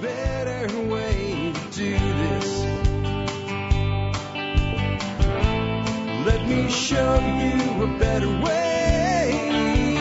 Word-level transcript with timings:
better 0.00 0.78
way 0.88 1.52
to 1.54 1.70
do 1.70 1.98
this. 1.98 2.64
Let 6.26 6.46
me 6.46 6.70
show 6.70 7.14
you 7.18 7.82
a 7.84 7.98
better 7.98 8.28
way. 8.28 9.94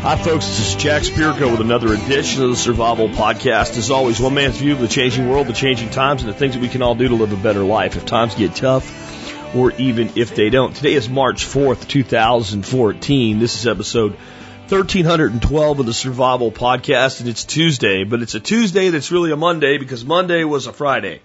Hi, 0.00 0.16
folks. 0.16 0.46
This 0.46 0.70
is 0.70 0.74
Jack 0.76 1.02
Spirko 1.02 1.50
with 1.50 1.60
another 1.60 1.92
edition 1.92 2.42
of 2.42 2.50
the 2.50 2.56
Survival 2.56 3.08
Podcast. 3.10 3.76
As 3.76 3.90
always, 3.90 4.18
one 4.18 4.34
man's 4.34 4.56
view 4.56 4.72
of 4.72 4.80
the 4.80 4.88
changing 4.88 5.28
world, 5.28 5.46
the 5.46 5.52
changing 5.52 5.90
times, 5.90 6.22
and 6.22 6.30
the 6.32 6.36
things 6.36 6.54
that 6.54 6.60
we 6.60 6.68
can 6.68 6.82
all 6.82 6.94
do 6.94 7.08
to 7.08 7.14
live 7.14 7.32
a 7.32 7.36
better 7.36 7.62
life 7.62 7.96
if 7.96 8.06
times 8.06 8.34
get 8.34 8.56
tough 8.56 9.54
or 9.54 9.72
even 9.72 10.12
if 10.16 10.34
they 10.34 10.50
don't. 10.50 10.74
Today 10.74 10.94
is 10.94 11.08
March 11.08 11.46
4th, 11.46 11.86
2014. 11.86 13.38
This 13.38 13.54
is 13.56 13.66
episode 13.66 14.16
1312 14.70 15.80
of 15.80 15.86
the 15.86 15.94
Survival 15.94 16.52
Podcast, 16.52 17.20
and 17.20 17.28
it's 17.30 17.44
Tuesday, 17.44 18.04
but 18.04 18.20
it's 18.20 18.34
a 18.34 18.40
Tuesday 18.40 18.90
that's 18.90 19.10
really 19.10 19.32
a 19.32 19.36
Monday 19.36 19.78
because 19.78 20.04
Monday 20.04 20.44
was 20.44 20.66
a 20.66 20.74
Friday. 20.74 21.22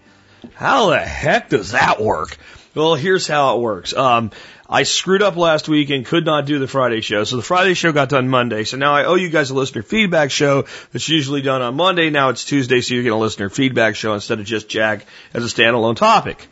How 0.53 0.91
the 0.91 0.99
heck 0.99 1.49
does 1.49 1.73
that 1.73 1.99
work? 1.99 2.37
Well, 2.73 2.95
here's 2.95 3.27
how 3.27 3.57
it 3.57 3.61
works. 3.61 3.93
Um, 3.93 4.31
I 4.69 4.83
screwed 4.83 5.21
up 5.21 5.35
last 5.35 5.67
week 5.67 5.89
and 5.89 6.05
could 6.05 6.23
not 6.23 6.45
do 6.45 6.57
the 6.57 6.69
Friday 6.69 7.01
show. 7.01 7.25
So 7.25 7.35
the 7.35 7.41
Friday 7.41 7.73
show 7.73 7.91
got 7.91 8.07
done 8.07 8.29
Monday. 8.29 8.63
So 8.63 8.77
now 8.77 8.95
I 8.95 9.03
owe 9.03 9.15
you 9.15 9.27
guys 9.27 9.49
a 9.49 9.55
listener 9.55 9.83
feedback 9.83 10.31
show 10.31 10.63
that's 10.93 11.09
usually 11.09 11.41
done 11.41 11.61
on 11.61 11.75
Monday. 11.75 12.11
Now 12.11 12.29
it's 12.29 12.45
Tuesday, 12.45 12.79
so 12.79 12.93
you're 12.93 13.03
getting 13.03 13.17
a 13.17 13.19
listener 13.19 13.49
feedback 13.49 13.97
show 13.97 14.13
instead 14.13 14.39
of 14.39 14.45
just 14.45 14.69
Jack 14.69 15.05
as 15.33 15.43
a 15.43 15.53
standalone 15.53 15.97
topic. 15.97 16.47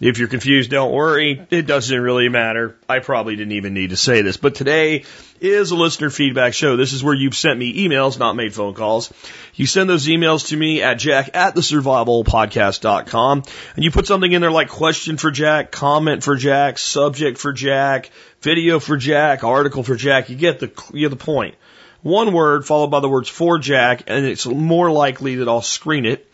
If 0.00 0.18
you're 0.18 0.28
confused, 0.28 0.70
don't 0.70 0.92
worry. 0.92 1.44
It 1.50 1.66
doesn't 1.66 2.00
really 2.00 2.28
matter. 2.28 2.76
I 2.88 3.00
probably 3.00 3.34
didn't 3.34 3.54
even 3.54 3.74
need 3.74 3.90
to 3.90 3.96
say 3.96 4.22
this, 4.22 4.36
but 4.36 4.54
today 4.54 5.04
is 5.40 5.72
a 5.72 5.76
listener 5.76 6.08
feedback 6.08 6.54
show. 6.54 6.76
This 6.76 6.92
is 6.92 7.02
where 7.02 7.14
you've 7.14 7.34
sent 7.34 7.58
me 7.58 7.84
emails, 7.84 8.16
not 8.16 8.36
made 8.36 8.54
phone 8.54 8.74
calls. 8.74 9.12
You 9.54 9.66
send 9.66 9.90
those 9.90 10.06
emails 10.06 10.48
to 10.48 10.56
me 10.56 10.82
at 10.82 11.00
jack 11.00 11.30
at 11.34 11.56
the 11.56 11.62
survivalpodcast.com 11.62 13.42
and 13.74 13.84
you 13.84 13.90
put 13.90 14.06
something 14.06 14.30
in 14.30 14.40
there 14.40 14.52
like 14.52 14.68
question 14.68 15.16
for 15.16 15.32
Jack, 15.32 15.72
comment 15.72 16.22
for 16.22 16.36
Jack, 16.36 16.78
subject 16.78 17.38
for 17.38 17.52
Jack, 17.52 18.10
video 18.40 18.78
for 18.78 18.96
Jack, 18.96 19.42
article 19.42 19.82
for 19.82 19.96
Jack. 19.96 20.30
You 20.30 20.36
get 20.36 20.60
the, 20.60 20.70
you 20.92 21.08
get 21.08 21.10
the 21.10 21.24
point. 21.24 21.56
One 22.02 22.32
word 22.32 22.64
followed 22.64 22.92
by 22.92 23.00
the 23.00 23.08
words 23.08 23.28
for 23.28 23.58
Jack 23.58 24.04
and 24.06 24.24
it's 24.24 24.46
more 24.46 24.92
likely 24.92 25.36
that 25.36 25.48
I'll 25.48 25.60
screen 25.60 26.06
it 26.06 26.24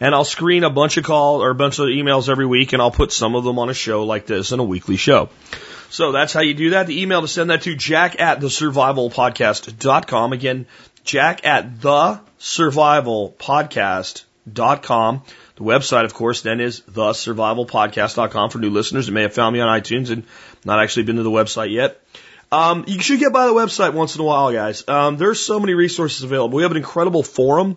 and 0.00 0.14
I'll 0.14 0.24
screen 0.24 0.64
a 0.64 0.70
bunch 0.70 0.96
of 0.96 1.04
calls 1.04 1.42
or 1.42 1.50
a 1.50 1.54
bunch 1.54 1.78
of 1.78 1.86
emails 1.86 2.28
every 2.28 2.46
week 2.46 2.72
and 2.72 2.82
I'll 2.82 2.90
put 2.90 3.12
some 3.12 3.34
of 3.34 3.44
them 3.44 3.58
on 3.58 3.70
a 3.70 3.74
show 3.74 4.04
like 4.04 4.26
this 4.26 4.52
in 4.52 4.60
a 4.60 4.64
weekly 4.64 4.96
show. 4.96 5.30
So 5.88 6.12
that's 6.12 6.32
how 6.32 6.40
you 6.40 6.54
do 6.54 6.70
that. 6.70 6.86
The 6.86 7.02
email 7.02 7.20
to 7.22 7.28
send 7.28 7.50
that 7.50 7.62
to 7.62 7.76
jack 7.76 8.20
at 8.20 8.40
the 8.40 8.48
survivalpodcast.com. 8.48 10.32
Again, 10.32 10.66
jack 11.04 11.46
at 11.46 11.80
the 11.80 12.20
survivalpodcast.com. 12.40 15.22
The 15.56 15.64
website, 15.64 16.04
of 16.04 16.12
course, 16.12 16.42
then 16.42 16.60
is 16.60 16.80
the 16.80 17.12
survivalpodcast.com 17.12 18.50
for 18.50 18.58
new 18.58 18.70
listeners 18.70 19.06
that 19.06 19.12
may 19.12 19.22
have 19.22 19.32
found 19.32 19.54
me 19.54 19.60
on 19.60 19.80
iTunes 19.80 20.10
and 20.10 20.24
not 20.64 20.82
actually 20.82 21.04
been 21.04 21.16
to 21.16 21.22
the 21.22 21.30
website 21.30 21.72
yet. 21.72 22.02
Um, 22.52 22.84
you 22.86 23.00
should 23.00 23.18
get 23.18 23.32
by 23.32 23.46
the 23.46 23.54
website 23.54 23.94
once 23.94 24.14
in 24.14 24.20
a 24.20 24.24
while, 24.24 24.52
guys. 24.52 24.86
Um, 24.86 25.16
there's 25.16 25.40
so 25.40 25.58
many 25.58 25.74
resources 25.74 26.22
available. 26.22 26.56
We 26.56 26.62
have 26.62 26.70
an 26.70 26.76
incredible 26.76 27.22
forum. 27.22 27.76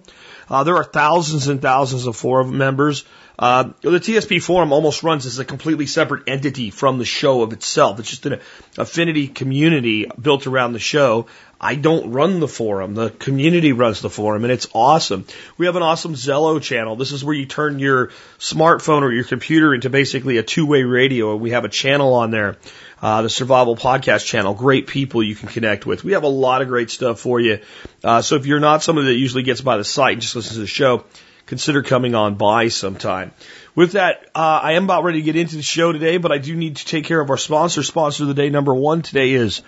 Uh, 0.50 0.64
there 0.64 0.76
are 0.76 0.84
thousands 0.84 1.48
and 1.48 1.62
thousands 1.62 2.08
of 2.08 2.16
forum 2.16 2.58
members. 2.58 3.06
Uh, 3.38 3.72
the 3.82 4.02
TSP 4.02 4.44
forum 4.44 4.74
almost 4.74 5.02
runs 5.02 5.26
as 5.26 5.40
a 5.40 5.46
completely 5.46 5.86
separate 5.86 6.28
entity 6.28 6.72
from 6.72 6.98
the 6.98 7.06
show 7.06 7.42
of 7.42 7.54
itself. 7.54 8.00
It's 8.00 8.10
just 8.10 8.26
an 8.26 8.42
affinity 8.78 9.30
community 9.30 10.12
built 10.20 10.46
around 10.46 10.74
the 10.74 10.80
show. 10.80 11.28
I 11.62 11.76
don't 11.76 12.12
run 12.12 12.42
the 12.42 12.48
forum. 12.50 12.96
The 12.96 13.10
community 13.10 13.72
runs 13.72 14.02
the 14.02 14.10
forum 14.10 14.44
and 14.44 14.52
it's 14.52 14.68
awesome. 14.74 15.26
We 15.58 15.68
have 15.68 15.78
an 15.78 15.84
awesome 15.84 16.16
Zello 16.16 16.62
channel. 16.62 16.98
This 16.98 17.14
is 17.14 17.24
where 17.24 17.36
you 17.36 17.46
turn 17.46 17.80
your 17.80 18.08
smartphone 18.40 19.04
or 19.04 19.12
your 19.12 19.24
computer 19.24 19.74
into 19.74 19.90
basically 19.90 20.38
a 20.38 20.44
two-way 20.44 20.84
radio. 20.84 21.36
We 21.36 21.52
have 21.52 21.64
a 21.64 21.70
channel 21.70 22.16
on 22.16 22.32
there. 22.32 22.58
Uh, 23.02 23.22
the 23.22 23.30
Survival 23.30 23.76
Podcast 23.76 24.26
channel. 24.26 24.54
Great 24.54 24.88
people 24.88 25.24
you 25.24 25.36
can 25.36 25.48
connect 25.48 25.86
with. 25.86 26.04
We 26.04 26.14
have 26.14 26.24
a 26.24 26.28
lot 26.30 26.62
of 26.62 26.68
great 26.68 26.90
stuff 26.90 27.20
for 27.20 27.40
you. 27.40 27.60
Uh, 28.04 28.22
so 28.22 28.36
if 28.36 28.46
you're 28.46 28.60
not 28.60 28.84
somebody 28.84 29.08
that 29.08 29.18
usually 29.18 29.44
gets 29.44 29.62
by 29.62 29.78
the 29.78 29.84
site 29.84 30.14
and 30.14 30.22
just 30.22 30.36
listens 30.36 30.56
to 30.56 30.62
the 30.62 30.68
show, 30.68 31.06
consider 31.46 31.82
coming 31.82 32.14
on 32.14 32.36
by 32.36 32.68
sometime. 32.68 33.32
With 33.74 33.94
that, 33.94 34.26
uh, 34.36 34.60
I 34.62 34.74
am 34.74 34.84
about 34.84 35.04
ready 35.04 35.20
to 35.20 35.26
get 35.26 35.36
into 35.36 35.56
the 35.56 35.62
show 35.62 35.92
today, 35.92 36.18
but 36.18 36.32
I 36.32 36.38
do 36.38 36.56
need 36.56 36.76
to 36.78 36.86
take 36.86 37.06
care 37.06 37.22
of 37.22 37.30
our 37.30 37.38
sponsor. 37.38 37.84
Sponsor 37.84 38.24
of 38.24 38.28
the 38.28 38.34
day 38.34 38.50
number 38.50 38.76
one 38.76 39.02
today 39.02 39.32
is 39.32 39.62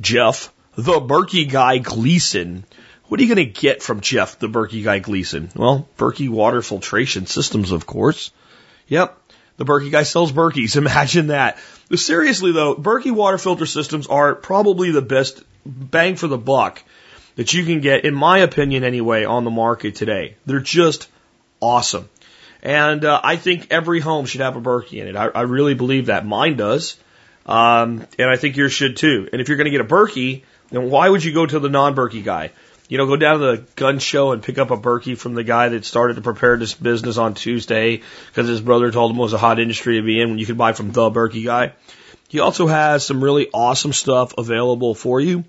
Jeff, 0.00 0.52
the 0.74 1.00
Berkey 1.00 1.50
guy 1.50 1.78
Gleason. 1.78 2.64
What 3.08 3.20
are 3.20 3.24
you 3.24 3.34
going 3.34 3.46
to 3.46 3.60
get 3.60 3.82
from 3.82 4.00
Jeff, 4.00 4.38
the 4.38 4.48
Berkey 4.48 4.82
guy 4.82 4.98
Gleason? 4.98 5.50
Well, 5.54 5.86
Berkey 5.98 6.30
water 6.30 6.62
filtration 6.62 7.26
systems, 7.26 7.70
of 7.70 7.84
course. 7.84 8.30
Yep. 8.88 9.18
The 9.58 9.66
Berkey 9.66 9.90
guy 9.90 10.04
sells 10.04 10.32
Berkeys. 10.32 10.76
Imagine 10.78 11.26
that. 11.26 11.58
Seriously 11.94 12.52
though, 12.52 12.74
Berkey 12.74 13.12
water 13.12 13.38
filter 13.38 13.66
systems 13.66 14.06
are 14.06 14.34
probably 14.34 14.90
the 14.90 15.02
best 15.02 15.42
bang 15.66 16.16
for 16.16 16.26
the 16.26 16.38
buck 16.38 16.82
that 17.36 17.52
you 17.52 17.64
can 17.64 17.80
get, 17.80 18.04
in 18.04 18.14
my 18.14 18.38
opinion 18.38 18.84
anyway, 18.84 19.24
on 19.24 19.44
the 19.44 19.50
market 19.50 19.94
today. 19.94 20.36
They're 20.46 20.60
just 20.60 21.08
awesome. 21.60 22.08
And 22.62 23.04
uh, 23.04 23.20
I 23.22 23.36
think 23.36 23.68
every 23.70 24.00
home 24.00 24.26
should 24.26 24.40
have 24.40 24.56
a 24.56 24.60
Berkey 24.60 25.00
in 25.00 25.08
it. 25.08 25.16
I, 25.16 25.26
I 25.26 25.42
really 25.42 25.74
believe 25.74 26.06
that. 26.06 26.24
Mine 26.24 26.56
does. 26.56 26.96
Um, 27.44 28.06
and 28.18 28.30
I 28.30 28.36
think 28.36 28.56
yours 28.56 28.72
should 28.72 28.96
too. 28.96 29.28
And 29.32 29.40
if 29.40 29.48
you're 29.48 29.56
going 29.56 29.64
to 29.64 29.70
get 29.70 29.80
a 29.80 29.84
Berkey, 29.84 30.42
then 30.70 30.88
why 30.88 31.08
would 31.08 31.24
you 31.24 31.32
go 31.34 31.44
to 31.44 31.58
the 31.58 31.68
non-Berkey 31.68 32.22
guy? 32.24 32.52
You 32.92 32.98
know, 32.98 33.06
go 33.06 33.16
down 33.16 33.40
to 33.40 33.46
the 33.46 33.64
gun 33.74 34.00
show 34.00 34.32
and 34.32 34.42
pick 34.42 34.58
up 34.58 34.70
a 34.70 34.76
Berkey 34.76 35.16
from 35.16 35.32
the 35.32 35.42
guy 35.42 35.70
that 35.70 35.86
started 35.86 36.16
to 36.16 36.20
prepare 36.20 36.58
this 36.58 36.74
business 36.74 37.16
on 37.16 37.32
Tuesday 37.32 38.02
because 38.26 38.48
his 38.48 38.60
brother 38.60 38.90
told 38.90 39.10
him 39.10 39.16
it 39.16 39.22
was 39.22 39.32
a 39.32 39.38
hot 39.38 39.58
industry 39.58 39.96
to 39.96 40.02
be 40.02 40.20
in 40.20 40.28
when 40.28 40.38
you 40.38 40.44
could 40.44 40.58
buy 40.58 40.74
from 40.74 40.92
the 40.92 41.10
Berkey 41.10 41.42
guy. 41.42 41.72
He 42.28 42.40
also 42.40 42.66
has 42.66 43.02
some 43.02 43.24
really 43.24 43.48
awesome 43.54 43.94
stuff 43.94 44.34
available 44.36 44.94
for 44.94 45.22
you. 45.22 45.44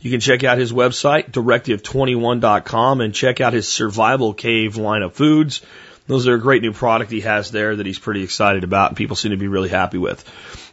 You 0.00 0.10
can 0.10 0.20
check 0.20 0.42
out 0.42 0.56
his 0.56 0.72
website, 0.72 1.32
directive21.com, 1.32 3.02
and 3.02 3.14
check 3.14 3.42
out 3.42 3.52
his 3.52 3.68
survival 3.68 4.32
cave 4.32 4.78
line 4.78 5.02
of 5.02 5.12
foods. 5.12 5.60
Those 6.06 6.26
are 6.28 6.36
a 6.36 6.40
great 6.40 6.62
new 6.62 6.72
product 6.72 7.10
he 7.10 7.20
has 7.20 7.50
there 7.50 7.76
that 7.76 7.84
he's 7.84 7.98
pretty 7.98 8.22
excited 8.22 8.64
about 8.64 8.88
and 8.88 8.96
people 8.96 9.16
seem 9.16 9.32
to 9.32 9.36
be 9.36 9.48
really 9.48 9.68
happy 9.68 9.98
with. 9.98 10.24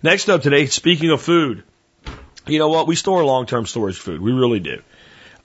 Next 0.01 0.29
up 0.29 0.41
today, 0.41 0.67
speaking 0.67 1.09
of 1.09 1.21
food, 1.21 1.63
you 2.47 2.59
know 2.59 2.69
what? 2.69 2.87
We 2.87 2.95
store 2.95 3.25
long-term 3.25 3.65
storage 3.65 3.97
food. 3.97 4.21
We 4.21 4.31
really 4.31 4.61
do. 4.61 4.81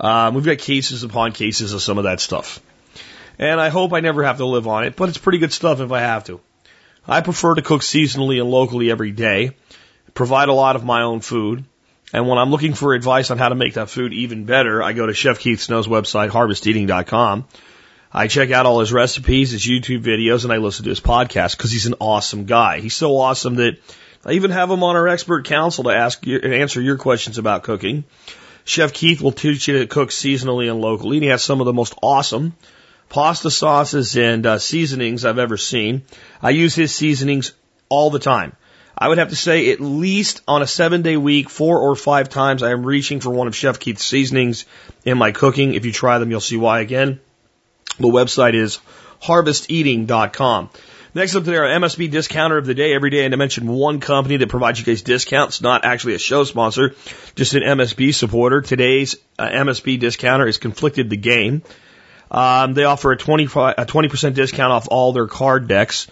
Um, 0.01 0.35
we've 0.35 0.45
got 0.45 0.59
cases 0.59 1.03
upon 1.03 1.33
cases 1.33 1.73
of 1.73 1.83
some 1.83 1.99
of 1.99 2.05
that 2.05 2.21
stuff. 2.21 2.61
And 3.39 3.61
I 3.61 3.69
hope 3.69 3.93
I 3.93 4.01
never 4.01 4.25
have 4.25 4.39
to 4.39 4.47
live 4.47 4.67
on 4.67 4.85
it, 4.85 4.97
but 4.97 5.09
it's 5.09 5.19
pretty 5.19 5.39
good 5.39 5.53
stuff 5.53 5.81
if 5.81 5.93
I 5.93 6.01
have 6.01 6.25
to. 6.25 6.41
I 7.07 7.21
prefer 7.21 7.55
to 7.55 7.63
cook 7.63 7.83
seasonally 7.83 8.41
and 8.41 8.51
locally 8.51 8.91
every 8.91 9.13
day, 9.13 9.53
provide 10.15 10.49
a 10.49 10.53
lot 10.55 10.77
of 10.77 10.85
my 10.85 11.03
own 11.03 11.21
food, 11.21 11.65
and 12.13 12.27
when 12.27 12.39
I'm 12.39 12.51
looking 12.51 12.75
for 12.75 12.95
advice 12.95 13.31
on 13.31 13.39
how 13.39 13.51
to 13.51 13.55
make 13.55 13.75
that 13.75 13.91
food 13.91 14.13
even 14.13 14.45
better, 14.45 14.83
I 14.83 14.93
go 14.93 15.07
to 15.07 15.13
Chef 15.13 15.39
Keith 15.39 15.61
Snow's 15.61 15.87
website, 15.87 16.31
harvesteating.com. 16.31 17.47
I 18.11 18.29
check 18.29 18.51
out 18.51 18.65
all 18.65 18.81
his 18.81 18.93
recipes, 18.93 19.51
his 19.51 19.67
YouTube 19.67 20.03
videos, 20.03 20.45
and 20.45 20.53
I 20.53 20.57
listen 20.57 20.85
to 20.85 20.91
his 20.91 21.01
podcast 21.01 21.57
because 21.57 21.71
he's 21.71 21.87
an 21.87 21.97
awesome 22.01 22.47
guy. 22.47 22.81
He's 22.81 22.95
so 22.95 23.19
awesome 23.19 23.57
that 23.57 23.79
I 24.25 24.33
even 24.33 24.51
have 24.51 24.71
him 24.71 24.83
on 24.83 24.97
our 24.97 25.07
expert 25.07 25.45
council 25.45 25.85
to 25.85 25.91
ask 25.91 26.27
and 26.27 26.55
answer 26.55 26.81
your 26.81 26.97
questions 26.97 27.37
about 27.37 27.65
cooking. 27.65 28.05
Chef 28.69 28.93
Keith 28.93 29.23
will 29.23 29.33
teach 29.33 29.67
you 29.67 29.79
to 29.79 29.87
cook 29.87 30.11
seasonally 30.11 30.71
and 30.71 30.79
locally, 30.79 31.17
and 31.17 31.25
he 31.25 31.31
has 31.31 31.43
some 31.43 31.61
of 31.61 31.65
the 31.65 31.73
most 31.73 31.95
awesome 32.03 32.55
pasta 33.09 33.51
sauces 33.51 34.15
and 34.15 34.45
uh, 34.45 34.59
seasonings 34.59 35.25
I've 35.25 35.39
ever 35.39 35.57
seen. 35.57 36.03
I 36.43 36.51
use 36.51 36.75
his 36.75 36.95
seasonings 36.95 37.53
all 37.89 38.11
the 38.11 38.19
time. 38.19 38.55
I 38.97 39.09
would 39.09 39.17
have 39.17 39.31
to 39.31 39.37
say 39.37 39.71
at 39.71 39.81
least 39.81 40.43
on 40.47 40.61
a 40.61 40.67
seven 40.67 41.01
day 41.01 41.17
week, 41.17 41.49
four 41.49 41.79
or 41.79 41.97
five 41.97 42.29
times, 42.29 42.63
I 42.63 42.73
am 42.73 42.85
reaching 42.85 43.21
for 43.21 43.31
one 43.31 43.47
of 43.47 43.57
Chef 43.57 43.81
Keith's 43.81 44.05
seasonings 44.05 44.67
in 45.03 45.17
my 45.17 45.33
cooking. 45.33 45.73
If 45.73 45.87
you 45.87 45.93
try 45.93 46.19
them, 46.19 46.31
you'll 46.31 46.41
see 46.41 46.59
why 46.59 46.81
again. 46.81 47.21
The 47.99 48.09
website 48.09 48.55
is 48.55 48.81
harvesteating.com. 49.21 50.69
Next 51.15 51.35
up 51.35 51.45
today, 51.45 51.57
our 51.57 51.65
MSB 51.65 52.11
discounter 52.11 52.59
of 52.59 52.67
the 52.67 52.75
day. 52.75 52.93
Every 52.93 53.09
day 53.09 53.25
and 53.25 53.33
I 53.33 53.39
mention 53.39 53.67
one 53.67 53.99
company 53.99 54.37
that 54.37 54.51
provides 54.51 54.79
you 54.79 54.85
guys 54.85 55.01
discounts, 55.01 55.63
not 55.63 55.87
actually 55.87 56.15
a 56.15 56.19
show 56.19 56.45
sponsor, 56.45 56.95
just 57.35 57.55
an 57.55 57.63
MSB 57.63 58.13
supporter. 58.13 58.61
Today's 58.61 59.17
uh, 59.39 59.49
MSB 59.49 59.99
discounter 59.99 60.47
is 60.47 60.59
Conflicted 60.59 61.09
the 61.09 61.17
Game. 61.17 61.63
Um, 62.31 62.75
they 62.75 62.85
offer 62.85 63.11
a 63.11 63.17
20, 63.17 63.45
a 63.45 63.49
20% 63.87 64.35
discount 64.35 64.71
off 64.71 64.89
all 64.91 65.15
their 65.15 65.27
card 65.27 65.67
decks. 65.67 66.09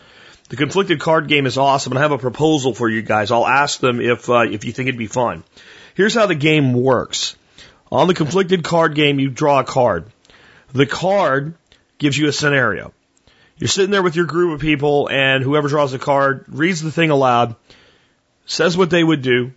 The 0.49 0.57
conflicted 0.57 1.01
card 1.01 1.29
game 1.29 1.45
is 1.45 1.59
awesome, 1.59 1.93
and 1.93 1.99
I 1.99 2.03
have 2.03 2.13
a 2.13 2.19
proposal 2.19 2.73
for 2.73 2.89
you 2.89 3.03
guys. 3.03 3.31
I'll 3.31 3.47
ask 3.47 3.81
them 3.81 4.01
if 4.01 4.31
uh, 4.31 4.47
if 4.49 4.65
you 4.65 4.73
think 4.73 4.89
it'd 4.89 4.99
be 4.99 5.09
fun. 5.09 5.45
Here's 5.95 6.15
how 6.15 6.27
the 6.27 6.35
game 6.35 6.73
works. 6.73 7.37
On 7.93 8.07
the 8.07 8.15
conflicted 8.15 8.65
card 8.65 8.95
game, 8.95 9.19
you 9.19 9.29
draw 9.29 9.61
a 9.61 9.65
card. 9.65 10.07
The 10.73 10.87
card 10.87 11.55
gives 11.99 12.17
you 12.17 12.29
a 12.29 12.33
scenario. 12.33 12.93
You're 13.59 13.69
sitting 13.69 13.91
there 13.91 14.03
with 14.03 14.17
your 14.17 14.27
group 14.27 14.55
of 14.55 14.61
people, 14.61 15.09
and 15.11 15.43
whoever 15.43 15.69
draws 15.69 15.93
the 15.93 15.99
card 15.99 16.45
reads 16.49 16.83
the 16.83 16.93
thing 16.93 17.11
aloud, 17.11 17.57
says 18.45 18.77
what 18.77 18.91
they 18.91 19.03
would 19.03 19.23
do, 19.23 19.53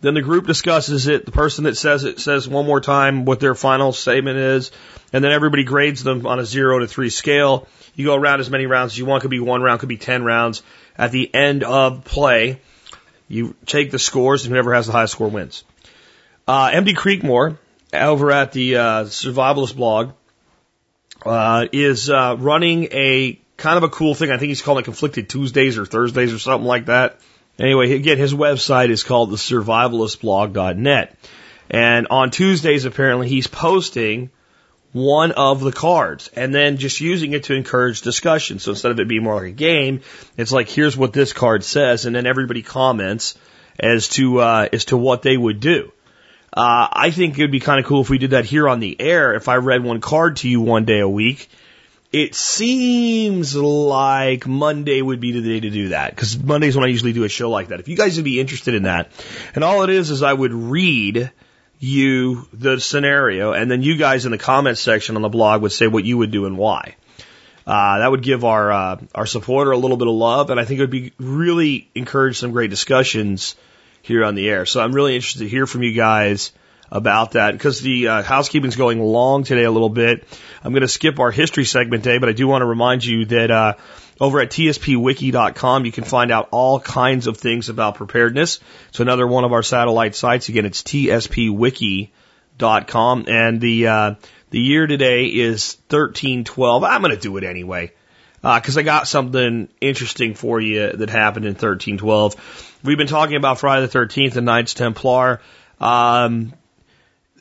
Then 0.00 0.14
the 0.14 0.22
group 0.22 0.46
discusses 0.46 1.08
it. 1.08 1.26
The 1.26 1.32
person 1.32 1.64
that 1.64 1.76
says 1.76 2.04
it 2.04 2.20
says 2.20 2.48
one 2.48 2.64
more 2.64 2.80
time 2.80 3.24
what 3.26 3.40
their 3.40 3.54
final 3.54 3.92
statement 3.92 4.38
is, 4.38 4.70
and 5.12 5.22
then 5.22 5.32
everybody 5.32 5.64
grades 5.64 6.02
them 6.02 6.26
on 6.26 6.38
a 6.38 6.44
zero 6.44 6.78
to 6.78 6.86
three 6.86 7.10
scale. 7.10 7.66
You 7.94 8.06
go 8.06 8.14
around 8.14 8.40
as 8.40 8.48
many 8.48 8.66
rounds 8.66 8.92
as 8.92 8.98
you 8.98 9.04
want. 9.04 9.22
Could 9.22 9.30
be 9.30 9.40
one 9.40 9.62
round, 9.62 9.80
could 9.80 9.88
be 9.88 9.98
ten 9.98 10.24
rounds. 10.24 10.62
At 10.96 11.12
the 11.12 11.32
end 11.34 11.64
of 11.64 12.04
play, 12.04 12.60
you 13.28 13.56
take 13.66 13.90
the 13.90 13.98
scores, 13.98 14.44
and 14.44 14.54
whoever 14.54 14.72
has 14.74 14.86
the 14.86 14.92
highest 14.92 15.12
score 15.14 15.28
wins. 15.28 15.64
Uh, 16.48 16.70
MD 16.70 16.94
Creekmore 16.94 17.58
over 17.92 18.30
at 18.30 18.52
the 18.52 18.76
uh, 18.76 19.04
Survivalist 19.04 19.76
blog 19.76 20.12
uh, 21.24 21.66
is 21.72 22.08
uh, 22.08 22.36
running 22.38 22.84
a 22.84 23.39
kind 23.60 23.76
of 23.76 23.84
a 23.84 23.88
cool 23.88 24.14
thing. 24.14 24.30
I 24.30 24.38
think 24.38 24.48
he's 24.48 24.62
calling 24.62 24.82
it 24.82 24.84
Conflicted 24.84 25.28
Tuesdays 25.28 25.78
or 25.78 25.86
Thursdays 25.86 26.32
or 26.32 26.38
something 26.38 26.66
like 26.66 26.86
that. 26.86 27.18
Anyway, 27.58 27.92
again, 27.92 28.18
his 28.18 28.34
website 28.34 28.88
is 28.88 29.02
called 29.02 29.30
the 29.30 29.36
survivalistblog.net. 29.36 31.16
And 31.70 32.08
on 32.08 32.30
Tuesdays, 32.30 32.84
apparently, 32.84 33.28
he's 33.28 33.46
posting 33.46 34.30
one 34.92 35.30
of 35.32 35.60
the 35.60 35.70
cards 35.70 36.30
and 36.34 36.52
then 36.52 36.78
just 36.78 37.00
using 37.00 37.32
it 37.32 37.44
to 37.44 37.54
encourage 37.54 38.00
discussion. 38.00 38.58
So 38.58 38.72
instead 38.72 38.90
of 38.90 38.98
it 38.98 39.06
being 39.06 39.22
more 39.22 39.36
like 39.36 39.48
a 39.48 39.52
game, 39.52 40.00
it's 40.36 40.50
like, 40.50 40.68
here's 40.68 40.96
what 40.96 41.12
this 41.12 41.32
card 41.32 41.62
says. 41.62 42.06
And 42.06 42.16
then 42.16 42.26
everybody 42.26 42.62
comments 42.62 43.38
as 43.78 44.08
to, 44.08 44.40
uh, 44.40 44.68
as 44.72 44.86
to 44.86 44.96
what 44.96 45.22
they 45.22 45.36
would 45.36 45.60
do. 45.60 45.92
Uh, 46.52 46.88
I 46.90 47.12
think 47.12 47.38
it 47.38 47.42
would 47.42 47.52
be 47.52 47.60
kind 47.60 47.78
of 47.78 47.86
cool 47.86 48.00
if 48.00 48.10
we 48.10 48.18
did 48.18 48.30
that 48.30 48.44
here 48.44 48.68
on 48.68 48.80
the 48.80 49.00
air. 49.00 49.34
If 49.34 49.48
I 49.48 49.56
read 49.56 49.84
one 49.84 50.00
card 50.00 50.38
to 50.38 50.48
you 50.48 50.60
one 50.60 50.84
day 50.84 50.98
a 50.98 51.08
week, 51.08 51.48
it 52.12 52.34
seems 52.34 53.54
like 53.54 54.46
Monday 54.46 55.00
would 55.00 55.20
be 55.20 55.32
the 55.32 55.42
day 55.42 55.60
to 55.60 55.70
do 55.70 55.88
that 55.88 56.10
because 56.10 56.38
Monday's 56.38 56.74
when 56.74 56.84
I 56.84 56.88
usually 56.88 57.12
do 57.12 57.24
a 57.24 57.28
show 57.28 57.50
like 57.50 57.68
that. 57.68 57.78
If 57.78 57.88
you 57.88 57.96
guys 57.96 58.16
would 58.16 58.24
be 58.24 58.40
interested 58.40 58.74
in 58.74 58.82
that, 58.84 59.12
and 59.54 59.62
all 59.62 59.82
it 59.84 59.90
is 59.90 60.10
is 60.10 60.22
I 60.22 60.32
would 60.32 60.52
read 60.52 61.30
you 61.78 62.48
the 62.52 62.80
scenario, 62.80 63.52
and 63.52 63.70
then 63.70 63.82
you 63.82 63.96
guys 63.96 64.26
in 64.26 64.32
the 64.32 64.38
comments 64.38 64.80
section 64.80 65.16
on 65.16 65.22
the 65.22 65.28
blog 65.28 65.62
would 65.62 65.72
say 65.72 65.86
what 65.86 66.04
you 66.04 66.18
would 66.18 66.32
do 66.32 66.46
and 66.46 66.58
why. 66.58 66.96
Uh, 67.64 67.98
that 68.00 68.10
would 68.10 68.22
give 68.22 68.44
our 68.44 68.72
uh, 68.72 69.00
our 69.14 69.26
supporter 69.26 69.70
a 69.70 69.78
little 69.78 69.96
bit 69.96 70.08
of 70.08 70.14
love, 70.14 70.50
and 70.50 70.58
I 70.58 70.64
think 70.64 70.78
it 70.78 70.82
would 70.82 70.90
be 70.90 71.12
really 71.18 71.88
encourage 71.94 72.38
some 72.38 72.50
great 72.50 72.70
discussions 72.70 73.54
here 74.02 74.24
on 74.24 74.34
the 74.34 74.48
air. 74.48 74.66
So 74.66 74.80
I'm 74.80 74.92
really 74.92 75.14
interested 75.14 75.40
to 75.40 75.48
hear 75.48 75.66
from 75.66 75.84
you 75.84 75.92
guys 75.92 76.50
about 76.90 77.32
that 77.32 77.52
because 77.52 77.80
the 77.80 78.08
uh, 78.08 78.22
housekeeping's 78.22 78.76
going 78.76 79.00
long 79.00 79.44
today 79.44 79.64
a 79.64 79.70
little 79.70 79.88
bit. 79.88 80.26
I'm 80.62 80.72
going 80.72 80.82
to 80.82 80.88
skip 80.88 81.18
our 81.20 81.30
history 81.30 81.64
segment 81.64 82.04
today, 82.04 82.18
but 82.18 82.28
I 82.28 82.32
do 82.32 82.48
want 82.48 82.62
to 82.62 82.66
remind 82.66 83.04
you 83.04 83.24
that 83.26 83.50
uh, 83.50 83.74
over 84.18 84.40
at 84.40 84.50
tspwiki.com 84.50 85.84
you 85.84 85.92
can 85.92 86.04
find 86.04 86.30
out 86.30 86.48
all 86.50 86.80
kinds 86.80 87.26
of 87.26 87.36
things 87.36 87.68
about 87.68 87.94
preparedness. 87.94 88.60
It's 88.88 89.00
another 89.00 89.26
one 89.26 89.44
of 89.44 89.52
our 89.52 89.62
satellite 89.62 90.14
sites. 90.14 90.48
Again, 90.48 90.66
it's 90.66 90.82
tspwiki.com, 90.82 92.08
and 93.28 93.60
the 93.60 93.86
uh, 93.86 94.14
the 94.50 94.60
year 94.60 94.86
today 94.86 95.26
is 95.26 95.76
1312. 95.88 96.84
I'm 96.84 97.02
going 97.02 97.14
to 97.14 97.20
do 97.20 97.36
it 97.36 97.44
anyway 97.44 97.92
because 98.42 98.76
uh, 98.76 98.80
I 98.80 98.82
got 98.82 99.06
something 99.06 99.68
interesting 99.80 100.34
for 100.34 100.60
you 100.60 100.92
that 100.92 101.10
happened 101.10 101.44
in 101.44 101.52
1312. 101.52 102.78
We've 102.82 102.96
been 102.96 103.06
talking 103.06 103.36
about 103.36 103.60
Friday 103.60 103.86
the 103.86 103.98
13th 103.98 104.36
and 104.36 104.46
Knights 104.46 104.74
Templar. 104.74 105.40
Um, 105.78 106.54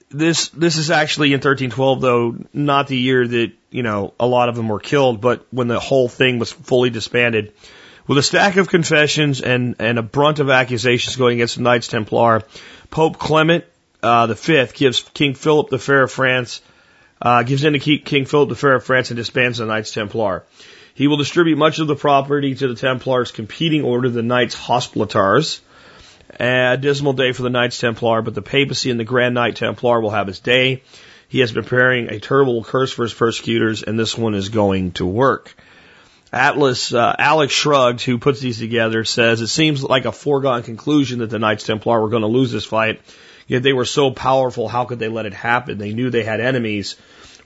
this 0.09 0.49
this 0.49 0.77
is 0.77 0.89
actually 0.89 1.29
in 1.29 1.37
1312 1.37 2.01
though 2.01 2.35
not 2.53 2.87
the 2.87 2.97
year 2.97 3.27
that 3.27 3.51
you 3.69 3.83
know 3.83 4.13
a 4.19 4.25
lot 4.25 4.49
of 4.49 4.55
them 4.55 4.67
were 4.67 4.79
killed, 4.79 5.21
but 5.21 5.45
when 5.51 5.67
the 5.67 5.79
whole 5.79 6.09
thing 6.09 6.39
was 6.39 6.51
fully 6.51 6.89
disbanded. 6.89 7.53
With 8.07 8.17
a 8.17 8.23
stack 8.23 8.57
of 8.57 8.69
confessions 8.69 9.41
and 9.41 9.75
and 9.79 9.99
a 9.99 10.01
brunt 10.01 10.39
of 10.39 10.49
accusations 10.49 11.15
going 11.15 11.35
against 11.35 11.57
the 11.57 11.61
Knights 11.61 11.87
Templar, 11.87 12.43
Pope 12.89 13.19
Clement 13.19 13.65
uh, 14.01 14.25
the 14.25 14.35
Fifth 14.35 14.73
gives 14.73 15.01
King 15.13 15.35
Philip 15.35 15.69
the 15.69 15.77
Fair 15.77 16.03
of 16.03 16.11
France 16.11 16.61
uh, 17.21 17.43
gives 17.43 17.63
in 17.63 17.73
to 17.73 17.79
King 17.79 18.25
Philip 18.25 18.49
the 18.49 18.55
Fair 18.55 18.75
of 18.75 18.83
France 18.83 19.11
and 19.11 19.17
disbands 19.17 19.59
the 19.59 19.65
Knights 19.65 19.91
Templar. 19.91 20.43
He 20.95 21.07
will 21.07 21.17
distribute 21.17 21.57
much 21.57 21.79
of 21.79 21.87
the 21.87 21.95
property 21.95 22.55
to 22.55 22.67
the 22.67 22.75
Templars' 22.75 23.31
competing 23.31 23.83
order, 23.83 24.09
the 24.09 24.23
Knights 24.23 24.55
Hospitallers. 24.55 25.61
A 26.39 26.77
dismal 26.79 27.13
day 27.13 27.31
for 27.31 27.41
the 27.41 27.49
Knights 27.49 27.79
Templar, 27.79 28.21
but 28.21 28.35
the 28.35 28.41
papacy 28.41 28.91
and 28.91 28.99
the 28.99 29.03
Grand 29.03 29.33
Knight 29.33 29.55
Templar 29.55 29.99
will 29.99 30.11
have 30.11 30.27
his 30.27 30.39
day. 30.39 30.83
He 31.27 31.39
has 31.39 31.51
been 31.51 31.63
preparing 31.63 32.09
a 32.09 32.19
terrible 32.19 32.63
curse 32.63 32.91
for 32.91 33.03
his 33.03 33.13
persecutors, 33.13 33.83
and 33.83 33.97
this 33.97 34.17
one 34.17 34.35
is 34.35 34.49
going 34.49 34.91
to 34.93 35.05
work. 35.05 35.55
Atlas, 36.31 36.93
uh, 36.93 37.15
Alex 37.17 37.53
Shrugged, 37.53 38.01
who 38.01 38.19
puts 38.19 38.39
these 38.39 38.59
together, 38.59 39.03
says 39.03 39.41
it 39.41 39.47
seems 39.47 39.83
like 39.83 40.05
a 40.05 40.11
foregone 40.11 40.61
conclusion 40.61 41.19
that 41.19 41.31
the 41.31 41.39
Knights 41.39 41.63
Templar 41.63 41.99
were 41.99 42.09
going 42.09 42.21
to 42.21 42.27
lose 42.27 42.51
this 42.51 42.65
fight. 42.65 43.01
Yet 43.47 43.63
they 43.63 43.73
were 43.73 43.85
so 43.85 44.11
powerful, 44.11 44.67
how 44.67 44.85
could 44.85 44.99
they 44.99 45.07
let 45.07 45.25
it 45.25 45.33
happen? 45.33 45.79
They 45.79 45.93
knew 45.93 46.11
they 46.11 46.23
had 46.23 46.39
enemies. 46.39 46.95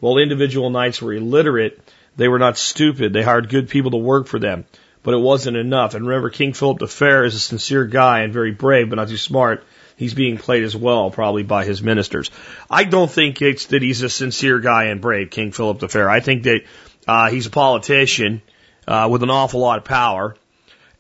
While 0.01 0.17
individual 0.17 0.69
knights 0.69 1.01
were 1.01 1.13
illiterate, 1.13 1.79
they 2.17 2.27
were 2.27 2.39
not 2.39 2.57
stupid. 2.57 3.13
They 3.13 3.23
hired 3.23 3.47
good 3.47 3.69
people 3.69 3.91
to 3.91 3.97
work 3.97 4.27
for 4.27 4.39
them 4.39 4.65
but 5.03 5.13
it 5.13 5.19
wasn't 5.19 5.57
enough. 5.57 5.93
And 5.93 6.07
remember, 6.07 6.29
King 6.29 6.53
Philip 6.53 6.79
the 6.79 6.87
Fair 6.87 7.25
is 7.25 7.35
a 7.35 7.39
sincere 7.39 7.85
guy 7.85 8.21
and 8.21 8.33
very 8.33 8.51
brave, 8.51 8.89
but 8.89 8.95
not 8.95 9.09
too 9.09 9.17
smart. 9.17 9.63
He's 9.95 10.13
being 10.13 10.37
played 10.37 10.63
as 10.63 10.75
well, 10.75 11.11
probably 11.11 11.43
by 11.43 11.65
his 11.65 11.83
ministers. 11.83 12.31
I 12.69 12.83
don't 12.83 13.11
think 13.11 13.41
it's 13.41 13.67
that 13.67 13.81
he's 13.81 14.01
a 14.01 14.09
sincere 14.09 14.59
guy 14.59 14.85
and 14.85 15.01
brave, 15.01 15.29
King 15.29 15.51
Philip 15.51 15.79
the 15.79 15.89
Fair. 15.89 16.09
I 16.09 16.19
think 16.19 16.43
that 16.43 16.61
uh, 17.07 17.29
he's 17.29 17.45
a 17.45 17.51
politician 17.51 18.41
uh, 18.87 19.07
with 19.11 19.21
an 19.23 19.29
awful 19.29 19.59
lot 19.59 19.77
of 19.77 19.83
power, 19.83 20.35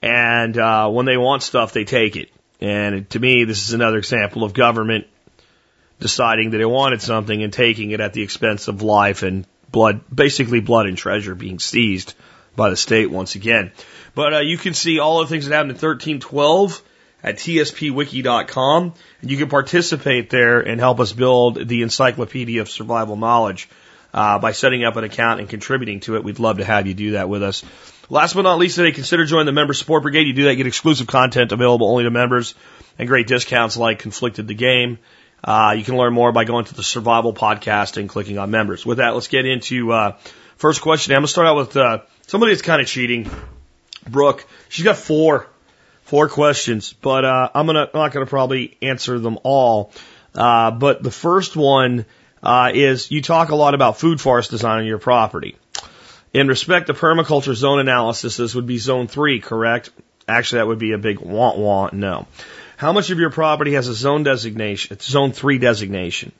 and 0.01 0.57
uh, 0.57 0.89
when 0.89 1.05
they 1.05 1.17
want 1.17 1.41
stuff, 1.41 1.73
they 1.73 1.85
take 1.85 2.15
it. 2.15 2.29
And 2.61 3.09
to 3.09 3.19
me, 3.19 3.45
this 3.45 3.67
is 3.67 3.73
another 3.73 3.97
example 3.97 4.43
of 4.43 4.53
government 4.53 5.07
deciding 5.99 6.51
that 6.51 6.57
they 6.57 6.65
wanted 6.65 7.01
something 7.01 7.41
and 7.41 7.51
taking 7.51 7.91
it 7.91 7.99
at 7.99 8.13
the 8.13 8.21
expense 8.21 8.67
of 8.67 8.81
life 8.81 9.23
and 9.23 9.45
blood, 9.71 10.01
basically 10.13 10.59
blood 10.59 10.85
and 10.85 10.97
treasure 10.97 11.35
being 11.35 11.59
seized 11.59 12.13
by 12.55 12.69
the 12.69 12.77
state 12.77 13.09
once 13.09 13.35
again. 13.35 13.71
But 14.15 14.33
uh, 14.33 14.39
you 14.39 14.57
can 14.57 14.73
see 14.73 14.99
all 14.99 15.21
the 15.21 15.27
things 15.27 15.45
that 15.45 15.53
happened 15.53 15.71
in 15.71 15.75
1312 15.75 16.81
at 17.23 17.35
tspwiki.com, 17.35 18.93
and 19.21 19.31
you 19.31 19.37
can 19.37 19.49
participate 19.49 20.29
there 20.29 20.59
and 20.59 20.79
help 20.79 20.99
us 20.99 21.13
build 21.13 21.67
the 21.67 21.81
encyclopedia 21.81 22.61
of 22.61 22.69
survival 22.69 23.15
knowledge 23.15 23.69
uh, 24.13 24.39
by 24.39 24.51
setting 24.51 24.83
up 24.83 24.97
an 24.97 25.03
account 25.03 25.39
and 25.39 25.49
contributing 25.49 26.01
to 26.01 26.15
it. 26.15 26.23
We'd 26.23 26.39
love 26.39 26.57
to 26.57 26.65
have 26.65 26.85
you 26.85 26.93
do 26.93 27.11
that 27.11 27.29
with 27.29 27.41
us. 27.41 27.63
Last 28.09 28.33
but 28.33 28.41
not 28.41 28.59
least 28.59 28.75
today, 28.75 28.91
consider 28.91 29.25
joining 29.25 29.45
the 29.45 29.53
Member 29.53 29.73
Support 29.73 30.03
Brigade. 30.03 30.27
You 30.27 30.33
do 30.33 30.43
that, 30.43 30.55
get 30.55 30.67
exclusive 30.67 31.07
content 31.07 31.51
available 31.51 31.89
only 31.89 32.03
to 32.03 32.11
members 32.11 32.53
and 32.99 33.07
great 33.07 33.27
discounts 33.27 33.77
like 33.77 33.99
Conflicted 33.99 34.47
the 34.47 34.53
Game. 34.53 34.99
Uh, 35.43 35.75
you 35.77 35.83
can 35.83 35.97
learn 35.97 36.13
more 36.13 36.31
by 36.31 36.43
going 36.43 36.65
to 36.65 36.75
the 36.75 36.83
Survival 36.83 37.33
Podcast 37.33 37.97
and 37.97 38.07
clicking 38.07 38.37
on 38.37 38.51
members. 38.51 38.85
With 38.85 38.97
that, 38.97 39.13
let's 39.13 39.27
get 39.27 39.45
into 39.45 39.91
uh, 39.91 40.17
first 40.57 40.81
question. 40.81 41.13
I'm 41.13 41.21
going 41.21 41.25
to 41.25 41.31
start 41.31 41.47
out 41.47 41.55
with 41.55 41.75
uh, 41.75 42.01
somebody 42.27 42.53
that's 42.53 42.61
kind 42.61 42.81
of 42.81 42.87
cheating. 42.87 43.29
Brooke, 44.09 44.45
she's 44.69 44.85
got 44.85 44.97
four, 44.97 45.47
four 46.03 46.29
questions, 46.29 46.93
but 46.93 47.25
uh, 47.25 47.49
I'm 47.53 47.65
gonna 47.65 47.89
I'm 47.93 47.99
not 47.99 48.11
gonna 48.11 48.25
probably 48.25 48.77
answer 48.81 49.19
them 49.19 49.39
all. 49.43 49.91
Uh, 50.35 50.71
but 50.71 51.03
the 51.03 51.11
first 51.11 51.55
one 51.55 52.05
uh, 52.41 52.71
is 52.73 53.11
you 53.11 53.21
talk 53.21 53.49
a 53.49 53.55
lot 53.55 53.73
about 53.73 53.97
food 53.97 54.19
forest 54.19 54.51
design 54.51 54.79
on 54.79 54.85
your 54.85 54.99
property. 54.99 55.55
In 56.33 56.47
respect 56.47 56.87
to 56.87 56.93
permaculture 56.93 57.53
zone 57.53 57.79
analysis, 57.79 58.37
this 58.37 58.55
would 58.55 58.65
be 58.65 58.79
zone 58.79 59.07
three, 59.07 59.39
correct? 59.39 59.91
Actually, 60.27 60.59
that 60.59 60.67
would 60.67 60.79
be 60.79 60.93
a 60.93 60.97
big 60.97 61.19
want 61.19 61.57
want. 61.57 61.93
No. 61.93 62.25
How 62.75 62.91
much 62.91 63.11
of 63.11 63.19
your 63.19 63.29
property 63.29 63.73
has 63.73 63.87
a 63.87 63.93
zone 63.93 64.23
designation, 64.23 64.99
zone 64.99 65.31
three 65.31 65.57
designation? 65.57 66.31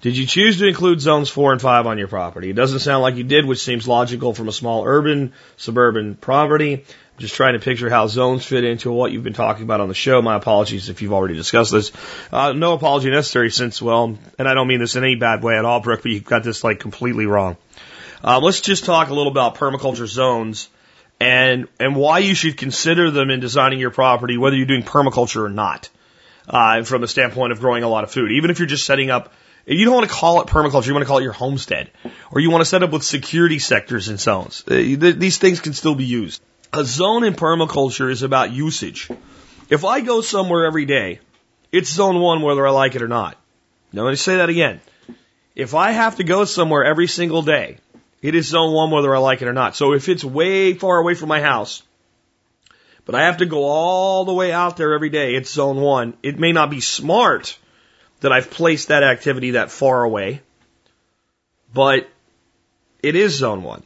Did 0.00 0.16
you 0.16 0.26
choose 0.26 0.58
to 0.58 0.66
include 0.66 1.00
zones 1.00 1.28
four 1.28 1.52
and 1.52 1.60
five 1.60 1.86
on 1.86 1.98
your 1.98 2.08
property? 2.08 2.50
It 2.50 2.56
doesn't 2.56 2.80
sound 2.80 3.02
like 3.02 3.16
you 3.16 3.24
did, 3.24 3.44
which 3.44 3.62
seems 3.62 3.86
logical 3.86 4.32
from 4.32 4.48
a 4.48 4.52
small 4.52 4.84
urban, 4.84 5.32
suburban 5.58 6.14
property. 6.14 6.84
Just 7.18 7.34
trying 7.34 7.52
to 7.52 7.60
picture 7.60 7.90
how 7.90 8.06
zones 8.06 8.44
fit 8.44 8.64
into 8.64 8.90
what 8.90 9.12
you've 9.12 9.22
been 9.22 9.34
talking 9.34 9.64
about 9.64 9.80
on 9.80 9.88
the 9.88 9.94
show. 9.94 10.22
My 10.22 10.36
apologies 10.36 10.88
if 10.88 11.02
you've 11.02 11.12
already 11.12 11.34
discussed 11.34 11.70
this. 11.70 11.92
Uh, 12.32 12.52
no 12.52 12.72
apology 12.72 13.10
necessary 13.10 13.50
since, 13.50 13.82
well, 13.82 14.18
and 14.38 14.48
I 14.48 14.54
don't 14.54 14.66
mean 14.66 14.80
this 14.80 14.96
in 14.96 15.04
any 15.04 15.14
bad 15.14 15.42
way 15.42 15.56
at 15.56 15.64
all, 15.64 15.80
Brooke, 15.80 16.02
but 16.02 16.10
you've 16.10 16.24
got 16.24 16.42
this 16.42 16.64
like 16.64 16.80
completely 16.80 17.26
wrong. 17.26 17.56
Uh, 18.24 18.40
let's 18.40 18.60
just 18.60 18.84
talk 18.84 19.08
a 19.08 19.14
little 19.14 19.30
about 19.30 19.56
permaculture 19.56 20.06
zones 20.06 20.68
and 21.20 21.68
and 21.78 21.94
why 21.94 22.18
you 22.18 22.34
should 22.34 22.56
consider 22.56 23.10
them 23.10 23.30
in 23.30 23.40
designing 23.40 23.78
your 23.78 23.90
property, 23.90 24.36
whether 24.36 24.56
you're 24.56 24.66
doing 24.66 24.82
permaculture 24.82 25.44
or 25.44 25.50
not, 25.50 25.88
uh, 26.48 26.82
from 26.82 27.00
the 27.00 27.08
standpoint 27.08 27.52
of 27.52 27.60
growing 27.60 27.84
a 27.84 27.88
lot 27.88 28.04
of 28.04 28.10
food. 28.10 28.32
Even 28.32 28.50
if 28.50 28.58
you're 28.58 28.66
just 28.66 28.84
setting 28.84 29.10
up, 29.10 29.32
you 29.66 29.84
don't 29.84 29.94
want 29.94 30.08
to 30.08 30.14
call 30.14 30.40
it 30.40 30.48
permaculture, 30.48 30.86
you 30.86 30.94
want 30.94 31.04
to 31.04 31.08
call 31.08 31.18
it 31.18 31.22
your 31.22 31.32
homestead, 31.32 31.90
or 32.32 32.40
you 32.40 32.50
want 32.50 32.62
to 32.62 32.64
set 32.64 32.82
up 32.82 32.90
with 32.90 33.04
security 33.04 33.60
sectors 33.60 34.08
and 34.08 34.18
zones. 34.18 34.64
Uh, 34.66 34.74
these 34.74 35.38
things 35.38 35.60
can 35.60 35.72
still 35.72 35.94
be 35.94 36.04
used. 36.04 36.42
A 36.74 36.84
zone 36.84 37.24
in 37.24 37.34
permaculture 37.34 38.10
is 38.10 38.22
about 38.22 38.52
usage. 38.52 39.10
If 39.68 39.84
I 39.84 40.00
go 40.00 40.22
somewhere 40.22 40.64
every 40.64 40.86
day, 40.86 41.20
it's 41.70 41.92
zone 41.92 42.18
one 42.18 42.40
whether 42.40 42.66
I 42.66 42.70
like 42.70 42.94
it 42.94 43.02
or 43.02 43.08
not. 43.08 43.36
Now 43.92 44.04
let 44.04 44.10
me 44.10 44.16
say 44.16 44.36
that 44.36 44.48
again. 44.48 44.80
If 45.54 45.74
I 45.74 45.90
have 45.90 46.16
to 46.16 46.24
go 46.24 46.46
somewhere 46.46 46.82
every 46.82 47.08
single 47.08 47.42
day, 47.42 47.76
it 48.22 48.34
is 48.34 48.46
zone 48.46 48.72
one 48.72 48.90
whether 48.90 49.14
I 49.14 49.18
like 49.18 49.42
it 49.42 49.48
or 49.48 49.52
not. 49.52 49.76
So 49.76 49.92
if 49.92 50.08
it's 50.08 50.24
way 50.24 50.72
far 50.72 50.96
away 50.96 51.14
from 51.14 51.28
my 51.28 51.42
house, 51.42 51.82
but 53.04 53.14
I 53.14 53.24
have 53.24 53.38
to 53.38 53.46
go 53.46 53.64
all 53.64 54.24
the 54.24 54.32
way 54.32 54.50
out 54.50 54.78
there 54.78 54.94
every 54.94 55.10
day. 55.10 55.34
It's 55.34 55.52
zone 55.52 55.78
one. 55.78 56.14
It 56.22 56.38
may 56.38 56.52
not 56.52 56.70
be 56.70 56.80
smart 56.80 57.58
that 58.20 58.32
I've 58.32 58.50
placed 58.50 58.88
that 58.88 59.02
activity 59.02 59.52
that 59.52 59.70
far 59.70 60.04
away, 60.04 60.40
but 61.74 62.08
it 63.02 63.14
is 63.14 63.34
zone 63.34 63.62
one. 63.62 63.82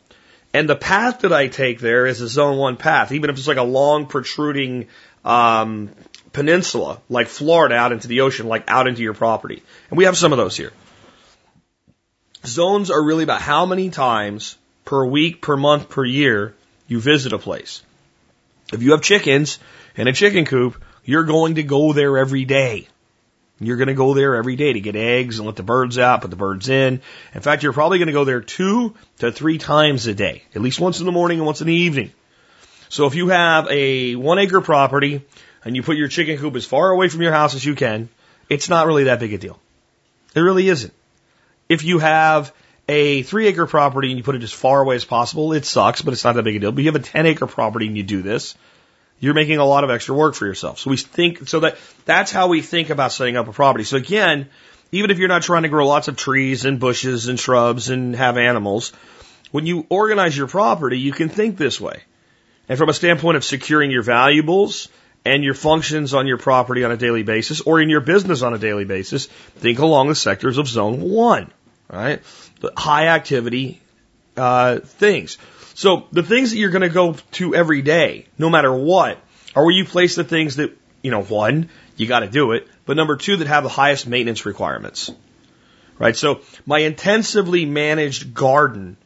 And 0.56 0.70
the 0.70 0.74
path 0.74 1.18
that 1.20 1.34
I 1.34 1.48
take 1.48 1.80
there 1.80 2.06
is 2.06 2.22
a 2.22 2.28
zone 2.28 2.56
one 2.56 2.78
path, 2.78 3.12
even 3.12 3.28
if 3.28 3.36
it's 3.36 3.46
like 3.46 3.58
a 3.58 3.62
long 3.62 4.06
protruding 4.06 4.88
um, 5.22 5.90
peninsula, 6.32 7.02
like 7.10 7.26
Florida 7.26 7.74
out 7.74 7.92
into 7.92 8.08
the 8.08 8.22
ocean, 8.22 8.48
like 8.48 8.64
out 8.66 8.86
into 8.86 9.02
your 9.02 9.12
property. 9.12 9.62
And 9.90 9.98
we 9.98 10.04
have 10.04 10.16
some 10.16 10.32
of 10.32 10.38
those 10.38 10.56
here. 10.56 10.72
Zones 12.46 12.90
are 12.90 13.04
really 13.04 13.22
about 13.22 13.42
how 13.42 13.66
many 13.66 13.90
times 13.90 14.56
per 14.86 15.04
week, 15.04 15.42
per 15.42 15.58
month, 15.58 15.90
per 15.90 16.06
year 16.06 16.54
you 16.88 17.00
visit 17.00 17.34
a 17.34 17.38
place. 17.38 17.82
If 18.72 18.82
you 18.82 18.92
have 18.92 19.02
chickens 19.02 19.58
and 19.94 20.08
a 20.08 20.14
chicken 20.14 20.46
coop, 20.46 20.82
you're 21.04 21.24
going 21.24 21.56
to 21.56 21.64
go 21.64 21.92
there 21.92 22.16
every 22.16 22.46
day. 22.46 22.88
You're 23.58 23.78
going 23.78 23.88
to 23.88 23.94
go 23.94 24.12
there 24.12 24.36
every 24.36 24.56
day 24.56 24.74
to 24.74 24.80
get 24.80 24.96
eggs 24.96 25.38
and 25.38 25.46
let 25.46 25.56
the 25.56 25.62
birds 25.62 25.98
out, 25.98 26.20
put 26.20 26.30
the 26.30 26.36
birds 26.36 26.68
in. 26.68 27.00
In 27.34 27.40
fact, 27.40 27.62
you're 27.62 27.72
probably 27.72 27.98
going 27.98 28.08
to 28.08 28.12
go 28.12 28.24
there 28.24 28.42
two 28.42 28.94
to 29.18 29.32
three 29.32 29.56
times 29.56 30.06
a 30.06 30.14
day, 30.14 30.42
at 30.54 30.60
least 30.60 30.78
once 30.78 31.00
in 31.00 31.06
the 31.06 31.12
morning 31.12 31.38
and 31.38 31.46
once 31.46 31.62
in 31.62 31.66
the 31.66 31.72
evening. 31.72 32.12
So 32.90 33.06
if 33.06 33.14
you 33.14 33.28
have 33.28 33.66
a 33.70 34.14
one 34.14 34.38
acre 34.38 34.60
property 34.60 35.22
and 35.64 35.74
you 35.74 35.82
put 35.82 35.96
your 35.96 36.08
chicken 36.08 36.36
coop 36.38 36.54
as 36.54 36.66
far 36.66 36.90
away 36.90 37.08
from 37.08 37.22
your 37.22 37.32
house 37.32 37.54
as 37.54 37.64
you 37.64 37.74
can, 37.74 38.10
it's 38.50 38.68
not 38.68 38.86
really 38.86 39.04
that 39.04 39.20
big 39.20 39.32
a 39.32 39.38
deal. 39.38 39.58
It 40.34 40.40
really 40.40 40.68
isn't. 40.68 40.92
If 41.68 41.82
you 41.82 41.98
have 41.98 42.52
a 42.88 43.22
three 43.22 43.46
acre 43.48 43.66
property 43.66 44.10
and 44.10 44.18
you 44.18 44.22
put 44.22 44.36
it 44.36 44.42
as 44.42 44.52
far 44.52 44.82
away 44.82 44.96
as 44.96 45.04
possible, 45.04 45.54
it 45.54 45.64
sucks, 45.64 46.02
but 46.02 46.12
it's 46.12 46.24
not 46.24 46.36
that 46.36 46.42
big 46.42 46.56
a 46.56 46.58
deal. 46.58 46.72
But 46.72 46.84
you 46.84 46.92
have 46.92 47.00
a 47.00 47.04
10 47.04 47.26
acre 47.26 47.46
property 47.46 47.86
and 47.86 47.96
you 47.96 48.02
do 48.02 48.22
this, 48.22 48.54
you're 49.18 49.34
making 49.34 49.58
a 49.58 49.64
lot 49.64 49.84
of 49.84 49.90
extra 49.90 50.14
work 50.14 50.34
for 50.34 50.46
yourself. 50.46 50.78
So 50.78 50.90
we 50.90 50.96
think, 50.96 51.48
so 51.48 51.60
that, 51.60 51.78
that's 52.04 52.30
how 52.30 52.48
we 52.48 52.60
think 52.60 52.90
about 52.90 53.12
setting 53.12 53.36
up 53.36 53.48
a 53.48 53.52
property. 53.52 53.84
So 53.84 53.96
again, 53.96 54.48
even 54.92 55.10
if 55.10 55.18
you're 55.18 55.28
not 55.28 55.42
trying 55.42 55.62
to 55.62 55.68
grow 55.68 55.86
lots 55.86 56.08
of 56.08 56.16
trees 56.16 56.64
and 56.64 56.78
bushes 56.78 57.28
and 57.28 57.40
shrubs 57.40 57.90
and 57.90 58.14
have 58.14 58.36
animals, 58.36 58.92
when 59.50 59.66
you 59.66 59.86
organize 59.88 60.36
your 60.36 60.48
property, 60.48 60.98
you 60.98 61.12
can 61.12 61.28
think 61.28 61.56
this 61.56 61.80
way. 61.80 62.02
And 62.68 62.78
from 62.78 62.88
a 62.88 62.94
standpoint 62.94 63.36
of 63.36 63.44
securing 63.44 63.90
your 63.90 64.02
valuables 64.02 64.88
and 65.24 65.42
your 65.42 65.54
functions 65.54 66.14
on 66.14 66.26
your 66.26 66.38
property 66.38 66.84
on 66.84 66.92
a 66.92 66.96
daily 66.96 67.22
basis 67.22 67.60
or 67.60 67.80
in 67.80 67.88
your 67.88 68.00
business 68.00 68.42
on 68.42 68.54
a 68.54 68.58
daily 68.58 68.84
basis, 68.84 69.26
think 69.26 69.78
along 69.78 70.08
the 70.08 70.14
sectors 70.14 70.58
of 70.58 70.68
zone 70.68 71.00
one, 71.00 71.50
right? 71.90 72.22
The 72.60 72.72
high 72.76 73.08
activity, 73.08 73.80
uh, 74.36 74.80
things. 74.80 75.38
So 75.76 76.06
the 76.10 76.22
things 76.22 76.52
that 76.52 76.56
you're 76.56 76.70
going 76.70 76.80
to 76.80 76.88
go 76.88 77.16
to 77.32 77.54
every 77.54 77.82
day, 77.82 78.28
no 78.38 78.48
matter 78.48 78.72
what, 78.74 79.18
are 79.54 79.62
where 79.62 79.74
you 79.74 79.84
place 79.84 80.14
the 80.14 80.24
things 80.24 80.56
that, 80.56 80.74
you 81.02 81.10
know, 81.10 81.22
one, 81.22 81.68
you 81.96 82.06
got 82.06 82.20
to 82.20 82.28
do 82.28 82.52
it, 82.52 82.66
but 82.86 82.96
number 82.96 83.14
two, 83.16 83.36
that 83.36 83.46
have 83.46 83.62
the 83.62 83.68
highest 83.68 84.06
maintenance 84.06 84.46
requirements. 84.46 85.12
Right? 85.98 86.16
So 86.16 86.40
my 86.64 86.78
intensively 86.78 87.66
managed 87.66 88.32
garden 88.32 88.96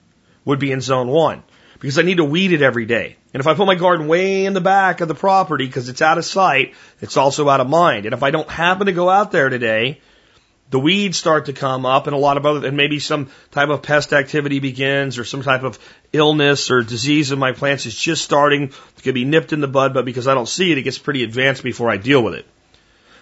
would 0.44 0.60
be 0.60 0.70
in 0.70 0.80
zone 0.80 1.08
one 1.08 1.42
because 1.80 1.98
I 1.98 2.02
need 2.02 2.18
to 2.18 2.24
weed 2.24 2.52
it 2.52 2.62
every 2.62 2.86
day. 2.86 3.16
And 3.34 3.40
if 3.40 3.48
I 3.48 3.54
put 3.54 3.66
my 3.66 3.74
garden 3.74 4.06
way 4.06 4.44
in 4.44 4.52
the 4.52 4.60
back 4.60 5.00
of 5.00 5.08
the 5.08 5.14
property 5.16 5.66
because 5.66 5.88
it's 5.88 6.02
out 6.02 6.18
of 6.18 6.24
sight, 6.24 6.74
it's 7.00 7.16
also 7.16 7.48
out 7.48 7.60
of 7.60 7.68
mind. 7.68 8.06
And 8.06 8.14
if 8.14 8.22
I 8.22 8.30
don't 8.30 8.48
happen 8.48 8.86
to 8.86 8.92
go 8.92 9.10
out 9.10 9.32
there 9.32 9.48
today, 9.48 10.00
the 10.70 10.78
weeds 10.78 11.18
start 11.18 11.46
to 11.46 11.52
come 11.52 11.84
up 11.84 12.06
and 12.06 12.14
a 12.14 12.18
lot 12.18 12.36
of 12.36 12.46
other, 12.46 12.66
and 12.66 12.76
maybe 12.76 13.00
some 13.00 13.28
type 13.50 13.68
of 13.68 13.82
pest 13.82 14.12
activity 14.12 14.60
begins 14.60 15.18
or 15.18 15.24
some 15.24 15.42
type 15.42 15.64
of 15.64 15.78
illness 16.12 16.70
or 16.70 16.82
disease 16.82 17.32
in 17.32 17.38
my 17.38 17.52
plants 17.52 17.86
is 17.86 17.94
just 17.94 18.22
starting 18.22 18.72
to 19.02 19.12
be 19.12 19.24
nipped 19.24 19.52
in 19.52 19.60
the 19.60 19.68
bud, 19.68 19.92
but 19.92 20.04
because 20.04 20.28
I 20.28 20.34
don't 20.34 20.48
see 20.48 20.70
it, 20.70 20.78
it 20.78 20.82
gets 20.82 20.98
pretty 20.98 21.24
advanced 21.24 21.62
before 21.62 21.90
I 21.90 21.96
deal 21.96 22.22
with 22.22 22.34
it. 22.34 22.46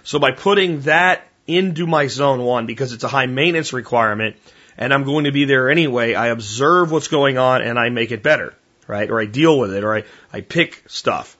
So 0.04 0.18
by 0.18 0.32
putting 0.32 0.82
that 0.82 1.26
into 1.46 1.86
my 1.86 2.06
zone 2.06 2.42
one, 2.42 2.66
because 2.66 2.92
it's 2.92 3.04
a 3.04 3.08
high 3.08 3.26
maintenance 3.26 3.72
requirement 3.72 4.36
and 4.76 4.92
I'm 4.94 5.04
going 5.04 5.24
to 5.24 5.32
be 5.32 5.44
there 5.44 5.70
anyway, 5.70 6.14
I 6.14 6.28
observe 6.28 6.92
what's 6.92 7.08
going 7.08 7.38
on 7.38 7.62
and 7.62 7.78
I 7.78 7.88
make 7.88 8.12
it 8.12 8.22
better, 8.22 8.54
right? 8.86 9.10
Or 9.10 9.20
I 9.20 9.24
deal 9.24 9.58
with 9.58 9.72
it 9.72 9.84
or 9.84 9.96
I, 9.96 10.04
I 10.32 10.42
pick 10.42 10.84
stuff. 10.86 11.36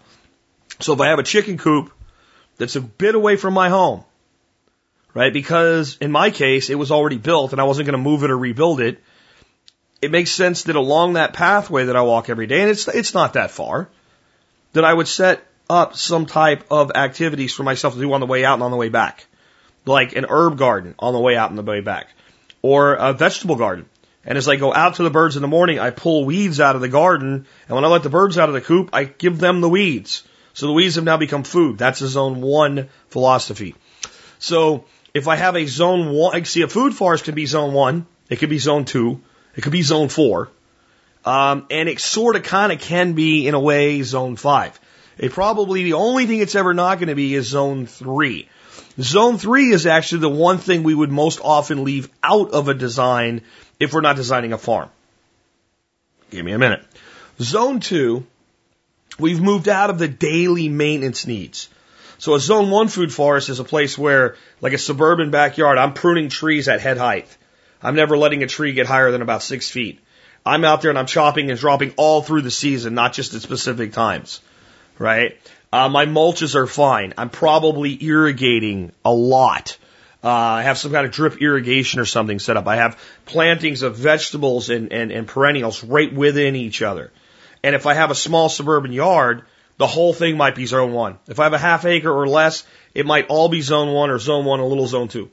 So 0.81 0.95
if 0.95 1.01
I 1.01 1.09
have 1.09 1.19
a 1.19 1.23
chicken 1.23 1.59
coop 1.59 1.93
that's 2.57 2.77
a 2.77 2.81
bit 2.81 3.15
away 3.15 3.37
from 3.37 3.55
my 3.55 3.69
home, 3.69 4.05
right? 5.19 5.33
Because 5.33 5.99
in 6.01 6.13
my 6.13 6.31
case, 6.31 6.71
it 6.71 6.77
was 6.77 6.93
already 6.93 7.19
built 7.19 7.51
and 7.51 7.61
I 7.61 7.65
wasn't 7.65 7.87
going 7.87 7.99
to 7.99 8.11
move 8.11 8.23
it 8.23 8.31
or 8.31 8.39
rebuild 8.39 8.81
it. 8.81 9.03
It 10.01 10.13
makes 10.13 10.31
sense 10.31 10.63
that 10.65 10.77
along 10.77 11.15
that 11.15 11.33
pathway 11.33 11.87
that 11.87 11.97
I 11.97 12.03
walk 12.03 12.31
every 12.31 12.47
day, 12.47 12.61
and 12.61 12.71
it's, 12.71 12.87
it's 12.87 13.15
not 13.15 13.33
that 13.33 13.51
far, 13.51 13.89
that 14.75 14.85
I 14.85 14.95
would 14.95 15.09
set 15.09 15.45
up 15.69 15.97
some 15.97 16.27
type 16.27 16.71
of 16.71 16.93
activities 16.95 17.53
for 17.53 17.65
myself 17.65 17.95
to 17.95 18.01
do 18.01 18.13
on 18.13 18.21
the 18.21 18.27
way 18.27 18.45
out 18.45 18.55
and 18.55 18.63
on 18.63 18.71
the 18.71 18.77
way 18.77 18.91
back. 18.91 19.27
Like 19.85 20.15
an 20.15 20.25
herb 20.29 20.57
garden 20.57 20.95
on 21.01 21.15
the 21.15 21.21
way 21.21 21.37
out 21.37 21.51
and 21.51 21.59
the 21.59 21.65
way 21.65 21.81
back. 21.81 22.07
Or 22.63 22.95
a 22.95 23.13
vegetable 23.13 23.57
garden. 23.57 23.87
And 24.25 24.39
as 24.39 24.47
I 24.47 24.55
go 24.55 24.73
out 24.73 24.97
to 24.97 25.03
the 25.03 25.11
birds 25.11 25.35
in 25.35 25.43
the 25.43 25.49
morning, 25.49 25.81
I 25.81 25.91
pull 25.91 26.27
weeds 26.27 26.61
out 26.61 26.77
of 26.77 26.81
the 26.81 26.89
garden. 26.89 27.45
And 27.67 27.75
when 27.75 27.85
I 27.85 27.89
let 27.89 28.05
the 28.05 28.09
birds 28.09 28.39
out 28.39 28.49
of 28.49 28.55
the 28.55 28.61
coop, 28.61 28.91
I 28.93 29.03
give 29.03 29.41
them 29.41 29.63
the 29.63 29.69
weeds. 29.69 30.23
So 30.55 30.69
the 30.69 30.73
weeds 30.73 30.95
have 30.95 31.03
now 31.03 31.17
become 31.17 31.43
food. 31.43 31.77
That's 31.77 32.03
a 32.03 32.09
zone 32.09 32.41
one 32.41 32.89
philosophy. 33.09 33.75
So 34.39 34.85
if 35.15 35.29
I 35.29 35.37
have 35.37 35.57
a 35.57 35.67
zone 35.67 36.11
one, 36.11 36.35
I 36.35 36.43
see 36.43 36.63
a 36.63 36.69
food 36.69 36.95
forest 36.95 37.25
can 37.25 37.35
be 37.35 37.47
zone 37.47 37.73
one, 37.73 38.07
it 38.29 38.37
could 38.37 38.51
be 38.51 38.59
zone 38.59 38.85
two, 38.85 39.21
it 39.57 39.63
could 39.63 39.73
be 39.73 39.83
zone 39.83 40.09
four, 40.09 40.51
um, 41.25 41.67
and 41.71 41.89
it 41.89 42.01
sort 42.01 42.37
of 42.37 42.43
kind 42.43 42.73
of 42.73 42.81
can 42.81 43.15
be 43.15 43.47
in 43.47 43.55
a 43.55 43.61
way 43.61 44.03
zone 44.03 44.37
five. 44.37 44.79
It 45.17 45.33
probably 45.33 45.83
the 45.83 45.95
only 45.95 46.27
thing 46.27 46.41
it's 46.41 46.55
ever 46.55 46.75
not 46.75 46.99
going 46.99 47.09
to 47.09 47.15
be 47.15 47.35
is 47.35 47.49
zone 47.49 47.87
three. 47.87 48.49
Zone 49.01 49.39
three 49.39 49.71
is 49.71 49.87
actually 49.87 50.21
the 50.21 50.29
one 50.29 50.59
thing 50.59 50.83
we 50.83 50.95
would 50.95 51.11
most 51.11 51.41
often 51.43 51.85
leave 51.85 52.09
out 52.23 52.51
of 52.51 52.69
a 52.69 52.75
design 52.75 53.43
if 53.81 53.93
we're 53.93 54.01
not 54.01 54.17
designing 54.17 54.53
a 54.53 54.59
farm. 54.59 54.91
Give 56.31 56.45
me 56.45 56.53
a 56.53 56.59
minute. 56.59 56.85
Zone 57.41 57.81
two, 57.81 58.27
we've 59.19 59.41
moved 59.41 59.69
out 59.69 59.91
of 59.91 59.99
the 59.99 60.09
daily 60.09 60.69
maintenance 60.69 61.27
needs. 61.27 61.69
So 62.19 62.35
a 62.35 62.41
zone 62.41 62.71
one 62.71 62.89
food 62.89 63.13
forest 63.13 63.49
is 63.49 63.61
a 63.61 63.65
place 63.65 63.97
where, 63.97 64.37
like 64.61 64.73
a 64.73 64.79
suburban 64.79 65.31
backyard, 65.31 65.79
I'm 65.79 65.95
pruning 65.95 66.29
trees 66.29 66.69
at 66.69 66.81
head 66.81 66.99
height. 66.99 67.29
I'm 67.81 67.95
never 67.95 68.19
letting 68.19 68.43
a 68.43 68.49
tree 68.49 68.73
get 68.73 68.87
higher 68.87 69.13
than 69.13 69.23
about 69.23 69.43
six 69.43 69.71
feet. 69.71 70.01
I'm 70.45 70.65
out 70.65 70.83
there 70.83 70.91
and 70.91 70.99
I'm 70.99 71.07
chopping 71.07 71.51
and 71.51 71.59
dropping 71.59 71.93
all 71.97 72.23
through 72.23 72.43
the 72.43 72.51
season, 72.51 72.95
not 72.95 73.13
just 73.13 73.35
at 73.35 73.43
specific 73.43 73.93
times. 73.93 74.41
Right? 74.99 75.39
Uh, 75.73 75.89
my 75.89 76.07
mulches 76.07 76.57
are 76.57 76.67
fine. 76.67 77.15
I'm 77.17 77.31
probably 77.31 78.03
irrigating 78.03 78.91
a 79.05 79.13
lot. 79.13 79.79
Uh, 80.25 80.31
I 80.31 80.63
have 80.65 80.79
some 80.79 80.91
kind 80.91 81.07
of 81.07 81.13
drip 81.13 81.41
irrigation 81.41 82.01
or 82.01 82.05
something 82.05 82.41
set 82.41 82.57
up. 82.57 82.67
I 82.67 82.77
have 82.77 82.99
plantings 83.27 83.83
of 83.83 83.97
vegetables 83.97 84.71
and, 84.71 84.93
and, 84.93 85.13
and 85.13 85.29
perennials 85.29 85.85
right 85.85 86.13
within 86.13 86.57
each 86.57 86.83
other. 86.83 87.13
And 87.63 87.77
if 87.77 87.87
I 87.87 87.95
have 87.95 88.11
a 88.11 88.17
small 88.17 88.49
suburban 88.49 88.93
yard, 88.93 89.45
the 89.79 89.87
whole 89.87 90.13
thing 90.13 90.37
might 90.37 90.57
be 90.57 90.67
zone 90.67 90.93
one. 90.93 91.19
If 91.29 91.39
I 91.41 91.45
have 91.45 91.55
a 91.55 91.59
half 91.59 91.85
acre 91.85 92.11
or 92.11 92.29
less, 92.29 92.65
it 92.95 93.07
might 93.07 93.29
all 93.29 93.49
be 93.49 93.63
zone 93.63 93.93
one 93.95 94.11
or 94.11 94.19
zone 94.19 94.45
one, 94.45 94.61
a 94.61 94.67
little 94.67 94.89
zone 94.89 95.09
two. 95.09 95.31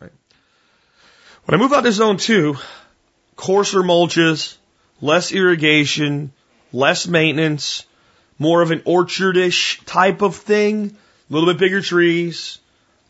Right. 0.00 0.12
When 1.44 1.58
I 1.58 1.62
move 1.62 1.72
out 1.72 1.84
to 1.84 1.92
zone 1.92 2.16
two, 2.16 2.56
coarser 3.36 3.82
mulches, 3.82 4.56
less 5.00 5.32
irrigation, 5.32 6.32
less 6.72 7.06
maintenance, 7.06 7.86
more 8.38 8.60
of 8.60 8.72
an 8.72 8.80
orchardish 8.80 9.84
type 9.84 10.20
of 10.20 10.34
thing, 10.34 10.96
a 11.30 11.32
little 11.32 11.48
bit 11.52 11.60
bigger 11.60 11.80
trees, 11.80 12.58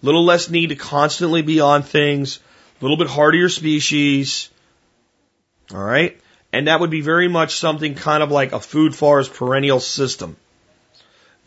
a 0.02 0.07
little 0.07 0.25
less 0.25 0.50
need 0.50 0.69
to 0.69 0.76
constantly 0.76 1.40
be 1.40 1.61
on 1.61 1.83
things, 1.83 2.38
a 2.81 2.85
little 2.85 2.99
bit 2.99 3.09
hardier 3.09 3.49
species. 3.49 4.50
All 5.73 5.83
right. 5.83 6.21
And 6.52 6.67
that 6.67 6.81
would 6.81 6.90
be 6.90 7.00
very 7.00 7.29
much 7.29 7.57
something 7.57 7.95
kind 7.95 8.23
of 8.23 8.31
like 8.31 8.52
a 8.52 8.61
food 8.61 8.95
forest 8.95 9.33
perennial 9.33 9.81
system. 9.81 10.37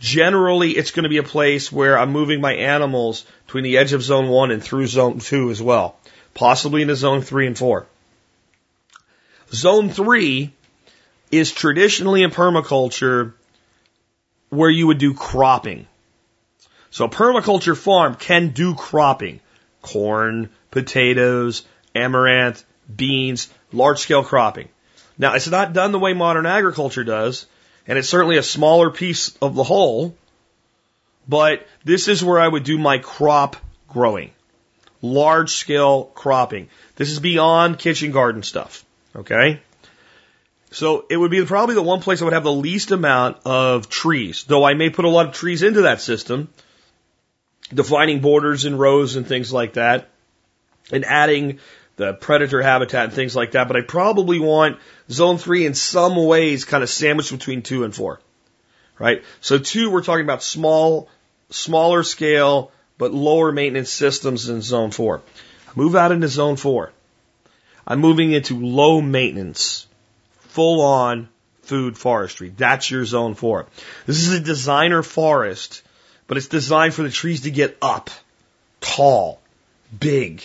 Generally, 0.04 0.72
it's 0.72 0.92
going 0.92 1.04
to 1.04 1.10
be 1.10 1.20
a 1.20 1.24
place 1.24 1.72
where 1.72 1.98
I'm 1.98 2.12
moving 2.12 2.42
my 2.42 2.56
animals 2.56 3.26
between 3.46 3.64
the 3.64 3.78
edge 3.78 3.94
of 3.94 4.04
zone 4.04 4.28
one 4.28 4.52
and 4.52 4.62
through 4.62 4.88
zone 4.88 5.20
two 5.20 5.50
as 5.50 5.62
well, 5.62 5.96
possibly 6.34 6.82
into 6.82 6.98
zone 6.98 7.22
three 7.22 7.48
and 7.48 7.58
four. 7.58 7.88
Zone 9.54 9.90
three 9.90 10.52
is 11.32 11.54
traditionally 11.54 12.22
in 12.22 12.32
permaculture 12.32 13.32
where 14.50 14.70
you 14.70 14.88
would 14.88 14.98
do 14.98 15.14
cropping. 15.14 15.88
So 16.92 17.06
a 17.06 17.10
permaculture 17.10 17.78
farm 17.78 18.16
can 18.16 18.50
do 18.50 18.76
cropping. 18.76 19.40
Corn, 19.82 20.50
potatoes, 20.70 21.64
amaranth, 21.96 22.66
beans, 22.94 23.48
large 23.72 24.00
scale 24.00 24.26
cropping. 24.26 24.68
Now 25.18 25.36
it's 25.36 25.48
not 25.48 25.72
done 25.72 25.94
the 25.94 26.00
way 26.00 26.14
modern 26.14 26.46
agriculture 26.46 27.06
does 27.06 27.46
and 27.88 27.98
it's 27.98 28.10
certainly 28.10 28.38
a 28.38 28.44
smaller 28.44 28.90
piece 28.90 29.36
of 29.38 29.56
the 29.56 29.64
whole, 29.64 30.16
but 31.28 31.68
this 31.84 32.08
is 32.08 32.24
where 32.24 32.40
I 32.40 32.48
would 32.48 32.64
do 32.64 32.78
my 32.78 32.98
crop 32.98 33.56
growing. 33.88 34.32
Large 35.02 35.52
scale 35.52 36.06
cropping. 36.06 36.70
This 36.96 37.10
is 37.10 37.20
beyond 37.20 37.80
kitchen 37.80 38.12
garden 38.12 38.44
stuff. 38.44 38.86
Okay? 39.16 39.62
So 40.72 41.06
it 41.10 41.18
would 41.18 41.30
be 41.30 41.46
probably 41.46 41.76
the 41.76 41.84
one 41.84 42.02
place 42.02 42.22
I 42.22 42.26
would 42.26 42.34
have 42.34 42.44
the 42.44 42.52
least 42.52 42.92
amount 42.92 43.38
of 43.46 43.90
trees, 43.90 44.44
though 44.46 44.64
I 44.64 44.74
may 44.74 44.90
put 44.90 45.06
a 45.06 45.10
lot 45.10 45.28
of 45.28 45.34
trees 45.34 45.62
into 45.62 45.84
that 45.84 46.02
system, 46.02 46.50
defining 47.72 48.22
borders 48.22 48.66
and 48.66 48.80
rows 48.80 49.16
and 49.16 49.28
things 49.28 49.54
like 49.54 49.74
that, 49.74 50.10
and 50.92 51.06
adding 51.06 51.60
the 51.96 52.14
predator 52.14 52.62
habitat 52.62 53.06
and 53.06 53.14
things 53.14 53.36
like 53.36 53.52
that. 53.52 53.68
But 53.68 53.78
I 53.78 53.82
probably 53.82 54.40
want 54.40 54.80
zone 55.10 55.38
three 55.38 55.66
in 55.66 55.74
some 55.74 56.16
ways 56.16 56.66
kind 56.66 56.84
of 56.84 56.90
sandwiched 56.90 57.32
between 57.32 57.62
two 57.62 57.84
and 57.84 57.94
four, 57.94 58.20
right? 59.00 59.24
So 59.42 59.60
two, 59.60 59.92
we're 59.92 60.04
talking 60.04 60.24
about 60.24 60.44
small, 60.44 61.10
smaller 61.50 62.04
scale, 62.04 62.72
but 62.98 63.14
lower 63.14 63.52
maintenance 63.52 63.90
systems 63.90 64.50
in 64.50 64.62
zone 64.62 64.92
four. 64.92 65.22
I 65.68 65.72
Move 65.76 65.96
out 65.96 66.12
into 66.12 66.28
zone 66.28 66.56
four. 66.56 66.92
I'm 67.86 68.00
moving 68.00 68.32
into 68.32 68.60
low 68.60 69.02
maintenance 69.02 69.88
full 70.40 70.82
on 70.82 71.30
food 71.64 71.98
forestry. 71.98 72.54
That's 72.56 72.90
your 72.90 73.06
zone 73.06 73.36
four. 73.36 73.68
This 74.06 74.18
is 74.18 74.34
a 74.34 74.40
designer 74.40 75.04
forest, 75.04 75.82
but 76.28 76.38
it's 76.38 76.48
designed 76.48 76.94
for 76.94 77.04
the 77.04 77.10
trees 77.10 77.42
to 77.42 77.52
get 77.52 77.78
up, 77.82 78.10
tall, 78.80 79.42
big, 79.98 80.44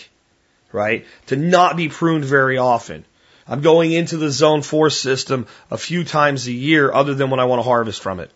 right? 0.71 1.05
To 1.27 1.35
not 1.35 1.77
be 1.77 1.89
pruned 1.89 2.25
very 2.25 2.57
often. 2.57 3.05
I'm 3.47 3.61
going 3.61 3.91
into 3.91 4.17
the 4.17 4.29
zone 4.29 4.61
four 4.61 4.89
system 4.89 5.47
a 5.71 5.77
few 5.77 6.03
times 6.03 6.47
a 6.47 6.51
year 6.51 6.91
other 6.91 7.15
than 7.15 7.29
when 7.29 7.39
I 7.39 7.45
want 7.45 7.59
to 7.59 7.63
harvest 7.63 8.01
from 8.01 8.19
it. 8.19 8.31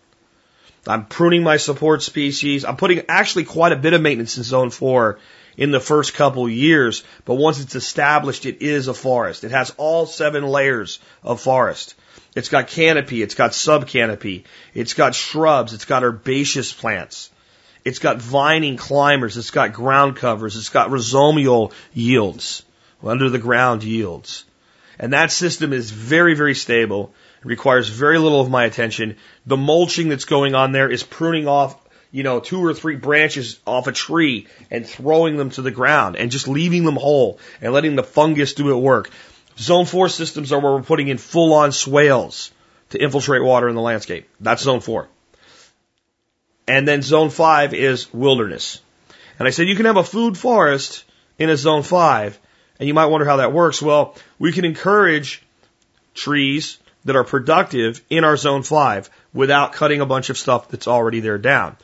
I'm 0.86 1.06
pruning 1.06 1.42
my 1.42 1.56
support 1.56 2.02
species. 2.02 2.64
I'm 2.64 2.76
putting 2.76 3.02
actually 3.08 3.44
quite 3.44 3.72
a 3.72 3.76
bit 3.76 3.94
of 3.94 4.02
maintenance 4.02 4.36
in 4.36 4.42
zone 4.42 4.70
four 4.70 5.18
in 5.56 5.70
the 5.70 5.80
first 5.80 6.14
couple 6.14 6.48
years, 6.48 7.04
but 7.24 7.34
once 7.34 7.60
it's 7.60 7.76
established, 7.76 8.44
it 8.44 8.60
is 8.60 8.88
a 8.88 8.94
forest. 8.94 9.44
It 9.44 9.52
has 9.52 9.72
all 9.76 10.06
seven 10.06 10.44
layers 10.44 10.98
of 11.22 11.40
forest. 11.40 11.94
It's 12.34 12.48
got 12.48 12.66
canopy, 12.66 13.22
it's 13.22 13.36
got 13.36 13.54
sub 13.54 13.86
canopy, 13.86 14.44
it's 14.74 14.94
got 14.94 15.14
shrubs, 15.14 15.72
it's 15.72 15.84
got 15.84 16.02
herbaceous 16.02 16.72
plants, 16.72 17.30
it's 17.84 17.98
got 17.98 18.20
vining 18.20 18.76
climbers, 18.76 19.36
it's 19.36 19.50
got 19.50 19.72
ground 19.72 20.16
covers, 20.16 20.56
it's 20.56 20.70
got 20.70 20.90
rhizomial 20.90 21.72
yields, 21.92 22.62
under 23.02 23.28
the 23.28 23.38
ground 23.38 23.84
yields. 23.84 24.44
And 24.98 25.12
that 25.12 25.30
system 25.30 25.72
is 25.72 25.90
very, 25.90 26.34
very 26.34 26.54
stable. 26.54 27.12
It 27.40 27.46
requires 27.46 27.88
very 27.88 28.18
little 28.18 28.40
of 28.40 28.50
my 28.50 28.64
attention. 28.64 29.16
The 29.44 29.56
mulching 29.56 30.08
that's 30.08 30.24
going 30.24 30.54
on 30.54 30.72
there 30.72 30.90
is 30.90 31.02
pruning 31.02 31.48
off 31.48 31.78
you 32.14 32.22
know, 32.22 32.38
two 32.38 32.64
or 32.64 32.72
three 32.72 32.94
branches 32.94 33.58
off 33.66 33.88
a 33.88 33.92
tree 33.92 34.46
and 34.70 34.86
throwing 34.86 35.36
them 35.36 35.50
to 35.50 35.62
the 35.62 35.72
ground 35.72 36.14
and 36.14 36.30
just 36.30 36.46
leaving 36.46 36.84
them 36.84 36.94
whole 36.94 37.40
and 37.60 37.72
letting 37.72 37.96
the 37.96 38.04
fungus 38.04 38.54
do 38.54 38.70
its 38.70 38.80
work. 38.80 39.10
Zone 39.58 39.84
four 39.84 40.08
systems 40.08 40.52
are 40.52 40.60
where 40.60 40.74
we're 40.74 40.82
putting 40.82 41.08
in 41.08 41.18
full 41.18 41.52
on 41.54 41.72
swales 41.72 42.52
to 42.90 43.02
infiltrate 43.02 43.42
water 43.42 43.68
in 43.68 43.74
the 43.74 43.80
landscape. 43.80 44.28
That's 44.38 44.62
zone 44.62 44.78
four. 44.78 45.08
And 46.66 46.88
then 46.88 47.02
zone 47.02 47.30
five 47.30 47.74
is 47.74 48.12
wilderness. 48.12 48.80
And 49.38 49.46
I 49.46 49.50
said 49.50 49.68
you 49.68 49.76
can 49.76 49.86
have 49.86 49.96
a 49.96 50.04
food 50.04 50.38
forest 50.38 51.04
in 51.38 51.50
a 51.50 51.56
zone 51.56 51.82
five, 51.82 52.38
and 52.78 52.86
you 52.86 52.94
might 52.94 53.06
wonder 53.06 53.26
how 53.26 53.36
that 53.36 53.52
works. 53.52 53.82
Well, 53.82 54.16
we 54.38 54.52
can 54.52 54.64
encourage 54.64 55.42
trees 56.14 56.78
that 57.04 57.16
are 57.16 57.24
productive 57.24 58.02
in 58.08 58.24
our 58.24 58.36
zone 58.36 58.62
five 58.62 59.10
without 59.32 59.72
cutting 59.72 60.00
a 60.00 60.06
bunch 60.06 60.30
of 60.30 60.38
stuff 60.38 60.68
that's 60.68 60.88
already 60.88 61.20
there 61.20 61.38
down. 61.38 61.76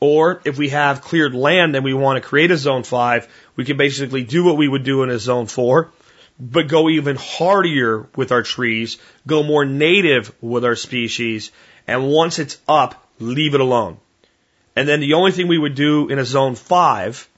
Or 0.00 0.40
if 0.44 0.58
we 0.58 0.70
have 0.70 1.02
cleared 1.02 1.34
land 1.34 1.76
and 1.76 1.84
we 1.84 1.94
want 1.94 2.16
to 2.16 2.28
create 2.28 2.50
a 2.50 2.56
zone 2.56 2.82
five, 2.82 3.28
we 3.54 3.64
can 3.64 3.76
basically 3.76 4.24
do 4.24 4.44
what 4.44 4.56
we 4.56 4.66
would 4.66 4.82
do 4.82 5.02
in 5.02 5.10
a 5.10 5.18
zone 5.18 5.46
four, 5.46 5.92
but 6.40 6.68
go 6.68 6.88
even 6.88 7.16
hardier 7.16 8.08
with 8.16 8.32
our 8.32 8.42
trees, 8.42 8.98
go 9.26 9.42
more 9.42 9.64
native 9.64 10.34
with 10.40 10.64
our 10.64 10.74
species, 10.74 11.52
and 11.86 12.08
once 12.08 12.38
it's 12.38 12.58
up, 12.66 13.06
leave 13.20 13.54
it 13.54 13.60
alone. 13.60 13.98
And 14.74 14.88
then 14.88 15.00
the 15.00 15.14
only 15.14 15.32
thing 15.32 15.48
we 15.48 15.58
would 15.58 15.74
do 15.74 16.08
in 16.08 16.18
a 16.18 16.24
zone 16.24 16.54
five 16.54 17.28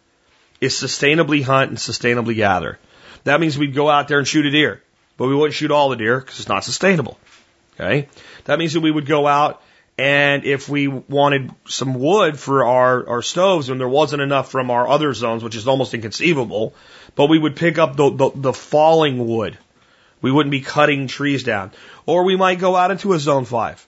is 0.61 0.75
sustainably 0.75 1.43
hunt 1.43 1.71
and 1.71 1.79
sustainably 1.79 2.37
gather. 2.37 2.79
That 3.25 3.41
means 3.41 3.59
we'd 3.59 3.75
go 3.75 3.89
out 3.89 4.09
there 4.09 4.19
and 4.19 4.29
shoot 4.29 4.47
a 4.47 4.51
deer, 4.51 4.83
but 5.17 5.27
we 5.27 5.35
wouldn't 5.35 5.55
shoot 5.55 5.71
all 5.71 5.89
the 5.89 5.97
deer 5.97 6.21
because 6.21 6.39
it's 6.39 6.49
not 6.49 6.65
sustainable. 6.65 7.19
Okay? 7.75 8.09
That 8.45 8.59
means 8.59 8.75
that 8.75 8.81
we 8.81 8.91
would 8.91 9.07
go 9.07 9.27
out 9.27 9.63
and 9.97 10.45
if 10.45 10.69
we 10.69 10.89
wanted 10.89 11.53
some 11.67 11.95
wood 11.95 12.39
for 12.39 12.65
our, 12.65 13.09
our 13.09 13.23
stoves 13.23 13.69
and 13.69 13.81
there 13.81 13.89
wasn't 13.89 14.23
enough 14.23 14.51
from 14.51 14.71
our 14.71 14.89
other 14.89 15.15
zones, 15.15 15.45
which 15.45 15.55
is 15.55 15.69
almost 15.69 15.95
inconceivable, 15.95 16.75
but 17.15 17.29
we 17.29 17.39
would 17.39 17.55
pick 17.55 17.79
up 17.79 17.97
the, 17.97 18.11
the, 18.11 18.31
the 18.35 18.53
falling 18.53 19.27
wood. 19.27 19.57
We 20.21 20.33
wouldn't 20.33 20.51
be 20.51 20.63
cutting 20.63 21.07
trees 21.07 21.45
down. 21.45 21.71
Or 22.07 22.25
we 22.25 22.37
might 22.37 22.59
go 22.59 22.75
out 22.75 22.91
into 22.91 23.13
a 23.13 23.21
zone 23.21 23.45
five 23.45 23.87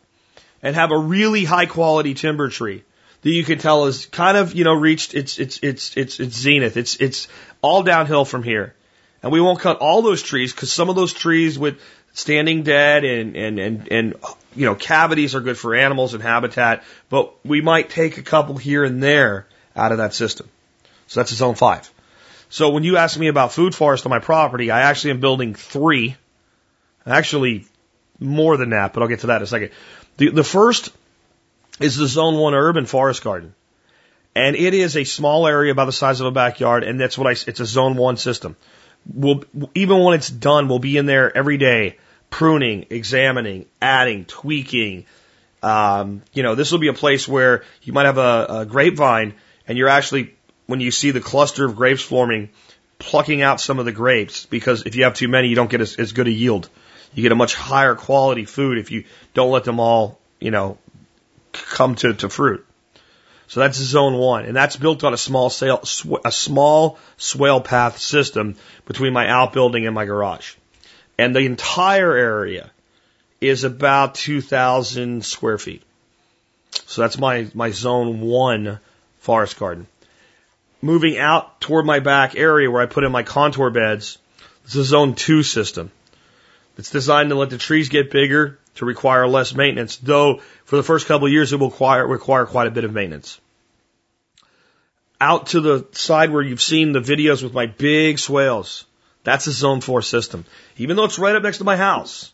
and 0.63 0.77
have 0.77 0.93
a 0.93 0.99
really 0.99 1.45
high 1.45 1.67
quality 1.67 2.15
timber 2.15 2.51
tree 2.51 2.85
that 3.27 3.33
you 3.33 3.43
can 3.43 3.59
tell 3.59 3.87
is 3.87 4.07
kind 4.07 4.37
of, 4.37 4.55
you 4.55 4.62
know, 4.62 4.73
reached 4.73 5.12
its, 5.17 5.41
its, 5.41 5.59
its, 5.59 5.97
its, 5.97 6.21
its 6.21 6.37
zenith. 6.37 6.77
It's, 6.77 6.95
it's 7.01 7.27
all 7.61 7.83
downhill 7.83 8.25
from 8.25 8.45
here. 8.45 8.73
And 9.21 9.33
we 9.33 9.41
won't 9.41 9.59
cut 9.59 9.79
all 9.79 10.01
those 10.01 10.23
trees 10.23 10.53
because 10.53 10.71
some 10.71 10.91
of 10.91 10.95
those 10.95 11.12
trees 11.12 11.59
with 11.59 11.81
standing 12.12 12.62
dead 12.62 13.03
and, 13.03 13.37
and, 13.37 13.59
and, 13.59 13.89
and, 13.91 14.15
you 14.55 14.67
know, 14.67 14.77
cavities 14.77 15.35
are 15.35 15.41
good 15.41 15.59
for 15.59 15.75
animals 15.75 16.15
and 16.15 16.23
habitat, 16.23 16.85
but 17.09 17.35
we 17.45 17.61
might 17.61 17.91
take 17.91 18.17
a 18.17 18.23
couple 18.23 18.59
here 18.59 18.85
and 18.85 19.03
there 19.03 19.49
out 19.75 19.91
of 19.91 19.99
that 19.99 20.15
system. 20.15 20.49
So 21.09 21.19
that's 21.19 21.33
a 21.33 21.35
zone 21.35 21.57
five. 21.57 21.91
So 22.49 22.71
when 22.71 22.85
you 22.85 22.97
ask 22.97 23.19
me 23.19 23.27
about 23.27 23.51
food 23.51 23.75
forest 23.75 24.07
on 24.07 24.11
my 24.11 24.21
property, 24.21 24.71
I 24.71 24.83
actually 24.83 25.11
am 25.11 25.19
building 25.19 25.57
three, 25.57 26.15
actually 27.05 27.67
more 28.21 28.57
than 28.57 28.71
that, 28.71 28.93
but 28.93 29.03
I'll 29.03 29.09
get 29.09 29.21
to 29.23 29.27
that 29.27 29.39
in 29.39 29.43
a 29.43 29.47
second. 29.49 29.71
The, 30.17 30.31
the 30.31 30.45
first 30.45 30.93
is 31.81 31.97
the 31.97 32.07
zone 32.07 32.37
one 32.37 32.55
urban 32.55 32.87
forest 32.87 33.23
garden. 33.23 33.55
And 34.35 34.55
it 34.55 34.75
is 34.75 34.97
a 34.97 35.05
small 35.05 35.47
area 35.47 35.73
about 35.73 35.87
the 35.87 35.93
size 35.93 36.21
of 36.21 36.27
a 36.27 36.31
backyard, 36.31 36.85
and 36.85 37.01
that's 37.01 37.17
what 37.17 37.27
I, 37.27 37.31
it's 37.31 37.61
a 37.61 37.67
zone 37.67 37.97
one 37.97 38.17
system. 38.19 38.57
We'll, 39.07 39.45
even 39.75 40.03
when 40.03 40.15
it's 40.15 40.29
done, 40.29 40.69
we'll 40.69 40.79
be 40.79 40.97
in 40.97 41.07
there 41.07 41.35
every 41.35 41.57
day 41.57 41.97
pruning, 42.29 42.87
examining, 42.91 43.67
adding, 43.81 44.25
tweaking. 44.25 45.07
Um, 45.62 46.23
you 46.33 46.43
know, 46.43 46.55
this 46.55 46.71
will 46.71 46.79
be 46.79 46.89
a 46.89 46.95
place 46.95 47.27
where 47.27 47.65
you 47.83 47.93
might 47.93 48.07
have 48.07 48.19
a, 48.19 48.47
a 48.49 48.67
grapevine 48.67 49.35
and 49.67 49.79
you're 49.79 49.89
actually, 49.89 50.35
when 50.67 50.81
you 50.81 50.91
see 50.91 51.12
the 51.12 51.21
cluster 51.21 51.65
of 51.65 51.77
grapes 51.77 52.03
forming, 52.03 52.51
plucking 52.99 53.43
out 53.43 53.61
some 53.61 53.79
of 53.79 53.85
the 53.85 53.93
grapes 53.93 54.47
because 54.47 54.83
if 54.85 54.97
you 54.97 55.05
have 55.05 55.15
too 55.15 55.29
many, 55.29 55.49
you 55.49 55.57
don't 55.57 55.71
get 55.71 55.81
as, 55.81 55.97
as 55.97 56.12
good 56.12 56.27
a 56.27 56.31
yield. 56.31 56.69
You 57.15 57.23
get 57.23 57.33
a 57.33 57.37
much 57.37 57.55
higher 57.55 57.95
quality 57.95 58.45
food 58.45 58.79
if 58.79 58.91
you 58.91 59.05
don't 59.33 59.51
let 59.51 59.65
them 59.65 59.81
all, 59.81 60.19
you 60.41 60.51
know, 60.51 60.79
come 61.71 61.95
to, 61.97 62.14
to 62.14 62.29
fruit. 62.29 62.66
So 63.49 63.61
that's 63.61 63.79
zone 63.79 64.14
one, 64.14 64.45
and 64.45 64.57
that's 64.57 64.77
built 64.77 65.05
on 65.05 65.14
a 65.14 65.16
small 65.16 65.51
sail, 65.51 65.83
a 66.25 66.33
small 66.33 66.99
swale 67.16 67.61
path 67.61 67.99
system 67.99 68.57
between 68.87 69.12
my 69.12 69.29
outbuilding 69.29 69.87
and 69.87 69.95
my 69.95 70.05
garage. 70.05 70.55
And 71.16 71.35
the 71.35 71.40
entire 71.40 72.14
area 72.16 72.71
is 73.40 73.64
about 73.64 74.16
2,000 74.16 75.25
square 75.25 75.59
feet. 75.59 75.83
So 76.87 77.03
that's 77.03 77.19
my, 77.19 77.49
my 77.55 77.71
zone 77.71 78.21
one 78.21 78.81
forest 79.21 79.59
garden. 79.59 79.87
Moving 80.83 81.19
out 81.19 81.61
toward 81.61 81.87
my 81.87 82.01
back 82.01 82.37
area 82.37 82.71
where 82.71 82.83
I 82.83 82.87
put 82.87 83.05
in 83.05 83.12
my 83.12 83.23
contour 83.23 83.71
beds, 83.71 84.19
this 84.64 84.75
is 84.75 84.87
a 84.87 84.90
zone 84.90 85.14
two 85.14 85.42
system. 85.42 85.90
It's 86.79 86.90
designed 86.90 87.31
to 87.31 87.37
let 87.37 87.51
the 87.51 87.59
trees 87.59 87.88
get 87.88 88.11
bigger 88.11 88.59
to 88.77 88.85
require 88.85 89.27
less 89.27 89.55
maintenance, 89.55 89.97
though 89.97 90.41
for 90.65 90.77
the 90.77 90.83
first 90.83 91.07
couple 91.07 91.27
of 91.27 91.33
years 91.33 91.53
it 91.53 91.61
will 91.61 91.71
require, 91.71 92.07
require 92.07 92.47
quite 92.47 92.67
a 92.67 92.71
bit 92.71 92.85
of 92.85 92.93
maintenance. 92.93 93.41
Out 95.21 95.49
to 95.49 95.61
the 95.61 95.87
side 95.93 96.31
where 96.31 96.43
you've 96.43 96.62
seen 96.62 96.93
the 96.93 97.01
videos 97.01 97.43
with 97.43 97.55
my 97.55 97.67
big 97.67 98.19
swales, 98.19 98.85
that's 99.25 99.47
a 99.47 99.53
zone 99.53 99.81
four 99.81 100.03
system. 100.03 100.45
Even 100.77 100.97
though 100.97 101.05
it's 101.05 101.19
right 101.19 101.35
up 101.35 101.43
next 101.43 101.59
to 101.59 101.65
my 101.65 101.77
house, 101.77 102.33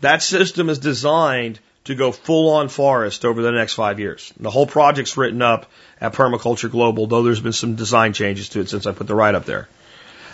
that 0.00 0.22
system 0.22 0.68
is 0.68 0.78
designed 0.78 1.58
to 1.84 1.96
go 1.96 2.12
full 2.12 2.50
on 2.50 2.68
forest 2.68 3.24
over 3.24 3.42
the 3.42 3.50
next 3.50 3.74
five 3.74 3.98
years. 3.98 4.32
The 4.38 4.50
whole 4.50 4.66
project's 4.66 5.16
written 5.16 5.42
up 5.42 5.66
at 6.00 6.12
Permaculture 6.12 6.70
Global, 6.70 7.08
though 7.08 7.24
there's 7.24 7.40
been 7.40 7.52
some 7.52 7.74
design 7.74 8.12
changes 8.12 8.50
to 8.50 8.60
it 8.60 8.68
since 8.68 8.86
I 8.86 8.92
put 8.92 9.08
the 9.08 9.14
write 9.16 9.34
up 9.34 9.44
there. 9.44 9.68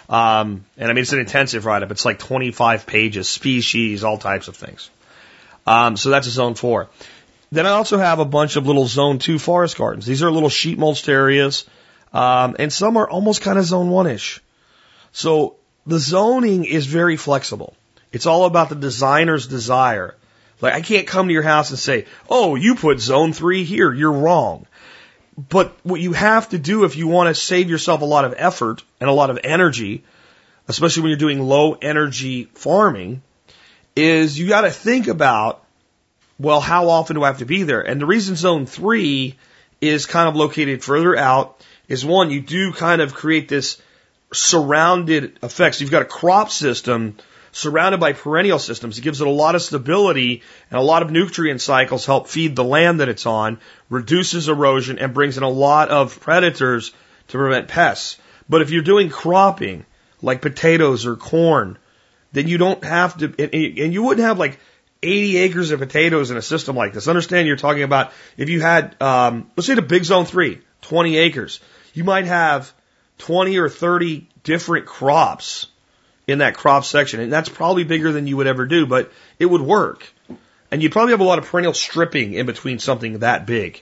Um, 0.08 0.64
and 0.76 0.90
I 0.90 0.94
mean, 0.94 1.02
it's 1.02 1.12
an 1.12 1.20
intensive 1.20 1.64
write 1.64 1.82
up. 1.82 1.90
It's 1.90 2.04
like 2.04 2.18
25 2.18 2.86
pages, 2.86 3.28
species, 3.28 4.04
all 4.04 4.18
types 4.18 4.48
of 4.48 4.56
things. 4.56 4.90
Um, 5.68 5.96
so 5.98 6.08
that's 6.08 6.26
a 6.26 6.30
zone 6.30 6.54
four. 6.54 6.88
Then 7.52 7.66
I 7.66 7.70
also 7.70 7.98
have 7.98 8.20
a 8.20 8.24
bunch 8.24 8.56
of 8.56 8.66
little 8.66 8.86
zone 8.86 9.18
two 9.18 9.38
forest 9.38 9.76
gardens. 9.76 10.06
These 10.06 10.22
are 10.22 10.30
little 10.30 10.48
sheet 10.48 10.78
mulched 10.78 11.08
areas. 11.08 11.66
Um, 12.12 12.56
and 12.58 12.72
some 12.72 12.96
are 12.96 13.08
almost 13.08 13.42
kind 13.42 13.58
of 13.58 13.66
zone 13.66 13.90
one 13.90 14.06
ish. 14.06 14.40
So 15.12 15.56
the 15.86 15.98
zoning 15.98 16.64
is 16.64 16.86
very 16.86 17.16
flexible. 17.16 17.74
It's 18.12 18.24
all 18.24 18.46
about 18.46 18.70
the 18.70 18.76
designer's 18.76 19.46
desire. 19.46 20.14
Like 20.62 20.72
I 20.72 20.80
can't 20.80 21.06
come 21.06 21.28
to 21.28 21.34
your 21.34 21.42
house 21.42 21.68
and 21.68 21.78
say, 21.78 22.06
"Oh, 22.30 22.54
you 22.54 22.74
put 22.74 23.00
zone 23.00 23.34
3 23.34 23.64
here. 23.64 23.92
You're 23.92 24.12
wrong." 24.12 24.66
But 25.36 25.76
what 25.82 26.00
you 26.00 26.14
have 26.14 26.48
to 26.48 26.58
do 26.58 26.84
if 26.84 26.96
you 26.96 27.06
want 27.08 27.28
to 27.28 27.34
save 27.34 27.68
yourself 27.70 28.00
a 28.00 28.06
lot 28.06 28.24
of 28.24 28.34
effort 28.36 28.82
and 29.00 29.08
a 29.08 29.12
lot 29.12 29.30
of 29.30 29.38
energy, 29.44 30.02
especially 30.66 31.02
when 31.02 31.10
you're 31.10 31.18
doing 31.18 31.42
low 31.42 31.74
energy 31.74 32.48
farming, 32.54 33.22
is 33.98 34.38
you 34.38 34.48
got 34.48 34.60
to 34.60 34.70
think 34.70 35.08
about, 35.08 35.64
well, 36.38 36.60
how 36.60 36.88
often 36.88 37.16
do 37.16 37.24
I 37.24 37.26
have 37.26 37.38
to 37.38 37.46
be 37.46 37.64
there? 37.64 37.80
And 37.80 38.00
the 38.00 38.06
reason 38.06 38.36
zone 38.36 38.66
three 38.66 39.36
is 39.80 40.06
kind 40.06 40.28
of 40.28 40.36
located 40.36 40.84
further 40.84 41.16
out 41.16 41.60
is 41.88 42.04
one, 42.04 42.30
you 42.30 42.40
do 42.40 42.72
kind 42.72 43.00
of 43.00 43.14
create 43.14 43.48
this 43.48 43.82
surrounded 44.32 45.38
effect. 45.42 45.76
So 45.76 45.82
you've 45.82 45.90
got 45.90 46.02
a 46.02 46.04
crop 46.06 46.50
system 46.50 47.16
surrounded 47.50 47.98
by 47.98 48.12
perennial 48.12 48.60
systems. 48.60 48.98
It 48.98 49.02
gives 49.02 49.20
it 49.20 49.26
a 49.26 49.30
lot 49.30 49.56
of 49.56 49.62
stability 49.62 50.42
and 50.70 50.78
a 50.78 50.82
lot 50.82 51.02
of 51.02 51.10
nutrient 51.10 51.60
cycles 51.60 52.06
help 52.06 52.28
feed 52.28 52.54
the 52.54 52.62
land 52.62 53.00
that 53.00 53.08
it's 53.08 53.26
on, 53.26 53.58
reduces 53.90 54.48
erosion 54.48 54.98
and 55.00 55.12
brings 55.12 55.38
in 55.38 55.42
a 55.42 55.48
lot 55.48 55.88
of 55.88 56.20
predators 56.20 56.92
to 57.28 57.38
prevent 57.38 57.66
pests. 57.66 58.18
But 58.48 58.62
if 58.62 58.70
you're 58.70 58.82
doing 58.82 59.08
cropping, 59.08 59.86
like 60.22 60.40
potatoes 60.40 61.04
or 61.04 61.16
corn, 61.16 61.78
then 62.32 62.48
you 62.48 62.58
don't 62.58 62.82
have 62.84 63.18
to, 63.18 63.34
and 63.80 63.92
you 63.92 64.02
wouldn't 64.02 64.26
have 64.26 64.38
like 64.38 64.58
80 65.02 65.36
acres 65.38 65.70
of 65.70 65.80
potatoes 65.80 66.30
in 66.30 66.36
a 66.36 66.42
system 66.42 66.76
like 66.76 66.92
this. 66.92 67.08
Understand 67.08 67.46
you're 67.46 67.56
talking 67.56 67.82
about 67.82 68.12
if 68.36 68.48
you 68.48 68.60
had, 68.60 69.00
um, 69.00 69.50
let's 69.56 69.66
say 69.66 69.74
the 69.74 69.82
big 69.82 70.04
zone 70.04 70.24
three, 70.24 70.60
20 70.82 71.16
acres, 71.16 71.60
you 71.94 72.04
might 72.04 72.26
have 72.26 72.72
20 73.18 73.58
or 73.58 73.68
30 73.68 74.28
different 74.42 74.86
crops 74.86 75.66
in 76.26 76.38
that 76.38 76.54
crop 76.54 76.84
section. 76.84 77.20
And 77.20 77.32
that's 77.32 77.48
probably 77.48 77.84
bigger 77.84 78.12
than 78.12 78.26
you 78.26 78.36
would 78.36 78.46
ever 78.46 78.66
do, 78.66 78.86
but 78.86 79.12
it 79.38 79.46
would 79.46 79.62
work. 79.62 80.06
And 80.70 80.82
you'd 80.82 80.92
probably 80.92 81.12
have 81.12 81.20
a 81.20 81.24
lot 81.24 81.38
of 81.38 81.46
perennial 81.46 81.74
stripping 81.74 82.34
in 82.34 82.44
between 82.44 82.78
something 82.78 83.20
that 83.20 83.46
big. 83.46 83.80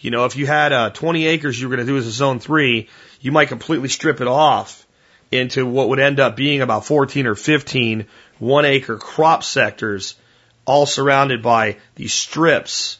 You 0.00 0.10
know, 0.10 0.24
if 0.24 0.36
you 0.36 0.46
had 0.46 0.72
uh, 0.72 0.90
20 0.90 1.26
acres 1.26 1.58
you 1.58 1.68
were 1.68 1.76
going 1.76 1.86
to 1.86 1.92
do 1.92 1.96
as 1.96 2.06
a 2.06 2.10
zone 2.10 2.40
three, 2.40 2.88
you 3.20 3.32
might 3.32 3.48
completely 3.48 3.88
strip 3.88 4.20
it 4.20 4.26
off 4.26 4.83
into 5.30 5.66
what 5.66 5.88
would 5.88 6.00
end 6.00 6.20
up 6.20 6.36
being 6.36 6.60
about 6.60 6.84
14 6.86 7.26
or 7.26 7.34
15 7.34 8.06
one 8.38 8.64
acre 8.64 8.96
crop 8.96 9.44
sectors, 9.44 10.16
all 10.64 10.86
surrounded 10.86 11.42
by 11.42 11.76
these 11.94 12.12
strips 12.12 12.98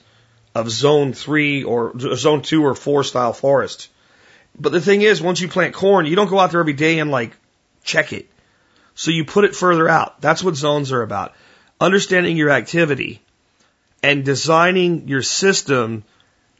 of 0.54 0.70
zone 0.70 1.12
three 1.12 1.64
or 1.64 1.92
zone 1.98 2.42
two 2.42 2.64
or 2.64 2.74
four 2.74 3.02
style 3.04 3.32
forest. 3.32 3.88
But 4.58 4.72
the 4.72 4.80
thing 4.80 5.02
is, 5.02 5.20
once 5.20 5.40
you 5.40 5.48
plant 5.48 5.74
corn, 5.74 6.06
you 6.06 6.14
don't 6.14 6.30
go 6.30 6.38
out 6.38 6.52
there 6.52 6.60
every 6.60 6.74
day 6.74 7.00
and 7.00 7.10
like 7.10 7.32
check 7.82 8.12
it. 8.12 8.28
So 8.94 9.10
you 9.10 9.24
put 9.24 9.44
it 9.44 9.56
further 9.56 9.88
out. 9.88 10.20
That's 10.20 10.42
what 10.42 10.54
zones 10.54 10.92
are 10.92 11.02
about. 11.02 11.34
Understanding 11.80 12.36
your 12.36 12.50
activity 12.50 13.20
and 14.02 14.24
designing 14.24 15.08
your 15.08 15.22
system 15.22 16.04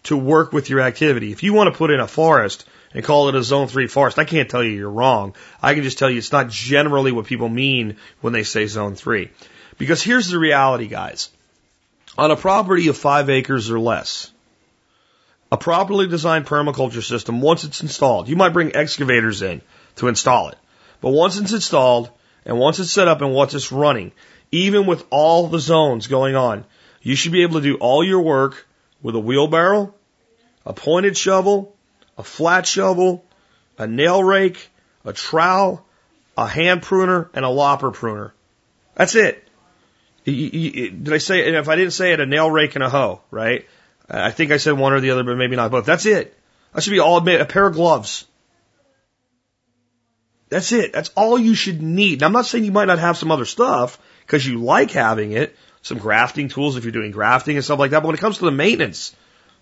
to 0.05 0.17
work 0.17 0.53
with 0.53 0.69
your 0.69 0.81
activity. 0.81 1.31
If 1.31 1.45
you 1.45 1.53
want 1.53 1.73
to 1.73 1.79
put 1.79 1.91
in 1.91 2.01
a 2.01 2.09
forest 2.09 2.65
and 2.95 3.05
call 3.05 3.29
it 3.29 3.35
a 3.35 3.43
zone 3.43 3.67
three 3.67 3.89
forest, 3.89 4.19
I 4.19 4.25
can't 4.25 4.49
tell 4.49 4.63
you 4.63 4.71
you're 4.71 4.89
wrong. 4.91 5.35
I 5.61 5.75
can 5.75 5.83
just 5.83 5.99
tell 5.99 6.09
you 6.09 6.19
it's 6.19 6.33
not 6.33 6.49
generally 6.49 7.13
what 7.13 7.27
people 7.27 7.49
mean 7.49 7.97
when 8.21 8.33
they 8.33 8.45
say 8.45 8.67
zone 8.67 8.95
three. 8.95 9.31
Because 9.77 10.03
here's 10.03 10.29
the 10.29 10.39
reality, 10.39 10.87
guys. 10.87 11.31
On 12.17 12.31
a 12.31 12.37
property 12.37 12.87
of 12.89 12.97
five 12.97 13.29
acres 13.29 13.71
or 13.71 13.81
less, 13.81 14.31
a 15.51 15.57
properly 15.57 16.07
designed 16.07 16.47
permaculture 16.47 17.03
system, 17.03 17.41
once 17.41 17.65
it's 17.65 17.83
installed, 17.83 18.29
you 18.29 18.37
might 18.37 18.53
bring 18.53 18.75
excavators 18.75 19.43
in 19.43 19.61
to 19.97 20.09
install 20.09 20.49
it. 20.49 20.59
But 21.01 21.11
once 21.11 21.37
it's 21.39 21.53
installed 21.53 22.11
and 22.47 22.59
once 22.59 22.79
it's 22.79 22.93
set 22.93 23.09
up 23.09 23.21
and 23.21 23.33
once 23.35 23.55
it's 23.55 23.73
running, 23.73 24.13
even 24.53 24.87
with 24.87 25.05
all 25.11 25.49
the 25.49 25.59
zones 25.59 26.07
going 26.07 26.37
on, 26.37 26.65
you 27.03 27.17
should 27.17 27.33
be 27.33 27.43
able 27.43 27.61
to 27.61 27.67
do 27.67 27.77
all 27.77 28.05
your 28.05 28.21
work 28.21 28.67
with 29.03 29.17
a 29.17 29.21
wheelbarrow, 29.21 29.93
a 30.65 30.73
pointed 30.73 31.17
shovel, 31.17 31.74
a 32.19 32.23
flat 32.23 32.67
shovel, 32.67 33.25
a 33.79 33.87
nail 33.87 34.23
rake, 34.23 34.69
a 35.05 35.13
trowel, 35.13 35.85
a 36.37 36.47
hand 36.47 36.83
pruner, 36.83 37.31
and 37.35 37.45
a 37.45 37.49
lopper 37.49 37.91
pruner. 37.91 38.35
That's 38.95 39.15
it. 39.15 39.47
Did 40.25 41.13
I 41.13 41.19
say, 41.19 41.47
and 41.47 41.57
if 41.57 41.69
I 41.69 41.77
didn't 41.77 41.93
say 41.93 42.13
it, 42.13 42.21
a 42.21 42.27
nail 42.27 42.51
rake 42.51 42.75
and 42.75 42.85
a 42.85 42.89
hoe, 42.89 43.21
right? 43.31 43.67
I 44.09 44.31
think 44.31 44.53
I 44.53 44.57
said 44.57 44.73
one 44.73 44.93
or 44.93 45.01
the 45.01 45.11
other, 45.11 45.25
but 45.25 45.37
maybe 45.37 45.57
not 45.57 45.71
both. 45.71 45.87
That's 45.87 46.07
it. 46.07 46.37
That 46.73 46.83
should 46.83 46.91
be 46.91 47.01
all 47.01 47.21
made, 47.21 47.41
a 47.41 47.45
pair 47.45 47.67
of 47.67 47.75
gloves. 47.75 48.27
That's 50.49 50.73
it. 50.73 50.93
That's 50.93 51.11
all 51.17 51.39
you 51.39 51.55
should 51.55 51.83
need. 51.83 52.21
Now, 52.21 52.27
I'm 52.27 52.33
not 52.33 52.47
saying 52.47 52.65
you 52.65 52.73
might 52.73 52.85
not 52.87 52.99
have 52.99 53.17
some 53.17 53.31
other 53.31 53.45
stuff 53.45 53.99
because 54.27 54.47
you 54.47 54.59
like 54.59 54.91
having 54.91 55.33
it, 55.33 55.57
some 55.83 55.99
grafting 55.99 56.49
tools 56.49 56.77
if 56.77 56.85
you're 56.85 56.93
doing 56.93 57.11
grafting 57.11 57.57
and 57.57 57.65
stuff 57.65 57.79
like 57.79 57.91
that. 57.91 58.01
But 58.01 58.09
when 58.09 58.15
it 58.15 58.21
comes 58.21 58.39
to 58.39 58.45
the 58.45 58.51
maintenance, 58.51 59.15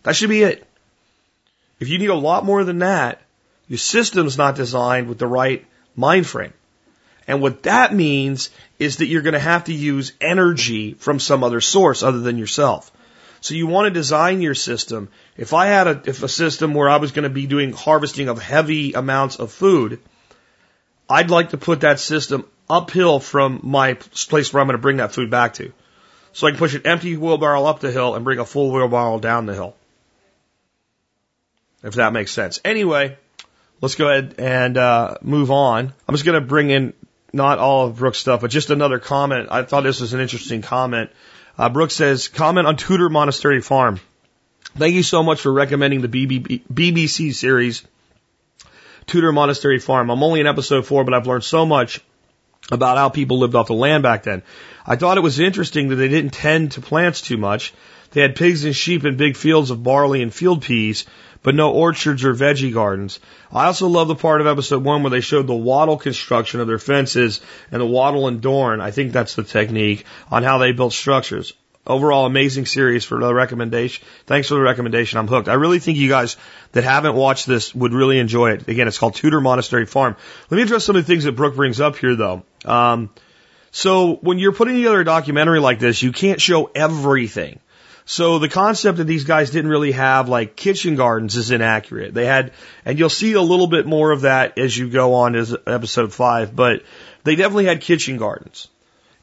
that 0.02 0.16
should 0.16 0.30
be 0.30 0.42
it. 0.42 0.66
If 1.82 1.88
you 1.88 1.98
need 1.98 2.10
a 2.10 2.14
lot 2.14 2.44
more 2.44 2.62
than 2.62 2.78
that, 2.78 3.20
your 3.66 3.76
system's 3.76 4.38
not 4.38 4.54
designed 4.54 5.08
with 5.08 5.18
the 5.18 5.26
right 5.26 5.66
mind 5.96 6.28
frame. 6.28 6.52
And 7.26 7.42
what 7.42 7.64
that 7.64 7.92
means 7.92 8.50
is 8.78 8.98
that 8.98 9.06
you're 9.06 9.22
going 9.22 9.32
to 9.32 9.40
have 9.40 9.64
to 9.64 9.74
use 9.74 10.12
energy 10.20 10.94
from 10.94 11.18
some 11.18 11.42
other 11.42 11.60
source 11.60 12.04
other 12.04 12.20
than 12.20 12.38
yourself. 12.38 12.92
So 13.40 13.54
you 13.54 13.66
want 13.66 13.86
to 13.86 13.90
design 13.90 14.42
your 14.42 14.54
system. 14.54 15.08
If 15.36 15.52
I 15.54 15.66
had 15.66 15.88
a, 15.88 16.02
if 16.06 16.22
a 16.22 16.28
system 16.28 16.72
where 16.72 16.88
I 16.88 16.98
was 16.98 17.10
going 17.10 17.24
to 17.24 17.34
be 17.34 17.48
doing 17.48 17.72
harvesting 17.72 18.28
of 18.28 18.40
heavy 18.40 18.92
amounts 18.92 19.40
of 19.40 19.50
food, 19.50 19.98
I'd 21.10 21.30
like 21.32 21.50
to 21.50 21.58
put 21.58 21.80
that 21.80 21.98
system 21.98 22.44
uphill 22.70 23.18
from 23.18 23.58
my 23.64 23.94
place 23.94 24.52
where 24.52 24.60
I'm 24.60 24.68
going 24.68 24.78
to 24.78 24.82
bring 24.82 24.98
that 24.98 25.14
food 25.14 25.30
back 25.30 25.54
to. 25.54 25.72
So 26.32 26.46
I 26.46 26.50
can 26.50 26.60
push 26.60 26.76
an 26.76 26.82
empty 26.84 27.16
wheelbarrow 27.16 27.64
up 27.64 27.80
the 27.80 27.90
hill 27.90 28.14
and 28.14 28.24
bring 28.24 28.38
a 28.38 28.44
full 28.44 28.70
wheelbarrow 28.70 29.18
down 29.18 29.46
the 29.46 29.54
hill. 29.54 29.74
If 31.82 31.94
that 31.94 32.12
makes 32.12 32.30
sense. 32.30 32.60
Anyway, 32.64 33.16
let's 33.80 33.96
go 33.96 34.08
ahead 34.08 34.36
and 34.38 34.76
uh, 34.78 35.16
move 35.22 35.50
on. 35.50 35.92
I'm 36.08 36.14
just 36.14 36.24
going 36.24 36.40
to 36.40 36.46
bring 36.46 36.70
in 36.70 36.94
not 37.32 37.58
all 37.58 37.86
of 37.86 37.96
Brooks' 37.96 38.18
stuff, 38.18 38.42
but 38.42 38.50
just 38.50 38.70
another 38.70 38.98
comment. 38.98 39.48
I 39.50 39.62
thought 39.62 39.82
this 39.82 40.00
was 40.00 40.12
an 40.12 40.20
interesting 40.20 40.62
comment. 40.62 41.10
Uh, 41.58 41.68
Brooks 41.68 41.94
says, 41.94 42.28
comment 42.28 42.66
on 42.66 42.76
Tudor 42.76 43.08
Monastery 43.08 43.60
Farm. 43.60 44.00
Thank 44.76 44.94
you 44.94 45.02
so 45.02 45.22
much 45.22 45.40
for 45.40 45.52
recommending 45.52 46.00
the 46.00 46.08
BBC 46.08 47.34
series, 47.34 47.82
Tudor 49.06 49.32
Monastery 49.32 49.78
Farm. 49.78 50.10
I'm 50.10 50.22
only 50.22 50.40
in 50.40 50.46
episode 50.46 50.86
four, 50.86 51.04
but 51.04 51.12
I've 51.12 51.26
learned 51.26 51.44
so 51.44 51.66
much 51.66 52.00
about 52.70 52.96
how 52.96 53.10
people 53.10 53.38
lived 53.38 53.54
off 53.54 53.66
the 53.66 53.74
land 53.74 54.02
back 54.02 54.22
then. 54.22 54.42
I 54.86 54.96
thought 54.96 55.18
it 55.18 55.22
was 55.22 55.40
interesting 55.40 55.88
that 55.88 55.96
they 55.96 56.08
didn't 56.08 56.32
tend 56.32 56.72
to 56.72 56.80
plants 56.80 57.20
too 57.20 57.36
much. 57.36 57.74
They 58.12 58.22
had 58.22 58.36
pigs 58.36 58.64
and 58.64 58.74
sheep 58.74 59.04
and 59.04 59.16
big 59.16 59.36
fields 59.36 59.70
of 59.70 59.82
barley 59.82 60.22
and 60.22 60.32
field 60.32 60.62
peas, 60.62 61.04
but 61.42 61.54
no 61.54 61.72
orchards 61.72 62.24
or 62.24 62.34
veggie 62.34 62.72
gardens. 62.72 63.20
I 63.52 63.66
also 63.66 63.88
love 63.88 64.08
the 64.08 64.14
part 64.14 64.40
of 64.40 64.46
episode 64.46 64.84
one 64.84 65.02
where 65.02 65.10
they 65.10 65.20
showed 65.20 65.46
the 65.46 65.54
wattle 65.54 65.96
construction 65.96 66.60
of 66.60 66.66
their 66.66 66.78
fences 66.78 67.40
and 67.70 67.80
the 67.80 67.86
wattle 67.86 68.28
and 68.28 68.40
daub. 68.40 68.80
I 68.80 68.90
think 68.90 69.12
that's 69.12 69.34
the 69.34 69.42
technique 69.42 70.04
on 70.30 70.42
how 70.42 70.58
they 70.58 70.72
built 70.72 70.92
structures. 70.92 71.52
Overall, 71.84 72.26
amazing 72.26 72.66
series 72.66 73.04
for 73.04 73.18
the 73.18 73.34
recommendation. 73.34 74.04
Thanks 74.26 74.46
for 74.46 74.54
the 74.54 74.60
recommendation. 74.60 75.18
I'm 75.18 75.26
hooked. 75.26 75.48
I 75.48 75.54
really 75.54 75.80
think 75.80 75.98
you 75.98 76.08
guys 76.08 76.36
that 76.72 76.84
haven't 76.84 77.16
watched 77.16 77.48
this 77.48 77.74
would 77.74 77.92
really 77.92 78.20
enjoy 78.20 78.52
it. 78.52 78.68
Again, 78.68 78.86
it's 78.86 78.98
called 78.98 79.16
Tudor 79.16 79.40
Monastery 79.40 79.84
Farm. 79.84 80.14
Let 80.48 80.56
me 80.56 80.62
address 80.62 80.84
some 80.84 80.94
of 80.94 81.04
the 81.04 81.12
things 81.12 81.24
that 81.24 81.32
Brooke 81.32 81.56
brings 81.56 81.80
up 81.80 81.96
here, 81.96 82.14
though. 82.14 82.44
Um, 82.64 83.10
so 83.72 84.14
when 84.16 84.38
you're 84.38 84.52
putting 84.52 84.76
together 84.76 85.00
a 85.00 85.04
documentary 85.04 85.58
like 85.58 85.80
this, 85.80 86.00
you 86.02 86.12
can't 86.12 86.40
show 86.40 86.70
everything. 86.72 87.58
So 88.04 88.38
the 88.38 88.48
concept 88.48 88.98
that 88.98 89.04
these 89.04 89.24
guys 89.24 89.50
didn't 89.50 89.70
really 89.70 89.92
have 89.92 90.28
like 90.28 90.56
kitchen 90.56 90.96
gardens 90.96 91.36
is 91.36 91.50
inaccurate. 91.50 92.12
They 92.14 92.26
had, 92.26 92.52
and 92.84 92.98
you'll 92.98 93.08
see 93.08 93.34
a 93.34 93.42
little 93.42 93.68
bit 93.68 93.86
more 93.86 94.10
of 94.10 94.22
that 94.22 94.58
as 94.58 94.76
you 94.76 94.90
go 94.90 95.14
on 95.14 95.36
as 95.36 95.56
episode 95.66 96.12
five, 96.12 96.54
but 96.54 96.82
they 97.24 97.36
definitely 97.36 97.66
had 97.66 97.80
kitchen 97.80 98.16
gardens. 98.16 98.68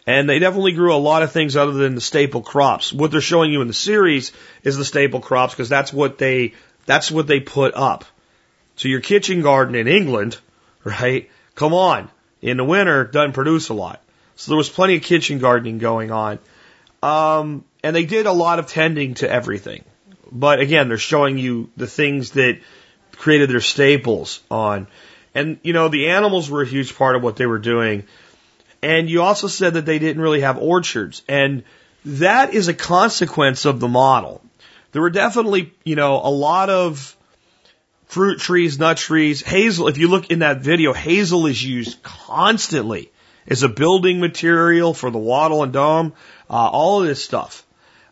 And 0.07 0.29
they 0.29 0.39
definitely 0.39 0.71
grew 0.71 0.95
a 0.95 0.97
lot 0.97 1.23
of 1.23 1.31
things 1.31 1.55
other 1.55 1.73
than 1.73 1.93
the 1.93 2.01
staple 2.01 2.41
crops. 2.41 2.91
What 2.91 3.11
they're 3.11 3.21
showing 3.21 3.51
you 3.51 3.61
in 3.61 3.67
the 3.67 3.73
series 3.73 4.31
is 4.63 4.77
the 4.77 4.85
staple 4.85 5.19
crops 5.19 5.53
because 5.53 5.69
that's 5.69 5.93
what 5.93 6.17
they, 6.17 6.53
that's 6.85 7.11
what 7.11 7.27
they 7.27 7.41
put 7.41 7.75
up. 7.75 8.05
So 8.77 8.87
your 8.87 9.01
kitchen 9.01 9.41
garden 9.41 9.75
in 9.75 9.87
England, 9.87 10.37
right? 10.83 11.29
Come 11.55 11.73
on. 11.73 12.09
In 12.41 12.55
the 12.55 12.63
winter, 12.63 13.03
doesn't 13.03 13.33
produce 13.33 13.67
a 13.67 13.73
lot. 13.73 14.01
So 14.37 14.51
there 14.51 14.57
was 14.57 14.69
plenty 14.69 14.95
of 14.95 15.03
kitchen 15.03 15.39
gardening 15.39 15.79
going 15.79 16.11
on. 16.11 16.39
Um, 17.03 17.65
and 17.83 17.95
they 17.95 18.05
did 18.05 18.25
a 18.25 18.31
lot 18.31 18.59
of 18.59 18.67
tending 18.67 19.15
to 19.15 19.29
everything. 19.29 19.83
But 20.31 20.59
again, 20.59 20.89
they're 20.89 20.97
showing 20.97 21.37
you 21.37 21.69
the 21.77 21.87
things 21.87 22.31
that 22.31 22.59
created 23.13 23.49
their 23.49 23.61
staples 23.61 24.41
on. 24.49 24.87
And, 25.33 25.59
you 25.63 25.73
know, 25.73 25.87
the 25.87 26.09
animals 26.09 26.49
were 26.49 26.61
a 26.61 26.67
huge 26.67 26.95
part 26.95 27.15
of 27.15 27.23
what 27.23 27.35
they 27.35 27.45
were 27.45 27.59
doing. 27.59 28.05
And 28.81 29.09
you 29.09 29.21
also 29.21 29.47
said 29.47 29.73
that 29.73 29.85
they 29.85 29.99
didn't 29.99 30.21
really 30.21 30.41
have 30.41 30.57
orchards. 30.57 31.23
And 31.27 31.63
that 32.05 32.53
is 32.53 32.67
a 32.67 32.73
consequence 32.73 33.65
of 33.65 33.79
the 33.79 33.87
model. 33.87 34.41
There 34.91 35.01
were 35.01 35.09
definitely, 35.09 35.73
you 35.83 35.95
know, 35.95 36.15
a 36.15 36.29
lot 36.29 36.69
of 36.69 37.15
fruit 38.07 38.39
trees, 38.39 38.79
nut 38.79 38.97
trees, 38.97 39.41
hazel. 39.41 39.87
If 39.87 39.97
you 39.97 40.07
look 40.07 40.31
in 40.31 40.39
that 40.39 40.61
video, 40.61 40.93
hazel 40.93 41.45
is 41.45 41.63
used 41.63 42.01
constantly 42.01 43.11
as 43.47 43.63
a 43.63 43.69
building 43.69 44.19
material 44.19 44.93
for 44.93 45.11
the 45.11 45.17
wattle 45.17 45.63
and 45.63 45.73
daub, 45.73 46.15
uh, 46.49 46.53
all 46.53 47.01
of 47.01 47.07
this 47.07 47.23
stuff. 47.23 47.65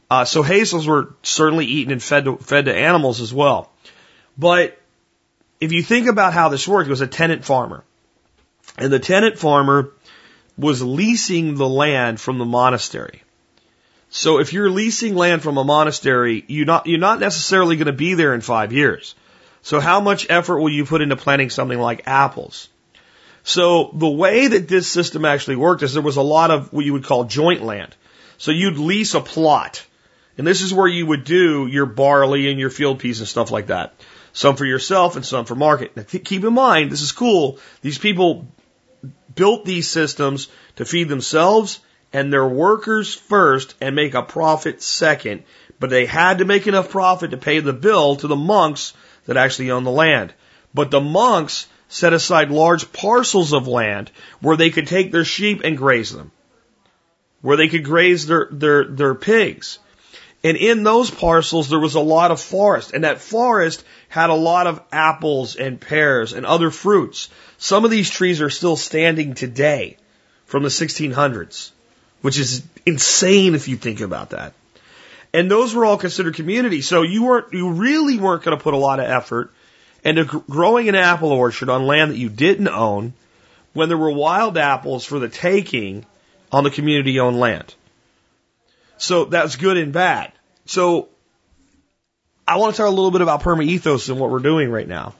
Uh, 0.10 0.26
so 0.26 0.41
hazels 0.41 0.88
were 0.88 1.13
certainly 1.24 1.65
eaten 1.65 1.91
and 1.91 2.02
fed 2.02 2.26
to, 2.26 2.38
fed 2.38 2.65
to 2.65 2.76
animals 2.76 3.20
as 3.20 3.34
well. 3.34 3.70
But 4.38 4.80
if 5.60 5.72
you 5.72 5.84
think 5.84 6.08
about 6.08 6.34
how 6.34 6.50
this 6.50 6.67
worked, 6.67 6.88
it 6.88 6.91
was 6.91 7.02
a 7.02 7.08
tenant 7.08 7.43
farmer. 7.43 7.84
And 8.78 8.91
the 8.91 9.00
tenant 9.00 9.38
farmer 9.38 9.91
was 10.58 10.82
leasing 10.82 11.56
the 11.56 11.67
land 11.67 12.20
from 12.20 12.38
the 12.38 12.46
monastery. 12.46 13.24
So 14.10 14.39
if 14.39 14.54
you're 14.54 14.70
leasing 14.70 15.15
land 15.15 15.41
from 15.41 15.58
a 15.58 15.63
monastery, 15.63 16.46
you're 16.48 16.65
not, 16.65 16.88
you're 16.88 17.00
not 17.00 17.20
necessarily 17.20 17.76
going 17.76 17.88
to 17.88 17.93
be 17.93 18.13
there 18.13 18.34
in 18.34 18.41
five 18.41 18.72
years. 18.72 19.15
So 19.62 19.80
how 19.80 20.00
much 20.00 20.28
effort 20.30 20.60
will 20.60 20.70
you 20.70 20.86
put 20.86 21.02
into 21.02 21.17
planting 21.17 21.50
something 21.50 21.78
like 21.78 22.08
apples? 22.08 22.70
So 23.43 23.91
the 23.93 24.08
way 24.08 24.48
that 24.48 24.67
this 24.67 24.89
system 24.89 25.26
actually 25.26 25.58
worked 25.58 25.84
is 25.84 25.93
there 25.93 26.02
was 26.02 26.17
a 26.17 26.22
lot 26.22 26.52
of 26.52 26.72
what 26.72 26.86
you 26.86 26.93
would 26.93 27.04
call 27.04 27.26
joint 27.26 27.63
land. 27.63 27.96
So 28.38 28.52
you'd 28.52 28.78
lease 28.78 29.13
a 29.13 29.22
plot. 29.22 29.86
And 30.38 30.45
this 30.45 30.62
is 30.62 30.73
where 30.73 30.88
you 30.88 31.06
would 31.06 31.23
do 31.23 31.67
your 31.67 31.86
barley 31.86 32.50
and 32.50 32.60
your 32.60 32.69
field 32.69 33.00
peas 33.00 33.19
and 33.19 33.28
stuff 33.28 33.52
like 33.52 33.67
that. 33.67 33.95
Some 34.34 34.56
for 34.56 34.65
yourself 34.65 35.15
and 35.15 35.26
some 35.26 35.45
for 35.45 35.56
market. 35.56 35.97
Now 35.97 36.04
keep 36.04 36.43
in 36.43 36.54
mind, 36.54 36.91
this 36.91 37.02
is 37.02 37.12
cool. 37.12 37.60
These 37.82 37.97
people 37.97 38.47
built 39.34 39.65
these 39.65 39.89
systems 39.89 40.47
to 40.76 40.86
feed 40.86 41.10
themselves 41.10 41.80
and 42.13 42.32
their 42.32 42.47
workers 42.47 43.13
first 43.13 43.76
and 43.82 43.95
make 43.95 44.13
a 44.13 44.21
profit 44.21 44.82
second. 44.82 45.43
But 45.80 45.89
they 45.89 46.06
had 46.06 46.39
to 46.39 46.45
make 46.45 46.67
enough 46.67 46.89
profit 46.89 47.32
to 47.32 47.38
pay 47.38 47.60
the 47.60 47.73
bill 47.73 48.15
to 48.17 48.28
the 48.28 48.36
monks 48.36 48.93
that 49.26 49.38
actually 49.38 49.71
owned 49.71 49.86
the 49.86 49.91
land. 49.91 50.34
But 50.73 50.91
the 50.91 51.02
monks 51.02 51.67
set 51.88 52.13
aside 52.13 52.52
large 52.52 52.91
parcels 52.91 53.54
of 53.54 53.67
land 53.67 54.12
where 54.41 54.58
they 54.58 54.69
could 54.69 54.88
take 54.88 55.12
their 55.12 55.26
sheep 55.26 55.62
and 55.63 55.78
graze 55.78 56.12
them, 56.12 56.32
where 57.41 57.58
they 57.58 57.67
could 57.67 57.84
graze 57.84 58.28
their, 58.28 58.47
their, 58.52 58.86
their 58.86 59.15
pigs. 59.15 59.80
And 60.43 60.56
in 60.56 60.84
those 60.84 61.10
parcels, 61.10 61.69
there 61.69 61.80
was 61.80 61.95
a 61.95 62.00
lot 62.00 62.32
of 62.32 62.39
forest, 62.39 62.93
and 62.93 63.04
that 63.04 63.19
forest 63.19 63.84
had 64.08 64.30
a 64.30 64.36
lot 64.36 64.67
of 64.67 64.82
apples 64.91 65.56
and 65.56 65.82
pears 65.82 66.34
and 66.34 66.45
other 66.45 66.69
fruits. 66.69 67.30
Some 67.58 67.86
of 67.86 67.91
these 67.91 68.10
trees 68.10 68.41
are 68.41 68.50
still 68.50 68.76
standing 68.76 69.34
today 69.34 69.97
from 70.45 70.63
the 70.63 70.69
1600s, 70.69 71.71
which 72.21 72.38
is 72.38 72.63
insane 72.86 73.56
if 73.56 73.67
you 73.67 73.78
think 73.78 74.00
about 74.02 74.30
that. 74.30 74.54
And 75.34 75.52
those 75.52 75.73
were 75.73 75.86
all 75.86 75.97
considered 75.97 76.36
community. 76.36 76.82
So 76.82 77.02
you 77.02 77.23
weren't, 77.23 77.54
you 77.54 77.71
really 77.71 78.17
weren't 78.17 78.43
going 78.43 78.58
to 78.58 78.63
put 78.63 78.73
a 78.73 78.78
lot 78.78 79.00
of 79.00 79.06
effort 79.06 79.52
into 80.04 80.23
growing 80.23 80.88
an 80.88 80.95
apple 80.95 81.32
orchard 81.32 81.69
on 81.69 81.86
land 81.86 82.12
that 82.12 82.17
you 82.17 82.30
didn't 82.30 82.69
own 82.69 83.13
when 83.73 83.89
there 83.89 83.97
were 83.97 84.12
wild 84.12 84.58
apples 84.58 85.04
for 85.04 85.19
the 85.19 85.28
taking 85.28 86.06
on 86.52 86.63
the 86.63 86.71
community 86.71 87.19
owned 87.19 87.39
land. 87.39 87.76
So 88.97 89.25
that's 89.25 89.55
good 89.55 89.77
and 89.77 89.93
bad. 89.93 90.31
So 90.65 91.10
I 92.47 92.57
want 92.57 92.75
to 92.75 92.81
talk 92.81 92.88
a 92.88 92.93
little 92.93 93.12
bit 93.12 93.21
about 93.21 93.43
permaethos 93.43 94.10
and 94.10 94.19
what 94.19 94.29
we're 94.29 94.39
doing 94.39 94.69
right 94.69 94.88
now. 94.88 95.13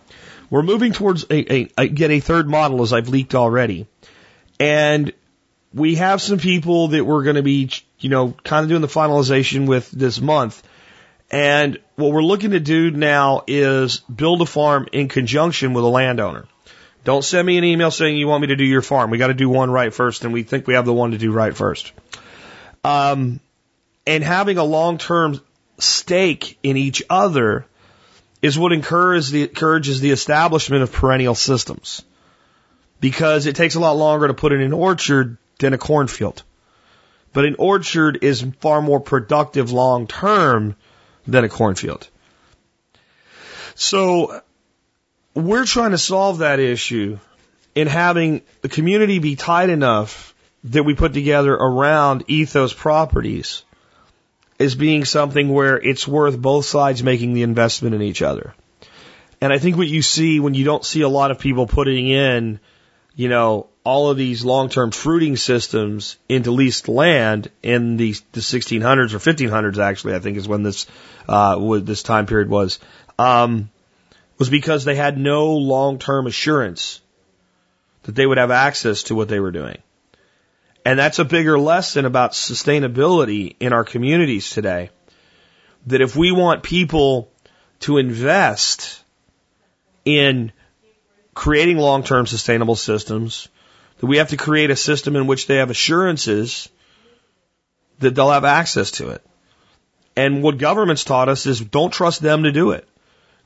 We're 0.50 0.64
moving 0.64 0.94
towards 0.94 1.26
a, 1.30 1.54
a, 1.54 1.70
a 1.78 1.88
get 1.88 2.12
a 2.12 2.20
third 2.20 2.48
model 2.48 2.82
as 2.82 2.94
I've 2.94 3.10
leaked 3.10 3.36
already. 3.36 3.88
And 4.60 5.12
we 5.74 5.96
have 5.96 6.22
some 6.22 6.40
people 6.40 6.90
that 6.90 7.06
we're 7.06 7.24
going 7.24 7.36
to 7.36 7.44
be, 7.44 7.70
you 8.00 8.10
know, 8.10 8.34
kind 8.44 8.64
of 8.64 8.70
doing 8.70 8.82
the 8.82 8.88
finalization 8.88 9.68
with 9.68 9.92
this 9.92 10.22
month. 10.22 10.64
And 11.30 11.80
what 11.96 12.14
we're 12.14 12.24
looking 12.24 12.52
to 12.52 12.60
do 12.62 12.92
now 12.92 13.44
is 13.46 13.98
build 14.00 14.42
a 14.42 14.46
farm 14.46 14.88
in 14.94 15.10
conjunction 15.10 15.74
with 15.74 15.84
a 15.84 15.88
landowner. 15.88 16.46
Don't 17.04 17.24
send 17.24 17.46
me 17.46 17.58
an 17.58 17.64
email 17.64 17.92
saying 17.92 18.18
you 18.18 18.28
want 18.28 18.42
me 18.42 18.48
to 18.48 18.56
do 18.56 18.64
your 18.64 18.82
farm. 18.82 19.12
We 19.12 19.18
got 19.18 19.28
to 19.28 19.34
do 19.34 19.50
one 19.50 19.70
right 19.70 19.94
first, 19.94 20.24
and 20.24 20.34
we 20.34 20.44
think 20.44 20.68
we 20.68 20.74
have 20.74 20.86
the 20.86 20.94
one 20.94 21.12
to 21.12 21.18
do 21.18 21.32
right 21.32 21.56
first. 21.56 21.92
Um, 22.84 23.40
and 24.08 24.24
having 24.24 24.58
a 24.58 24.64
long-term 24.64 25.42
stake 25.80 26.58
in 26.64 26.78
each 26.78 27.04
other 27.10 27.66
is 28.42 28.58
what 28.58 28.72
encourages 28.72 29.32
the, 29.32 29.44
encourages 29.44 30.00
the 30.00 30.12
establishment 30.12 30.82
of 30.82 30.94
perennial 30.94 31.36
systems. 31.36 32.04
Because 33.00 33.46
it 33.46 33.56
takes 33.56 33.76
a 33.76 33.80
lot 33.80 33.98
longer 33.98 34.28
to 34.28 34.34
put 34.34 34.54
in 34.54 34.62
an 34.62 34.74
orchard 34.74 35.38
than 35.60 35.74
a 35.74 35.78
cornfield. 35.78 36.42
But 37.34 37.46
an 37.46 37.58
orchard 37.60 38.20
is 38.24 38.44
far 38.62 38.82
more 38.82 39.00
productive 39.00 39.72
long 39.72 40.08
term 40.08 40.76
than 41.28 41.44
a 41.44 41.50
cornfield. 41.50 42.08
So 43.76 44.42
we're 45.36 45.66
trying 45.66 45.92
to 45.92 46.00
solve 46.00 46.40
that 46.40 46.60
issue 46.60 47.20
in 47.76 47.88
having 47.88 48.42
the 48.62 48.70
community 48.70 49.20
be 49.20 49.36
tight 49.36 49.70
enough 49.70 50.34
that 50.64 50.84
we 50.84 50.96
put 50.96 51.14
together 51.14 51.54
around 51.54 52.24
ethos 52.28 52.74
properties 52.74 53.64
as 54.60 54.76
being 54.76 55.06
something 55.06 55.50
where 55.50 55.78
it's 55.80 56.08
worth 56.08 56.38
both 56.38 56.66
sides 56.66 57.04
making 57.04 57.34
the 57.34 57.44
investment 57.44 57.96
in 57.96 58.02
each 58.02 58.22
other. 58.22 58.54
And 59.40 59.54
I 59.54 59.60
think 59.60 59.78
what 59.78 59.88
you 59.88 60.02
see 60.02 60.40
when 60.40 60.56
you 60.56 60.66
don't 60.66 60.84
see 60.84 61.02
a 61.02 61.10
lot 61.10 61.32
of 61.32 61.40
people 61.40 61.68
putting 61.68 62.08
in, 62.08 62.60
you 63.16 63.30
know, 63.30 63.68
all 63.84 64.10
of 64.10 64.18
these 64.18 64.44
long-term 64.44 64.92
fruiting 64.92 65.38
systems 65.38 66.18
into 66.28 66.52
leased 66.52 66.88
land 66.88 67.50
in 67.64 67.98
the, 67.98 68.14
the 68.32 68.42
1600s 68.42 69.14
or 69.14 69.20
1500s, 69.20 69.78
actually, 69.78 70.16
I 70.16 70.20
think 70.20 70.38
is 70.38 70.48
when 70.48 70.64
this, 70.64 70.88
uh, 71.30 71.80
this 71.80 72.04
time 72.04 72.26
period 72.26 72.50
was, 72.50 72.80
um, 73.18 73.70
was 74.38 74.50
because 74.50 74.84
they 74.84 74.96
had 74.96 75.18
no 75.18 75.54
long-term 75.54 76.28
assurance 76.28 77.00
that 78.04 78.16
they 78.16 78.26
would 78.26 78.38
have 78.38 78.52
access 78.52 79.04
to 79.04 79.16
what 79.16 79.30
they 79.30 79.40
were 79.40 79.52
doing. 79.52 79.78
And 80.88 80.98
that's 80.98 81.20
a 81.20 81.26
bigger 81.26 81.60
lesson 81.60 82.06
about 82.06 82.32
sustainability 82.32 83.58
in 83.60 83.74
our 83.74 83.84
communities 83.84 84.52
today. 84.52 84.90
That 85.88 86.00
if 86.00 86.16
we 86.16 86.32
want 86.32 86.64
people 86.64 87.30
to 87.82 87.98
invest 87.98 89.04
in 90.06 90.54
creating 91.34 91.76
long-term 91.76 92.26
sustainable 92.26 92.78
systems, 92.78 93.50
that 93.98 94.06
we 94.06 94.16
have 94.16 94.30
to 94.30 94.38
create 94.38 94.70
a 94.70 94.78
system 94.78 95.18
in 95.18 95.28
which 95.28 95.46
they 95.48 95.58
have 95.58 95.70
assurances 95.70 96.70
that 98.00 98.16
they'll 98.16 98.32
have 98.32 98.46
access 98.46 98.92
to 98.92 99.10
it. 99.10 99.22
And 100.16 100.42
what 100.42 100.58
government's 100.58 101.04
taught 101.04 101.28
us 101.28 101.48
is 101.48 101.60
don't 101.60 101.92
trust 101.92 102.22
them 102.22 102.44
to 102.44 102.54
do 102.54 102.72
it. 102.72 102.88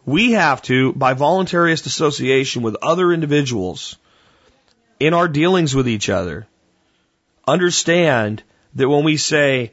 We 0.06 0.34
have 0.34 0.62
to, 0.70 0.94
by 0.94 1.16
voluntarist 1.16 1.88
association 1.88 2.62
with 2.62 2.78
other 2.84 3.12
individuals 3.12 3.98
in 5.00 5.16
our 5.16 5.28
dealings 5.28 5.74
with 5.74 5.88
each 5.88 6.08
other, 6.08 6.46
understand 7.52 8.44
that 8.76 8.90
when 8.90 9.04
we 9.04 9.18
say, 9.18 9.72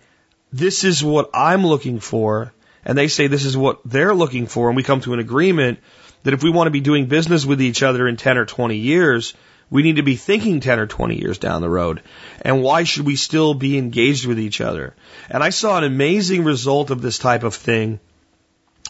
this 0.53 0.85
is 0.85 1.05
what 1.05 1.31
I'm 1.35 1.67
looking 1.67 2.01
for, 2.01 2.53
and 2.85 2.97
they 2.97 3.09
say 3.09 3.27
this 3.27 3.45
is 3.45 3.57
what 3.57 3.81
they're 3.85 4.15
looking 4.15 4.47
for, 4.47 4.69
and 4.69 4.77
we 4.77 4.83
come 4.83 5.01
to 5.03 5.15
an 5.15 5.21
agreement 5.21 5.79
that 6.23 6.35
if 6.35 6.43
we 6.43 6.51
want 6.51 6.67
to 6.67 6.73
be 6.73 6.81
doing 6.81 7.07
business 7.07 7.47
with 7.47 7.63
each 7.63 7.83
other 7.83 8.09
in 8.09 8.17
10 8.17 8.39
or 8.39 8.47
20 8.47 8.77
years, 8.77 9.35
we 9.71 9.83
need 9.83 9.97
to 9.97 10.03
be 10.03 10.17
thinking 10.17 10.61
10 10.61 10.79
or 10.79 10.87
20 10.87 11.21
years 11.21 11.39
down 11.39 11.61
the 11.61 11.69
road. 11.69 12.03
And 12.43 12.63
why 12.63 12.85
should 12.85 13.07
we 13.07 13.17
still 13.17 13.55
be 13.55 13.77
engaged 13.77 14.27
with 14.27 14.41
each 14.41 14.61
other? 14.61 14.95
And 15.29 15.43
I 15.43 15.51
saw 15.51 15.77
an 15.77 15.85
amazing 15.85 16.45
result 16.45 16.91
of 16.91 17.03
this 17.03 17.19
type 17.19 17.43
of 17.43 17.55
thing. 17.55 18.01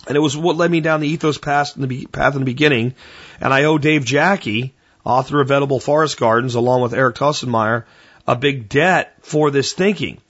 And 0.06 0.16
it 0.16 0.20
was 0.20 0.36
what 0.36 0.56
led 0.56 0.70
me 0.70 0.80
down 0.80 1.00
the 1.00 1.08
ethos 1.08 1.38
path 1.38 1.76
in 1.76 1.86
the, 1.86 2.06
path 2.06 2.34
in 2.34 2.40
the 2.40 2.46
beginning. 2.46 2.94
And 3.40 3.52
I 3.52 3.64
owe 3.64 3.78
Dave 3.78 4.04
Jacke, 4.04 4.72
author 5.04 5.40
of 5.40 5.50
Edible 5.50 5.80
Forest 5.80 6.18
Gardens, 6.18 6.54
along 6.54 6.82
with 6.82 6.94
Eric 6.94 7.16
Toensmeier, 7.16 7.84
a 8.28 8.36
big 8.36 8.68
debt 8.68 9.14
for 9.22 9.50
this 9.50 9.72
thinking. 9.72 10.20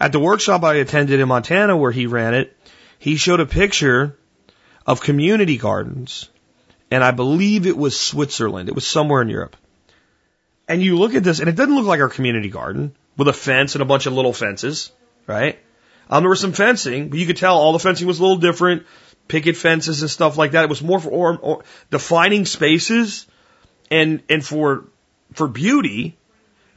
At 0.00 0.10
the 0.10 0.18
workshop 0.18 0.64
I 0.64 0.76
attended 0.76 1.20
in 1.20 1.28
Montana 1.28 1.76
where 1.76 1.92
he 1.92 2.06
ran 2.06 2.34
it, 2.34 2.56
he 2.98 3.16
showed 3.16 3.40
a 3.40 3.46
picture 3.46 4.16
of 4.86 5.02
community 5.02 5.58
gardens, 5.58 6.30
and 6.90 7.04
I 7.04 7.10
believe 7.10 7.66
it 7.66 7.76
was 7.76 8.00
Switzerland. 8.00 8.70
It 8.70 8.74
was 8.74 8.86
somewhere 8.86 9.20
in 9.20 9.28
Europe. 9.28 9.56
And 10.66 10.82
you 10.82 10.98
look 10.98 11.14
at 11.14 11.22
this, 11.22 11.40
and 11.40 11.48
it 11.48 11.54
doesn't 11.54 11.74
look 11.74 11.84
like 11.84 12.00
our 12.00 12.08
community 12.08 12.48
garden 12.48 12.94
with 13.18 13.28
a 13.28 13.32
fence 13.32 13.74
and 13.74 13.82
a 13.82 13.84
bunch 13.84 14.06
of 14.06 14.14
little 14.14 14.32
fences, 14.32 14.90
right? 15.26 15.58
Um, 16.08 16.22
there 16.22 16.30
was 16.30 16.40
some 16.40 16.52
fencing, 16.52 17.10
but 17.10 17.18
you 17.18 17.26
could 17.26 17.36
tell 17.36 17.58
all 17.58 17.72
the 17.72 17.78
fencing 17.78 18.06
was 18.06 18.18
a 18.18 18.22
little 18.22 18.38
different, 18.38 18.86
picket 19.28 19.56
fences 19.56 20.00
and 20.00 20.10
stuff 20.10 20.38
like 20.38 20.52
that. 20.52 20.64
It 20.64 20.70
was 20.70 20.82
more 20.82 21.00
for 21.00 21.10
or, 21.10 21.38
or 21.38 21.64
defining 21.90 22.46
spaces 22.46 23.26
and 23.90 24.22
and 24.28 24.44
for 24.44 24.84
for 25.34 25.48
beauty 25.48 26.16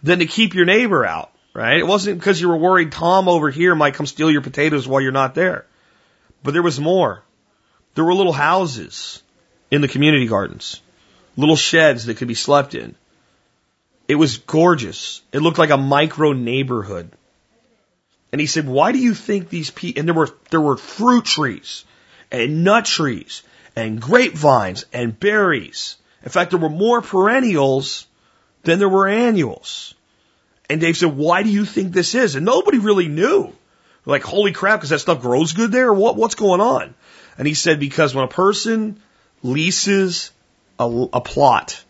than 0.05 0.19
to 0.19 0.27
keep 0.27 0.53
your 0.53 0.65
neighbor 0.65 1.03
out, 1.05 1.31
right? 1.53 1.79
It 1.79 1.87
wasn't 1.87 2.19
because 2.19 2.39
you 2.39 2.47
were 2.49 2.57
worried 2.57 2.91
Tom 2.91 3.27
over 3.27 3.49
here 3.49 3.73
might 3.73 3.95
come 3.95 4.05
steal 4.05 4.29
your 4.29 4.41
potatoes 4.41 4.87
while 4.87 5.01
you're 5.01 5.11
not 5.11 5.33
there. 5.33 5.65
But 6.43 6.53
there 6.53 6.61
was 6.61 6.79
more. 6.79 7.23
There 7.95 8.03
were 8.03 8.13
little 8.13 8.33
houses 8.33 9.23
in 9.71 9.81
the 9.81 9.87
community 9.87 10.27
gardens, 10.27 10.81
little 11.35 11.55
sheds 11.55 12.05
that 12.05 12.17
could 12.17 12.27
be 12.27 12.35
slept 12.35 12.75
in. 12.75 12.93
It 14.07 14.15
was 14.15 14.37
gorgeous. 14.37 15.21
It 15.31 15.39
looked 15.39 15.57
like 15.57 15.71
a 15.71 15.77
micro 15.77 16.33
neighborhood. 16.33 17.09
And 18.31 18.39
he 18.39 18.45
said, 18.45 18.67
why 18.67 18.91
do 18.91 18.99
you 18.99 19.15
think 19.15 19.49
these 19.49 19.71
people, 19.71 19.99
and 19.99 20.07
there 20.07 20.13
were, 20.13 20.29
there 20.51 20.61
were 20.61 20.77
fruit 20.77 21.25
trees 21.25 21.83
and 22.31 22.63
nut 22.63 22.85
trees 22.85 23.41
and 23.75 23.99
grapevines 23.99 24.85
and 24.93 25.19
berries. 25.19 25.97
In 26.23 26.29
fact, 26.29 26.51
there 26.51 26.59
were 26.59 26.69
more 26.69 27.01
perennials 27.01 28.05
than 28.65 28.79
there 28.79 28.89
were 28.89 29.07
annuals. 29.07 29.93
And 30.69 30.81
Dave 30.81 30.97
said, 30.97 31.15
why 31.15 31.43
do 31.43 31.49
you 31.49 31.65
think 31.65 31.93
this 31.93 32.15
is? 32.15 32.35
And 32.35 32.45
nobody 32.45 32.79
really 32.79 33.07
knew. 33.07 33.53
Like, 34.05 34.23
holy 34.23 34.51
crap, 34.51 34.79
because 34.79 34.89
that 34.89 34.99
stuff 34.99 35.21
grows 35.21 35.53
good 35.53 35.71
there? 35.71 35.93
What, 35.93 36.15
what's 36.15 36.35
going 36.35 36.61
on? 36.61 36.93
And 37.37 37.47
he 37.47 37.53
said, 37.53 37.79
because 37.79 38.13
when 38.13 38.25
a 38.25 38.29
person 38.29 39.01
leases 39.41 40.31
a, 40.79 41.07
a 41.13 41.21
plot 41.21 41.83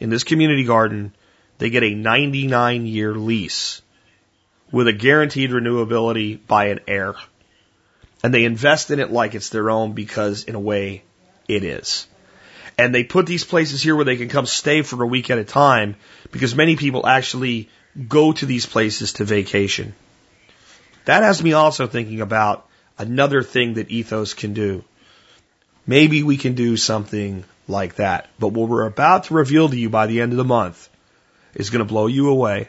in 0.00 0.10
this 0.10 0.24
community 0.24 0.64
garden, 0.64 1.12
they 1.58 1.70
get 1.70 1.82
a 1.82 1.94
99 1.94 2.86
year 2.86 3.14
lease 3.14 3.82
with 4.70 4.88
a 4.88 4.92
guaranteed 4.92 5.50
renewability 5.50 6.38
by 6.46 6.66
an 6.66 6.80
heir. 6.86 7.14
And 8.22 8.34
they 8.34 8.44
invest 8.44 8.90
in 8.90 8.98
it 8.98 9.10
like 9.10 9.34
it's 9.34 9.50
their 9.50 9.70
own 9.70 9.92
because, 9.92 10.44
in 10.44 10.54
a 10.54 10.60
way, 10.60 11.02
it 11.46 11.64
is. 11.64 12.06
And 12.78 12.94
they 12.94 13.02
put 13.02 13.26
these 13.26 13.44
places 13.44 13.82
here 13.82 13.96
where 13.96 14.04
they 14.04 14.16
can 14.16 14.28
come 14.28 14.46
stay 14.46 14.82
for 14.82 15.02
a 15.02 15.06
week 15.06 15.30
at 15.30 15.38
a 15.38 15.44
time 15.44 15.96
because 16.30 16.54
many 16.54 16.76
people 16.76 17.06
actually 17.06 17.68
go 18.06 18.32
to 18.32 18.46
these 18.46 18.66
places 18.66 19.14
to 19.14 19.24
vacation. 19.24 19.94
That 21.04 21.24
has 21.24 21.42
me 21.42 21.54
also 21.54 21.88
thinking 21.88 22.20
about 22.20 22.68
another 22.96 23.42
thing 23.42 23.74
that 23.74 23.90
ethos 23.90 24.32
can 24.34 24.54
do. 24.54 24.84
Maybe 25.86 26.22
we 26.22 26.36
can 26.36 26.54
do 26.54 26.76
something 26.76 27.44
like 27.66 27.96
that. 27.96 28.28
But 28.38 28.48
what 28.48 28.68
we're 28.68 28.86
about 28.86 29.24
to 29.24 29.34
reveal 29.34 29.68
to 29.68 29.76
you 29.76 29.90
by 29.90 30.06
the 30.06 30.20
end 30.20 30.32
of 30.32 30.38
the 30.38 30.44
month 30.44 30.88
is 31.54 31.70
going 31.70 31.80
to 31.80 31.92
blow 31.92 32.06
you 32.06 32.28
away. 32.28 32.68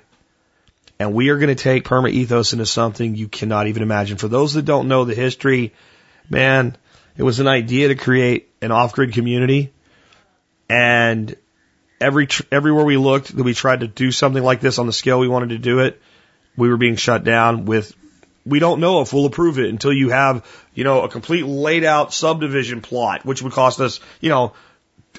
And 0.99 1.13
we 1.13 1.29
are 1.29 1.37
going 1.37 1.55
to 1.55 1.63
take 1.63 1.85
perma 1.85 2.09
ethos 2.11 2.53
into 2.53 2.65
something 2.65 3.15
you 3.15 3.27
cannot 3.27 3.67
even 3.67 3.83
imagine. 3.83 4.17
For 4.17 4.27
those 4.27 4.53
that 4.53 4.65
don't 4.65 4.87
know 4.87 5.05
the 5.05 5.15
history, 5.15 5.73
man, 6.29 6.75
it 7.15 7.23
was 7.23 7.39
an 7.39 7.47
idea 7.47 7.89
to 7.89 7.95
create 7.95 8.49
an 8.61 8.71
off-grid 8.71 9.13
community. 9.13 9.71
And 10.69 11.35
every, 11.99 12.27
everywhere 12.51 12.85
we 12.85 12.97
looked 12.97 13.35
that 13.35 13.43
we 13.43 13.53
tried 13.53 13.81
to 13.81 13.87
do 13.87 14.11
something 14.11 14.43
like 14.43 14.61
this 14.61 14.79
on 14.79 14.85
the 14.85 14.93
scale 14.93 15.19
we 15.19 15.27
wanted 15.27 15.49
to 15.49 15.57
do 15.57 15.79
it, 15.79 16.01
we 16.55 16.69
were 16.69 16.77
being 16.77 16.95
shut 16.95 17.23
down 17.23 17.65
with 17.65 17.95
we 18.45 18.59
don't 18.59 18.79
know 18.79 19.01
if 19.01 19.13
we'll 19.13 19.25
approve 19.25 19.59
it 19.59 19.69
until 19.69 19.93
you 19.93 20.09
have, 20.09 20.45
you 20.73 20.83
know, 20.83 21.03
a 21.03 21.09
complete 21.09 21.45
laid 21.45 21.83
out 21.83 22.13
subdivision 22.13 22.81
plot, 22.81 23.25
which 23.25 23.41
would 23.41 23.53
cost 23.53 23.79
us, 23.79 23.99
you 24.21 24.29
know, 24.29 24.53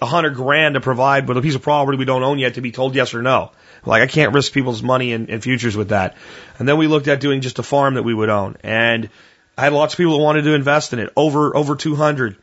a 0.02 0.06
hundred 0.06 0.34
grand 0.34 0.74
to 0.74 0.80
provide, 0.80 1.26
but 1.26 1.36
a 1.36 1.42
piece 1.42 1.54
of 1.54 1.62
property 1.62 1.98
we 1.98 2.04
don't 2.04 2.22
own 2.22 2.38
yet 2.38 2.54
to 2.54 2.60
be 2.60 2.72
told 2.72 2.94
yes 2.94 3.14
or 3.14 3.22
no. 3.22 3.52
Like 3.84 4.02
I 4.02 4.06
can't 4.06 4.34
risk 4.34 4.52
people's 4.52 4.82
money 4.82 5.12
and, 5.12 5.30
and 5.30 5.42
futures 5.42 5.76
with 5.76 5.90
that. 5.90 6.16
And 6.58 6.68
then 6.68 6.76
we 6.76 6.86
looked 6.86 7.08
at 7.08 7.20
doing 7.20 7.40
just 7.40 7.58
a 7.58 7.62
farm 7.62 7.94
that 7.94 8.02
we 8.02 8.14
would 8.14 8.28
own. 8.28 8.56
And 8.62 9.10
I 9.56 9.62
had 9.62 9.72
lots 9.72 9.94
of 9.94 9.98
people 9.98 10.16
that 10.18 10.24
wanted 10.24 10.42
to 10.42 10.54
invest 10.54 10.92
in 10.92 10.98
it, 10.98 11.12
over 11.16 11.54
over 11.56 11.76
200. 11.76 12.36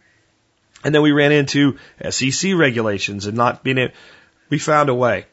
And 0.88 0.96
then 0.96 1.02
we 1.02 1.12
ran 1.12 1.34
into 1.34 1.80
SEC 2.10 2.54
regulations 2.56 3.26
and 3.26 3.36
not 3.36 3.62
being 3.62 3.78
it. 3.78 3.94
We 4.50 4.58
found 4.58 4.88
a 4.88 4.96
way. 4.96 5.26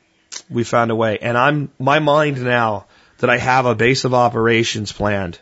We 0.50 0.64
found 0.64 0.90
a 0.90 0.96
way. 0.96 1.18
And 1.22 1.38
I'm 1.38 1.70
my 1.78 2.00
mind 2.00 2.42
now 2.42 2.86
that 3.18 3.30
I 3.30 3.38
have 3.38 3.64
a 3.64 3.76
base 3.76 4.04
of 4.04 4.14
operations 4.14 4.90
planned 4.90 5.38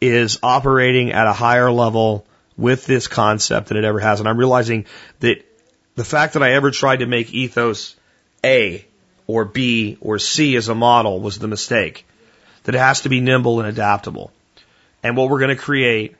is 0.00 0.40
operating 0.42 1.12
at 1.12 1.28
a 1.28 1.32
higher 1.32 1.70
level 1.70 2.26
with 2.56 2.86
this 2.86 3.06
concept 3.06 3.68
than 3.68 3.76
it 3.76 3.84
ever 3.84 4.00
has. 4.00 4.18
And 4.18 4.28
I'm 4.28 4.36
realizing 4.36 4.86
that 5.20 5.36
the 5.94 6.04
fact 6.04 6.32
that 6.32 6.42
I 6.42 6.54
ever 6.54 6.72
tried 6.72 6.98
to 6.98 7.06
make 7.06 7.32
ethos 7.32 7.94
A 8.44 8.84
or 9.28 9.44
B 9.44 9.96
or 10.00 10.18
C 10.18 10.56
as 10.56 10.68
a 10.68 10.74
model 10.74 11.20
was 11.20 11.38
the 11.38 11.46
mistake. 11.46 12.04
That 12.64 12.74
it 12.74 12.78
has 12.78 13.02
to 13.02 13.08
be 13.08 13.20
nimble 13.20 13.60
and 13.60 13.68
adaptable. 13.68 14.32
And 15.04 15.16
what 15.16 15.30
we're 15.30 15.38
going 15.38 15.56
to 15.56 15.62
create 15.62 16.16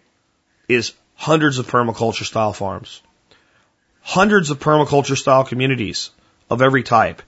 is 0.69 0.93
hundreds 1.15 1.59
of 1.59 1.67
permaculture 1.67 2.25
style 2.25 2.53
farms, 2.53 3.03
hundreds 4.01 4.51
of 4.51 4.59
permaculture 4.59 5.17
style 5.17 5.45
communities 5.45 6.11
of 6.51 6.63
every 6.63 6.83
type, 6.83 7.23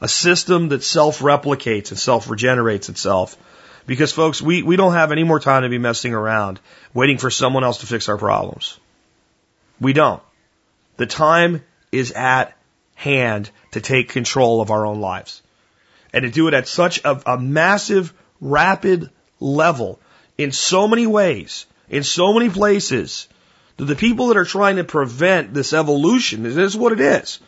a 0.00 0.08
system 0.08 0.68
that 0.68 0.82
self 0.82 1.20
replicates 1.20 1.90
and 1.90 1.98
self 1.98 2.28
regenerates 2.30 2.88
itself. 2.88 3.36
Because 3.86 4.12
folks, 4.12 4.40
we, 4.40 4.62
we 4.62 4.76
don't 4.76 4.92
have 4.92 5.10
any 5.10 5.24
more 5.24 5.40
time 5.40 5.62
to 5.62 5.68
be 5.68 5.78
messing 5.78 6.14
around 6.14 6.60
waiting 6.94 7.18
for 7.18 7.30
someone 7.30 7.64
else 7.64 7.78
to 7.78 7.86
fix 7.86 8.08
our 8.08 8.18
problems. 8.18 8.78
We 9.80 9.92
don't. 9.92 10.22
The 10.96 11.06
time 11.06 11.64
is 11.90 12.12
at 12.12 12.56
hand 12.94 13.50
to 13.72 13.80
take 13.80 14.10
control 14.10 14.60
of 14.60 14.70
our 14.70 14.84
own 14.84 15.00
lives. 15.00 15.42
And 16.12 16.22
to 16.24 16.30
do 16.30 16.48
it 16.48 16.54
at 16.54 16.68
such 16.68 17.02
a, 17.04 17.34
a 17.34 17.38
massive, 17.38 18.12
rapid 18.40 19.10
level 19.38 19.98
in 20.36 20.52
so 20.52 20.86
many 20.86 21.06
ways, 21.06 21.66
in 21.90 22.04
so 22.04 22.32
many 22.32 22.48
places, 22.48 23.28
that 23.76 23.84
the 23.84 23.96
people 23.96 24.28
that 24.28 24.36
are 24.36 24.44
trying 24.44 24.76
to 24.76 24.84
prevent 24.84 25.52
this 25.52 25.72
evolution, 25.72 26.44
this 26.44 26.56
is 26.56 26.76
what 26.76 26.92
it 26.92 27.00
is. 27.00 27.40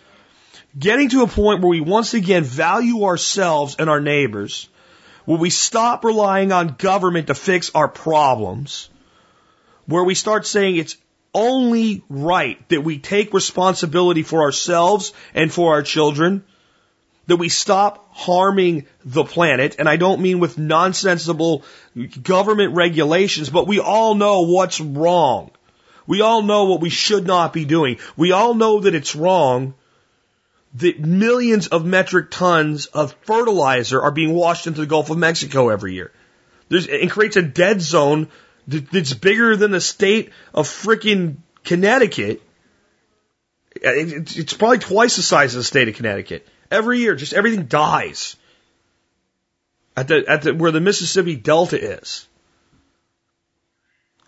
Getting 0.78 1.10
to 1.10 1.22
a 1.22 1.26
point 1.26 1.60
where 1.60 1.70
we 1.70 1.80
once 1.80 2.14
again 2.14 2.42
value 2.42 3.04
ourselves 3.04 3.76
and 3.78 3.88
our 3.88 4.00
neighbors, 4.00 4.68
where 5.24 5.38
we 5.38 5.50
stop 5.50 6.04
relying 6.04 6.50
on 6.50 6.76
government 6.78 7.28
to 7.28 7.34
fix 7.34 7.70
our 7.74 7.88
problems, 7.88 8.90
where 9.86 10.04
we 10.04 10.14
start 10.14 10.46
saying 10.46 10.76
it's 10.76 10.96
only 11.34 12.02
right 12.08 12.68
that 12.68 12.82
we 12.82 12.98
take 12.98 13.32
responsibility 13.32 14.22
for 14.22 14.42
ourselves 14.42 15.12
and 15.34 15.52
for 15.52 15.74
our 15.74 15.82
children, 15.82 16.44
that 17.26 17.36
we 17.36 17.48
stop 17.48 18.08
harming 18.12 18.86
the 19.04 19.24
planet. 19.24 19.76
And 19.78 19.88
I 19.88 19.96
don't 19.96 20.20
mean 20.20 20.40
with 20.40 20.58
nonsensical 20.58 21.64
government 22.22 22.74
regulations, 22.74 23.50
but 23.50 23.66
we 23.66 23.78
all 23.78 24.14
know 24.14 24.42
what's 24.42 24.80
wrong. 24.80 25.50
We 26.06 26.20
all 26.20 26.42
know 26.42 26.64
what 26.64 26.80
we 26.80 26.90
should 26.90 27.26
not 27.26 27.52
be 27.52 27.64
doing. 27.64 27.98
We 28.16 28.32
all 28.32 28.54
know 28.54 28.80
that 28.80 28.94
it's 28.94 29.14
wrong 29.14 29.74
that 30.74 31.00
millions 31.00 31.68
of 31.68 31.84
metric 31.84 32.30
tons 32.30 32.86
of 32.86 33.14
fertilizer 33.22 34.00
are 34.00 34.10
being 34.10 34.34
washed 34.34 34.66
into 34.66 34.80
the 34.80 34.86
Gulf 34.86 35.10
of 35.10 35.18
Mexico 35.18 35.68
every 35.68 35.94
year. 35.94 36.10
There's, 36.68 36.86
it 36.86 37.10
creates 37.10 37.36
a 37.36 37.42
dead 37.42 37.82
zone 37.82 38.28
that's 38.66 39.12
bigger 39.12 39.56
than 39.56 39.70
the 39.70 39.80
state 39.80 40.30
of 40.54 40.66
freaking 40.66 41.36
Connecticut. 41.64 42.42
It's 43.74 44.54
probably 44.54 44.78
twice 44.78 45.16
the 45.16 45.22
size 45.22 45.54
of 45.54 45.60
the 45.60 45.64
state 45.64 45.88
of 45.88 45.94
Connecticut. 45.94 46.46
Every 46.72 47.00
year, 47.00 47.14
just 47.14 47.34
everything 47.34 47.66
dies. 47.66 48.34
At 49.94 50.08
the, 50.08 50.24
at 50.26 50.42
the, 50.42 50.54
where 50.54 50.70
the 50.70 50.80
Mississippi 50.80 51.36
Delta 51.36 51.78
is. 51.78 52.26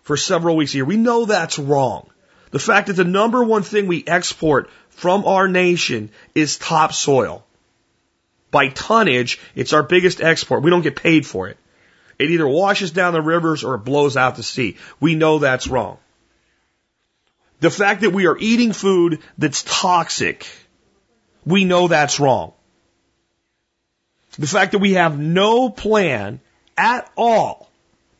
For 0.03 0.15
several 0.15 0.55
weeks 0.55 0.73
a 0.73 0.77
year. 0.77 0.85
We 0.85 0.97
know 0.97 1.25
that's 1.25 1.57
wrong. 1.57 2.07
The 2.51 2.59
fact 2.59 2.87
that 2.87 2.93
the 2.93 3.03
number 3.03 3.43
one 3.43 3.63
thing 3.63 3.87
we 3.87 4.03
export 4.05 4.69
from 4.89 5.25
our 5.25 5.47
nation 5.47 6.11
is 6.35 6.57
topsoil. 6.57 7.43
By 8.51 8.69
tonnage, 8.69 9.39
it's 9.55 9.73
our 9.73 9.81
biggest 9.81 10.21
export. 10.21 10.61
We 10.61 10.69
don't 10.69 10.83
get 10.83 10.95
paid 10.95 11.25
for 11.25 11.49
it. 11.49 11.57
It 12.19 12.29
either 12.29 12.47
washes 12.47 12.91
down 12.91 13.13
the 13.13 13.21
rivers 13.21 13.63
or 13.63 13.75
it 13.75 13.79
blows 13.79 14.15
out 14.15 14.35
to 14.35 14.43
sea. 14.43 14.77
We 14.99 15.15
know 15.15 15.39
that's 15.39 15.67
wrong. 15.67 15.97
The 17.59 17.71
fact 17.71 18.01
that 18.01 18.11
we 18.11 18.27
are 18.27 18.37
eating 18.37 18.71
food 18.71 19.19
that's 19.37 19.63
toxic, 19.63 20.45
we 21.45 21.65
know 21.65 21.87
that's 21.87 22.19
wrong. 22.19 22.53
The 24.37 24.47
fact 24.47 24.73
that 24.73 24.79
we 24.79 24.93
have 24.93 25.17
no 25.17 25.69
plan 25.69 26.41
at 26.77 27.09
all, 27.15 27.69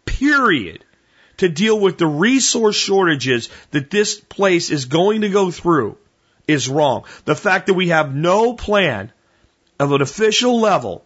period, 0.05 0.83
to 1.37 1.49
deal 1.49 1.77
with 1.77 1.97
the 1.97 2.07
resource 2.07 2.75
shortages 2.75 3.49
that 3.71 3.89
this 3.89 4.19
place 4.19 4.69
is 4.69 4.85
going 4.85 5.21
to 5.21 5.29
go 5.29 5.51
through 5.51 5.97
is 6.47 6.69
wrong. 6.69 7.05
The 7.25 7.35
fact 7.35 7.67
that 7.67 7.73
we 7.73 7.89
have 7.89 8.15
no 8.15 8.53
plan 8.53 9.11
of 9.79 9.91
an 9.91 10.01
official 10.01 10.59
level 10.59 11.03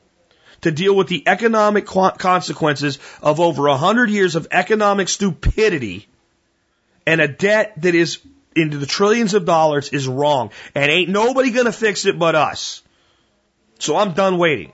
to 0.62 0.71
deal 0.71 0.95
with 0.95 1.08
the 1.08 1.27
economic 1.27 1.86
consequences 1.86 2.99
of 3.21 3.39
over 3.39 3.67
a 3.67 3.77
hundred 3.77 4.10
years 4.10 4.36
of 4.36 4.47
economic 4.51 5.10
stupidity 5.10 6.08
and 7.08 7.21
a 7.21 7.27
debt 7.27 7.73
that 7.77 7.95
is 7.95 8.19
into 8.55 8.77
the 8.77 8.85
trillions 8.85 9.33
of 9.33 9.45
dollars 9.45 9.89
is 9.89 10.07
wrong. 10.07 10.51
And 10.75 10.91
ain't 10.91 11.09
nobody 11.09 11.51
gonna 11.51 11.71
fix 11.71 12.05
it 12.05 12.17
but 12.17 12.35
us. 12.35 12.81
So 13.79 13.95
I'm 13.95 14.13
done 14.13 14.38
waiting. 14.38 14.73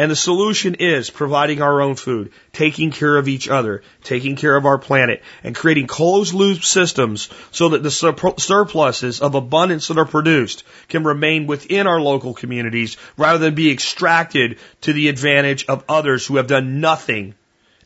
And 0.00 0.12
the 0.12 0.16
solution 0.16 0.76
is 0.76 1.10
providing 1.10 1.60
our 1.60 1.80
own 1.80 1.96
food, 1.96 2.30
taking 2.52 2.92
care 2.92 3.16
of 3.16 3.26
each 3.26 3.48
other, 3.48 3.82
taking 4.04 4.36
care 4.36 4.54
of 4.54 4.64
our 4.64 4.78
planet, 4.78 5.24
and 5.42 5.56
creating 5.56 5.88
closed 5.88 6.32
loop 6.34 6.62
systems 6.62 7.28
so 7.50 7.70
that 7.70 7.82
the 7.82 7.90
surpluses 7.90 9.20
of 9.20 9.34
abundance 9.34 9.88
that 9.88 9.98
are 9.98 10.04
produced 10.04 10.62
can 10.86 11.02
remain 11.02 11.48
within 11.48 11.88
our 11.88 12.00
local 12.00 12.32
communities 12.32 12.96
rather 13.16 13.38
than 13.38 13.56
be 13.56 13.72
extracted 13.72 14.58
to 14.82 14.92
the 14.92 15.08
advantage 15.08 15.66
of 15.66 15.84
others 15.88 16.24
who 16.24 16.36
have 16.36 16.46
done 16.46 16.80
nothing 16.80 17.34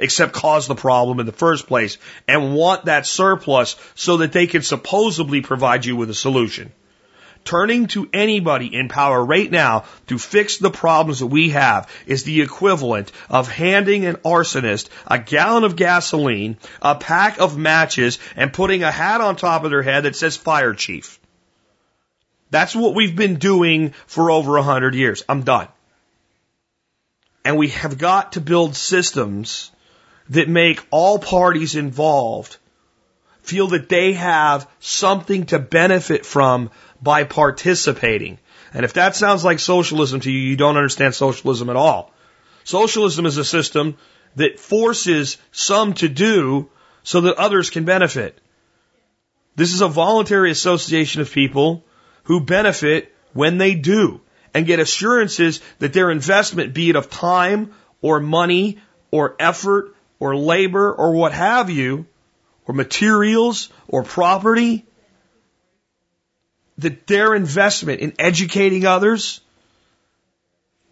except 0.02 0.34
cause 0.34 0.66
the 0.66 0.74
problem 0.74 1.20
in 1.20 1.26
the 1.26 1.32
first 1.32 1.66
place 1.66 1.96
and 2.28 2.54
want 2.54 2.84
that 2.86 3.06
surplus 3.06 3.76
so 3.94 4.18
that 4.18 4.32
they 4.32 4.46
can 4.46 4.62
supposedly 4.62 5.40
provide 5.40 5.86
you 5.86 5.96
with 5.96 6.10
a 6.10 6.14
solution. 6.14 6.72
Turning 7.44 7.88
to 7.88 8.08
anybody 8.12 8.72
in 8.72 8.88
power 8.88 9.24
right 9.24 9.50
now 9.50 9.84
to 10.06 10.18
fix 10.18 10.58
the 10.58 10.70
problems 10.70 11.18
that 11.18 11.26
we 11.26 11.50
have 11.50 11.90
is 12.06 12.22
the 12.22 12.40
equivalent 12.40 13.10
of 13.28 13.50
handing 13.50 14.04
an 14.06 14.16
arsonist 14.16 14.88
a 15.06 15.18
gallon 15.18 15.64
of 15.64 15.74
gasoline, 15.74 16.56
a 16.80 16.94
pack 16.94 17.40
of 17.40 17.58
matches, 17.58 18.18
and 18.36 18.52
putting 18.52 18.84
a 18.84 18.92
hat 18.92 19.20
on 19.20 19.34
top 19.34 19.64
of 19.64 19.70
their 19.70 19.82
head 19.82 20.04
that 20.04 20.14
says 20.14 20.36
fire 20.36 20.74
chief. 20.74 21.18
That's 22.50 22.76
what 22.76 22.94
we've 22.94 23.16
been 23.16 23.36
doing 23.36 23.92
for 24.06 24.30
over 24.30 24.56
a 24.56 24.62
hundred 24.62 24.94
years. 24.94 25.24
I'm 25.28 25.42
done. 25.42 25.68
And 27.44 27.56
we 27.56 27.68
have 27.68 27.98
got 27.98 28.32
to 28.32 28.40
build 28.40 28.76
systems 28.76 29.71
that 30.32 30.48
make 30.48 30.80
all 30.90 31.18
parties 31.18 31.74
involved 31.74 32.56
feel 33.42 33.68
that 33.68 33.88
they 33.88 34.12
have 34.14 34.68
something 34.80 35.46
to 35.46 35.58
benefit 35.58 36.24
from 36.24 36.70
by 37.02 37.24
participating. 37.24 38.38
And 38.72 38.84
if 38.84 38.94
that 38.94 39.14
sounds 39.14 39.44
like 39.44 39.58
socialism 39.58 40.20
to 40.20 40.30
you, 40.30 40.38
you 40.38 40.56
don't 40.56 40.76
understand 40.76 41.14
socialism 41.14 41.68
at 41.68 41.76
all. 41.76 42.14
Socialism 42.64 43.26
is 43.26 43.36
a 43.36 43.44
system 43.44 43.96
that 44.36 44.58
forces 44.58 45.36
some 45.50 45.92
to 45.94 46.08
do 46.08 46.70
so 47.02 47.22
that 47.22 47.36
others 47.36 47.68
can 47.68 47.84
benefit. 47.84 48.40
This 49.54 49.74
is 49.74 49.82
a 49.82 49.88
voluntary 49.88 50.50
association 50.50 51.20
of 51.20 51.30
people 51.30 51.84
who 52.24 52.40
benefit 52.40 53.14
when 53.34 53.58
they 53.58 53.74
do 53.74 54.22
and 54.54 54.66
get 54.66 54.80
assurances 54.80 55.60
that 55.80 55.92
their 55.92 56.10
investment, 56.10 56.72
be 56.72 56.88
it 56.88 56.96
of 56.96 57.10
time 57.10 57.74
or 58.00 58.20
money 58.20 58.78
or 59.10 59.36
effort 59.38 59.94
or 60.22 60.36
labor 60.36 60.92
or 60.92 61.10
what 61.14 61.32
have 61.32 61.68
you, 61.68 62.06
or 62.64 62.74
materials 62.76 63.70
or 63.88 64.04
property, 64.04 64.86
that 66.78 67.08
their 67.08 67.34
investment 67.34 67.98
in 67.98 68.12
educating 68.20 68.86
others, 68.86 69.40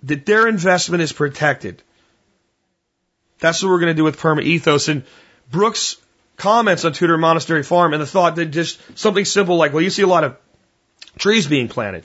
that 0.03 0.27
their 0.27 0.49
investment 0.49 1.01
is 1.01 1.13
protected. 1.13 1.81
That's 3.39 3.63
what 3.63 3.69
we're 3.69 3.79
going 3.79 3.95
to 3.95 4.01
do 4.03 4.03
with 4.03 4.19
Perma 4.19 4.43
Ethos. 4.43 4.89
And 4.89 5.05
Brooks 5.49 5.97
comments 6.37 6.85
on 6.85 6.93
Tudor 6.93 7.17
Monastery 7.17 7.63
Farm 7.63 7.93
and 7.93 8.03
the 8.03 8.07
thought 8.07 8.35
that 8.35 8.47
just 8.47 8.81
something 8.99 9.25
simple 9.25 9.57
like, 9.57 9.73
well, 9.73 9.83
you 9.83 9.91
see 9.91 10.03
a 10.03 10.09
lot 10.09 10.25
of 10.25 10.37
trees 11.19 11.47
being 11.47 11.69
planted 11.69 12.03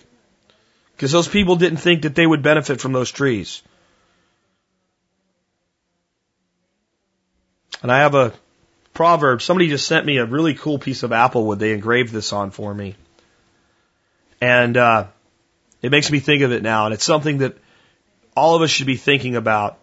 because 0.95 1.11
those 1.11 1.28
people 1.28 1.55
didn't 1.55 1.80
think 1.80 2.03
that 2.03 2.13
they 2.13 2.28
would 2.28 2.43
benefit 2.43 2.80
from 2.80 2.93
those 2.93 3.09
trees. 3.09 3.63
And 7.82 7.91
I 7.91 7.99
have 7.99 8.15
a 8.15 8.34
proverb. 8.93 9.41
Somebody 9.41 9.69
just 9.69 9.88
sent 9.88 10.05
me 10.05 10.17
a 10.17 10.26
really 10.26 10.55
cool 10.55 10.80
piece 10.80 11.03
of 11.03 11.11
applewood. 11.11 11.59
They 11.59 11.73
engraved 11.73 12.11
this 12.11 12.34
on 12.34 12.51
for 12.51 12.73
me. 12.73 12.95
And 14.41 14.76
uh, 14.76 15.07
it 15.82 15.91
makes 15.91 16.11
me 16.11 16.19
think 16.19 16.41
of 16.43 16.51
it 16.51 16.63
now. 16.63 16.86
And 16.86 16.93
it's 16.93 17.03
something 17.03 17.39
that 17.39 17.57
all 18.36 18.55
of 18.55 18.61
us 18.61 18.69
should 18.69 18.88
be 18.88 18.97
thinking 18.97 19.36
about 19.36 19.78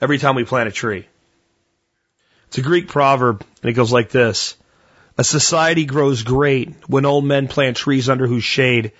every 0.00 0.18
time 0.18 0.34
we 0.34 0.44
plant 0.44 0.68
a 0.68 0.72
tree. 0.72 1.06
It's 2.48 2.58
a 2.58 2.62
Greek 2.62 2.88
proverb, 2.88 3.44
and 3.62 3.70
it 3.70 3.74
goes 3.74 3.92
like 3.92 4.10
this 4.10 4.56
A 5.16 5.24
society 5.24 5.84
grows 5.84 6.22
great 6.22 6.74
when 6.88 7.06
old 7.06 7.24
men 7.24 7.48
plant 7.48 7.76
trees 7.76 8.08
under 8.08 8.26
whose 8.26 8.44
shade 8.44 8.92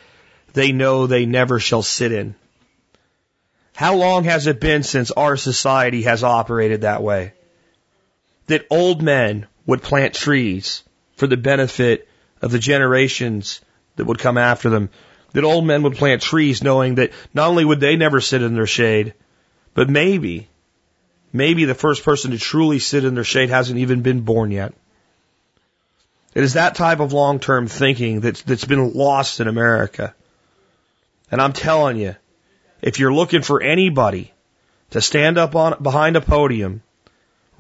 they 0.53 0.73
know 0.73 1.07
they 1.07 1.27
never 1.27 1.59
shall 1.59 1.83
sit 1.83 2.13
in. 2.13 2.35
How 3.75 3.95
long 3.95 4.25
has 4.25 4.47
it 4.47 4.61
been 4.61 4.83
since 4.83 5.11
our 5.11 5.37
society 5.37 6.03
has 6.03 6.23
operated 6.23 6.83
that 6.83 7.03
way? 7.03 7.33
That 8.51 8.67
old 8.69 9.01
men 9.01 9.47
would 9.65 9.81
plant 9.81 10.13
trees 10.13 10.83
for 11.15 11.29
the 11.29 11.37
benefit 11.37 12.09
of 12.43 12.51
the 12.51 12.59
generations 12.59 13.61
that 13.95 14.07
would 14.07 14.19
come 14.19 14.37
after 14.37 14.69
them. 14.69 14.91
That 15.35 15.45
old 15.45 15.65
men 15.65 15.85
would 15.85 15.95
plant 15.95 16.21
trees 16.21 16.61
knowing 16.61 16.97
that 16.97 17.13
not 17.33 17.47
only 17.47 17.65
would 17.65 17.79
they 17.79 17.95
never 17.95 18.21
sit 18.21 18.43
in 18.43 18.55
their 18.55 18.67
shade, 18.67 19.15
but 19.73 19.89
maybe, 19.89 20.49
maybe 21.33 21.65
the 21.65 21.77
first 21.77 22.05
person 22.05 22.33
to 22.33 22.39
truly 22.39 22.81
sit 22.81 23.05
in 23.05 23.15
their 23.15 23.23
shade 23.23 23.51
hasn't 23.51 23.79
even 23.79 24.03
been 24.03 24.23
born 24.23 24.51
yet. 24.51 24.75
It 26.35 26.43
is 26.43 26.55
that 26.55 26.75
type 26.75 26.99
of 26.99 27.13
long-term 27.13 27.69
thinking 27.69 28.19
that's, 28.19 28.43
that's 28.43 28.65
been 28.65 28.95
lost 28.95 29.39
in 29.39 29.47
America. 29.47 30.13
And 31.31 31.41
I'm 31.41 31.53
telling 31.53 31.99
you, 31.99 32.17
if 32.83 32.99
you're 32.99 33.15
looking 33.15 33.43
for 33.43 33.63
anybody 33.63 34.33
to 34.91 35.01
stand 35.01 35.39
up 35.39 35.55
on 35.55 35.81
behind 35.81 36.17
a 36.17 36.21
podium, 36.21 36.83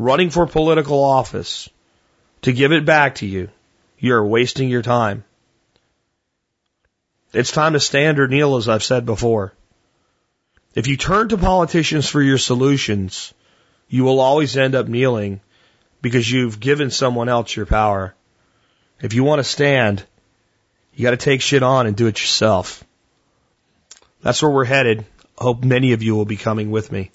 running 0.00 0.30
for 0.30 0.46
political 0.46 1.04
office, 1.04 1.68
to 2.40 2.52
give 2.54 2.72
it 2.72 2.86
back 2.86 3.16
to 3.16 3.26
you, 3.26 3.50
you're 3.98 4.24
wasting 4.24 4.70
your 4.70 4.80
time. 4.80 5.24
It's 7.34 7.52
time 7.52 7.74
to 7.74 7.80
stand 7.80 8.18
or 8.18 8.26
kneel, 8.26 8.56
as 8.56 8.66
I've 8.66 8.82
said 8.82 9.04
before. 9.04 9.52
If 10.74 10.86
you 10.86 10.96
turn 10.96 11.28
to 11.28 11.36
politicians 11.36 12.08
for 12.08 12.22
your 12.22 12.38
solutions, 12.38 13.34
you 13.90 14.04
will 14.04 14.20
always 14.20 14.56
end 14.56 14.74
up 14.74 14.88
kneeling 14.88 15.42
because 16.00 16.30
you've 16.30 16.58
given 16.58 16.90
someone 16.90 17.28
else 17.28 17.54
your 17.54 17.66
power. 17.66 18.14
If 19.02 19.12
you 19.12 19.22
want 19.22 19.40
to 19.40 19.44
stand, 19.44 20.02
you 20.94 21.02
got 21.02 21.10
to 21.10 21.18
take 21.18 21.42
shit 21.42 21.62
on 21.62 21.86
and 21.86 21.94
do 21.94 22.06
it 22.06 22.18
yourself. 22.18 22.82
That's 24.22 24.40
where 24.40 24.50
we're 24.50 24.64
headed. 24.64 25.04
I 25.38 25.44
hope 25.44 25.62
many 25.62 25.92
of 25.92 26.02
you 26.02 26.14
will 26.14 26.24
be 26.24 26.38
coming 26.38 26.70
with 26.70 26.90
me. 26.90 27.10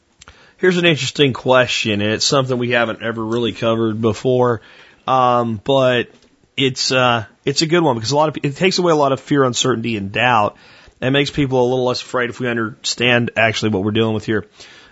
Here's 0.58 0.78
an 0.78 0.86
interesting 0.86 1.34
question, 1.34 2.02
and 2.02 2.12
it's 2.12 2.26
something 2.26 2.58
we 2.58 2.72
haven't 2.72 3.02
ever 3.02 3.24
really 3.24 3.52
covered 3.52 4.00
before, 4.00 4.62
um, 5.06 5.60
but 5.62 6.10
it's 6.56 6.94
uh, 6.94 7.26
it's 7.44 7.62
a 7.62 7.68
good 7.68 7.84
one 7.84 7.96
because 7.96 8.12
a 8.12 8.16
lot 8.16 8.30
of 8.30 8.38
it 8.42 8.56
takes 8.56 8.78
away 8.78 8.94
a 8.94 8.96
lot 8.96 9.12
of 9.12 9.20
fear, 9.20 9.44
uncertainty, 9.44 9.98
and 9.98 10.14
doubt, 10.14 10.56
and 11.02 11.12
makes 11.12 11.30
people 11.30 11.62
a 11.62 11.68
little 11.68 11.86
less 11.86 12.02
afraid 12.02 12.30
if 12.30 12.40
we 12.40 12.48
understand 12.48 13.32
actually 13.36 13.70
what 13.70 13.84
we're 13.84 13.92
dealing 13.92 14.14
with 14.14 14.26
here. 14.26 14.46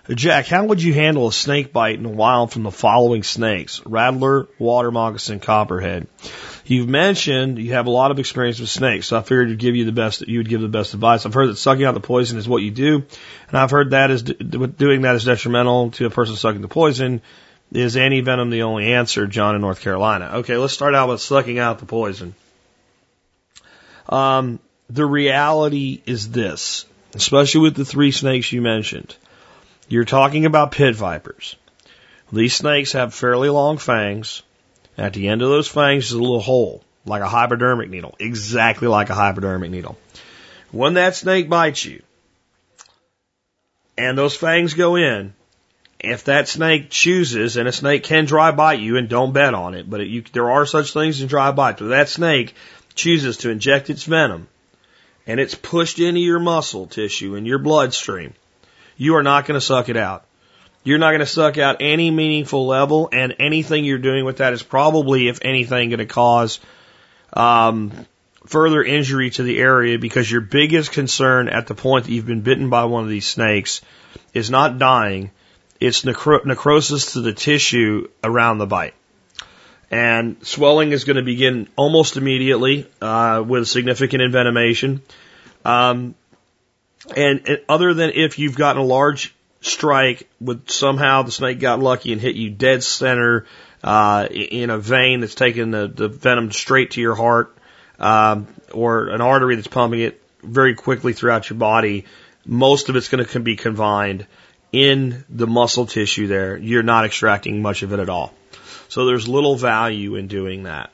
Jack, 0.09 0.47
how 0.47 0.65
would 0.65 0.83
you 0.83 0.93
handle 0.93 1.29
a 1.29 1.31
snake 1.31 1.71
bite 1.71 1.95
in 1.95 2.03
the 2.03 2.09
wild 2.09 2.51
from 2.51 2.63
the 2.63 2.71
following 2.71 3.23
snakes? 3.23 3.81
Rattler, 3.85 4.49
water 4.59 4.91
moccasin, 4.91 5.39
copperhead. 5.39 6.07
You've 6.65 6.87
mentioned 6.87 7.59
you 7.59 7.73
have 7.73 7.87
a 7.87 7.91
lot 7.91 8.11
of 8.11 8.19
experience 8.19 8.59
with 8.59 8.69
snakes, 8.69 9.07
so 9.07 9.17
I 9.17 9.21
figured 9.21 9.49
to 9.49 9.55
give 9.55 9.75
you 9.75 9.83
the 9.83 9.91
best, 9.91 10.25
you 10.27 10.39
would 10.39 10.47
give 10.47 10.61
the 10.61 10.69
best 10.69 10.93
advice. 10.93 11.25
I've 11.25 11.33
heard 11.33 11.49
that 11.49 11.57
sucking 11.57 11.83
out 11.83 11.93
the 11.93 11.99
poison 11.99 12.37
is 12.37 12.47
what 12.47 12.61
you 12.61 12.71
do, 12.71 13.03
and 13.49 13.57
I've 13.57 13.71
heard 13.71 13.91
that 13.91 14.11
is 14.11 14.23
doing 14.23 15.01
that 15.01 15.15
is 15.15 15.25
detrimental 15.25 15.91
to 15.91 16.05
a 16.05 16.09
person 16.09 16.35
sucking 16.35 16.61
the 16.61 16.69
poison. 16.69 17.21
Is 17.73 17.97
anti-venom 17.97 18.49
the 18.49 18.63
only 18.63 18.93
answer, 18.93 19.25
John 19.25 19.55
in 19.55 19.61
North 19.61 19.81
Carolina? 19.81 20.31
Okay, 20.35 20.57
let's 20.57 20.73
start 20.73 20.93
out 20.93 21.09
with 21.09 21.21
sucking 21.21 21.57
out 21.57 21.79
the 21.79 21.85
poison. 21.85 22.35
Um, 24.07 24.59
the 24.89 25.05
reality 25.05 26.01
is 26.05 26.29
this, 26.29 26.85
especially 27.15 27.61
with 27.61 27.75
the 27.75 27.85
three 27.85 28.11
snakes 28.11 28.51
you 28.51 28.61
mentioned. 28.61 29.15
You're 29.89 30.05
talking 30.05 30.45
about 30.45 30.71
pit 30.71 30.95
vipers. 30.95 31.55
These 32.31 32.55
snakes 32.55 32.93
have 32.93 33.13
fairly 33.13 33.49
long 33.49 33.77
fangs. 33.77 34.43
At 34.97 35.13
the 35.13 35.27
end 35.27 35.41
of 35.41 35.49
those 35.49 35.67
fangs 35.67 36.05
is 36.05 36.11
a 36.11 36.19
little 36.19 36.39
hole, 36.39 36.83
like 37.05 37.21
a 37.21 37.27
hypodermic 37.27 37.89
needle, 37.89 38.15
exactly 38.19 38.87
like 38.87 39.09
a 39.09 39.15
hypodermic 39.15 39.71
needle. 39.71 39.97
When 40.71 40.95
that 40.95 41.15
snake 41.15 41.49
bites 41.49 41.85
you, 41.85 42.01
and 43.97 44.17
those 44.17 44.35
fangs 44.35 44.73
go 44.73 44.95
in, 44.95 45.33
if 45.99 46.25
that 46.25 46.47
snake 46.47 46.89
chooses, 46.89 47.57
and 47.57 47.67
a 47.67 47.71
snake 47.71 48.03
can 48.03 48.25
dry 48.25 48.51
bite 48.51 48.79
you, 48.79 48.97
and 48.97 49.07
don't 49.07 49.33
bet 49.33 49.53
on 49.53 49.73
it, 49.73 49.89
but 49.89 50.01
it, 50.01 50.07
you, 50.07 50.23
there 50.33 50.51
are 50.51 50.65
such 50.65 50.93
things 50.93 51.21
as 51.21 51.29
dry 51.29 51.51
bites, 51.51 51.79
but 51.79 51.89
that 51.89 52.09
snake 52.09 52.53
chooses 52.93 53.37
to 53.37 53.49
inject 53.49 53.89
its 53.89 54.03
venom, 54.03 54.47
and 55.25 55.39
it's 55.39 55.55
pushed 55.55 55.99
into 55.99 56.19
your 56.19 56.39
muscle 56.39 56.87
tissue 56.87 57.35
and 57.35 57.47
your 57.47 57.59
bloodstream, 57.59 58.33
you 58.97 59.15
are 59.15 59.23
not 59.23 59.45
going 59.45 59.59
to 59.59 59.65
suck 59.65 59.89
it 59.89 59.97
out. 59.97 60.25
You're 60.83 60.97
not 60.97 61.11
going 61.11 61.19
to 61.19 61.25
suck 61.25 61.57
out 61.57 61.77
any 61.79 62.11
meaningful 62.11 62.67
level, 62.67 63.09
and 63.11 63.35
anything 63.39 63.85
you're 63.85 63.99
doing 63.99 64.25
with 64.25 64.37
that 64.37 64.53
is 64.53 64.63
probably, 64.63 65.29
if 65.29 65.39
anything, 65.41 65.89
going 65.89 65.99
to 65.99 66.05
cause 66.05 66.59
um, 67.31 68.05
further 68.45 68.83
injury 68.83 69.29
to 69.31 69.43
the 69.43 69.59
area 69.59 69.97
because 69.97 70.29
your 70.29 70.41
biggest 70.41 70.91
concern 70.91 71.47
at 71.47 71.67
the 71.67 71.75
point 71.75 72.05
that 72.05 72.11
you've 72.11 72.25
been 72.25 72.41
bitten 72.41 72.69
by 72.69 72.85
one 72.85 73.03
of 73.03 73.09
these 73.09 73.25
snakes 73.25 73.81
is 74.33 74.49
not 74.49 74.77
dying, 74.77 75.31
it's 75.79 76.03
necro- 76.03 76.45
necrosis 76.45 77.13
to 77.13 77.21
the 77.21 77.33
tissue 77.33 78.09
around 78.23 78.57
the 78.57 78.65
bite. 78.65 78.93
And 79.89 80.37
swelling 80.45 80.91
is 80.91 81.03
going 81.03 81.17
to 81.17 81.23
begin 81.23 81.69
almost 81.75 82.17
immediately 82.17 82.87
uh, 83.01 83.43
with 83.45 83.67
significant 83.67 84.21
envenomation. 84.21 85.01
Um, 85.63 86.15
and, 87.15 87.47
and 87.47 87.61
other 87.69 87.93
than 87.93 88.11
if 88.15 88.39
you've 88.39 88.55
gotten 88.55 88.81
a 88.81 88.85
large 88.85 89.35
strike 89.63 90.29
with 90.39 90.69
somehow 90.69 91.23
the 91.23 91.31
snake 91.31 91.59
got 91.59 91.79
lucky 91.79 92.11
and 92.11 92.21
hit 92.21 92.35
you 92.35 92.49
dead 92.49 92.83
center 92.83 93.45
uh, 93.83 94.27
in 94.29 94.69
a 94.69 94.77
vein 94.77 95.21
that's 95.21 95.35
taking 95.35 95.71
the, 95.71 95.87
the 95.87 96.07
venom 96.07 96.51
straight 96.51 96.91
to 96.91 97.01
your 97.01 97.15
heart, 97.15 97.55
um, 97.99 98.47
or 98.71 99.07
an 99.07 99.21
artery 99.21 99.55
that's 99.55 99.67
pumping 99.67 100.01
it 100.01 100.21
very 100.41 100.75
quickly 100.75 101.13
throughout 101.13 101.49
your 101.49 101.57
body, 101.57 102.05
most 102.45 102.89
of 102.89 102.95
it's 102.95 103.07
going 103.07 103.25
to 103.25 103.39
be 103.39 103.55
confined 103.55 104.25
in 104.71 105.23
the 105.29 105.47
muscle 105.47 105.85
tissue 105.85 106.27
there. 106.27 106.57
You're 106.57 106.83
not 106.83 107.05
extracting 107.05 107.61
much 107.61 107.83
of 107.83 107.93
it 107.93 107.99
at 107.99 108.09
all. 108.09 108.33
So 108.89 109.05
there's 109.05 109.27
little 109.27 109.55
value 109.55 110.15
in 110.15 110.27
doing 110.27 110.63
that. 110.63 110.91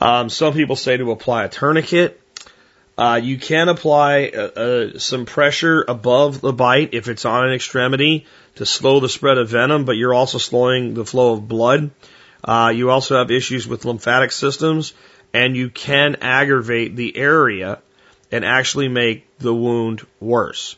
Um, 0.00 0.30
some 0.30 0.54
people 0.54 0.76
say 0.76 0.96
to 0.96 1.10
apply 1.10 1.44
a 1.44 1.48
tourniquet. 1.48 2.19
Uh, 3.00 3.16
you 3.16 3.38
can 3.38 3.70
apply 3.70 4.26
uh, 4.26 4.40
uh, 4.40 4.98
some 4.98 5.24
pressure 5.24 5.82
above 5.88 6.42
the 6.42 6.52
bite 6.52 6.92
if 6.92 7.08
it's 7.08 7.24
on 7.24 7.48
an 7.48 7.54
extremity 7.54 8.26
to 8.56 8.66
slow 8.66 9.00
the 9.00 9.08
spread 9.08 9.38
of 9.38 9.48
venom, 9.48 9.86
but 9.86 9.96
you're 9.96 10.12
also 10.12 10.36
slowing 10.36 10.92
the 10.92 11.06
flow 11.06 11.32
of 11.32 11.48
blood. 11.48 11.92
Uh, 12.44 12.70
you 12.76 12.90
also 12.90 13.16
have 13.16 13.30
issues 13.30 13.66
with 13.66 13.86
lymphatic 13.86 14.32
systems, 14.32 14.92
and 15.32 15.56
you 15.56 15.70
can 15.70 16.16
aggravate 16.16 16.94
the 16.94 17.16
area 17.16 17.78
and 18.30 18.44
actually 18.44 18.88
make 18.88 19.38
the 19.38 19.54
wound 19.54 20.06
worse. 20.20 20.76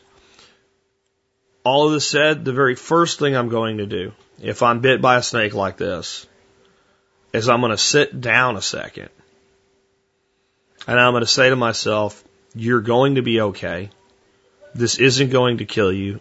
All 1.65 1.87
of 1.87 1.91
this 1.91 2.07
said, 2.09 2.45
the 2.45 2.53
very 2.53 2.75
first 2.75 3.19
thing 3.19 3.35
I'm 3.35 3.49
going 3.49 3.79
to 3.79 3.85
do, 3.85 4.13
if 4.41 4.63
I'm 4.63 4.79
bit 4.79 5.01
by 5.01 5.17
a 5.17 5.23
snake 5.23 5.55
like 5.55 5.75
this, 5.75 6.25
is 7.33 7.49
I'm 7.49 7.59
going 7.59 7.71
to 7.71 7.77
sit 7.77 8.21
down 8.21 8.55
a 8.55 8.61
second 8.61 9.09
and 10.87 10.99
I'm 10.99 11.13
going 11.13 11.21
to 11.21 11.27
say 11.27 11.49
to 11.49 11.55
myself, 11.55 12.23
you're 12.55 12.81
going 12.81 13.15
to 13.15 13.21
be 13.21 13.41
okay. 13.41 13.89
This 14.75 14.99
isn't 14.99 15.29
going 15.29 15.59
to 15.59 15.65
kill 15.65 15.91
you. 15.91 16.19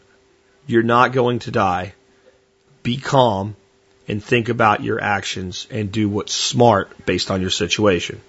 You're 0.67 0.83
not 0.83 1.13
going 1.13 1.41
to 1.41 1.51
die. 1.51 1.95
Be 2.83 2.97
calm 2.97 3.57
and 4.09 4.23
think 4.23 4.49
about 4.49 4.83
your 4.83 5.01
actions 5.01 5.67
and 5.71 5.91
do 5.91 6.09
what's 6.09 6.33
smart 6.33 7.07
based 7.07 7.31
on 7.31 7.41
your 7.41 7.51
situation. 7.51 8.21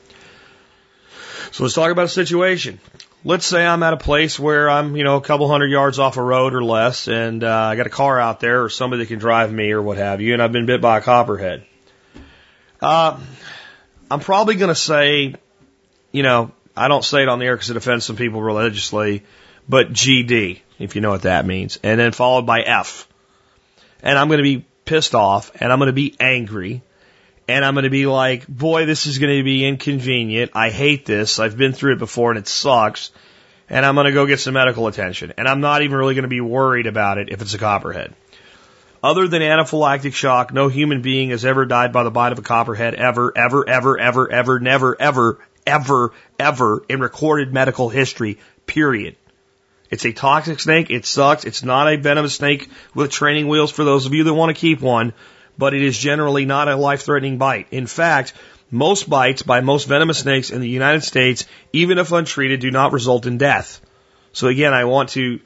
So 1.52 1.64
let's 1.64 1.76
talk 1.76 1.92
about 1.92 2.06
a 2.06 2.10
situation. 2.10 2.80
Let's 3.26 3.46
say 3.46 3.66
I'm 3.66 3.84
at 3.84 3.94
a 3.94 3.98
place 3.98 4.40
where 4.40 4.70
I'm, 4.70 4.96
you 4.98 5.04
know, 5.04 5.18
a 5.18 5.22
couple 5.22 5.48
hundred 5.48 5.72
yards 5.72 5.98
off 6.00 6.18
a 6.18 6.22
road 6.22 6.54
or 6.54 6.64
less, 6.64 7.08
and 7.08 7.44
uh, 7.44 7.50
I 7.50 7.76
got 7.76 7.88
a 7.88 7.92
car 7.92 8.20
out 8.20 8.40
there 8.40 8.64
or 8.64 8.70
somebody 8.70 9.04
that 9.04 9.08
can 9.08 9.20
drive 9.20 9.52
me 9.52 9.72
or 9.72 9.82
what 9.82 9.98
have 9.98 10.20
you, 10.20 10.34
and 10.34 10.42
I've 10.42 10.52
been 10.52 10.66
bit 10.66 10.82
by 10.82 10.98
a 10.98 11.02
copperhead. 11.02 11.66
Uh, 12.82 13.20
I'm 14.12 14.20
probably 14.20 14.56
going 14.56 14.70
to 14.70 14.76
say, 14.76 15.36
you 16.14 16.24
know, 16.24 16.54
I 16.78 16.88
don't 16.88 17.04
say 17.04 17.24
it 17.24 17.28
on 17.28 17.40
the 17.40 17.46
air 17.46 17.56
because 17.56 17.70
it 17.70 17.76
offends 17.78 18.06
some 18.06 18.16
people 18.16 18.42
religiously, 18.42 19.24
but 19.68 19.92
GD, 19.92 20.62
if 20.80 20.96
you 20.96 21.02
know 21.02 21.12
what 21.12 21.24
that 21.24 21.46
means, 21.46 21.78
and 21.84 22.00
then 22.00 22.14
followed 22.14 22.46
by 22.46 22.62
F. 22.62 23.10
And 24.02 24.18
I'm 24.18 24.30
going 24.30 24.38
to 24.38 24.44
be 24.44 24.66
pissed 24.86 25.16
off, 25.16 25.52
and 25.60 25.72
I'm 25.72 25.80
going 25.80 25.88
to 25.88 25.94
be 25.94 26.16
angry, 26.20 26.82
and 27.48 27.66
I'm 27.66 27.74
going 27.74 27.84
to 27.84 27.90
be 27.90 28.06
like, 28.06 28.48
boy, 28.48 28.86
this 28.86 29.06
is 29.06 29.20
going 29.20 29.38
to 29.38 29.44
be 29.44 29.66
inconvenient. 29.66 30.52
I 30.54 30.70
hate 30.70 31.06
this. 31.06 31.40
I've 31.40 31.58
been 31.58 31.74
through 31.74 31.94
it 31.94 32.00
before 32.00 32.32
and 32.32 32.40
it 32.40 32.48
sucks. 32.48 33.12
And 33.70 33.86
I'm 33.86 33.96
going 33.96 34.06
to 34.06 34.14
go 34.14 34.26
get 34.26 34.40
some 34.40 34.54
medical 34.54 34.88
attention. 34.88 35.34
And 35.38 35.48
I'm 35.48 35.60
not 35.60 35.82
even 35.82 35.98
really 35.98 36.16
going 36.16 36.24
to 36.24 36.30
be 36.30 36.42
worried 36.42 36.88
about 36.88 37.18
it 37.18 37.30
if 37.30 37.42
it's 37.42 37.54
a 37.54 37.58
copperhead. 37.58 38.14
Other 39.02 39.28
than 39.28 39.42
anaphylactic 39.42 40.14
shock, 40.14 40.54
no 40.54 40.70
human 40.70 41.02
being 41.02 41.32
has 41.32 41.44
ever 41.44 41.66
died 41.66 41.92
by 41.92 42.04
the 42.04 42.12
bite 42.12 42.32
of 42.32 42.40
a 42.40 42.44
copperhead 42.44 42.94
ever, 42.94 43.34
ever, 43.36 43.68
ever, 43.68 44.00
ever, 44.00 44.32
ever, 44.32 44.60
never, 44.60 45.02
ever, 45.02 45.40
ever, 45.66 46.14
ever 46.40 46.84
in 46.90 47.00
recorded 47.00 47.54
medical 47.54 47.90
history, 47.90 48.40
period. 48.66 49.16
It's 49.90 50.06
a 50.06 50.12
toxic 50.14 50.60
snake. 50.60 50.90
It 50.90 51.06
sucks. 51.06 51.46
It's 51.46 51.64
not 51.64 51.92
a 51.92 51.98
venomous 51.98 52.36
snake 52.36 52.70
with 52.96 53.12
training 53.12 53.48
wheels 53.48 53.72
for 53.72 53.84
those 53.84 54.06
of 54.06 54.14
you 54.14 54.24
that 54.24 54.34
want 54.34 54.56
to 54.56 54.60
keep 54.60 54.82
one, 54.82 55.14
but 55.58 55.74
it 55.74 55.84
is 55.84 55.98
generally 55.98 56.46
not 56.46 56.68
a 56.68 56.76
life 56.76 57.04
threatening 57.04 57.38
bite. 57.38 57.68
In 57.70 57.86
fact, 57.86 58.34
most 58.72 59.08
bites 59.08 59.44
by 59.44 59.62
most 59.62 59.88
venomous 59.88 60.18
snakes 60.20 60.50
in 60.50 60.62
the 60.62 60.70
United 60.70 61.04
States, 61.04 61.46
even 61.74 62.00
if 62.00 62.12
untreated, 62.12 62.60
do 62.60 62.72
not 62.72 62.92
result 62.92 63.28
in 63.28 63.38
death. 63.38 63.82
So 64.32 64.48
again, 64.48 64.74
I 64.74 64.86
want 64.86 65.10
to 65.10 65.40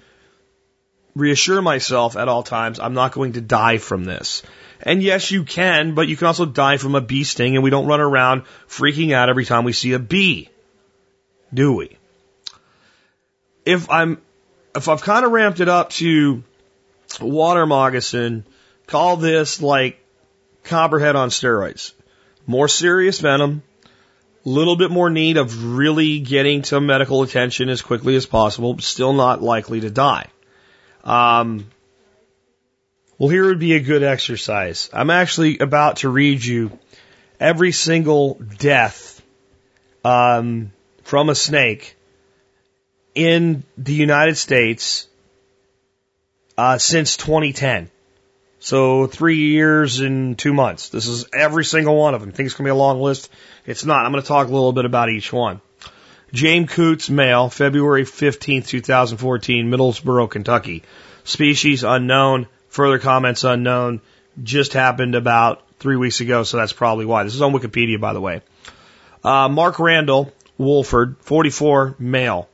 reassure 1.14 1.62
myself 1.62 2.16
at 2.16 2.30
all 2.30 2.44
times 2.44 2.80
I'm 2.80 2.94
not 2.94 3.12
going 3.12 3.34
to 3.34 3.42
die 3.42 3.80
from 3.80 4.06
this. 4.06 4.44
And 4.88 5.04
yes, 5.04 5.32
you 5.32 5.44
can, 5.44 5.96
but 5.96 6.08
you 6.08 6.16
can 6.16 6.28
also 6.28 6.46
die 6.46 6.78
from 6.78 6.96
a 6.96 7.02
bee 7.02 7.26
sting, 7.26 7.56
and 7.56 7.64
we 7.64 7.70
don't 7.70 7.88
run 7.88 8.00
around 8.00 8.44
freaking 8.70 9.12
out 9.12 9.28
every 9.28 9.44
time 9.44 9.66
we 9.66 9.74
see 9.74 9.92
a 9.92 10.00
bee. 10.00 10.50
Do 11.54 11.74
we? 11.74 11.98
If 13.66 13.92
I'm, 13.92 14.22
if 14.74 14.88
I've 14.88 15.02
kind 15.02 15.26
of 15.26 15.34
ramped 15.34 15.60
it 15.60 15.68
up 15.68 15.90
to 16.00 16.42
water 17.20 17.66
moccasin, 17.66 18.46
call 18.86 19.18
this 19.18 19.62
like 19.62 20.02
copperhead 20.64 21.18
on 21.18 21.32
steroids. 21.32 21.92
More 22.46 22.70
serious 22.70 23.20
venom, 23.20 23.64
little 24.46 24.78
bit 24.78 24.90
more 24.90 25.10
need 25.10 25.36
of 25.36 25.76
really 25.76 26.22
getting 26.22 26.62
to 26.62 26.80
medical 26.80 27.24
attention 27.24 27.68
as 27.68 27.82
quickly 27.82 28.16
as 28.16 28.26
possible, 28.26 28.76
but 28.76 28.86
still 28.86 29.12
not 29.12 29.44
likely 29.44 29.82
to 29.82 29.90
die. 29.90 30.28
Um, 31.04 31.70
well, 33.18 33.30
here 33.30 33.46
would 33.46 33.60
be 33.60 33.74
a 33.74 33.80
good 33.80 34.04
exercise. 34.04 34.90
I'm 34.94 35.10
actually 35.10 35.60
about 35.60 35.98
to 35.98 36.10
read 36.10 36.44
you 36.44 36.78
every 37.40 37.72
single 37.72 38.36
death 38.36 39.22
um, 40.04 40.72
from 41.04 41.30
a 41.30 41.36
snake 41.36 41.96
in 43.16 43.64
the 43.78 43.94
United 43.94 44.38
States 44.38 45.08
uh, 46.58 46.78
since 46.78 47.18
2010. 47.18 47.90
So 48.60 49.08
three 49.08 49.38
years 49.38 50.00
and 50.00 50.38
two 50.38 50.54
months. 50.54 50.90
This 50.90 51.08
is 51.08 51.26
every 51.34 51.66
single 51.66 51.96
one 51.96 52.14
of 52.14 52.22
them. 52.22 52.30
I 52.30 52.34
think 52.34 52.48
it's 52.48 52.56
going 52.56 52.66
to 52.66 52.70
be 52.70 52.76
a 52.76 52.76
long 52.76 53.02
list. 53.02 53.32
It's 53.66 53.86
not. 53.86 54.06
I'm 54.06 54.12
going 54.12 54.22
to 54.22 54.28
talk 54.28 54.48
a 54.48 54.52
little 54.52 54.74
bit 54.74 54.86
about 54.86 55.10
each 55.10 55.32
one. 55.32 55.62
James 56.34 56.72
Coots, 56.72 57.10
male, 57.10 57.50
February 57.50 58.04
15th, 58.04 58.68
2014, 58.68 59.72
Middlesboro, 59.72 60.30
Kentucky. 60.30 60.84
Species 61.24 61.84
unknown. 61.84 62.48
Further 62.78 63.00
comments 63.00 63.44
unknown. 63.44 64.02
Just 64.44 64.74
happened 64.74 65.16
about 65.16 65.64
three 65.80 65.96
weeks 65.96 66.22
ago, 66.22 66.44
so 66.44 66.58
that's 66.58 66.74
probably 66.74 67.08
why. 67.08 67.24
This 67.24 67.34
is 67.34 67.42
on 67.42 67.52
Wikipedia, 67.52 68.00
by 68.00 68.14
the 68.14 68.22
way. 68.22 68.42
Uh, 69.24 69.50
Mark 69.50 69.80
Randall, 69.80 70.32
Wolford, 70.60 71.16
44, 71.22 71.96
male. 71.98 72.48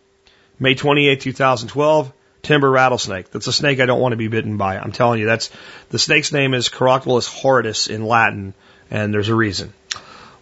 May 0.57 0.75
28, 0.75 1.19
2012, 1.19 2.13
timber 2.41 2.71
rattlesnake. 2.71 3.31
That's 3.31 3.47
a 3.47 3.51
snake 3.51 3.81
I 3.81 3.85
don't 3.85 3.99
want 3.99 4.13
to 4.13 4.17
be 4.17 4.29
bitten 4.29 4.55
by. 4.55 4.77
I'm 4.77 4.93
telling 4.93 5.19
you, 5.19 5.25
that's 5.25 5.49
the 5.89 5.99
snake's 5.99 6.31
name 6.31 6.53
is 6.53 6.69
Crotalus 6.69 7.27
horridus 7.27 7.89
in 7.89 8.05
Latin, 8.05 8.53
and 8.89 9.13
there's 9.13 9.27
a 9.27 9.35
reason. 9.35 9.73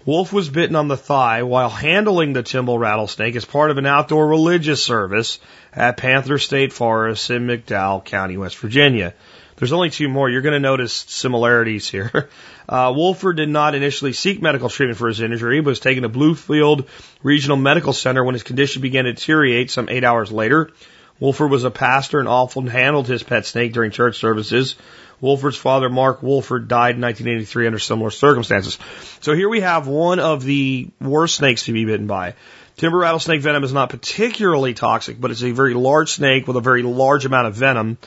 Wolf 0.05 0.31
was 0.31 0.47
bitten 0.47 0.75
on 0.75 0.89
the 0.89 0.97
thigh 0.97 1.41
while 1.41 1.69
handling 1.69 2.33
the 2.33 2.43
timber 2.43 2.77
rattlesnake 2.77 3.35
as 3.35 3.45
part 3.45 3.71
of 3.71 3.79
an 3.79 3.87
outdoor 3.87 4.27
religious 4.27 4.83
service 4.83 5.39
at 5.73 5.97
Panther 5.97 6.37
State 6.37 6.71
Forest 6.71 7.31
in 7.31 7.47
McDowell 7.47 8.05
County, 8.05 8.37
West 8.37 8.59
Virginia. 8.59 9.15
There's 9.61 9.73
only 9.73 9.91
two 9.91 10.09
more. 10.09 10.27
You're 10.27 10.41
going 10.41 10.53
to 10.53 10.59
notice 10.59 11.05
similarities 11.07 11.87
here. 11.87 12.29
Uh, 12.69 12.93
Wolford 12.95 13.35
did 13.35 13.49
not 13.49 13.75
initially 13.75 14.13
seek 14.13 14.41
medical 14.41 14.69
treatment 14.69 14.97
for 14.97 15.09
his 15.09 15.19
injury, 15.19 15.59
but 15.59 15.71
was 15.71 15.81
taken 15.81 16.03
to 16.03 16.09
Bluefield 16.09 16.87
Regional 17.21 17.57
Medical 17.57 17.91
Center 17.91 18.23
when 18.23 18.33
his 18.33 18.43
condition 18.43 18.81
began 18.81 19.03
to 19.03 19.11
deteriorate 19.11 19.69
some 19.69 19.89
eight 19.89 20.05
hours 20.05 20.31
later. 20.31 20.71
Wolford 21.19 21.51
was 21.51 21.65
a 21.65 21.71
pastor 21.71 22.19
and 22.19 22.29
often 22.29 22.67
handled 22.67 23.07
his 23.07 23.23
pet 23.23 23.45
snake 23.45 23.73
during 23.73 23.91
church 23.91 24.19
services. 24.19 24.77
Wolford's 25.19 25.57
father, 25.57 25.89
Mark 25.89 26.23
Wolford, 26.23 26.69
died 26.69 26.95
in 26.95 27.01
1983 27.01 27.65
under 27.65 27.79
similar 27.79 28.09
circumstances. 28.09 28.77
So 29.19 29.33
here 29.33 29.49
we 29.49 29.59
have 29.59 29.87
one 29.87 30.19
of 30.19 30.41
the 30.45 30.87
worst 31.01 31.35
snakes 31.35 31.65
to 31.65 31.73
be 31.73 31.83
bitten 31.83 32.07
by. 32.07 32.35
Timber 32.77 32.99
rattlesnake 32.99 33.41
venom 33.41 33.65
is 33.65 33.73
not 33.73 33.89
particularly 33.89 34.75
toxic, 34.75 35.19
but 35.19 35.31
it's 35.31 35.43
a 35.43 35.51
very 35.51 35.73
large 35.73 36.11
snake 36.11 36.47
with 36.47 36.55
a 36.55 36.61
very 36.61 36.83
large 36.83 37.25
amount 37.25 37.47
of 37.47 37.55
venom. 37.55 37.97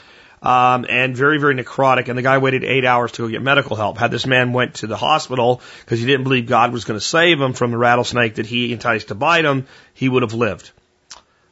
Um, 0.44 0.84
and 0.86 1.16
very, 1.16 1.38
very 1.40 1.54
necrotic. 1.54 2.08
And 2.08 2.18
the 2.18 2.22
guy 2.22 2.36
waited 2.36 2.64
eight 2.64 2.84
hours 2.84 3.12
to 3.12 3.22
go 3.22 3.28
get 3.28 3.40
medical 3.40 3.76
help. 3.76 3.96
Had 3.96 4.10
this 4.10 4.26
man 4.26 4.52
went 4.52 4.74
to 4.76 4.86
the 4.86 4.96
hospital 4.96 5.62
because 5.80 6.00
he 6.00 6.06
didn't 6.06 6.24
believe 6.24 6.46
God 6.46 6.70
was 6.70 6.84
going 6.84 7.00
to 7.00 7.04
save 7.04 7.40
him 7.40 7.54
from 7.54 7.70
the 7.70 7.78
rattlesnake 7.78 8.34
that 8.34 8.44
he 8.44 8.72
enticed 8.72 9.08
to 9.08 9.14
bite 9.14 9.46
him, 9.46 9.66
he 9.94 10.06
would 10.06 10.22
have 10.22 10.34
lived. 10.34 10.70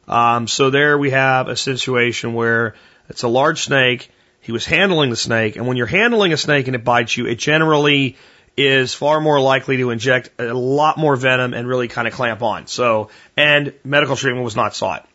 Um, 0.07 0.47
so 0.47 0.69
there 0.69 0.97
we 0.97 1.09
have 1.09 1.47
a 1.47 1.55
situation 1.55 2.35
where 2.35 2.75
it's 3.09 3.23
a 3.23 3.27
large 3.27 3.63
snake. 3.63 4.11
He 4.41 4.51
was 4.51 4.65
handling 4.65 5.09
the 5.09 5.15
snake, 5.15 5.55
and 5.55 5.65
when 5.67 5.77
you're 5.77 5.87
handling 5.87 6.33
a 6.33 6.37
snake 6.37 6.67
and 6.67 6.75
it 6.75 6.83
bites 6.83 7.15
you, 7.15 7.25
it 7.25 7.39
generally 7.39 8.17
is 8.55 8.93
far 8.93 9.21
more 9.21 9.39
likely 9.39 9.77
to 9.77 9.89
inject 9.89 10.29
a 10.37 10.53
lot 10.53 10.97
more 10.97 11.15
venom 11.15 11.53
and 11.53 11.67
really 11.67 11.87
kind 11.87 12.07
of 12.07 12.13
clamp 12.13 12.43
on. 12.43 12.67
So, 12.67 13.09
and 13.35 13.73
medical 13.83 14.15
treatment 14.15 14.43
was 14.43 14.55
not 14.55 14.75
sought. 14.75 15.07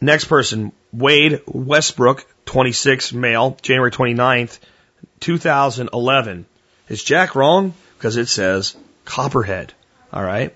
Next 0.00 0.26
person, 0.26 0.72
Wade 0.92 1.40
Westbrook, 1.46 2.26
26, 2.46 3.12
male, 3.12 3.58
January 3.60 3.90
29th, 3.90 4.58
2011. 5.20 6.46
Is 6.88 7.02
Jack 7.02 7.34
wrong? 7.34 7.74
Because 7.98 8.16
it 8.16 8.28
says 8.28 8.76
Copperhead. 9.04 9.72
All 10.12 10.22
right. 10.22 10.54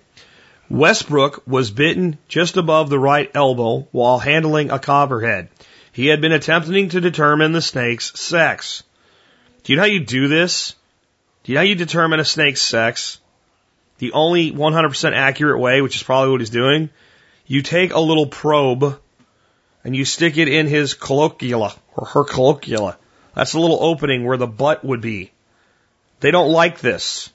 Westbrook 0.68 1.42
was 1.46 1.72
bitten 1.72 2.16
just 2.28 2.56
above 2.56 2.88
the 2.88 2.98
right 2.98 3.30
elbow 3.34 3.88
while 3.90 4.18
handling 4.20 4.70
a 4.70 4.78
copperhead. 4.78 5.48
He 5.92 6.06
had 6.06 6.20
been 6.20 6.32
attempting 6.32 6.90
to 6.90 7.00
determine 7.00 7.50
the 7.50 7.60
snake's 7.60 8.18
sex. 8.18 8.84
Do 9.64 9.72
you 9.72 9.76
know 9.76 9.82
how 9.82 9.88
you 9.88 10.04
do 10.04 10.28
this? 10.28 10.76
Do 11.42 11.50
you 11.50 11.56
know 11.56 11.62
how 11.62 11.66
you 11.66 11.74
determine 11.74 12.20
a 12.20 12.24
snake's 12.24 12.62
sex? 12.62 13.18
The 13.98 14.12
only 14.12 14.52
100% 14.52 15.12
accurate 15.12 15.58
way, 15.58 15.82
which 15.82 15.96
is 15.96 16.02
probably 16.02 16.30
what 16.30 16.40
he's 16.40 16.50
doing, 16.50 16.90
you 17.46 17.62
take 17.62 17.92
a 17.92 18.00
little 18.00 18.26
probe 18.26 19.00
and 19.84 19.96
you 19.96 20.04
stick 20.04 20.36
it 20.38 20.48
in 20.48 20.66
his 20.66 20.94
colloquiala 20.94 21.76
or 21.96 22.06
her 22.06 22.24
colloquiala. 22.24 22.96
That's 23.34 23.54
a 23.54 23.60
little 23.60 23.82
opening 23.82 24.24
where 24.24 24.36
the 24.36 24.46
butt 24.46 24.84
would 24.84 25.00
be. 25.00 25.32
They 26.20 26.30
don't 26.30 26.50
like 26.50 26.80
this. 26.80 27.30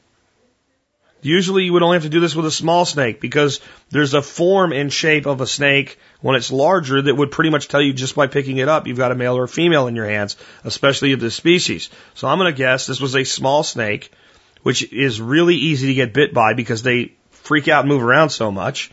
Usually 1.21 1.63
you 1.63 1.73
would 1.73 1.81
only 1.81 1.95
have 1.95 2.03
to 2.03 2.09
do 2.09 2.19
this 2.19 2.35
with 2.35 2.45
a 2.45 2.51
small 2.51 2.85
snake 2.85 3.19
because 3.19 3.59
there's 3.89 4.13
a 4.13 4.21
form 4.21 4.71
and 4.71 4.93
shape 4.93 5.25
of 5.25 5.41
a 5.41 5.47
snake 5.47 5.97
when 6.21 6.35
it's 6.35 6.51
larger 6.51 7.01
that 7.01 7.15
would 7.15 7.31
pretty 7.31 7.49
much 7.49 7.67
tell 7.67 7.81
you 7.81 7.93
just 7.93 8.13
by 8.13 8.27
picking 8.27 8.57
it 8.57 8.69
up 8.69 8.85
you've 8.85 8.99
got 8.99 9.11
a 9.11 9.15
male 9.15 9.35
or 9.35 9.45
a 9.45 9.47
female 9.47 9.87
in 9.87 9.95
your 9.95 10.05
hands, 10.05 10.37
especially 10.63 11.13
of 11.13 11.19
this 11.19 11.33
species. 11.33 11.89
So 12.13 12.27
I'm 12.27 12.37
going 12.37 12.53
to 12.53 12.57
guess 12.57 12.85
this 12.85 13.01
was 13.01 13.15
a 13.15 13.23
small 13.23 13.63
snake, 13.63 14.11
which 14.61 14.93
is 14.93 15.19
really 15.19 15.55
easy 15.55 15.87
to 15.87 15.93
get 15.95 16.13
bit 16.13 16.31
by 16.31 16.53
because 16.53 16.83
they 16.83 17.13
freak 17.31 17.67
out 17.67 17.79
and 17.79 17.89
move 17.89 18.03
around 18.03 18.29
so 18.29 18.51
much. 18.51 18.91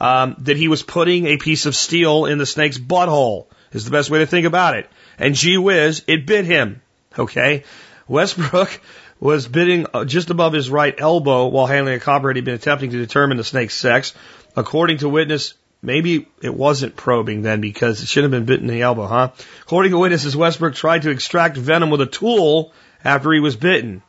Um, 0.00 0.36
that 0.40 0.56
he 0.56 0.68
was 0.68 0.82
putting 0.82 1.26
a 1.26 1.38
piece 1.38 1.66
of 1.66 1.74
steel 1.74 2.26
in 2.26 2.38
the 2.38 2.46
snake's 2.46 2.78
butthole 2.78 3.46
is 3.72 3.84
the 3.84 3.90
best 3.90 4.10
way 4.10 4.20
to 4.20 4.26
think 4.26 4.46
about 4.46 4.76
it. 4.76 4.88
And 5.18 5.34
gee 5.34 5.58
whiz, 5.58 6.04
it 6.06 6.24
bit 6.24 6.44
him. 6.44 6.80
Okay. 7.18 7.64
Westbrook 8.06 8.80
was 9.20 9.48
bidding 9.48 9.86
uh, 9.92 10.04
just 10.04 10.30
above 10.30 10.52
his 10.52 10.70
right 10.70 10.94
elbow 10.96 11.48
while 11.48 11.66
handling 11.66 11.94
a 11.94 12.00
copperhead 12.00 12.36
he'd 12.36 12.44
been 12.44 12.54
attempting 12.54 12.90
to 12.90 12.98
determine 12.98 13.36
the 13.36 13.44
snake's 13.44 13.74
sex. 13.74 14.14
According 14.56 14.98
to 14.98 15.08
witness 15.08 15.54
maybe 15.82 16.28
it 16.42 16.54
wasn't 16.54 16.96
probing 16.96 17.42
then 17.42 17.60
because 17.60 18.02
it 18.02 18.08
should 18.08 18.24
have 18.24 18.30
been 18.30 18.44
bitten 18.44 18.68
in 18.68 18.74
the 18.74 18.82
elbow, 18.82 19.06
huh? 19.06 19.30
According 19.62 19.92
to 19.92 19.98
witnesses, 19.98 20.36
Westbrook 20.36 20.74
tried 20.74 21.02
to 21.02 21.10
extract 21.10 21.56
venom 21.56 21.90
with 21.90 22.00
a 22.00 22.06
tool 22.06 22.72
after 23.04 23.32
he 23.32 23.40
was 23.40 23.56
bitten. 23.56 24.02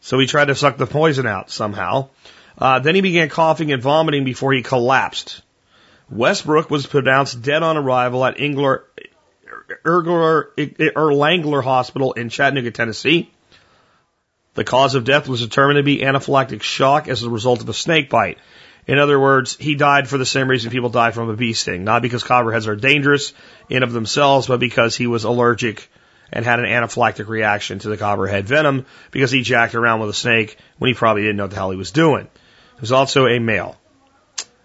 So 0.00 0.18
he 0.18 0.26
tried 0.26 0.46
to 0.46 0.54
suck 0.54 0.78
the 0.78 0.86
poison 0.86 1.26
out 1.26 1.50
somehow. 1.50 2.08
Uh, 2.58 2.78
then 2.78 2.94
he 2.94 3.00
began 3.00 3.28
coughing 3.28 3.72
and 3.72 3.82
vomiting 3.82 4.24
before 4.24 4.52
he 4.52 4.62
collapsed. 4.62 5.42
Westbrook 6.10 6.70
was 6.70 6.86
pronounced 6.86 7.42
dead 7.42 7.62
on 7.62 7.76
arrival 7.76 8.24
at 8.24 8.40
Engler, 8.40 8.84
Ergler, 9.84 10.46
Erlangler 10.56 11.62
Hospital 11.62 12.12
in 12.12 12.28
Chattanooga, 12.28 12.70
Tennessee. 12.70 13.30
The 14.54 14.64
cause 14.64 14.96
of 14.96 15.04
death 15.04 15.28
was 15.28 15.40
determined 15.40 15.76
to 15.76 15.82
be 15.84 15.98
anaphylactic 15.98 16.62
shock 16.62 17.08
as 17.08 17.22
a 17.22 17.30
result 17.30 17.62
of 17.62 17.68
a 17.68 17.74
snake 17.74 18.10
bite. 18.10 18.38
In 18.86 18.98
other 18.98 19.20
words, 19.20 19.56
he 19.56 19.76
died 19.76 20.08
for 20.08 20.18
the 20.18 20.26
same 20.26 20.48
reason 20.48 20.72
people 20.72 20.88
die 20.88 21.12
from 21.12 21.28
a 21.28 21.36
bee 21.36 21.52
sting, 21.52 21.84
not 21.84 22.02
because 22.02 22.24
copperheads 22.24 22.66
are 22.66 22.74
dangerous 22.74 23.32
in 23.68 23.84
of 23.84 23.92
themselves, 23.92 24.48
but 24.48 24.58
because 24.58 24.96
he 24.96 25.06
was 25.06 25.22
allergic 25.22 25.88
and 26.32 26.44
had 26.44 26.58
an 26.58 26.64
anaphylactic 26.64 27.28
reaction 27.28 27.78
to 27.80 27.88
the 27.88 27.96
copperhead 27.96 28.46
venom 28.46 28.86
because 29.10 29.30
he 29.30 29.42
jacked 29.42 29.74
around 29.74 30.00
with 30.00 30.10
a 30.10 30.14
snake 30.14 30.56
when 30.78 30.88
he 30.88 30.94
probably 30.94 31.22
didn't 31.22 31.36
know 31.36 31.44
what 31.44 31.50
the 31.50 31.56
hell 31.56 31.70
he 31.70 31.76
was 31.76 31.92
doing. 31.92 32.28
He 32.80 32.82
was 32.82 32.92
also 32.92 33.26
a 33.26 33.38
male. 33.38 33.76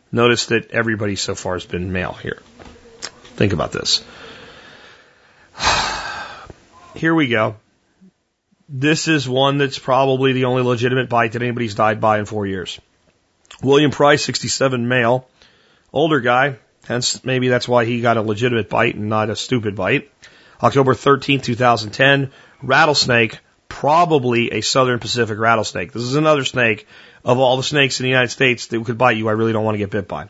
Notice 0.10 0.46
that 0.46 0.72
everybody 0.72 1.18
so 1.18 1.36
far 1.36 1.56
has 1.56 1.66
been 1.66 1.92
male 1.92 2.14
here. 2.14 2.42
Think 3.36 3.52
about 3.52 3.74
this. 3.74 4.06
Here 6.96 7.14
we 7.14 7.28
go. 7.28 7.58
This 8.70 9.10
is 9.10 9.28
one 9.28 9.58
that's 9.58 9.78
probably 9.78 10.32
the 10.32 10.46
only 10.46 10.62
legitimate 10.62 11.10
bite 11.10 11.34
that 11.34 11.42
anybody's 11.42 11.76
died 11.76 12.00
by 12.00 12.20
in 12.20 12.24
four 12.24 12.48
years. 12.48 12.80
William 13.62 13.92
Price, 13.92 14.24
67 14.24 14.88
male, 14.88 15.28
older 15.92 16.22
guy, 16.22 16.56
hence 16.88 17.26
maybe 17.26 17.50
that's 17.50 17.68
why 17.68 17.84
he 17.84 18.00
got 18.00 18.16
a 18.16 18.22
legitimate 18.22 18.70
bite 18.70 18.96
and 18.96 19.10
not 19.10 19.30
a 19.30 19.36
stupid 19.36 19.76
bite. 19.76 20.10
October 20.64 20.94
13th, 20.94 21.44
2010, 21.44 22.32
rattlesnake, 22.64 23.40
probably 23.68 24.54
a 24.54 24.62
southern 24.62 25.00
Pacific 25.00 25.38
rattlesnake. 25.38 25.92
This 25.92 26.04
is 26.04 26.16
another 26.16 26.46
snake 26.46 26.88
of 27.26 27.40
all 27.40 27.58
the 27.58 27.64
snakes 27.64 28.00
in 28.00 28.06
the 28.06 28.10
United 28.10 28.30
States 28.30 28.68
that 28.68 28.86
could 28.86 28.98
bite 28.98 29.18
you. 29.18 29.28
I 29.28 29.34
really 29.34 29.52
don't 29.52 29.66
want 29.66 29.76
to 29.76 29.80
get 29.80 29.90
bit 29.90 30.08
by. 30.08 30.30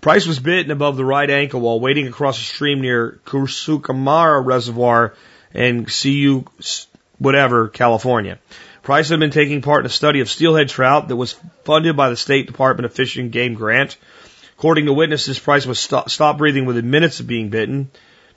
Price 0.00 0.26
was 0.26 0.38
bitten 0.38 0.70
above 0.70 0.98
the 0.98 1.04
right 1.04 1.28
ankle 1.28 1.62
while 1.62 1.80
wading 1.80 2.06
across 2.06 2.38
a 2.38 2.42
stream 2.42 2.82
near 2.82 3.18
Kusukamara 3.24 4.44
Reservoir 4.44 5.14
in 5.54 5.86
CU, 5.86 6.44
whatever, 7.18 7.68
California. 7.68 8.38
Price 8.82 9.08
had 9.08 9.18
been 9.18 9.30
taking 9.30 9.62
part 9.62 9.80
in 9.80 9.86
a 9.86 9.88
study 9.88 10.20
of 10.20 10.28
steelhead 10.28 10.68
trout 10.68 11.08
that 11.08 11.16
was 11.16 11.34
funded 11.64 11.96
by 11.96 12.10
the 12.10 12.16
State 12.16 12.46
Department 12.46 12.84
of 12.84 12.92
Fish 12.92 13.16
and 13.16 13.32
Game 13.32 13.54
grant. 13.54 13.96
According 14.58 14.84
to 14.84 14.92
witnesses, 14.92 15.38
Price 15.38 15.64
was 15.64 15.80
st- 15.80 16.10
stopped 16.10 16.38
breathing 16.38 16.66
within 16.66 16.90
minutes 16.90 17.20
of 17.20 17.26
being 17.26 17.48
bitten. 17.48 17.90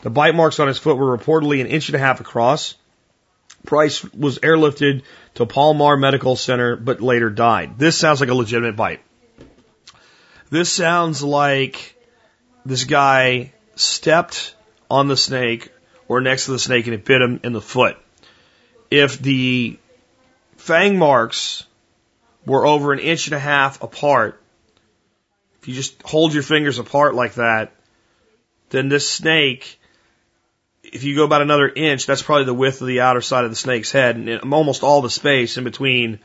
The 0.03 0.09
bite 0.09 0.35
marks 0.35 0.61
on 0.61 0.69
his 0.69 0.77
foot 0.77 0.95
were 0.95 1.17
reportedly 1.17 1.59
an 1.59 1.67
inch 1.67 1.89
and 1.89 1.95
a 1.95 1.99
half 1.99 2.21
across. 2.21 2.75
Price 3.65 4.01
was 4.13 4.39
airlifted 4.39 5.01
to 5.37 5.45
Palomar 5.45 5.97
Medical 5.97 6.35
Center, 6.35 6.75
but 6.75 6.99
later 6.99 7.29
died. 7.29 7.77
This 7.77 7.95
sounds 7.95 8.21
like 8.21 8.29
a 8.29 8.33
legitimate 8.33 8.75
bite. 8.75 9.01
This 10.49 10.71
sounds 10.71 11.21
like 11.21 11.95
this 12.65 12.85
guy 12.85 13.53
stepped 13.75 14.55
on 14.89 15.07
the 15.07 15.15
snake 15.15 15.71
or 16.07 16.21
next 16.21 16.45
to 16.45 16.51
the 16.51 16.59
snake 16.59 16.87
and 16.87 16.95
it 16.95 17.05
bit 17.05 17.21
him 17.21 17.39
in 17.43 17.53
the 17.53 17.61
foot. 17.61 17.97
If 18.89 19.19
the 19.19 19.77
fang 20.55 20.97
marks 20.97 21.67
were 22.47 22.65
over 22.65 22.91
an 22.91 22.99
inch 22.99 23.27
and 23.27 23.35
a 23.35 23.39
half 23.39 23.83
apart, 23.83 24.41
if 25.61 25.67
you 25.67 25.75
just 25.75 26.01
hold 26.01 26.33
your 26.33 26.41
fingers 26.41 26.79
apart 26.79 27.13
like 27.13 27.35
that, 27.35 27.75
then 28.69 28.89
this 28.89 29.07
snake, 29.07 29.76
if 30.93 31.03
you 31.03 31.15
go 31.15 31.23
about 31.23 31.41
another 31.41 31.69
inch, 31.69 32.05
that's 32.05 32.21
probably 32.21 32.45
the 32.45 32.53
width 32.53 32.81
of 32.81 32.87
the 32.87 33.01
outer 33.01 33.21
side 33.21 33.43
of 33.43 33.49
the 33.49 33.55
snake's 33.55 33.91
head, 33.91 34.15
and 34.15 34.53
almost 34.53 34.83
all 34.83 35.01
the 35.01 35.09
space 35.09 35.57
in 35.57 35.63
between 35.63 36.19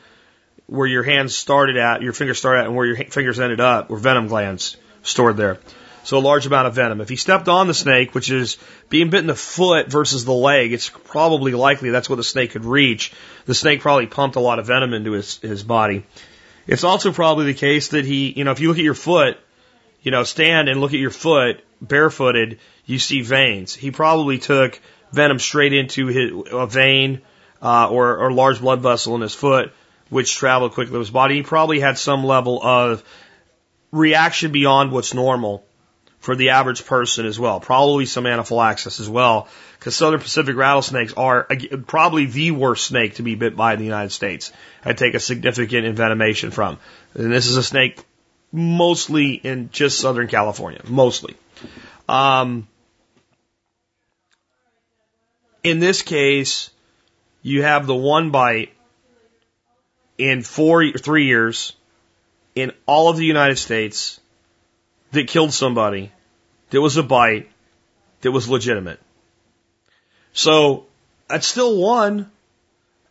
where 0.66 0.86
your 0.86 1.02
hands 1.02 1.34
started 1.34 1.76
at, 1.76 2.02
your 2.02 2.12
fingers 2.12 2.38
started 2.38 2.60
at, 2.60 2.66
and 2.66 2.76
where 2.76 2.86
your 2.86 2.96
fingers 2.96 3.40
ended 3.40 3.60
up 3.60 3.90
were 3.90 3.96
venom 3.96 4.28
glands 4.28 4.76
stored 5.02 5.36
there. 5.36 5.58
So 6.04 6.18
a 6.18 6.20
large 6.20 6.46
amount 6.46 6.66
of 6.66 6.74
venom. 6.74 7.00
If 7.00 7.08
he 7.08 7.16
stepped 7.16 7.48
on 7.48 7.68
the 7.68 7.74
snake, 7.74 8.14
which 8.14 8.30
is 8.30 8.56
being 8.88 9.10
bit 9.10 9.20
in 9.20 9.26
the 9.26 9.34
foot 9.36 9.88
versus 9.88 10.24
the 10.24 10.32
leg, 10.32 10.72
it's 10.72 10.88
probably 10.88 11.52
likely 11.52 11.90
that's 11.90 12.08
what 12.08 12.16
the 12.16 12.24
snake 12.24 12.52
could 12.52 12.64
reach. 12.64 13.12
The 13.46 13.54
snake 13.54 13.80
probably 13.80 14.06
pumped 14.06 14.36
a 14.36 14.40
lot 14.40 14.58
of 14.58 14.66
venom 14.66 14.94
into 14.94 15.12
his, 15.12 15.38
his 15.38 15.62
body. 15.62 16.04
It's 16.66 16.84
also 16.84 17.12
probably 17.12 17.46
the 17.46 17.54
case 17.54 17.88
that 17.88 18.04
he, 18.04 18.32
you 18.32 18.44
know, 18.44 18.50
if 18.50 18.60
you 18.60 18.68
look 18.68 18.78
at 18.78 18.84
your 18.84 18.94
foot, 18.94 19.38
you 20.02 20.10
know, 20.10 20.24
stand 20.24 20.68
and 20.68 20.80
look 20.80 20.92
at 20.92 20.98
your 20.98 21.10
foot 21.10 21.62
barefooted, 21.80 22.58
you 22.84 22.98
see 22.98 23.22
veins. 23.22 23.74
He 23.74 23.90
probably 23.90 24.38
took 24.38 24.80
venom 25.12 25.38
straight 25.38 25.72
into 25.72 26.06
his, 26.06 26.32
a 26.50 26.66
vein, 26.66 27.22
uh, 27.60 27.88
or, 27.88 28.16
or 28.18 28.32
large 28.32 28.60
blood 28.60 28.80
vessel 28.80 29.14
in 29.14 29.20
his 29.20 29.34
foot, 29.34 29.72
which 30.08 30.34
traveled 30.34 30.72
quickly 30.72 30.94
to 30.94 30.98
his 30.98 31.10
body. 31.10 31.36
He 31.36 31.42
probably 31.42 31.80
had 31.80 31.96
some 31.96 32.24
level 32.24 32.60
of 32.62 33.04
reaction 33.92 34.52
beyond 34.52 34.90
what's 34.90 35.14
normal 35.14 35.64
for 36.18 36.36
the 36.36 36.50
average 36.50 36.86
person 36.86 37.26
as 37.26 37.38
well. 37.38 37.60
Probably 37.60 38.06
some 38.06 38.26
anaphylaxis 38.26 39.00
as 39.00 39.08
well, 39.08 39.48
because 39.78 39.96
Southern 39.96 40.20
Pacific 40.20 40.56
rattlesnakes 40.56 41.12
are 41.14 41.48
probably 41.86 42.26
the 42.26 42.52
worst 42.52 42.86
snake 42.86 43.16
to 43.16 43.22
be 43.22 43.34
bit 43.34 43.56
by 43.56 43.72
in 43.72 43.78
the 43.78 43.84
United 43.84 44.10
States. 44.10 44.52
I 44.84 44.92
take 44.92 45.14
a 45.14 45.20
significant 45.20 45.84
envenomation 45.86 46.52
from. 46.52 46.78
And 47.14 47.32
this 47.32 47.46
is 47.46 47.56
a 47.56 47.62
snake 47.62 48.02
mostly 48.52 49.32
in 49.34 49.70
just 49.70 49.98
Southern 49.98 50.28
California, 50.28 50.80
mostly. 50.86 51.36
Um, 52.08 52.68
in 55.62 55.78
this 55.78 56.02
case, 56.02 56.70
you 57.42 57.62
have 57.62 57.86
the 57.86 57.94
one 57.94 58.30
bite 58.30 58.72
in 60.18 60.42
four, 60.42 60.92
three 60.92 61.26
years 61.26 61.74
in 62.54 62.72
all 62.86 63.08
of 63.08 63.16
the 63.16 63.24
United 63.24 63.56
States 63.56 64.20
that 65.12 65.28
killed 65.28 65.52
somebody, 65.52 66.12
that 66.70 66.80
was 66.80 66.96
a 66.96 67.02
bite, 67.02 67.50
that 68.22 68.32
was 68.32 68.48
legitimate. 68.48 69.00
So 70.32 70.86
that's 71.28 71.46
still 71.46 71.76
one, 71.76 72.30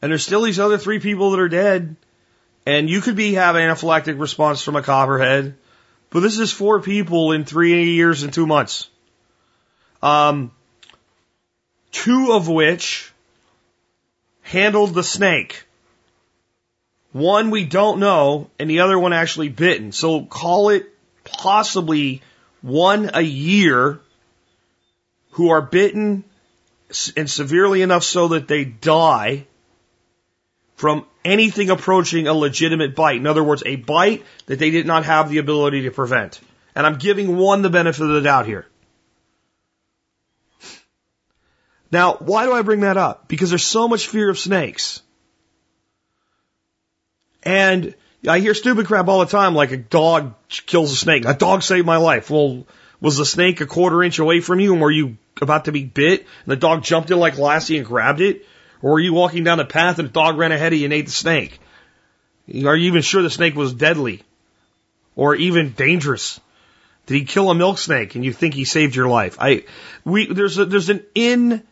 and 0.01 0.11
there's 0.11 0.23
still 0.23 0.41
these 0.41 0.59
other 0.59 0.77
three 0.77 0.99
people 0.99 1.31
that 1.31 1.39
are 1.39 1.49
dead, 1.49 1.95
and 2.65 2.89
you 2.89 3.01
could 3.01 3.15
be 3.15 3.33
having 3.33 3.61
anaphylactic 3.61 4.19
response 4.19 4.61
from 4.61 4.75
a 4.75 4.81
copperhead, 4.81 5.55
but 6.09 6.19
this 6.21 6.39
is 6.39 6.51
four 6.51 6.81
people 6.81 7.31
in 7.31 7.45
three 7.45 7.91
years 7.91 8.23
and 8.23 8.33
two 8.33 8.47
months. 8.47 8.89
Um, 10.01 10.51
two 11.91 12.31
of 12.31 12.47
which 12.47 13.11
handled 14.41 14.93
the 14.93 15.03
snake. 15.03 15.65
One 17.11 17.49
we 17.49 17.65
don't 17.65 17.99
know, 17.99 18.49
and 18.57 18.69
the 18.69 18.81
other 18.81 18.97
one 18.97 19.13
actually 19.13 19.49
bitten. 19.49 19.91
So 19.91 20.23
call 20.23 20.69
it 20.69 20.87
possibly 21.23 22.21
one 22.61 23.11
a 23.13 23.21
year 23.21 23.99
who 25.31 25.49
are 25.49 25.61
bitten 25.61 26.23
and 27.15 27.29
severely 27.29 27.81
enough 27.81 28.03
so 28.03 28.29
that 28.29 28.47
they 28.47 28.65
die 28.65 29.45
from 30.75 31.05
anything 31.23 31.69
approaching 31.69 32.27
a 32.27 32.33
legitimate 32.33 32.95
bite. 32.95 33.17
In 33.17 33.27
other 33.27 33.43
words, 33.43 33.63
a 33.65 33.75
bite 33.75 34.25
that 34.47 34.59
they 34.59 34.71
did 34.71 34.85
not 34.85 35.05
have 35.05 35.29
the 35.29 35.37
ability 35.37 35.83
to 35.83 35.91
prevent. 35.91 36.39
And 36.75 36.85
I'm 36.85 36.97
giving 36.97 37.37
one 37.37 37.61
the 37.61 37.69
benefit 37.69 38.01
of 38.01 38.09
the 38.09 38.21
doubt 38.21 38.45
here. 38.45 38.65
Now, 41.91 42.13
why 42.13 42.45
do 42.45 42.53
I 42.53 42.61
bring 42.61 42.81
that 42.81 42.97
up? 42.97 43.27
Because 43.27 43.49
there's 43.49 43.65
so 43.65 43.87
much 43.87 44.07
fear 44.07 44.29
of 44.29 44.39
snakes. 44.39 45.01
And 47.43 47.95
I 48.27 48.39
hear 48.39 48.53
stupid 48.53 48.85
crap 48.85 49.07
all 49.07 49.19
the 49.19 49.25
time, 49.25 49.55
like 49.55 49.71
a 49.71 49.77
dog 49.77 50.35
kills 50.47 50.91
a 50.91 50.95
snake. 50.95 51.25
A 51.25 51.33
dog 51.33 51.63
saved 51.63 51.85
my 51.85 51.97
life. 51.97 52.29
Well, 52.29 52.65
was 53.01 53.17
the 53.17 53.25
snake 53.25 53.61
a 53.61 53.65
quarter 53.65 54.03
inch 54.03 54.19
away 54.19 54.41
from 54.41 54.59
you 54.59 54.73
and 54.73 54.81
were 54.81 54.91
you 54.91 55.17
about 55.41 55.65
to 55.65 55.71
be 55.71 55.83
bit 55.83 56.21
and 56.21 56.51
the 56.51 56.55
dog 56.55 56.83
jumped 56.83 57.09
in 57.09 57.17
like 57.17 57.37
Lassie 57.37 57.77
and 57.77 57.85
grabbed 57.85 58.21
it? 58.21 58.45
Or 58.81 58.91
were 58.91 58.99
you 58.99 59.13
walking 59.13 59.43
down 59.43 59.57
the 59.57 59.65
path 59.65 59.99
and 59.99 60.07
the 60.07 60.13
dog 60.13 60.37
ran 60.37 60.51
ahead 60.51 60.73
of 60.73 60.79
you 60.79 60.85
and 60.85 60.93
ate 60.93 61.07
the 61.07 61.11
snake? 61.11 61.59
Are 62.47 62.75
you 62.75 62.87
even 62.87 63.01
sure 63.01 63.21
the 63.21 63.29
snake 63.29 63.55
was 63.55 63.73
deadly? 63.73 64.21
Or 65.15 65.35
even 65.35 65.71
dangerous? 65.71 66.39
Did 67.07 67.15
he 67.15 67.25
kill 67.25 67.49
a 67.49 67.55
milk 67.55 67.79
snake 67.79 68.15
and 68.15 68.23
you 68.23 68.33
think 68.33 68.53
he 68.53 68.65
saved 68.65 68.95
your 68.95 69.07
life? 69.07 69.37
I, 69.39 69.65
we, 70.05 70.31
there's 70.31 70.57
a, 70.57 70.65
there's 70.65 70.89
an 70.89 71.03
in, 71.15 71.63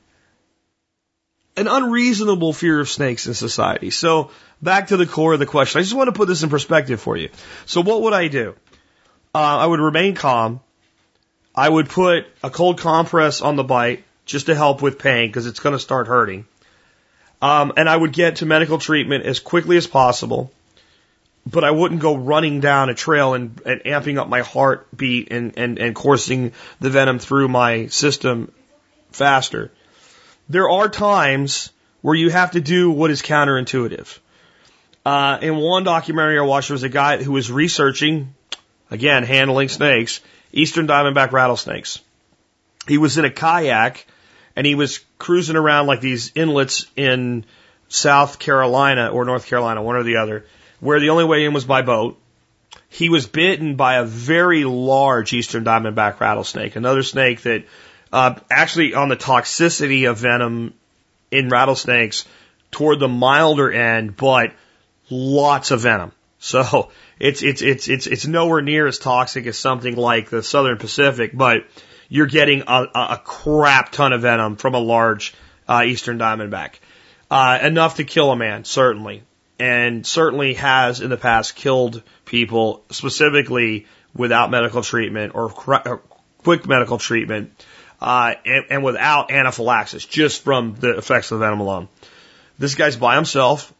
an 1.59 1.67
unreasonable 1.67 2.53
fear 2.53 2.79
of 2.79 2.89
snakes 2.89 3.27
in 3.27 3.33
society. 3.33 3.89
So 3.89 4.31
back 4.61 4.87
to 4.87 4.97
the 4.97 5.05
core 5.05 5.33
of 5.33 5.39
the 5.39 5.45
question. 5.45 5.79
I 5.79 5.83
just 5.83 5.95
want 5.95 6.07
to 6.07 6.17
put 6.19 6.27
this 6.27 6.43
in 6.43 6.49
perspective 6.49 7.01
for 7.01 7.17
you. 7.17 7.29
So 7.65 7.81
what 7.81 8.01
would 8.03 8.13
I 8.13 8.27
do? 8.29 8.55
Uh, 9.35 9.57
I 9.63 9.65
would 9.65 9.79
remain 9.79 10.15
calm. 10.15 10.61
I 11.55 11.67
would 11.67 11.89
put 11.89 12.25
a 12.43 12.49
cold 12.49 12.79
compress 12.79 13.41
on 13.41 13.55
the 13.57 13.63
bite 13.63 14.03
just 14.25 14.45
to 14.45 14.55
help 14.55 14.81
with 14.81 14.99
pain 14.99 15.29
because 15.29 15.47
it's 15.47 15.59
going 15.59 15.73
to 15.73 15.79
start 15.79 16.07
hurting. 16.07 16.45
Um, 17.41 17.73
and 17.77 17.89
I 17.89 17.97
would 17.97 18.13
get 18.13 18.37
to 18.37 18.45
medical 18.45 18.77
treatment 18.77 19.25
as 19.25 19.39
quickly 19.39 19.77
as 19.77 19.87
possible. 19.87 20.51
but 21.45 21.63
I 21.63 21.71
wouldn't 21.71 22.01
go 22.01 22.15
running 22.15 22.59
down 22.59 22.89
a 22.89 22.93
trail 22.93 23.33
and, 23.33 23.61
and 23.65 23.81
amping 23.81 24.17
up 24.17 24.27
my 24.27 24.41
heartbeat 24.41 25.31
and, 25.31 25.57
and, 25.57 25.79
and 25.79 25.95
coursing 25.95 26.53
the 26.79 26.89
venom 26.89 27.19
through 27.19 27.47
my 27.47 27.87
system 27.87 28.51
faster. 29.11 29.71
There 30.49 30.69
are 30.69 30.89
times 30.89 31.71
where 32.01 32.15
you 32.15 32.29
have 32.29 32.51
to 32.51 32.61
do 32.61 32.89
what 32.89 33.11
is 33.11 33.21
counterintuitive. 33.21 34.17
Uh, 35.05 35.37
in 35.41 35.57
one 35.57 35.83
documentary 35.83 36.39
I 36.39 36.41
watched, 36.41 36.69
there 36.69 36.75
was 36.75 36.83
a 36.83 36.89
guy 36.89 37.21
who 37.21 37.31
was 37.31 37.51
researching, 37.51 38.33
again, 38.89 39.23
handling 39.23 39.69
snakes, 39.69 40.21
eastern 40.51 40.87
diamondback 40.87 41.31
rattlesnakes. 41.31 41.99
He 42.87 42.97
was 42.97 43.17
in 43.17 43.25
a 43.25 43.29
kayak 43.29 44.07
and 44.55 44.65
he 44.65 44.75
was 44.75 44.99
cruising 45.19 45.55
around 45.55 45.87
like 45.87 46.01
these 46.01 46.31
inlets 46.33 46.87
in 46.95 47.45
South 47.87 48.39
Carolina 48.39 49.09
or 49.09 49.25
North 49.25 49.45
Carolina, 49.45 49.81
one 49.83 49.95
or 49.95 50.03
the 50.03 50.17
other, 50.17 50.45
where 50.79 50.99
the 50.99 51.11
only 51.11 51.25
way 51.25 51.45
in 51.45 51.53
was 51.53 51.65
by 51.65 51.81
boat. 51.81 52.19
He 52.89 53.09
was 53.09 53.27
bitten 53.27 53.75
by 53.75 53.95
a 53.95 54.03
very 54.03 54.63
large 54.63 55.31
eastern 55.33 55.63
diamondback 55.63 56.19
rattlesnake, 56.19 56.75
another 56.75 57.03
snake 57.03 57.41
that 57.41 57.65
uh, 58.11 58.35
actually 58.49 58.93
on 58.93 59.09
the 59.09 59.17
toxicity 59.17 60.09
of 60.09 60.17
venom 60.17 60.73
in 61.31 61.49
rattlesnakes 61.49 62.25
toward 62.71 62.99
the 62.99 63.07
milder 63.07 63.71
end, 63.71 64.15
but 64.15 64.53
lots 65.09 65.71
of 65.71 65.81
venom. 65.81 66.11
So 66.41 66.89
it's 67.19 67.43
it's 67.43 67.61
it's 67.61 67.89
it's 67.89 68.07
it's 68.07 68.25
nowhere 68.25 68.61
near 68.61 68.87
as 68.87 68.97
toxic 68.97 69.45
as 69.45 69.57
something 69.57 69.97
like 69.97 70.29
the 70.29 70.41
Southern 70.41 70.77
Pacific, 70.77 71.31
but 71.33 71.65
you're 72.07 72.27
getting 72.27 72.63
a, 72.65 72.87
a 72.95 73.21
crap 73.21 73.91
ton 73.91 74.13
of 74.13 74.21
venom 74.21 74.55
from 74.55 74.73
a 74.73 74.79
large 74.79 75.33
uh, 75.67 75.83
eastern 75.85 76.17
diamondback. 76.17 76.75
Uh, 77.29 77.59
enough 77.61 77.97
to 77.97 78.05
kill 78.05 78.31
a 78.31 78.37
man, 78.37 78.63
certainly, 78.63 79.23
and 79.59 80.07
certainly 80.07 80.53
has 80.53 81.01
in 81.01 81.09
the 81.09 81.17
past 81.17 81.57
killed 81.57 82.01
people 82.23 82.85
specifically 82.89 83.85
without 84.15 84.49
medical 84.49 84.81
treatment 84.81 85.35
or, 85.35 85.51
or 85.67 86.01
quick 86.43 86.65
medical 86.67 86.97
treatment, 86.97 87.65
uh, 88.01 88.33
and, 88.45 88.65
and 88.69 88.83
without 88.83 89.31
anaphylaxis, 89.31 90.05
just 90.05 90.43
from 90.43 90.75
the 90.75 90.97
effects 90.97 91.31
of 91.31 91.39
the 91.39 91.45
venom 91.45 91.59
alone. 91.59 91.87
This 92.57 92.75
guy's 92.75 92.95
by 92.95 93.15
himself, 93.15 93.73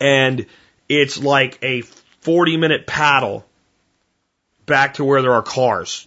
and 0.00 0.46
it's 0.88 1.22
like 1.22 1.58
a 1.62 1.82
40 2.20 2.56
minute 2.56 2.86
paddle 2.86 3.44
back 4.66 4.94
to 4.94 5.04
where 5.04 5.22
there 5.22 5.34
are 5.34 5.42
cars. 5.42 6.06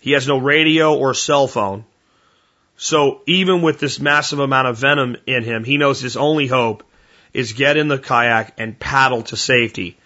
He 0.00 0.12
has 0.12 0.26
no 0.26 0.38
radio 0.38 0.96
or 0.96 1.14
cell 1.14 1.46
phone. 1.46 1.84
So 2.76 3.22
even 3.26 3.62
with 3.62 3.78
this 3.78 4.00
massive 4.00 4.38
amount 4.38 4.68
of 4.68 4.78
venom 4.78 5.16
in 5.26 5.44
him, 5.44 5.64
he 5.64 5.78
knows 5.78 6.00
his 6.00 6.16
only 6.16 6.46
hope 6.46 6.82
is 7.32 7.52
get 7.52 7.76
in 7.76 7.88
the 7.88 7.98
kayak 7.98 8.54
and 8.58 8.78
paddle 8.78 9.22
to 9.22 9.36
safety. 9.36 9.96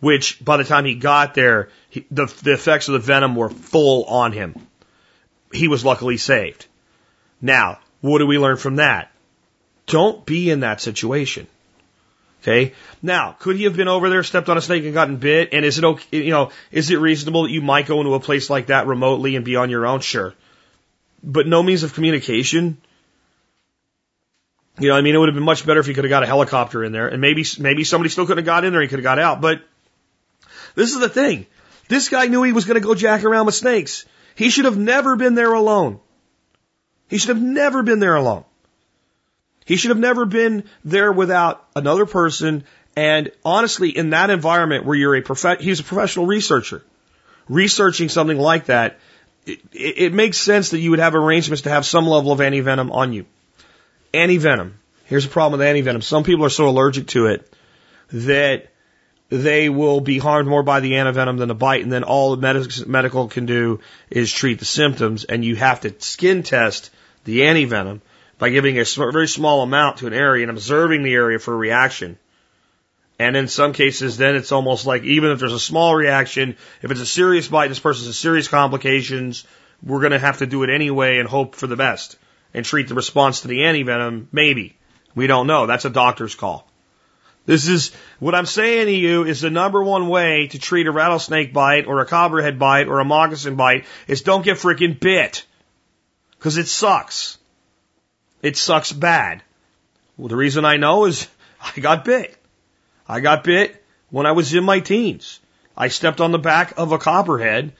Which 0.00 0.44
by 0.44 0.56
the 0.56 0.64
time 0.64 0.84
he 0.84 0.94
got 0.94 1.34
there, 1.34 1.70
he, 1.88 2.04
the, 2.10 2.26
the 2.42 2.52
effects 2.52 2.88
of 2.88 2.92
the 2.92 2.98
venom 2.98 3.34
were 3.34 3.48
full 3.48 4.04
on 4.04 4.32
him. 4.32 4.54
He 5.52 5.68
was 5.68 5.84
luckily 5.84 6.16
saved. 6.16 6.66
Now, 7.40 7.78
what 8.00 8.18
do 8.18 8.26
we 8.26 8.38
learn 8.38 8.56
from 8.56 8.76
that? 8.76 9.10
Don't 9.86 10.26
be 10.26 10.50
in 10.50 10.60
that 10.60 10.80
situation. 10.80 11.46
Okay. 12.42 12.74
Now, 13.02 13.36
could 13.38 13.56
he 13.56 13.64
have 13.64 13.76
been 13.76 13.88
over 13.88 14.08
there, 14.08 14.22
stepped 14.22 14.48
on 14.48 14.56
a 14.56 14.60
snake 14.60 14.84
and 14.84 14.94
gotten 14.94 15.16
bit? 15.16 15.50
And 15.52 15.64
is 15.64 15.78
it 15.78 15.84
okay, 15.84 16.24
you 16.24 16.30
know, 16.30 16.50
is 16.70 16.90
it 16.90 16.96
reasonable 16.96 17.44
that 17.44 17.50
you 17.50 17.60
might 17.60 17.86
go 17.86 18.00
into 18.00 18.14
a 18.14 18.20
place 18.20 18.48
like 18.48 18.66
that 18.66 18.86
remotely 18.86 19.36
and 19.36 19.44
be 19.44 19.56
on 19.56 19.70
your 19.70 19.86
own? 19.86 20.00
Sure. 20.00 20.34
But 21.22 21.46
no 21.46 21.62
means 21.62 21.82
of 21.82 21.94
communication. 21.94 22.78
You 24.78 24.88
know, 24.88 24.96
I 24.96 25.00
mean, 25.00 25.14
it 25.14 25.18
would 25.18 25.28
have 25.28 25.34
been 25.34 25.44
much 25.44 25.66
better 25.66 25.80
if 25.80 25.86
he 25.86 25.94
could 25.94 26.04
have 26.04 26.10
got 26.10 26.22
a 26.22 26.26
helicopter 26.26 26.84
in 26.84 26.92
there 26.92 27.08
and 27.08 27.20
maybe, 27.20 27.44
maybe 27.58 27.82
somebody 27.82 28.10
still 28.10 28.26
could 28.26 28.36
have 28.36 28.46
got 28.46 28.64
in 28.64 28.72
there. 28.72 28.82
He 28.82 28.88
could 28.88 28.98
have 28.98 29.04
got 29.04 29.18
out. 29.18 29.40
But 29.40 29.62
this 30.74 30.92
is 30.92 31.00
the 31.00 31.08
thing. 31.08 31.46
This 31.88 32.08
guy 32.08 32.26
knew 32.26 32.42
he 32.42 32.52
was 32.52 32.64
going 32.64 32.80
to 32.80 32.86
go 32.86 32.94
jack 32.94 33.24
around 33.24 33.46
with 33.46 33.54
snakes. 33.54 34.04
He 34.36 34.50
should 34.50 34.66
have 34.66 34.76
never 34.76 35.16
been 35.16 35.34
there 35.34 35.52
alone. 35.52 35.98
He 37.08 37.18
should 37.18 37.30
have 37.30 37.42
never 37.42 37.82
been 37.82 38.00
there 38.00 38.14
alone. 38.14 38.44
He 39.64 39.76
should 39.76 39.88
have 39.88 39.98
never 39.98 40.26
been 40.26 40.64
there 40.84 41.10
without 41.10 41.66
another 41.74 42.06
person. 42.06 42.64
And 42.94 43.32
honestly, 43.44 43.88
in 43.90 44.10
that 44.10 44.30
environment 44.30 44.84
where 44.84 44.96
you're 44.96 45.16
a 45.16 45.22
prof- 45.22 45.60
he's 45.60 45.80
a 45.80 45.84
professional 45.84 46.26
researcher, 46.26 46.84
researching 47.48 48.10
something 48.10 48.38
like 48.38 48.66
that, 48.66 48.98
it, 49.46 49.60
it 49.72 50.12
makes 50.12 50.38
sense 50.38 50.70
that 50.70 50.78
you 50.78 50.90
would 50.90 50.98
have 50.98 51.14
arrangements 51.14 51.62
to 51.62 51.70
have 51.70 51.86
some 51.86 52.06
level 52.06 52.30
of 52.30 52.40
antivenom 52.40 52.92
on 52.92 53.14
you. 53.14 53.24
Antivenom. 54.12 54.72
Here's 55.06 55.24
the 55.24 55.30
problem 55.30 55.58
with 55.58 55.66
antivenom. 55.66 56.02
Some 56.02 56.24
people 56.24 56.44
are 56.44 56.50
so 56.50 56.68
allergic 56.68 57.06
to 57.08 57.26
it 57.26 57.50
that 58.12 58.68
they 59.28 59.68
will 59.68 60.00
be 60.00 60.18
harmed 60.18 60.48
more 60.48 60.62
by 60.62 60.80
the 60.80 60.92
antivenom 60.92 61.38
than 61.38 61.48
the 61.48 61.54
bite, 61.54 61.82
and 61.82 61.92
then 61.92 62.04
all 62.04 62.36
the 62.36 62.42
med- 62.42 62.86
medical 62.86 63.28
can 63.28 63.46
do 63.46 63.80
is 64.10 64.32
treat 64.32 64.58
the 64.58 64.64
symptoms, 64.64 65.24
and 65.24 65.44
you 65.44 65.56
have 65.56 65.80
to 65.80 65.94
skin 65.98 66.42
test 66.42 66.90
the 67.24 67.40
antivenom 67.40 68.00
by 68.38 68.50
giving 68.50 68.78
a 68.78 68.84
very 68.84 69.26
small 69.26 69.62
amount 69.62 69.98
to 69.98 70.06
an 70.06 70.12
area 70.12 70.44
and 70.44 70.50
observing 70.50 71.02
the 71.02 71.14
area 71.14 71.38
for 71.38 71.54
a 71.54 71.56
reaction. 71.56 72.18
And 73.18 73.36
in 73.36 73.48
some 73.48 73.72
cases, 73.72 74.18
then 74.18 74.36
it's 74.36 74.52
almost 74.52 74.86
like 74.86 75.02
even 75.02 75.30
if 75.30 75.38
there's 75.38 75.52
a 75.52 75.58
small 75.58 75.94
reaction, 75.94 76.56
if 76.82 76.90
it's 76.90 77.00
a 77.00 77.06
serious 77.06 77.48
bite, 77.48 77.68
this 77.68 77.78
person 77.78 78.06
has 78.06 78.18
serious 78.18 78.46
complications, 78.46 79.44
we're 79.82 80.00
going 80.00 80.12
to 80.12 80.18
have 80.18 80.38
to 80.38 80.46
do 80.46 80.62
it 80.62 80.70
anyway 80.70 81.18
and 81.18 81.28
hope 81.28 81.54
for 81.54 81.66
the 81.66 81.76
best 81.76 82.16
and 82.52 82.64
treat 82.64 82.88
the 82.88 82.94
response 82.94 83.40
to 83.40 83.48
the 83.48 83.60
antivenom. 83.60 84.26
Maybe. 84.32 84.76
We 85.14 85.26
don't 85.26 85.46
know. 85.46 85.66
That's 85.66 85.86
a 85.86 85.90
doctor's 85.90 86.34
call. 86.34 86.70
This 87.46 87.68
is 87.68 87.92
what 88.18 88.34
I'm 88.34 88.44
saying 88.44 88.86
to 88.86 88.92
you 88.92 89.24
is 89.24 89.40
the 89.40 89.50
number 89.50 89.82
one 89.82 90.08
way 90.08 90.48
to 90.48 90.58
treat 90.58 90.88
a 90.88 90.92
rattlesnake 90.92 91.52
bite 91.52 91.86
or 91.86 92.00
a 92.00 92.06
copperhead 92.06 92.58
bite 92.58 92.88
or 92.88 92.98
a 92.98 93.04
moccasin 93.04 93.54
bite 93.54 93.86
is 94.08 94.22
don't 94.22 94.44
get 94.44 94.58
freaking 94.58 94.98
bit. 94.98 95.46
Cause 96.40 96.58
it 96.58 96.66
sucks. 96.66 97.38
It 98.42 98.56
sucks 98.56 98.92
bad. 98.92 99.42
Well, 100.16 100.28
the 100.28 100.36
reason 100.36 100.64
I 100.64 100.76
know 100.76 101.06
is 101.06 101.28
I 101.76 101.80
got 101.80 102.04
bit. 102.04 102.36
I 103.08 103.20
got 103.20 103.44
bit 103.44 103.82
when 104.10 104.26
I 104.26 104.32
was 104.32 104.52
in 104.52 104.64
my 104.64 104.80
teens. 104.80 105.40
I 105.76 105.88
stepped 105.88 106.20
on 106.20 106.32
the 106.32 106.38
back 106.38 106.74
of 106.76 106.90
a 106.90 106.98
copperhead 106.98 107.72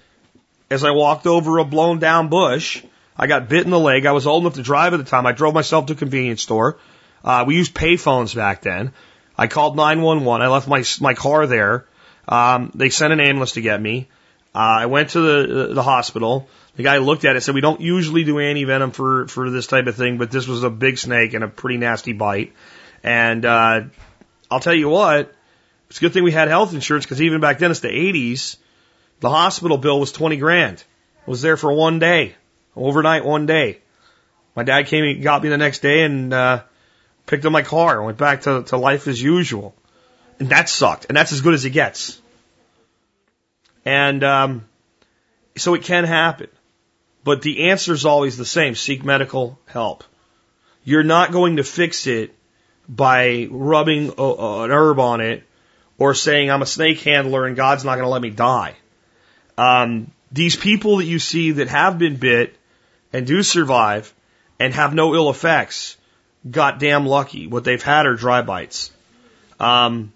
as 0.71 0.85
I 0.85 0.93
walked 0.93 1.27
over 1.27 1.59
a 1.59 1.65
blown 1.65 1.99
down 1.99 2.29
bush. 2.29 2.83
I 3.17 3.27
got 3.27 3.49
bit 3.49 3.65
in 3.65 3.71
the 3.71 3.81
leg. 3.81 4.07
I 4.07 4.13
was 4.13 4.27
old 4.27 4.45
enough 4.45 4.55
to 4.55 4.63
drive 4.63 4.95
at 4.95 4.99
the 4.99 5.05
time. 5.05 5.27
I 5.27 5.33
drove 5.33 5.55
myself 5.55 5.87
to 5.87 5.95
a 5.95 5.97
convenience 5.97 6.43
store. 6.43 6.79
Uh, 7.25 7.45
we 7.47 7.57
used 7.57 7.75
payphones 7.75 8.37
back 8.37 8.61
then. 8.61 8.93
I 9.39 9.47
called 9.47 9.77
911. 9.77 10.43
I 10.43 10.49
left 10.49 10.69
my 10.69 10.85
my 11.01 11.15
car 11.15 11.47
there. 11.47 11.87
Um, 12.29 12.73
they 12.75 12.91
sent 12.91 13.13
an 13.13 13.21
ambulance 13.21 13.53
to 13.53 13.61
get 13.61 13.81
me. 13.81 14.09
Uh, 14.55 14.59
I 14.81 14.87
went 14.87 15.11
to 15.11 15.21
the 15.21 15.75
the 15.75 15.83
hospital. 15.83 16.49
The 16.77 16.83
guy 16.83 16.99
looked 16.99 17.25
at 17.25 17.37
it 17.37 17.41
said, 17.41 17.55
we 17.55 17.63
don't 17.63 17.81
usually 17.81 18.25
do 18.25 18.39
anti-venom 18.39 18.91
for, 18.91 19.27
for 19.29 19.51
this 19.51 19.67
type 19.67 19.87
of 19.87 19.97
thing, 19.97 20.19
but 20.19 20.31
this 20.31 20.47
was 20.47 20.63
a 20.63 20.71
big 20.71 20.99
snake 20.99 21.33
and 21.33 21.43
a 21.43 21.49
pretty 21.49 21.79
nasty 21.79 22.13
bite. 22.13 22.53
And, 23.03 23.45
uh, 23.45 23.85
I'll 24.51 24.61
tell 24.61 24.75
you 24.75 24.89
what, 24.91 25.35
it's 25.89 25.99
a 25.99 26.01
good 26.03 26.13
thing 26.13 26.23
we 26.23 26.33
had 26.33 26.49
health 26.49 26.75
insurance 26.75 27.07
because 27.07 27.23
even 27.23 27.41
back 27.41 27.59
then 27.59 27.71
it's 27.71 27.81
the 27.81 27.89
80s. 27.89 28.57
The 29.21 29.31
hospital 29.31 29.79
bill 29.79 29.99
was 29.99 30.13
20 30.13 30.37
grand. 30.37 30.85
I 31.27 31.31
was 31.31 31.41
there 31.41 31.57
for 31.57 31.73
one 31.73 31.99
day, 31.99 32.35
overnight 32.77 33.25
one 33.25 33.47
day. 33.47 33.79
My 34.55 34.63
dad 34.63 34.87
came 34.87 35.05
and 35.05 35.23
got 35.23 35.43
me 35.43 35.49
the 35.49 35.57
next 35.57 35.81
day 35.81 36.03
and, 36.03 36.33
uh, 36.33 36.63
picked 37.27 37.45
up 37.45 37.53
my 37.53 37.63
car 37.63 37.97
and 37.97 38.07
went 38.07 38.19
back 38.19 38.43
to, 38.43 38.63
to 38.65 38.77
life 38.77 39.09
as 39.09 39.21
usual. 39.21 39.75
And 40.39 40.51
that 40.51 40.69
sucked. 40.69 41.07
And 41.09 41.17
that's 41.17 41.33
as 41.33 41.41
good 41.41 41.55
as 41.55 41.65
it 41.65 41.71
gets. 41.71 42.21
And, 43.85 44.23
um, 44.25 44.65
so 45.57 45.75
it 45.75 45.85
can 45.85 46.05
happen. 46.05 46.49
But 47.25 47.43
the 47.43 47.71
answer 47.71 47.93
is 47.93 48.05
always 48.05 48.37
the 48.37 48.45
same. 48.45 48.75
Seek 48.75 49.05
medical 49.05 49.59
help. 49.67 50.05
You're 50.85 51.03
not 51.03 51.33
going 51.33 51.57
to 51.57 51.65
fix 51.65 52.07
it 52.07 52.35
by 52.89 53.49
rubbing 53.51 54.13
a, 54.17 54.63
an 54.65 54.71
herb 54.71 55.01
on 55.01 55.21
it 55.21 55.43
or 55.99 56.15
saying 56.15 56.51
I'm 56.51 56.63
a 56.63 56.67
snake 56.67 57.01
handler 57.01 57.47
and 57.47 57.57
God's 57.57 57.85
not 57.85 57.97
going 57.97 58.05
to 58.05 58.11
let 58.11 58.23
me 58.23 58.31
die. 58.31 58.75
Um, 59.59 60.13
these 60.31 60.55
people 60.55 60.99
that 60.99 61.05
you 61.05 61.19
see 61.19 61.53
that 61.53 61.69
have 61.69 61.99
been 61.99 62.17
bit 62.17 62.55
and 63.13 63.27
do 63.27 63.43
survive 63.43 64.13
and 64.61 64.73
have 64.75 64.95
no 64.95 65.15
ill 65.15 65.31
effects 65.31 65.97
got 66.51 66.79
damn 66.79 67.07
lucky. 67.07 67.47
What 67.47 67.65
they've 67.65 67.83
had 67.83 68.07
are 68.07 68.15
dry 68.15 68.43
bites. 68.43 68.91
Um, 69.59 70.13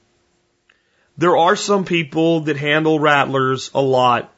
there 1.17 1.37
are 1.37 1.57
some 1.57 1.85
people 1.85 2.41
that 2.43 2.57
handle 2.57 2.99
rattlers 2.99 3.71
a 3.75 3.81
lot 3.81 4.33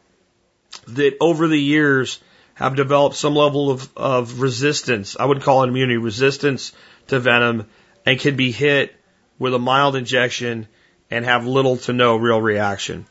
that 0.89 1.17
over 1.21 1.49
the 1.49 1.61
years 1.61 2.19
have 2.55 2.77
developed 2.77 3.17
some 3.17 3.35
level 3.35 3.71
of, 3.71 3.89
of 3.97 4.41
resistance. 4.41 5.17
I 5.19 5.25
would 5.25 5.43
call 5.43 5.63
it 5.63 5.69
immunity 5.69 5.97
resistance 5.97 6.73
to 7.09 7.19
venom 7.19 7.67
and 8.07 8.19
can 8.19 8.37
be 8.37 8.53
hit 8.53 8.95
with 9.39 9.55
a 9.55 9.59
mild 9.59 9.97
injection 9.97 10.67
and 11.11 11.25
have 11.25 11.47
little 11.47 11.77
to 11.79 11.93
no 11.93 12.17
real 12.17 12.41
reaction. 12.41 13.07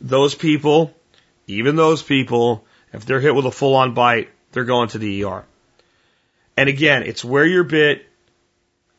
Those 0.00 0.34
people, 0.34 0.94
even 1.46 1.76
those 1.76 2.02
people, 2.02 2.64
if 2.92 3.04
they're 3.06 3.20
hit 3.20 3.34
with 3.34 3.46
a 3.46 3.50
full 3.50 3.74
on 3.74 3.94
bite, 3.94 4.30
they're 4.52 4.64
going 4.64 4.88
to 4.88 4.98
the 4.98 5.24
ER. 5.24 5.44
And 6.56 6.68
again, 6.68 7.02
it's 7.02 7.24
where 7.24 7.44
you're 7.44 7.64
bit 7.64 8.06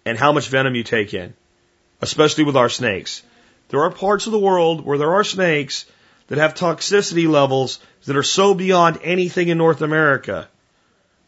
and 0.07 0.17
how 0.17 0.31
much 0.31 0.47
venom 0.47 0.73
you 0.73 0.83
take 0.83 1.13
in, 1.13 1.33
especially 2.01 2.45
with 2.45 2.55
our 2.55 2.69
snakes. 2.69 3.23
There 3.67 3.81
are 3.81 3.91
parts 3.91 4.25
of 4.25 4.31
the 4.31 4.39
world 4.39 4.85
where 4.85 4.97
there 4.97 5.15
are 5.15 5.25
snakes 5.25 5.85
that 6.27 6.37
have 6.37 6.53
toxicity 6.53 7.27
levels 7.27 7.79
that 8.05 8.15
are 8.15 8.23
so 8.23 8.53
beyond 8.53 8.99
anything 9.03 9.49
in 9.49 9.57
North 9.57 9.81
America 9.81 10.47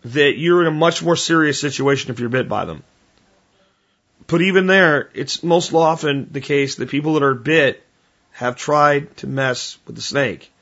that 0.05 0.37
you're 0.37 0.61
in 0.61 0.67
a 0.67 0.71
much 0.71 1.03
more 1.03 1.17
serious 1.17 1.59
situation 1.59 2.09
if 2.09 2.21
you're 2.21 2.29
bit 2.29 2.47
by 2.47 2.63
them. 2.63 2.83
But 4.27 4.43
even 4.43 4.67
there, 4.67 5.09
it's 5.13 5.43
most 5.43 5.73
often 5.73 6.29
the 6.31 6.39
case 6.39 6.75
that 6.75 6.89
people 6.89 7.15
that 7.15 7.23
are 7.23 7.35
bit 7.35 7.83
have 8.31 8.55
tried 8.55 9.17
to 9.17 9.27
mess 9.27 9.77
with 9.85 9.97
the 9.97 10.01
snake. 10.01 10.53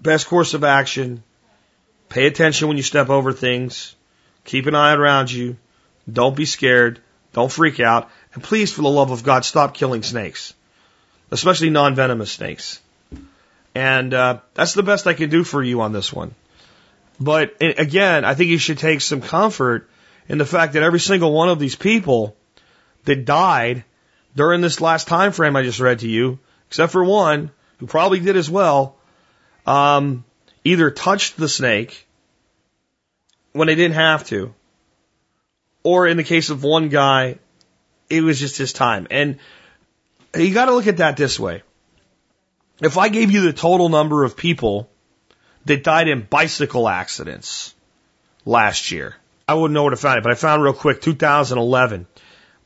Best 0.00 0.26
course 0.28 0.54
of 0.54 0.64
action, 0.64 1.22
pay 2.08 2.26
attention 2.26 2.68
when 2.68 2.78
you 2.78 2.82
step 2.82 3.10
over 3.10 3.34
things, 3.34 3.94
keep 4.46 4.64
an 4.64 4.74
eye 4.74 4.94
around 4.94 5.30
you, 5.30 5.58
don't 6.10 6.36
be 6.36 6.44
scared, 6.44 7.00
don't 7.32 7.50
freak 7.50 7.80
out, 7.80 8.10
and 8.34 8.42
please, 8.42 8.72
for 8.72 8.82
the 8.82 8.88
love 8.88 9.10
of 9.10 9.24
God, 9.24 9.44
stop 9.44 9.74
killing 9.74 10.02
snakes, 10.02 10.54
especially 11.30 11.70
non-venomous 11.70 12.32
snakes. 12.32 12.80
And 13.74 14.12
uh, 14.12 14.40
that's 14.54 14.74
the 14.74 14.82
best 14.82 15.06
I 15.06 15.14
can 15.14 15.30
do 15.30 15.44
for 15.44 15.62
you 15.62 15.80
on 15.80 15.92
this 15.92 16.12
one. 16.12 16.34
But 17.18 17.56
again, 17.60 18.24
I 18.24 18.34
think 18.34 18.50
you 18.50 18.58
should 18.58 18.78
take 18.78 19.00
some 19.00 19.20
comfort 19.20 19.88
in 20.28 20.38
the 20.38 20.46
fact 20.46 20.74
that 20.74 20.82
every 20.82 21.00
single 21.00 21.32
one 21.32 21.48
of 21.48 21.58
these 21.58 21.76
people 21.76 22.36
that 23.04 23.24
died 23.24 23.84
during 24.34 24.60
this 24.60 24.80
last 24.80 25.08
time 25.08 25.32
frame 25.32 25.56
I 25.56 25.62
just 25.62 25.80
read 25.80 26.00
to 26.00 26.08
you, 26.08 26.38
except 26.68 26.92
for 26.92 27.04
one 27.04 27.50
who 27.78 27.86
probably 27.86 28.20
did 28.20 28.36
as 28.36 28.50
well, 28.50 28.96
um, 29.66 30.24
either 30.64 30.90
touched 30.90 31.36
the 31.36 31.48
snake 31.48 32.06
when 33.52 33.68
they 33.68 33.74
didn't 33.74 33.94
have 33.94 34.24
to, 34.28 34.54
or 35.82 36.06
in 36.06 36.16
the 36.16 36.24
case 36.24 36.50
of 36.50 36.62
one 36.62 36.88
guy, 36.88 37.38
it 38.08 38.22
was 38.22 38.38
just 38.38 38.58
his 38.58 38.72
time. 38.72 39.06
And 39.10 39.38
you 40.36 40.54
got 40.54 40.66
to 40.66 40.74
look 40.74 40.86
at 40.86 40.98
that 40.98 41.16
this 41.16 41.38
way. 41.38 41.62
If 42.80 42.98
I 42.98 43.08
gave 43.08 43.30
you 43.30 43.42
the 43.42 43.52
total 43.52 43.88
number 43.88 44.24
of 44.24 44.36
people 44.36 44.90
that 45.66 45.84
died 45.84 46.08
in 46.08 46.22
bicycle 46.22 46.88
accidents 46.88 47.74
last 48.44 48.90
year, 48.90 49.16
I 49.46 49.54
wouldn't 49.54 49.74
know 49.74 49.82
where 49.82 49.90
to 49.90 49.96
find 49.96 50.18
it, 50.18 50.22
but 50.22 50.32
I 50.32 50.36
found 50.36 50.62
real 50.62 50.72
quick 50.72 51.00
2011 51.00 52.06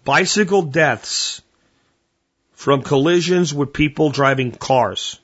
bicycle 0.04 0.62
deaths 0.62 1.42
from 2.52 2.82
collisions 2.82 3.52
with 3.52 3.72
people 3.72 4.10
driving 4.10 4.52
cars. 4.52 5.20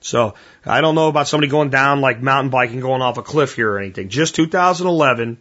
So 0.00 0.34
I 0.64 0.80
don't 0.80 0.94
know 0.94 1.08
about 1.08 1.28
somebody 1.28 1.48
going 1.48 1.70
down 1.70 2.00
like 2.00 2.22
mountain 2.22 2.50
biking 2.50 2.80
going 2.80 3.02
off 3.02 3.18
a 3.18 3.22
cliff 3.22 3.54
here 3.54 3.72
or 3.72 3.78
anything. 3.78 4.08
Just 4.08 4.34
2011 4.34 5.38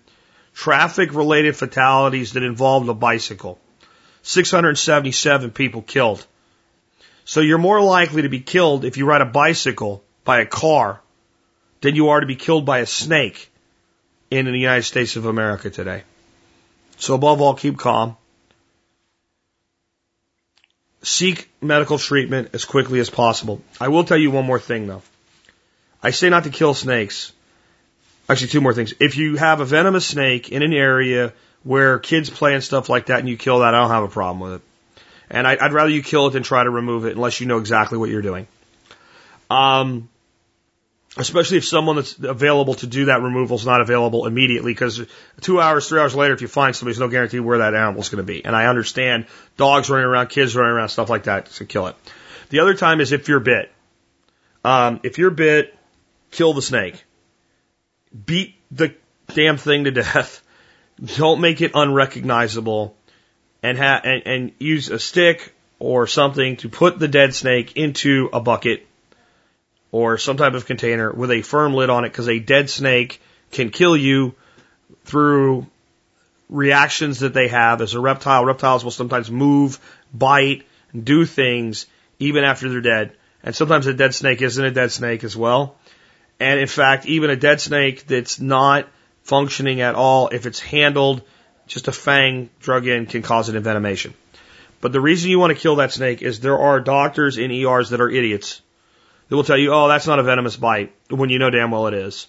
traffic 0.54 1.14
related 1.14 1.56
fatalities 1.56 2.34
that 2.34 2.44
involved 2.44 2.90
a 2.90 2.94
bicycle. 2.94 3.60
677 4.24 5.52
people 5.52 5.82
killed. 5.82 6.26
So 7.26 7.42
you're 7.42 7.58
more 7.58 7.82
likely 7.82 8.24
to 8.24 8.30
be 8.30 8.40
killed 8.40 8.86
if 8.86 8.98
you 8.98 9.06
ride 9.06 9.22
a 9.22 9.26
bicycle 9.26 10.04
by 10.24 10.42
a 10.42 10.46
car 10.46 11.00
than 11.82 11.96
you 11.96 12.10
are 12.10 12.20
to 12.20 12.26
be 12.26 12.36
killed 12.36 12.66
by 12.66 12.80
a 12.80 12.86
snake 12.86 13.52
in 14.30 14.46
the 14.46 14.52
United 14.52 14.84
States 14.84 15.16
of 15.16 15.26
America 15.26 15.70
today. 15.70 16.04
So 16.98 17.16
above 17.16 17.42
all, 17.42 17.54
keep 17.54 17.78
calm. 17.78 18.18
Seek 21.02 21.50
medical 21.62 21.98
treatment 21.98 22.50
as 22.54 22.66
quickly 22.66 23.00
as 23.00 23.10
possible. 23.10 23.62
I 23.80 23.88
will 23.88 24.04
tell 24.04 24.18
you 24.18 24.32
one 24.32 24.46
more 24.46 24.60
thing 24.60 24.88
though. 24.88 25.02
I 26.04 26.12
say 26.12 26.30
not 26.30 26.44
to 26.44 26.50
kill 26.50 26.74
snakes. 26.74 27.32
Actually, 28.30 28.50
two 28.50 28.62
more 28.62 28.74
things. 28.74 28.94
If 29.00 29.18
you 29.18 29.38
have 29.38 29.60
a 29.60 29.66
venomous 29.66 30.06
snake 30.06 30.52
in 30.52 30.62
an 30.62 30.72
area 30.72 31.34
where 31.64 31.98
kids 31.98 32.30
play 32.30 32.54
and 32.54 32.64
stuff 32.64 32.88
like 32.88 33.08
that 33.08 33.20
and 33.20 33.28
you 33.28 33.38
kill 33.38 33.60
that, 33.60 33.74
I 33.74 33.80
don't 33.80 33.90
have 33.90 34.04
a 34.04 34.08
problem 34.08 34.40
with 34.40 34.62
it. 34.62 35.04
And 35.32 35.48
I, 35.48 35.58
would 35.62 35.74
rather 35.74 35.90
you 35.90 36.04
kill 36.04 36.28
it 36.28 36.32
than 36.32 36.44
try 36.44 36.64
to 36.64 36.70
remove 36.70 37.06
it 37.06 37.16
unless 37.16 37.42
you 37.42 37.48
know 37.48 37.58
exactly 37.58 37.98
what 37.98 38.10
you're 38.10 38.22
doing. 38.22 38.48
Um, 39.50 40.10
especially 41.18 41.58
if 41.58 41.66
someone 41.66 41.96
that's 41.96 42.18
available 42.20 42.76
to 42.76 42.88
do 42.88 43.06
that 43.06 43.22
removal 43.22 43.58
is 43.58 43.66
not 43.66 43.82
available 43.82 44.28
immediately 44.28 44.74
because 44.74 45.02
two 45.42 45.60
hours, 45.60 45.90
three 45.90 46.00
hours 46.00 46.16
later, 46.16 46.34
if 46.34 46.42
you 46.42 46.48
find 46.48 46.76
somebody, 46.76 46.94
there's 46.94 47.00
no 47.00 47.10
guarantee 47.10 47.40
where 47.40 47.60
that 47.60 47.74
animal 47.74 48.02
is 48.02 48.10
going 48.10 48.24
to 48.24 48.32
be. 48.32 48.46
And 48.46 48.56
I 48.56 48.68
understand 48.68 49.26
dogs 49.58 49.90
running 49.90 50.06
around, 50.06 50.28
kids 50.28 50.56
running 50.56 50.72
around, 50.72 50.90
stuff 50.90 51.10
like 51.10 51.24
that 51.24 51.48
to 51.54 51.66
kill 51.66 51.88
it. 51.88 51.96
The 52.50 52.60
other 52.60 52.76
time 52.76 53.02
is 53.02 53.12
if 53.12 53.28
you're 53.28 53.40
bit. 53.40 53.72
Um, 54.64 55.00
if 55.04 55.18
you're 55.18 55.32
bit, 55.32 55.76
kill 56.32 56.54
the 56.54 56.62
snake. 56.62 57.04
Beat 58.26 58.56
the 58.72 58.94
damn 59.34 59.58
thing 59.58 59.86
to 59.86 59.92
death. 59.92 60.42
Don't 61.16 61.42
make 61.42 61.62
it 61.62 61.72
unrecognizable 61.76 62.96
and, 63.64 63.78
ha- 63.78 64.02
and, 64.04 64.24
and 64.26 64.52
use 64.60 64.90
a 64.90 65.00
stick 65.00 65.54
or 65.80 66.08
something 66.08 66.58
to 66.58 66.70
put 66.70 67.00
the 67.00 67.08
dead 67.08 67.34
snake 67.34 67.78
into 67.78 68.30
a 68.34 68.40
bucket 68.40 68.86
or 69.92 70.18
some 70.18 70.38
type 70.38 70.54
of 70.54 70.66
container 70.66 71.12
with 71.12 71.32
a 71.32 71.42
firm 71.42 71.74
lid 71.74 71.90
on 71.90 72.06
it 72.06 72.10
because 72.10 72.28
a 72.28 72.40
dead 72.40 72.70
snake 72.70 73.22
can 73.52 73.70
kill 73.70 73.96
you 73.96 74.36
through 75.06 75.66
reactions 76.50 77.20
that 77.20 77.34
they 77.34 77.48
have 77.48 77.82
as 77.82 77.94
a 77.94 78.00
reptile. 78.00 78.46
Reptiles 78.46 78.84
will 78.84 78.92
sometimes 78.92 79.32
move, 79.32 79.80
bite, 80.14 80.66
do 80.96 81.26
things 81.26 81.88
even 82.20 82.44
after 82.44 82.70
they're 82.70 82.82
dead. 82.82 83.14
And 83.42 83.56
sometimes 83.56 83.88
a 83.88 83.94
dead 83.94 84.14
snake 84.14 84.42
isn't 84.42 84.64
a 84.64 84.72
dead 84.72 84.92
snake 84.92 85.24
as 85.24 85.36
well. 85.36 85.76
And 86.40 86.60
in 86.60 86.68
fact, 86.68 87.06
even 87.06 87.30
a 87.30 87.36
dead 87.36 87.62
snake 87.62 88.08
that's 88.08 88.40
not 88.40 88.88
functioning 89.24 89.82
at 89.82 89.96
all, 89.96 90.30
if 90.30 90.46
it's 90.46 90.60
handled, 90.60 91.22
just 91.68 91.88
a 91.88 91.92
fang 91.92 92.50
drug 92.60 92.88
in 92.88 93.06
can 93.06 93.22
cause 93.22 93.50
an 93.50 93.62
envenomation. 93.62 94.14
But 94.82 94.94
the 94.94 95.02
reason 95.02 95.30
you 95.30 95.40
want 95.40 95.56
to 95.56 95.62
kill 95.62 95.76
that 95.78 95.92
snake 95.92 96.22
is 96.22 96.40
there 96.40 96.58
are 96.58 96.80
doctors 96.80 97.38
in 97.38 97.52
ERs 97.52 97.90
that 97.90 98.02
are 98.02 98.10
idiots 98.10 98.62
they 99.30 99.36
will 99.36 99.44
tell 99.44 99.58
you, 99.58 99.72
oh, 99.74 99.88
that's 99.88 100.08
not 100.08 100.20
a 100.20 100.24
venomous 100.24 100.58
bite 100.58 100.94
when 101.10 101.30
you 101.30 101.40
know 101.40 101.52
damn 101.52 101.72
well 101.72 101.88
it 101.88 101.94
is. 101.94 102.28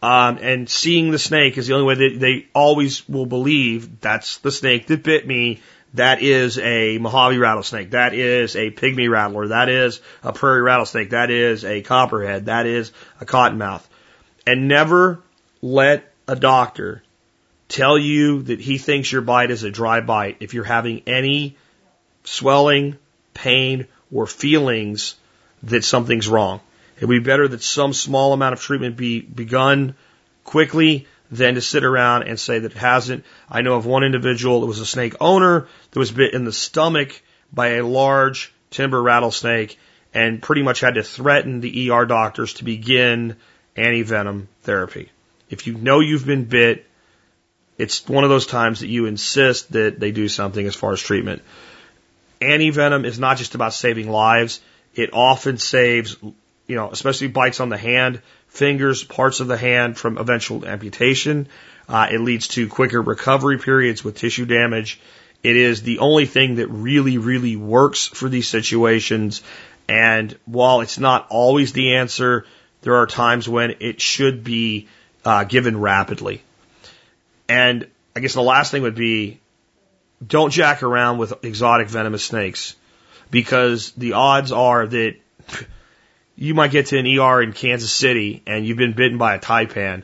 Um, 0.00 0.38
and 0.40 0.68
seeing 0.68 1.10
the 1.10 1.18
snake 1.18 1.58
is 1.58 1.66
the 1.66 1.74
only 1.74 1.86
way 1.86 2.16
they 2.16 2.46
always 2.54 3.08
will 3.08 3.26
believe 3.26 4.00
that's 4.00 4.38
the 4.38 4.52
snake 4.52 4.86
that 4.86 5.02
bit 5.02 5.26
me. 5.26 5.60
That 5.96 6.22
is 6.22 6.58
a 6.58 6.98
Mojave 6.98 7.38
rattlesnake. 7.38 7.90
That 7.90 8.14
is 8.14 8.54
a 8.54 8.70
pygmy 8.70 9.10
rattler. 9.10 9.48
That 9.48 9.68
is 9.68 10.00
a 10.22 10.32
prairie 10.32 10.62
rattlesnake. 10.62 11.10
That 11.10 11.30
is 11.30 11.64
a 11.64 11.82
copperhead. 11.82 12.46
That 12.46 12.66
is 12.66 12.92
a 13.20 13.26
cottonmouth. 13.26 13.82
And 14.46 14.68
never 14.68 15.22
let 15.62 16.12
a 16.28 16.36
doctor 16.36 17.02
tell 17.68 17.98
you 17.98 18.42
that 18.42 18.60
he 18.60 18.78
thinks 18.78 19.10
your 19.10 19.22
bite 19.22 19.50
is 19.50 19.62
a 19.62 19.70
dry 19.70 20.00
bite 20.00 20.36
if 20.40 20.54
you're 20.54 20.64
having 20.64 21.02
any 21.06 21.56
swelling, 22.24 22.98
pain, 23.34 23.86
or 24.12 24.26
feelings 24.26 25.14
that 25.62 25.84
something's 25.84 26.28
wrong. 26.28 26.60
It 27.00 27.06
would 27.06 27.22
be 27.22 27.28
better 27.28 27.48
that 27.48 27.62
some 27.62 27.92
small 27.92 28.32
amount 28.32 28.52
of 28.52 28.60
treatment 28.60 28.96
be 28.96 29.20
begun 29.20 29.94
quickly 30.44 31.06
than 31.30 31.54
to 31.54 31.60
sit 31.60 31.84
around 31.84 32.24
and 32.24 32.38
say 32.38 32.58
that 32.58 32.72
it 32.72 32.78
hasn't. 32.78 33.24
I 33.48 33.62
know 33.62 33.74
of 33.74 33.86
one 33.86 34.04
individual 34.04 34.60
that 34.60 34.66
was 34.66 34.80
a 34.80 34.86
snake 34.86 35.14
owner 35.20 35.68
that 35.90 35.98
was 35.98 36.10
bit 36.10 36.34
in 36.34 36.44
the 36.44 36.52
stomach 36.52 37.20
by 37.52 37.68
a 37.74 37.86
large 37.86 38.52
timber 38.70 39.00
rattlesnake 39.00 39.78
and 40.12 40.42
pretty 40.42 40.62
much 40.62 40.80
had 40.80 40.94
to 40.94 41.02
threaten 41.02 41.60
the 41.60 41.90
ER 41.90 42.06
doctors 42.06 42.54
to 42.54 42.64
begin 42.64 43.36
antivenom 43.76 44.46
therapy. 44.62 45.10
If 45.50 45.66
you 45.66 45.74
know 45.74 46.00
you've 46.00 46.26
been 46.26 46.44
bit, 46.44 46.86
it's 47.78 48.08
one 48.08 48.24
of 48.24 48.30
those 48.30 48.46
times 48.46 48.80
that 48.80 48.88
you 48.88 49.06
insist 49.06 49.72
that 49.72 50.00
they 50.00 50.10
do 50.10 50.28
something 50.28 50.66
as 50.66 50.74
far 50.74 50.92
as 50.92 51.00
treatment. 51.00 51.42
Antivenom 52.40 53.04
is 53.04 53.18
not 53.18 53.36
just 53.36 53.54
about 53.54 53.74
saving 53.74 54.10
lives. 54.10 54.60
It 54.94 55.10
often 55.12 55.58
saves, 55.58 56.16
you 56.22 56.76
know, 56.76 56.90
especially 56.90 57.28
bites 57.28 57.60
on 57.60 57.68
the 57.68 57.76
hand, 57.76 58.22
fingers, 58.48 59.04
parts 59.04 59.40
of 59.40 59.46
the 59.46 59.56
hand 59.56 59.98
from 59.98 60.18
eventual 60.18 60.66
amputation. 60.66 61.48
Uh, 61.88 62.08
it 62.10 62.20
leads 62.20 62.48
to 62.48 62.68
quicker 62.68 63.00
recovery 63.00 63.58
periods 63.58 64.02
with 64.02 64.16
tissue 64.16 64.46
damage. 64.46 65.00
It 65.42 65.56
is 65.56 65.82
the 65.82 66.00
only 66.00 66.26
thing 66.26 66.56
that 66.56 66.68
really, 66.68 67.18
really 67.18 67.56
works 67.56 68.06
for 68.06 68.28
these 68.28 68.48
situations. 68.48 69.42
And 69.88 70.36
while 70.44 70.80
it's 70.80 70.98
not 70.98 71.26
always 71.30 71.72
the 71.72 71.96
answer, 71.96 72.46
there 72.82 72.96
are 72.96 73.06
times 73.06 73.48
when 73.48 73.76
it 73.80 74.00
should 74.00 74.42
be 74.42 74.88
uh, 75.24 75.44
given 75.44 75.78
rapidly. 75.78 76.42
And 77.48 77.86
I 78.14 78.20
guess 78.20 78.34
the 78.34 78.42
last 78.42 78.70
thing 78.70 78.82
would 78.82 78.94
be 78.94 79.40
don't 80.26 80.50
jack 80.50 80.82
around 80.82 81.18
with 81.18 81.44
exotic 81.44 81.88
venomous 81.88 82.24
snakes 82.24 82.74
because 83.30 83.92
the 83.92 84.14
odds 84.14 84.52
are 84.52 84.86
that 84.86 85.16
you 86.36 86.54
might 86.54 86.70
get 86.70 86.86
to 86.86 86.98
an 86.98 87.06
ER 87.06 87.42
in 87.42 87.52
Kansas 87.52 87.92
City 87.92 88.42
and 88.46 88.66
you've 88.66 88.78
been 88.78 88.94
bitten 88.94 89.18
by 89.18 89.34
a 89.34 89.38
taipan. 89.38 90.02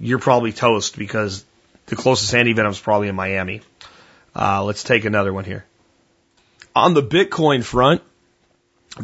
You're 0.00 0.18
probably 0.18 0.52
toast 0.52 0.96
because 0.96 1.44
the 1.86 1.96
closest 1.96 2.32
antivenom 2.32 2.70
is 2.70 2.80
probably 2.80 3.08
in 3.08 3.14
Miami. 3.14 3.60
Uh, 4.34 4.64
let's 4.64 4.82
take 4.82 5.04
another 5.04 5.32
one 5.32 5.44
here. 5.44 5.64
On 6.74 6.94
the 6.94 7.02
Bitcoin 7.02 7.62
front, 7.62 8.00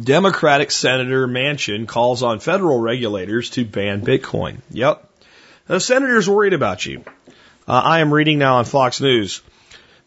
Democratic 0.01 0.71
Senator 0.71 1.27
Manchin 1.27 1.87
calls 1.87 2.23
on 2.23 2.39
federal 2.39 2.79
regulators 2.79 3.51
to 3.51 3.65
ban 3.65 4.01
Bitcoin. 4.01 4.57
Yep. 4.71 5.07
The 5.67 5.79
senator's 5.79 6.29
worried 6.29 6.53
about 6.53 6.85
you. 6.85 7.03
Uh, 7.67 7.81
I 7.83 7.99
am 7.99 8.13
reading 8.13 8.39
now 8.39 8.57
on 8.57 8.65
Fox 8.65 9.01
News 9.01 9.41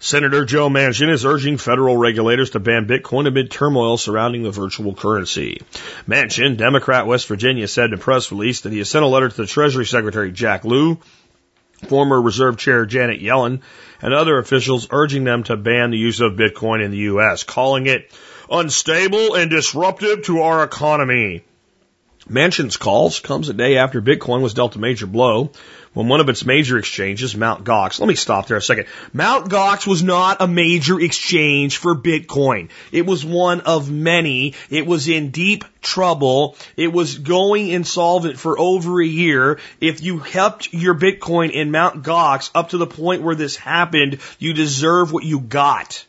Senator 0.02 0.46
Joe 0.46 0.70
Manchin 0.70 1.10
is 1.10 1.26
urging 1.26 1.58
federal 1.58 1.94
regulators 1.94 2.50
to 2.50 2.58
ban 2.58 2.86
Bitcoin 2.86 3.28
amid 3.28 3.50
turmoil 3.50 3.98
surrounding 3.98 4.42
the 4.42 4.50
virtual 4.50 4.94
currency. 4.94 5.60
Manchin, 6.08 6.56
Democrat 6.56 7.06
West 7.06 7.26
Virginia, 7.28 7.68
said 7.68 7.90
in 7.90 7.94
a 7.94 7.98
press 7.98 8.32
release 8.32 8.62
that 8.62 8.72
he 8.72 8.78
has 8.78 8.88
sent 8.88 9.04
a 9.04 9.08
letter 9.08 9.28
to 9.28 9.36
the 9.36 9.46
Treasury 9.46 9.84
Secretary 9.84 10.32
Jack 10.32 10.64
Lew, 10.64 10.98
former 11.86 12.18
Reserve 12.18 12.56
Chair 12.56 12.86
Janet 12.86 13.20
Yellen, 13.20 13.60
and 14.00 14.14
other 14.14 14.38
officials 14.38 14.88
urging 14.90 15.24
them 15.24 15.42
to 15.44 15.58
ban 15.58 15.90
the 15.90 15.98
use 15.98 16.20
of 16.20 16.32
Bitcoin 16.32 16.82
in 16.82 16.92
the 16.92 16.96
U.S., 17.12 17.42
calling 17.42 17.84
it 17.84 18.10
unstable 18.50 19.34
and 19.34 19.50
disruptive 19.50 20.22
to 20.24 20.40
our 20.40 20.64
economy. 20.64 21.44
Manchin's 22.26 22.78
calls 22.78 23.20
comes 23.20 23.50
a 23.50 23.54
day 23.54 23.76
after 23.76 24.00
Bitcoin 24.00 24.40
was 24.40 24.54
dealt 24.54 24.76
a 24.76 24.78
major 24.78 25.06
blow 25.06 25.52
when 25.92 26.06
one 26.06 26.20
of 26.20 26.28
its 26.28 26.46
major 26.46 26.78
exchanges, 26.78 27.36
Mt. 27.36 27.64
Gox, 27.64 27.98
let 27.98 28.06
me 28.06 28.14
stop 28.14 28.46
there 28.46 28.56
a 28.56 28.62
second. 28.62 28.86
Mt. 29.12 29.48
Gox 29.48 29.86
was 29.86 30.04
not 30.04 30.40
a 30.40 30.46
major 30.46 31.00
exchange 31.00 31.78
for 31.78 31.96
Bitcoin. 31.96 32.68
It 32.92 33.06
was 33.06 33.24
one 33.24 33.62
of 33.62 33.90
many. 33.90 34.54
It 34.70 34.86
was 34.86 35.08
in 35.08 35.30
deep 35.30 35.64
trouble. 35.80 36.56
It 36.76 36.92
was 36.92 37.18
going 37.18 37.68
insolvent 37.68 38.38
for 38.38 38.56
over 38.56 39.02
a 39.02 39.06
year. 39.06 39.58
If 39.80 40.00
you 40.00 40.20
kept 40.20 40.72
your 40.72 40.94
Bitcoin 40.94 41.50
in 41.50 41.72
Mt. 41.72 42.04
Gox 42.04 42.50
up 42.54 42.68
to 42.68 42.78
the 42.78 42.86
point 42.86 43.22
where 43.22 43.34
this 43.34 43.56
happened, 43.56 44.18
you 44.38 44.52
deserve 44.52 45.12
what 45.12 45.24
you 45.24 45.40
got. 45.40 46.04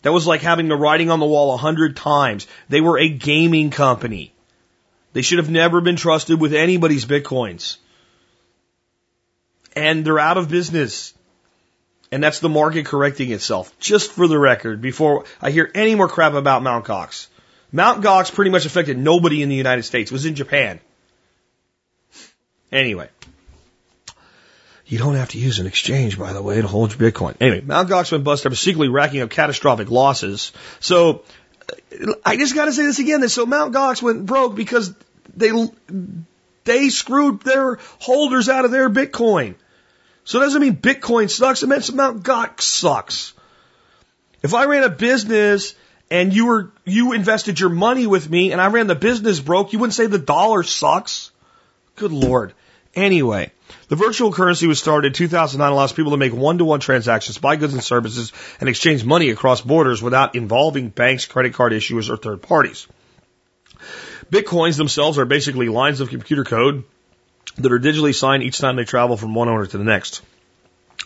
That 0.00 0.12
was 0.12 0.26
like 0.26 0.40
having 0.40 0.68
the 0.68 0.76
writing 0.76 1.10
on 1.10 1.20
the 1.20 1.26
wall 1.26 1.52
a 1.52 1.58
hundred 1.58 1.96
times. 1.96 2.46
They 2.70 2.80
were 2.80 2.98
a 2.98 3.08
gaming 3.08 3.68
company. 3.68 4.32
They 5.12 5.22
should 5.22 5.38
have 5.38 5.50
never 5.50 5.82
been 5.82 5.96
trusted 5.96 6.40
with 6.40 6.54
anybody's 6.54 7.04
bitcoins. 7.04 7.76
And 9.74 10.04
they're 10.04 10.18
out 10.18 10.38
of 10.38 10.48
business. 10.48 11.14
And 12.10 12.22
that's 12.22 12.40
the 12.40 12.48
market 12.48 12.86
correcting 12.86 13.30
itself. 13.32 13.76
Just 13.78 14.12
for 14.12 14.26
the 14.26 14.38
record, 14.38 14.80
before 14.80 15.24
I 15.42 15.50
hear 15.50 15.70
any 15.74 15.94
more 15.94 16.08
crap 16.08 16.32
about 16.32 16.62
Mt. 16.62 16.84
Gox. 16.84 17.26
Mt. 17.70 18.02
Gox 18.02 18.32
pretty 18.32 18.50
much 18.50 18.64
affected 18.64 18.96
nobody 18.96 19.42
in 19.42 19.48
the 19.48 19.54
United 19.54 19.82
States. 19.82 20.10
It 20.10 20.14
was 20.14 20.24
in 20.24 20.34
Japan. 20.34 20.80
Anyway. 22.72 23.08
You 24.86 24.98
don't 24.98 25.16
have 25.16 25.28
to 25.30 25.38
use 25.38 25.58
an 25.58 25.66
exchange, 25.66 26.18
by 26.18 26.32
the 26.32 26.40
way, 26.42 26.62
to 26.62 26.66
hold 26.66 26.98
your 26.98 27.10
Bitcoin. 27.10 27.36
Anyway, 27.42 27.60
Mt. 27.60 27.90
Gox 27.90 28.10
went 28.10 28.24
bust 28.24 28.46
after 28.46 28.56
secretly 28.56 28.88
racking 28.88 29.20
up 29.20 29.28
catastrophic 29.28 29.90
losses. 29.90 30.52
So, 30.80 31.24
I 32.24 32.36
just 32.36 32.54
gotta 32.54 32.72
say 32.72 32.84
this 32.84 32.98
again. 32.98 33.28
So 33.28 33.44
Mt. 33.44 33.74
Gox 33.74 34.00
went 34.00 34.24
broke 34.24 34.54
because 34.54 34.94
they, 35.36 35.50
they 36.68 36.90
screwed 36.90 37.40
their 37.40 37.78
holders 37.98 38.48
out 38.48 38.64
of 38.64 38.70
their 38.70 38.88
Bitcoin. 38.88 39.54
So 40.24 40.40
it 40.40 40.44
doesn't 40.44 40.60
mean 40.60 40.76
Bitcoin 40.76 41.30
sucks. 41.30 41.62
It 41.62 41.68
means 41.68 41.90
Mt. 41.90 42.22
Gox 42.22 42.60
sucks. 42.60 43.32
If 44.42 44.54
I 44.54 44.66
ran 44.66 44.84
a 44.84 44.90
business 44.90 45.74
and 46.10 46.32
you 46.32 46.46
were, 46.46 46.70
you 46.84 47.12
invested 47.12 47.58
your 47.58 47.70
money 47.70 48.06
with 48.06 48.28
me 48.28 48.52
and 48.52 48.60
I 48.60 48.68
ran 48.68 48.86
the 48.86 48.94
business 48.94 49.40
broke, 49.40 49.72
you 49.72 49.78
wouldn't 49.78 49.94
say 49.94 50.06
the 50.06 50.18
dollar 50.18 50.62
sucks. 50.62 51.30
Good 51.96 52.12
Lord. 52.12 52.52
Anyway, 52.94 53.52
the 53.88 53.96
virtual 53.96 54.32
currency 54.32 54.66
was 54.66 54.78
started 54.78 55.08
in 55.08 55.12
2009 55.14 55.72
allows 55.72 55.92
people 55.92 56.12
to 56.12 56.16
make 56.16 56.32
one-to-one 56.32 56.80
transactions, 56.80 57.38
buy 57.38 57.56
goods 57.56 57.74
and 57.74 57.82
services, 57.82 58.32
and 58.60 58.68
exchange 58.68 59.04
money 59.04 59.30
across 59.30 59.60
borders 59.60 60.02
without 60.02 60.34
involving 60.34 60.88
banks, 60.90 61.26
credit 61.26 61.54
card 61.54 61.72
issuers, 61.72 62.10
or 62.10 62.16
third 62.16 62.42
parties. 62.42 62.86
Bitcoins 64.30 64.76
themselves 64.76 65.18
are 65.18 65.24
basically 65.24 65.68
lines 65.68 66.00
of 66.00 66.10
computer 66.10 66.44
code 66.44 66.84
that 67.56 67.72
are 67.72 67.78
digitally 67.78 68.14
signed 68.14 68.42
each 68.42 68.58
time 68.58 68.76
they 68.76 68.84
travel 68.84 69.16
from 69.16 69.34
one 69.34 69.48
owner 69.48 69.66
to 69.66 69.78
the 69.78 69.84
next. 69.84 70.22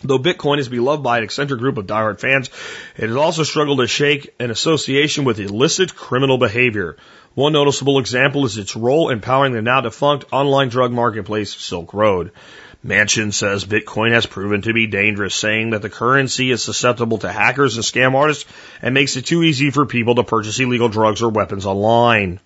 Though 0.03 0.19
Bitcoin 0.19 0.59
is 0.59 0.67
beloved 0.67 1.01
by 1.01 1.19
an 1.19 1.23
eccentric 1.23 1.61
group 1.61 1.77
of 1.77 1.87
diehard 1.87 2.19
fans, 2.19 2.49
it 2.97 3.07
has 3.07 3.15
also 3.15 3.43
struggled 3.43 3.79
to 3.79 3.87
shake 3.87 4.33
an 4.39 4.51
association 4.51 5.23
with 5.23 5.39
illicit 5.39 5.95
criminal 5.95 6.37
behavior. 6.37 6.97
One 7.35 7.53
noticeable 7.53 7.99
example 7.99 8.45
is 8.45 8.57
its 8.57 8.75
role 8.75 9.09
in 9.09 9.21
powering 9.21 9.53
the 9.53 9.61
now 9.61 9.79
defunct 9.79 10.25
online 10.33 10.67
drug 10.67 10.91
marketplace 10.91 11.55
Silk 11.55 11.93
Road. 11.93 12.31
Manchin 12.85 13.31
says 13.33 13.63
Bitcoin 13.63 14.11
has 14.11 14.25
proven 14.25 14.61
to 14.63 14.73
be 14.73 14.87
dangerous, 14.87 15.33
saying 15.33 15.69
that 15.69 15.81
the 15.81 15.89
currency 15.89 16.51
is 16.51 16.61
susceptible 16.61 17.19
to 17.19 17.31
hackers 17.31 17.77
and 17.77 17.85
scam 17.85 18.13
artists 18.13 18.43
and 18.81 18.93
makes 18.93 19.15
it 19.15 19.25
too 19.25 19.41
easy 19.41 19.71
for 19.71 19.85
people 19.85 20.15
to 20.15 20.23
purchase 20.25 20.59
illegal 20.59 20.89
drugs 20.89 21.21
or 21.21 21.29
weapons 21.29 21.65
online. 21.65 22.41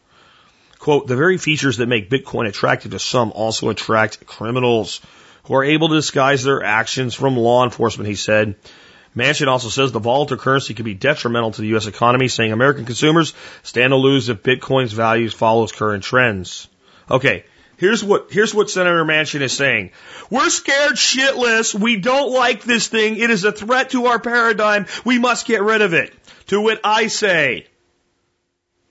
Quote, 0.88 1.06
the 1.06 1.18
very 1.18 1.38
features 1.38 1.76
that 1.78 1.88
make 1.88 2.10
Bitcoin 2.10 2.48
attractive 2.48 2.92
to 2.92 3.00
some 3.00 3.34
also 3.34 3.68
attract 3.68 4.26
criminals 4.26 5.02
who 5.44 5.56
are 5.56 5.64
able 5.66 5.90
to 5.90 5.96
disguise 5.96 6.46
their 6.46 6.64
actions 6.64 7.14
from 7.14 7.36
law 7.36 7.66
enforcement, 7.66 8.08
he 8.08 8.16
said. 8.16 8.56
Manchin 9.14 9.50
also 9.50 9.68
says 9.68 9.92
the 9.92 10.00
volatile 10.00 10.38
currency 10.38 10.74
could 10.74 10.86
be 10.86 10.94
detrimental 10.94 11.52
to 11.52 11.60
the 11.60 11.68
U.S. 11.76 11.88
economy, 11.88 12.30
saying 12.30 12.54
American 12.54 12.86
consumers 12.86 13.34
stand 13.64 13.92
to 13.92 13.98
lose 13.98 14.30
if 14.30 14.44
Bitcoin's 14.44 14.94
values 14.94 15.34
follows 15.34 15.74
current 15.74 16.06
trends. 16.06 16.70
Okay, 17.12 17.44
Here's 17.76 18.02
what, 18.02 18.32
here's 18.32 18.56
what 18.56 18.70
Senator 18.70 19.04
Manchin 19.04 19.42
is 19.42 19.52
saying. 19.52 19.92
We're 20.30 20.50
scared 20.50 20.94
shitless. 20.94 21.76
We 21.76 21.98
don't 21.98 22.32
like 22.32 22.64
this 22.64 22.88
thing. 22.88 23.18
It 23.18 23.30
is 23.30 23.44
a 23.44 23.52
threat 23.52 23.90
to 23.90 24.06
our 24.06 24.20
paradigm. 24.20 24.86
We 25.04 25.20
must 25.20 25.46
get 25.46 25.62
rid 25.62 25.82
of 25.82 25.94
it. 25.94 26.14
To 26.48 26.62
what 26.62 26.80
I 26.86 27.08
say. 27.08 27.68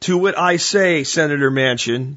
To 0.00 0.18
what 0.18 0.38
I 0.38 0.56
say, 0.56 1.04
Senator 1.04 1.50
Manchin. 1.50 2.16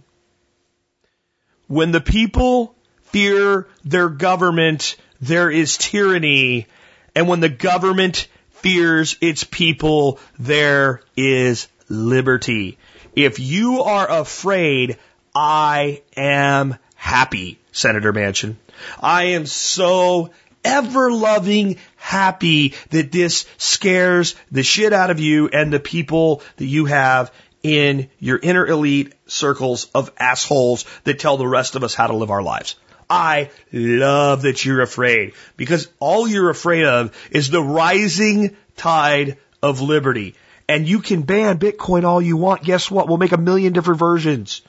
When 1.68 1.92
the 1.92 2.02
people 2.02 2.76
fear 3.04 3.68
their 3.84 4.10
government, 4.10 4.96
there 5.22 5.50
is 5.50 5.78
tyranny. 5.78 6.68
And 7.16 7.28
when 7.28 7.40
the 7.40 7.50
government 7.50 8.28
fears 8.50 9.18
its 9.22 9.44
people, 9.44 10.20
there 10.38 11.02
is 11.16 11.68
liberty. 11.88 12.78
If 13.16 13.40
you 13.40 13.84
are 13.84 14.10
afraid, 14.10 14.98
I 15.34 16.02
am 16.16 16.76
happy, 16.96 17.60
Senator 17.72 18.14
Manchin. 18.14 18.56
I 19.00 19.24
am 19.24 19.46
so 19.46 20.32
ever 20.64 21.12
loving 21.12 21.78
happy 21.96 22.74
that 22.90 23.12
this 23.12 23.46
scares 23.58 24.36
the 24.52 24.64
shit 24.64 24.94
out 24.94 25.10
of 25.10 25.20
you 25.20 25.48
and 25.48 25.72
the 25.72 25.80
people 25.80 26.42
that 26.58 26.66
you 26.66 26.86
have 26.86 27.32
in 27.64 28.10
your 28.20 28.38
inner 28.38 28.66
elite 28.66 29.14
circles 29.28 29.90
of 29.94 30.12
assholes 30.18 30.86
that 31.04 31.20
tell 31.20 31.38
the 31.38 31.48
rest 31.48 31.76
of 31.76 31.84
us 31.84 31.94
how 31.94 32.08
to 32.08 32.16
live 32.16 32.32
our 32.32 32.44
lives. 32.44 32.76
I 33.10 33.50
love 33.74 34.44
that 34.44 34.64
you're 34.64 34.82
afraid 34.82 35.34
because 35.58 35.88
all 36.00 36.28
you're 36.28 36.50
afraid 36.50 36.86
of 36.86 37.16
is 37.32 37.50
the 37.50 37.62
rising 37.62 38.56
tide 38.78 39.38
of 39.64 39.82
liberty. 39.82 40.36
And 40.68 40.88
you 40.88 41.00
can 41.00 41.24
ban 41.24 41.58
Bitcoin 41.58 42.04
all 42.04 42.22
you 42.22 42.38
want. 42.38 42.64
Guess 42.64 42.92
what? 42.92 43.08
We'll 43.08 43.18
make 43.18 43.32
a 43.32 43.38
million 43.38 43.74
different 43.74 44.00
versions 44.00 44.62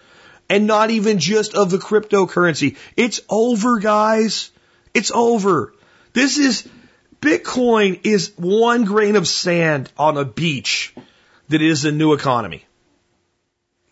and 0.49 0.67
not 0.67 0.91
even 0.91 1.19
just 1.19 1.55
of 1.55 1.71
the 1.71 1.79
cryptocurrency. 1.79 2.77
It's 2.97 3.21
over, 3.29 3.79
guys. 3.79 4.51
It's 4.95 5.13
over. 5.13 5.73
This 6.15 6.39
is, 6.39 6.67
Bitcoin 7.21 8.01
is 8.05 8.33
one 8.37 8.85
grain 8.85 9.17
of 9.17 9.29
sand 9.29 9.93
on 9.99 10.17
a 10.17 10.25
beach 10.25 10.95
that 11.51 11.61
is 11.61 11.85
a 11.85 11.93
new 11.93 12.15
economy. 12.15 12.65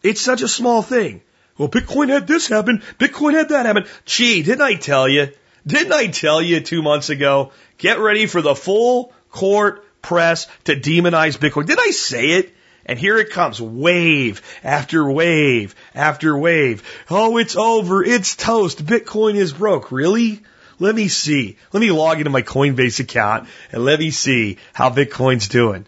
It's 0.03 0.21
such 0.21 0.43
a 0.43 0.49
small 0.49 0.83
thing. 0.83 1.23
Well, 1.57 1.69
Bitcoin 1.69 2.09
had 2.09 2.27
this 2.27 2.49
happen. 2.49 2.83
Bitcoin 2.99 3.35
had 3.35 3.49
that 3.49 3.67
happen. 3.67 3.87
Gee, 4.05 4.43
didn't 4.43 4.63
I 4.63 4.75
tell 4.75 5.09
you? 5.09 5.29
Didn't 5.67 5.93
I 5.93 6.07
tell 6.07 6.41
you 6.41 6.61
two 6.61 6.83
months 6.83 7.11
ago? 7.11 7.53
Get 7.79 7.99
ready 7.99 8.27
for 8.27 8.41
the 8.41 8.55
full 8.55 9.13
court 9.31 9.85
press 10.01 10.47
to 10.65 10.77
demonize 10.77 11.37
Bitcoin. 11.37 11.67
Did 11.67 11.79
I 11.81 11.91
say 11.91 12.31
it? 12.31 12.55
And 12.87 12.99
here 12.99 13.19
it 13.19 13.31
comes, 13.31 13.61
wave 13.61 14.41
after 14.65 15.11
wave 15.11 15.75
after 15.95 16.39
wave. 16.39 16.83
Oh, 17.11 17.37
it's 17.37 17.55
over. 17.55 18.03
It's 18.03 18.35
toast. 18.35 18.85
Bitcoin 18.87 19.35
is 19.35 19.53
broke. 19.53 19.93
Really? 19.93 20.41
Let 20.79 20.95
me 20.95 21.09
see. 21.09 21.57
Let 21.73 21.81
me 21.81 21.91
log 21.91 22.19
into 22.19 22.31
my 22.31 22.43
Coinbase 22.43 23.01
account 23.01 23.49
and 23.73 23.85
let 23.85 23.99
me 23.99 24.11
see 24.11 24.57
how 24.73 24.89
Bitcoin's 24.91 25.49
doing. 25.49 25.87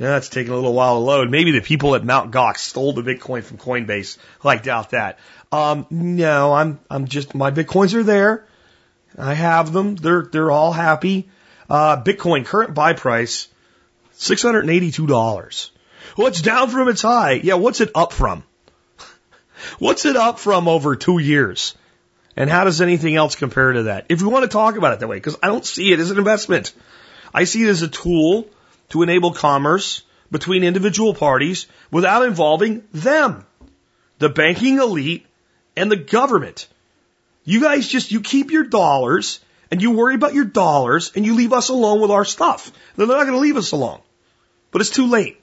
Yeah, 0.00 0.16
it's 0.16 0.30
taking 0.30 0.50
a 0.50 0.56
little 0.56 0.72
while 0.72 0.94
to 0.94 1.00
load. 1.00 1.30
Maybe 1.30 1.50
the 1.50 1.60
people 1.60 1.94
at 1.94 2.02
Mt. 2.02 2.30
Gox 2.30 2.56
stole 2.58 2.94
the 2.94 3.02
Bitcoin 3.02 3.44
from 3.44 3.58
Coinbase. 3.58 4.16
I 4.42 4.56
doubt 4.56 4.90
that. 4.90 5.18
Um, 5.52 5.86
no, 5.90 6.54
I'm, 6.54 6.80
I'm 6.88 7.06
just, 7.06 7.34
my 7.34 7.50
Bitcoins 7.50 7.92
are 7.92 8.02
there. 8.02 8.46
I 9.18 9.34
have 9.34 9.74
them. 9.74 9.96
They're, 9.96 10.22
they're 10.22 10.50
all 10.50 10.72
happy. 10.72 11.28
Uh, 11.68 12.02
Bitcoin 12.02 12.46
current 12.46 12.72
buy 12.72 12.94
price, 12.94 13.48
$682. 14.14 15.70
Well, 16.16 16.26
it's 16.28 16.40
down 16.40 16.70
from 16.70 16.88
its 16.88 17.02
high. 17.02 17.32
Yeah, 17.32 17.54
what's 17.54 17.82
it 17.82 17.90
up 17.94 18.14
from? 18.14 18.42
what's 19.78 20.06
it 20.06 20.16
up 20.16 20.38
from 20.38 20.66
over 20.66 20.96
two 20.96 21.18
years? 21.18 21.74
And 22.38 22.48
how 22.48 22.64
does 22.64 22.80
anything 22.80 23.16
else 23.16 23.34
compare 23.34 23.74
to 23.74 23.82
that? 23.82 24.06
If 24.08 24.22
we 24.22 24.28
want 24.28 24.44
to 24.44 24.48
talk 24.48 24.78
about 24.78 24.94
it 24.94 25.00
that 25.00 25.08
way, 25.08 25.18
because 25.18 25.36
I 25.42 25.48
don't 25.48 25.66
see 25.66 25.92
it 25.92 26.00
as 26.00 26.10
an 26.10 26.16
investment. 26.16 26.72
I 27.34 27.44
see 27.44 27.64
it 27.64 27.68
as 27.68 27.82
a 27.82 27.88
tool 27.88 28.48
to 28.90 29.02
enable 29.02 29.32
commerce 29.32 30.02
between 30.30 30.64
individual 30.64 31.14
parties 31.14 31.66
without 31.90 32.24
involving 32.24 32.84
them, 32.92 33.44
the 34.18 34.28
banking 34.28 34.78
elite 34.78 35.26
and 35.76 35.90
the 35.90 35.96
government. 35.96 36.68
You 37.44 37.60
guys 37.60 37.88
just, 37.88 38.12
you 38.12 38.20
keep 38.20 38.50
your 38.50 38.64
dollars 38.64 39.40
and 39.70 39.80
you 39.80 39.92
worry 39.92 40.14
about 40.14 40.34
your 40.34 40.44
dollars 40.44 41.12
and 41.14 41.24
you 41.24 41.34
leave 41.34 41.52
us 41.52 41.68
alone 41.68 42.00
with 42.00 42.10
our 42.10 42.24
stuff. 42.24 42.72
They're 42.96 43.06
not 43.06 43.22
going 43.22 43.32
to 43.32 43.38
leave 43.38 43.56
us 43.56 43.72
alone. 43.72 44.00
But 44.70 44.82
it's 44.82 44.90
too 44.90 45.08
late. 45.08 45.40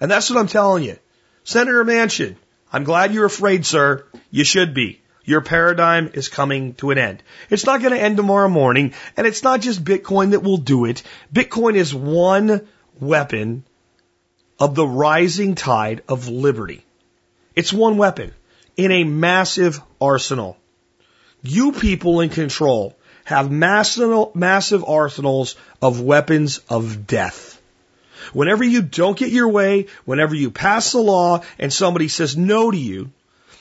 And 0.00 0.10
that's 0.10 0.30
what 0.30 0.38
I'm 0.38 0.46
telling 0.46 0.84
you. 0.84 0.96
Senator 1.44 1.84
Manchin, 1.84 2.36
I'm 2.72 2.84
glad 2.84 3.12
you're 3.12 3.26
afraid, 3.26 3.66
sir. 3.66 4.06
You 4.30 4.44
should 4.44 4.74
be. 4.74 5.00
Your 5.28 5.42
paradigm 5.42 6.10
is 6.14 6.28
coming 6.28 6.72
to 6.76 6.90
an 6.90 6.96
end. 6.96 7.22
It's 7.50 7.66
not 7.66 7.82
going 7.82 7.92
to 7.92 8.00
end 8.00 8.16
tomorrow 8.16 8.48
morning, 8.48 8.94
and 9.14 9.26
it's 9.26 9.42
not 9.42 9.60
just 9.60 9.84
Bitcoin 9.84 10.30
that 10.30 10.42
will 10.42 10.56
do 10.56 10.86
it. 10.86 11.02
Bitcoin 11.30 11.74
is 11.74 11.94
one 11.94 12.66
weapon 12.98 13.62
of 14.58 14.74
the 14.74 14.86
rising 14.86 15.54
tide 15.54 16.00
of 16.08 16.28
liberty. 16.28 16.82
It's 17.54 17.74
one 17.74 17.98
weapon 17.98 18.32
in 18.78 18.90
a 18.90 19.04
massive 19.04 19.82
arsenal. 20.00 20.56
You 21.42 21.72
people 21.72 22.22
in 22.22 22.30
control 22.30 22.96
have 23.24 23.50
massive, 23.50 24.82
arsenals 24.82 25.56
of 25.82 26.00
weapons 26.00 26.60
of 26.70 27.06
death. 27.06 27.60
Whenever 28.32 28.64
you 28.64 28.80
don't 28.80 29.18
get 29.18 29.30
your 29.30 29.50
way, 29.50 29.88
whenever 30.06 30.34
you 30.34 30.50
pass 30.50 30.94
a 30.94 30.98
law 30.98 31.42
and 31.58 31.70
somebody 31.70 32.08
says 32.08 32.34
no 32.34 32.70
to 32.70 32.78
you, 32.78 33.10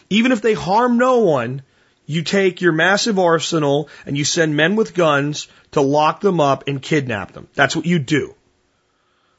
even 0.10 0.32
if 0.32 0.42
they 0.42 0.54
harm 0.54 0.98
no 0.98 1.20
one, 1.20 1.62
you 2.06 2.24
take 2.24 2.62
your 2.62 2.72
massive 2.72 3.20
arsenal 3.20 3.90
and 4.06 4.18
you 4.18 4.24
send 4.24 4.56
men 4.56 4.76
with 4.76 4.94
guns 4.94 5.48
to 5.72 5.82
lock 5.82 6.22
them 6.22 6.40
up 6.40 6.68
and 6.68 6.82
kidnap 6.82 7.34
them. 7.34 7.48
That's 7.54 7.76
what 7.76 7.86
you 7.86 8.00
do. 8.00 8.34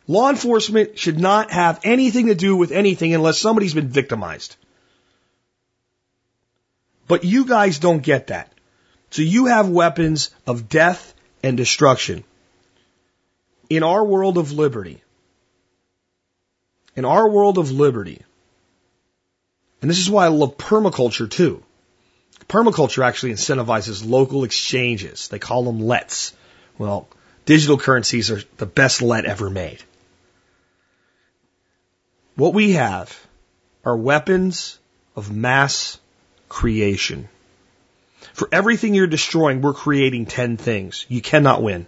Law 0.07 0.31
enforcement 0.31 0.99
should 0.99 1.19
not 1.19 1.51
have 1.51 1.81
anything 1.85 2.27
to 2.27 2.35
do 2.35 2.57
with 2.57 2.73
anything 2.73 3.15
unless 3.15 3.39
somebody's 3.39 3.75
been 3.75 3.89
victimized. 3.89 4.57
But 7.07 7.25
you 7.25 7.47
guys 7.47 7.79
don't 7.79 8.03
get 8.03 8.29
that. 8.29 8.53
So 9.11 9.23
you 9.23 9.47
have 9.47 9.69
weapons 9.71 10.31
of 10.47 10.69
death 10.69 11.15
and 11.43 11.57
destruction. 11.57 12.25
In 13.71 13.83
our 13.83 14.05
world 14.05 14.39
of 14.39 14.53
liberty, 14.53 15.03
in 16.97 17.05
our 17.05 17.29
world 17.29 17.59
of 17.59 17.71
liberty, 17.71 18.23
and 19.81 19.91
this 19.91 19.99
is 19.99 20.11
why 20.11 20.25
I 20.25 20.29
love 20.29 20.57
permaculture 20.57 21.31
too. 21.31 21.63
Permaculture 22.49 23.05
actually 23.05 23.33
incentivizes 23.33 24.09
local 24.09 24.45
exchanges. 24.45 25.29
They 25.29 25.39
call 25.39 25.65
them 25.65 25.81
LETS. 25.81 26.35
Well, 26.79 27.09
digital 27.45 27.79
currencies 27.79 28.31
are 28.31 28.43
the 28.57 28.67
best 28.67 29.03
LET 29.03 29.27
ever 29.27 29.51
made. 29.51 29.83
What 32.37 32.55
we 32.55 32.73
have 32.73 33.27
are 33.85 33.97
weapons 33.97 34.79
of 35.15 35.35
mass 35.35 35.99
creation. 36.49 37.29
For 38.33 38.49
everything 38.51 38.95
you're 38.95 39.07
destroying, 39.07 39.61
we're 39.61 39.75
creating 39.75 40.27
10 40.27 40.57
things. 40.57 41.05
You 41.09 41.21
cannot 41.21 41.63
win. 41.63 41.87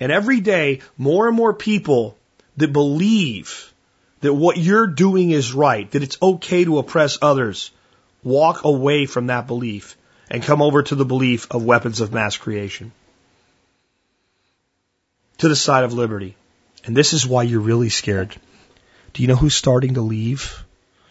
And 0.00 0.10
every 0.10 0.40
day, 0.40 0.80
more 0.98 1.28
and 1.28 1.36
more 1.36 1.54
people 1.54 2.16
that 2.56 2.72
believe 2.72 3.71
that 4.22 4.32
what 4.32 4.56
you're 4.56 4.86
doing 4.86 5.30
is 5.30 5.52
right, 5.52 5.90
that 5.90 6.02
it's 6.02 6.16
okay 6.22 6.64
to 6.64 6.78
oppress 6.78 7.18
others, 7.20 7.70
walk 8.24 8.64
away 8.64 9.04
from 9.06 9.26
that 9.26 9.46
belief 9.46 9.96
and 10.30 10.42
come 10.42 10.62
over 10.62 10.82
to 10.82 10.94
the 10.94 11.04
belief 11.04 11.48
of 11.50 11.64
weapons 11.64 12.00
of 12.00 12.12
mass 12.12 12.36
creation. 12.36 12.92
To 15.38 15.48
the 15.48 15.56
side 15.56 15.84
of 15.84 15.92
liberty. 15.92 16.36
And 16.84 16.96
this 16.96 17.12
is 17.12 17.26
why 17.26 17.42
you're 17.42 17.60
really 17.60 17.88
scared. 17.88 18.34
Do 19.12 19.22
you 19.22 19.28
know 19.28 19.36
who's 19.36 19.54
starting 19.54 19.94
to 19.94 20.00
leave? 20.00 20.64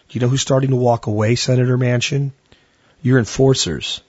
Do 0.08 0.18
you 0.18 0.20
know 0.20 0.28
who's 0.28 0.42
starting 0.42 0.70
to 0.70 0.76
walk 0.76 1.06
away, 1.06 1.36
Senator 1.36 1.76
Manchin? 1.76 2.32
Your 3.02 3.18
enforcers. 3.18 4.00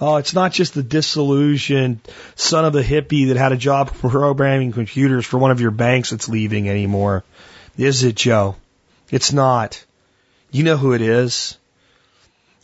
Oh, 0.00 0.16
it's 0.16 0.34
not 0.34 0.52
just 0.52 0.74
the 0.74 0.82
disillusioned 0.82 2.00
son 2.34 2.64
of 2.64 2.74
a 2.74 2.82
hippie 2.82 3.28
that 3.28 3.36
had 3.36 3.52
a 3.52 3.56
job 3.56 3.94
programming 3.94 4.72
computers 4.72 5.24
for 5.24 5.38
one 5.38 5.52
of 5.52 5.60
your 5.60 5.70
banks 5.70 6.10
that's 6.10 6.28
leaving 6.28 6.68
anymore. 6.68 7.22
Is 7.76 8.04
it, 8.04 8.14
Joe? 8.16 8.56
It's 9.10 9.32
not. 9.32 9.84
You 10.50 10.62
know 10.62 10.76
who 10.76 10.92
it 10.92 11.00
is. 11.00 11.58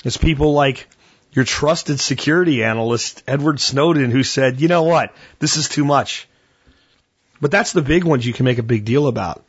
It's 0.04 0.16
people 0.16 0.52
like 0.52 0.88
your 1.32 1.44
trusted 1.44 2.00
security 2.00 2.64
analyst, 2.64 3.22
Edward 3.26 3.60
Snowden, 3.60 4.10
who 4.10 4.22
said, 4.22 4.60
you 4.60 4.68
know 4.68 4.84
what? 4.84 5.14
This 5.38 5.56
is 5.56 5.68
too 5.68 5.84
much. 5.84 6.28
But 7.40 7.50
that's 7.50 7.72
the 7.72 7.82
big 7.82 8.04
ones 8.04 8.26
you 8.26 8.32
can 8.32 8.44
make 8.44 8.58
a 8.58 8.62
big 8.62 8.84
deal 8.84 9.06
about. 9.06 9.44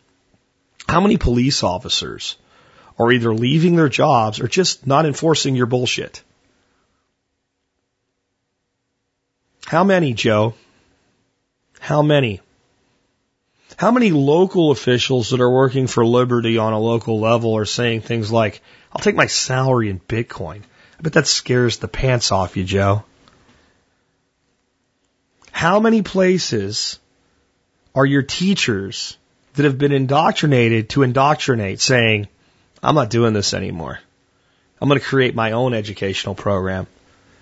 How 0.88 1.01
many 1.01 1.18
police 1.18 1.64
officers 1.64 2.38
are 2.99 3.12
either 3.12 3.34
leaving 3.34 3.76
their 3.76 3.89
jobs 3.89 4.39
or 4.39 4.47
just 4.47 4.86
not 4.86 5.05
enforcing 5.05 5.55
your 5.55 5.66
bullshit? 5.66 6.24
How 9.66 9.84
many, 9.84 10.14
Joe? 10.14 10.53
How 11.80 12.01
many? 12.01 12.41
How 13.78 13.91
many 13.91 14.11
local 14.11 14.72
officials 14.72 15.30
that 15.30 15.41
are 15.41 15.49
working 15.49 15.88
for 15.88 16.05
Liberty 16.05 16.57
on 16.57 16.74
a 16.74 16.80
local 16.80 17.19
level 17.19 17.57
are 17.57 17.65
saying 17.65 18.01
things 18.01 18.32
like, 18.32 18.61
I'll 18.91 19.01
take 19.01 19.15
my 19.15 19.28
salary 19.28 19.89
in 19.89 19.99
Bitcoin? 19.99 20.61
I 20.99 21.01
bet 21.01 21.13
that 21.13 21.28
scares 21.28 21.78
the 21.78 21.88
pants 21.88 22.32
off 22.32 22.57
you, 22.57 22.63
Joe. 22.63 23.03
How 25.51 25.80
many 25.80 26.01
places 26.01 26.99
are 27.93 28.05
your 28.05 28.24
teachers 28.24 29.17
that 29.53 29.65
have 29.65 29.78
been 29.78 29.91
indoctrinated 29.91 30.89
to 30.89 31.03
indoctrinate 31.03 31.82
saying, 31.82 32.28
I'm 32.82 32.95
not 32.95 33.09
doing 33.09 33.34
this 33.34 33.53
anymore. 33.53 33.99
I'm 34.80 34.88
going 34.88 34.99
to 34.99 35.05
create 35.05 35.36
my 35.36 35.51
own 35.51 35.74
educational 35.74 36.36
program. 36.36 36.88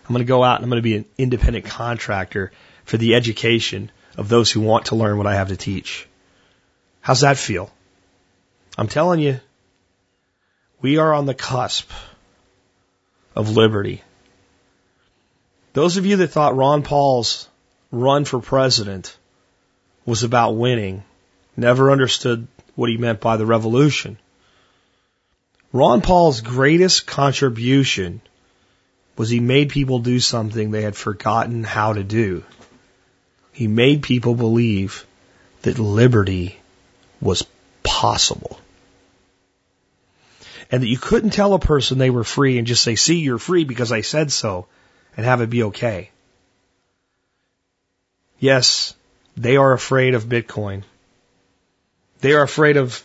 I'm 0.03 0.13
going 0.13 0.25
to 0.25 0.27
go 0.27 0.43
out 0.43 0.55
and 0.55 0.65
I'm 0.65 0.69
going 0.69 0.82
to 0.82 0.84
be 0.84 0.95
an 0.97 1.05
independent 1.17 1.65
contractor 1.65 2.51
for 2.84 2.97
the 2.97 3.15
education 3.15 3.91
of 4.17 4.27
those 4.27 4.51
who 4.51 4.59
want 4.59 4.88
to 4.88 4.95
learn 4.95 5.17
what 5.17 5.27
I 5.27 5.36
have 5.36 5.49
to 5.49 5.55
teach. 5.55 6.09
How's 7.10 7.22
that 7.22 7.39
feel? 7.39 7.72
I'm 8.78 8.88
telling 8.88 9.20
you, 9.20 9.39
we 10.80 10.99
are 10.99 11.12
on 11.12 11.26
the 11.26 11.34
cusp 11.34 11.89
of 13.36 13.49
liberty. 13.49 14.03
Those 15.74 15.97
of 15.97 16.05
you 16.05 16.18
that 16.18 16.28
thought 16.28 16.55
Ron 16.55 16.84
Paul's 16.84 17.49
run 17.91 18.26
for 18.26 18.39
president 18.39 19.18
was 20.05 20.22
about 20.22 20.51
winning 20.51 21.03
never 21.57 21.89
understood 21.89 22.47
what 22.76 22.91
he 22.91 22.97
meant 22.97 23.22
by 23.22 23.38
the 23.38 23.45
revolution. 23.47 24.20
Ron 25.74 26.01
Paul's 26.01 26.41
greatest 26.41 27.07
contribution 27.07 28.22
was 29.18 29.32
he 29.32 29.39
made 29.39 29.70
people 29.70 29.97
do 29.97 30.20
something 30.20 30.70
they 30.70 30.84
had 30.84 30.95
forgotten 30.95 31.64
how 31.64 31.93
to 31.93 32.03
do. 32.03 32.43
He 33.51 33.66
made 33.66 34.03
people 34.03 34.36
believe 34.36 35.07
that 35.64 35.80
liberty 35.80 36.60
was 37.22 37.45
possible. 37.84 38.59
And 40.72 40.84
that 40.84 40.88
you 40.88 40.97
couldn't 40.97 41.32
tell 41.32 41.53
a 41.53 41.59
person 41.59 41.97
they 41.97 42.09
were 42.09 42.24
free 42.24 42.57
and 42.57 42.67
just 42.67 42.84
say, 42.84 42.95
see, 42.95 43.20
you're 43.20 43.39
free 43.39 43.63
because 43.63 43.91
I 43.91 44.01
said 44.01 44.32
so 44.32 44.67
and 45.17 45.26
have 45.26 45.41
it 45.41 45.49
be 45.49 45.63
okay. 45.63 46.11
Yes, 48.39 48.93
they 49.36 49.57
are 49.57 49.74
afraid 49.74 50.13
of 50.13 50.25
Bitcoin. 50.25 50.83
They 52.21 52.33
are 52.33 52.43
afraid 52.43 52.78
of 52.78 53.04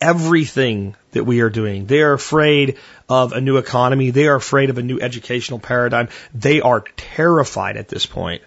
everything 0.00 0.96
that 1.12 1.24
we 1.24 1.40
are 1.40 1.50
doing. 1.50 1.86
They 1.86 2.02
are 2.02 2.12
afraid 2.12 2.78
of 3.08 3.32
a 3.32 3.40
new 3.40 3.58
economy. 3.58 4.10
They 4.10 4.26
are 4.26 4.36
afraid 4.36 4.70
of 4.70 4.78
a 4.78 4.82
new 4.82 5.00
educational 5.00 5.58
paradigm. 5.58 6.08
They 6.34 6.60
are 6.60 6.84
terrified 6.96 7.76
at 7.76 7.88
this 7.88 8.06
point 8.06 8.42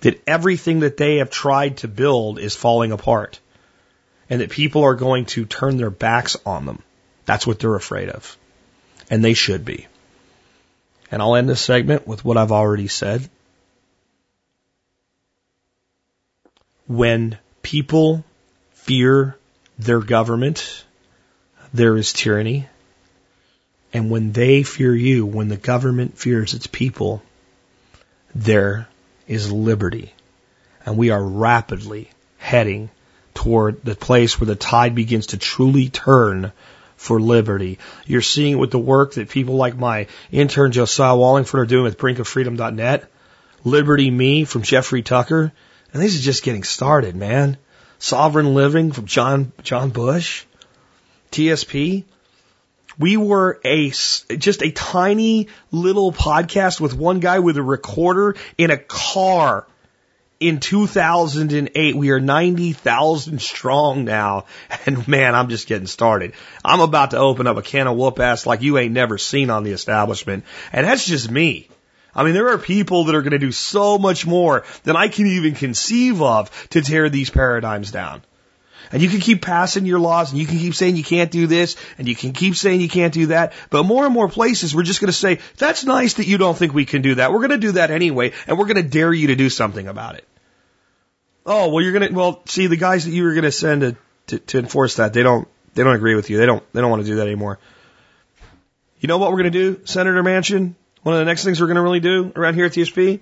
that 0.00 0.20
everything 0.26 0.80
that 0.80 0.96
they 0.96 1.16
have 1.16 1.30
tried 1.30 1.78
to 1.78 1.88
build 1.88 2.38
is 2.38 2.56
falling 2.56 2.92
apart 2.92 3.38
and 4.32 4.40
that 4.40 4.48
people 4.48 4.82
are 4.82 4.94
going 4.94 5.26
to 5.26 5.44
turn 5.44 5.76
their 5.76 5.90
backs 5.90 6.38
on 6.46 6.64
them. 6.64 6.82
That's 7.26 7.46
what 7.46 7.58
they're 7.58 7.74
afraid 7.74 8.08
of. 8.08 8.38
And 9.10 9.22
they 9.22 9.34
should 9.34 9.62
be. 9.62 9.88
And 11.10 11.20
I'll 11.20 11.36
end 11.36 11.50
this 11.50 11.60
segment 11.60 12.06
with 12.06 12.24
what 12.24 12.38
I've 12.38 12.50
already 12.50 12.88
said. 12.88 13.28
When 16.86 17.36
people 17.60 18.24
fear 18.72 19.36
their 19.78 20.00
government, 20.00 20.82
there 21.74 21.94
is 21.98 22.14
tyranny. 22.14 22.66
And 23.92 24.10
when 24.10 24.32
they 24.32 24.62
fear 24.62 24.96
you, 24.96 25.26
when 25.26 25.48
the 25.48 25.58
government 25.58 26.16
fears 26.16 26.54
its 26.54 26.66
people, 26.66 27.22
there 28.34 28.88
is 29.28 29.52
liberty. 29.52 30.14
And 30.86 30.96
we 30.96 31.10
are 31.10 31.22
rapidly 31.22 32.08
heading 32.38 32.88
toward 33.34 33.84
the 33.84 33.94
place 33.94 34.40
where 34.40 34.46
the 34.46 34.56
tide 34.56 34.94
begins 34.94 35.28
to 35.28 35.38
truly 35.38 35.88
turn 35.88 36.52
for 36.96 37.20
liberty. 37.20 37.78
You're 38.06 38.22
seeing 38.22 38.52
it 38.52 38.58
with 38.58 38.70
the 38.70 38.78
work 38.78 39.14
that 39.14 39.28
people 39.28 39.56
like 39.56 39.76
my 39.76 40.06
intern 40.30 40.72
Josiah 40.72 41.16
Wallingford 41.16 41.60
are 41.60 41.66
doing 41.66 41.84
with 41.84 41.98
brinkoffreedom.net, 41.98 43.10
Liberty 43.64 44.10
Me 44.10 44.44
from 44.44 44.62
Jeffrey 44.62 45.02
Tucker, 45.02 45.52
and 45.92 46.02
this 46.02 46.14
is 46.14 46.24
just 46.24 46.42
getting 46.42 46.62
started, 46.62 47.16
man. 47.16 47.58
Sovereign 47.98 48.54
Living 48.54 48.92
from 48.92 49.06
John 49.06 49.52
John 49.62 49.90
Bush, 49.90 50.44
TSP. 51.30 52.04
We 52.98 53.16
were 53.16 53.60
a 53.64 53.90
just 53.90 54.62
a 54.62 54.70
tiny 54.70 55.48
little 55.70 56.12
podcast 56.12 56.80
with 56.80 56.94
one 56.94 57.20
guy 57.20 57.38
with 57.38 57.56
a 57.56 57.62
recorder 57.62 58.36
in 58.58 58.70
a 58.70 58.76
car. 58.76 59.66
In 60.42 60.58
2008, 60.58 61.94
we 61.94 62.10
are 62.10 62.18
90,000 62.18 63.40
strong 63.40 64.04
now. 64.04 64.46
And 64.86 65.06
man, 65.06 65.36
I'm 65.36 65.48
just 65.48 65.68
getting 65.68 65.86
started. 65.86 66.32
I'm 66.64 66.80
about 66.80 67.12
to 67.12 67.18
open 67.18 67.46
up 67.46 67.56
a 67.56 67.62
can 67.62 67.86
of 67.86 67.96
whoop 67.96 68.18
ass 68.18 68.44
like 68.44 68.60
you 68.60 68.76
ain't 68.76 68.92
never 68.92 69.16
seen 69.18 69.50
on 69.50 69.62
the 69.62 69.70
establishment. 69.70 70.42
And 70.72 70.84
that's 70.84 71.06
just 71.06 71.30
me. 71.30 71.68
I 72.12 72.24
mean, 72.24 72.34
there 72.34 72.48
are 72.48 72.58
people 72.58 73.04
that 73.04 73.14
are 73.14 73.22
going 73.22 73.30
to 73.30 73.38
do 73.38 73.52
so 73.52 73.98
much 73.98 74.26
more 74.26 74.64
than 74.82 74.96
I 74.96 75.06
can 75.06 75.26
even 75.26 75.54
conceive 75.54 76.20
of 76.20 76.50
to 76.70 76.82
tear 76.82 77.08
these 77.08 77.30
paradigms 77.30 77.92
down. 77.92 78.22
And 78.90 79.00
you 79.00 79.08
can 79.08 79.20
keep 79.20 79.40
passing 79.40 79.86
your 79.86 80.00
laws 80.00 80.32
and 80.32 80.40
you 80.40 80.46
can 80.46 80.58
keep 80.58 80.74
saying 80.74 80.96
you 80.96 81.04
can't 81.04 81.30
do 81.30 81.46
this 81.46 81.76
and 81.96 82.08
you 82.08 82.16
can 82.16 82.32
keep 82.32 82.56
saying 82.56 82.80
you 82.80 82.88
can't 82.88 83.14
do 83.14 83.26
that. 83.26 83.52
But 83.70 83.84
more 83.84 84.04
and 84.04 84.12
more 84.12 84.28
places, 84.28 84.74
we're 84.74 84.82
just 84.82 85.00
going 85.00 85.08
to 85.08 85.12
say, 85.12 85.38
that's 85.58 85.84
nice 85.84 86.14
that 86.14 86.26
you 86.26 86.38
don't 86.38 86.58
think 86.58 86.74
we 86.74 86.86
can 86.86 87.02
do 87.02 87.14
that. 87.14 87.32
We're 87.32 87.38
going 87.38 87.50
to 87.50 87.58
do 87.58 87.72
that 87.72 87.92
anyway. 87.92 88.32
And 88.48 88.58
we're 88.58 88.66
going 88.66 88.82
to 88.82 88.82
dare 88.82 89.12
you 89.12 89.28
to 89.28 89.36
do 89.36 89.48
something 89.48 89.86
about 89.86 90.16
it. 90.16 90.26
Oh, 91.44 91.68
well, 91.68 91.84
you're 91.84 91.98
to, 91.98 92.14
well, 92.14 92.42
see, 92.46 92.68
the 92.68 92.76
guys 92.76 93.04
that 93.04 93.10
you 93.10 93.24
were 93.24 93.34
to 93.44 93.52
send 93.52 93.80
to, 93.82 93.96
to, 94.28 94.38
to 94.38 94.58
enforce 94.58 94.96
that, 94.96 95.12
they 95.12 95.22
don't, 95.22 95.48
they 95.74 95.82
don't 95.82 95.96
agree 95.96 96.14
with 96.14 96.30
you. 96.30 96.38
They 96.38 96.46
don't, 96.46 96.62
they 96.72 96.80
don't 96.80 96.90
want 96.90 97.02
to 97.02 97.08
do 97.08 97.16
that 97.16 97.26
anymore. 97.26 97.58
You 99.00 99.08
know 99.08 99.18
what 99.18 99.30
we're 99.30 99.38
to 99.52 99.74
do, 99.74 99.80
Senator 99.84 100.22
Manchin? 100.22 100.74
One 101.02 101.14
of 101.16 101.18
the 101.18 101.24
next 101.24 101.42
things 101.42 101.60
we're 101.60 101.66
to 101.76 101.82
really 101.82 102.00
do 102.00 102.32
around 102.36 102.54
here 102.54 102.66
at 102.66 102.72
TSP, 102.72 103.20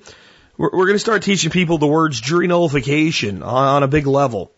we're, 0.59 0.71
we're 0.73 0.87
to 0.97 0.99
start 0.99 1.23
teaching 1.23 1.51
people 1.51 1.79
the 1.79 1.87
words 1.87 2.21
jury 2.21 2.47
nullification 2.47 3.43
on, 3.43 3.69
on 3.69 3.83
a 3.83 3.89
big 3.89 4.07
level. 4.07 4.53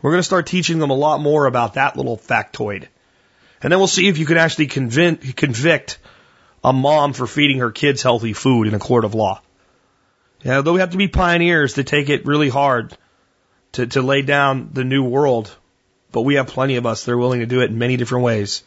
We're 0.00 0.12
to 0.20 0.22
start 0.22 0.46
teaching 0.46 0.78
them 0.78 0.90
a 0.90 0.94
lot 0.94 1.20
more 1.20 1.46
about 1.46 1.74
that 1.74 1.96
little 1.96 2.16
factoid. 2.16 2.86
And 3.62 3.72
then 3.72 3.80
we'll 3.80 3.88
see 3.88 4.06
if 4.06 4.18
you 4.18 4.26
can 4.26 4.36
actually 4.36 4.66
convict, 4.66 5.36
convict 5.36 5.98
a 6.62 6.72
mom 6.72 7.14
for 7.14 7.26
feeding 7.26 7.58
her 7.58 7.72
kids 7.72 8.02
healthy 8.02 8.34
food 8.34 8.68
in 8.68 8.74
a 8.74 8.78
court 8.78 9.04
of 9.04 9.14
law. 9.14 9.40
Yeah, 10.44 10.60
though 10.60 10.74
we 10.74 10.80
have 10.80 10.90
to 10.90 10.98
be 10.98 11.08
pioneers 11.08 11.74
to 11.74 11.84
take 11.84 12.10
it 12.10 12.26
really 12.26 12.50
hard 12.50 12.96
to, 13.72 13.86
to 13.86 14.02
lay 14.02 14.20
down 14.20 14.70
the 14.74 14.84
new 14.84 15.02
world, 15.02 15.54
but 16.12 16.20
we 16.20 16.34
have 16.34 16.48
plenty 16.48 16.76
of 16.76 16.84
us 16.84 17.04
that 17.04 17.12
are 17.12 17.18
willing 17.18 17.40
to 17.40 17.46
do 17.46 17.62
it 17.62 17.70
in 17.70 17.78
many 17.78 17.96
different 17.96 18.24
ways. 18.24 18.62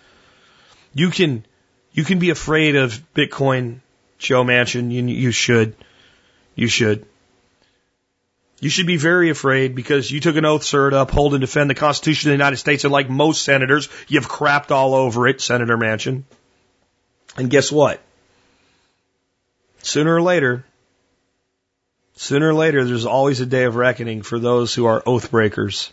You 0.94 1.12
can 1.12 1.46
you 1.94 2.04
can 2.04 2.18
be 2.18 2.32
afraid 2.32 2.76
of 2.76 3.02
Bitcoin, 3.14 3.80
Joe 4.18 4.44
Manchin. 4.44 4.92
You, 4.92 5.06
you 5.06 5.32
should. 5.32 5.76
You 6.56 6.68
should. 6.68 7.06
You 8.60 8.70
should 8.70 8.88
be 8.88 8.98
very 8.98 9.30
afraid 9.30 9.76
because 9.76 10.10
you 10.10 10.20
took 10.20 10.36
an 10.36 10.46
oath, 10.46 10.64
sir, 10.64 10.90
to 10.90 11.02
uphold 11.02 11.36
and 11.36 11.42
defend 11.42 11.70
the 11.70 11.76
Constitution 11.76 12.30
of 12.30 12.32
the 12.32 12.44
United 12.44 12.58
States. 12.58 12.84
And 12.84 12.92
like 12.92 13.08
most 13.08 13.44
senators, 13.44 13.88
you've 14.08 14.28
crapped 14.28 14.72
all 14.72 14.96
over 14.96 15.28
it, 15.28 15.42
Senator 15.42 15.78
Manchin. 15.78 16.24
And 17.36 17.52
guess 17.52 17.72
what? 17.72 18.02
Sooner 19.84 20.16
or 20.16 20.24
later, 20.24 20.66
sooner 22.18 22.50
or 22.50 22.54
later, 22.54 22.84
there's 22.84 23.06
always 23.06 23.40
a 23.40 23.46
day 23.46 23.64
of 23.64 23.76
reckoning 23.76 24.24
for 24.24 24.40
those 24.40 24.74
who 24.74 24.86
are 24.86 25.04
oath 25.06 25.32
breakers. 25.32 25.92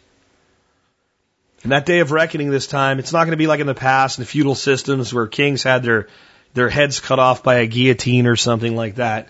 And 1.63 1.73
that 1.73 1.87
day 1.87 2.01
of 2.01 2.13
reckoning 2.13 2.51
this 2.51 2.67
time, 2.67 2.99
it's 2.99 3.13
not 3.13 3.25
going 3.25 3.33
to 3.33 3.37
be 3.37 3.47
like 3.47 3.61
in 3.61 3.67
the 3.67 3.75
past 3.75 4.19
in 4.19 4.23
the 4.23 4.27
feudal 4.27 4.55
systems 4.55 5.13
where 5.13 5.27
kings 5.27 5.63
had 5.63 5.83
their, 5.83 6.09
their 6.55 6.69
heads 6.69 7.01
cut 7.01 7.19
off 7.19 7.43
by 7.43 7.57
a 7.57 7.67
guillotine 7.67 8.27
or 8.27 8.37
something 8.37 8.75
like 8.75 8.97
that. 8.97 9.29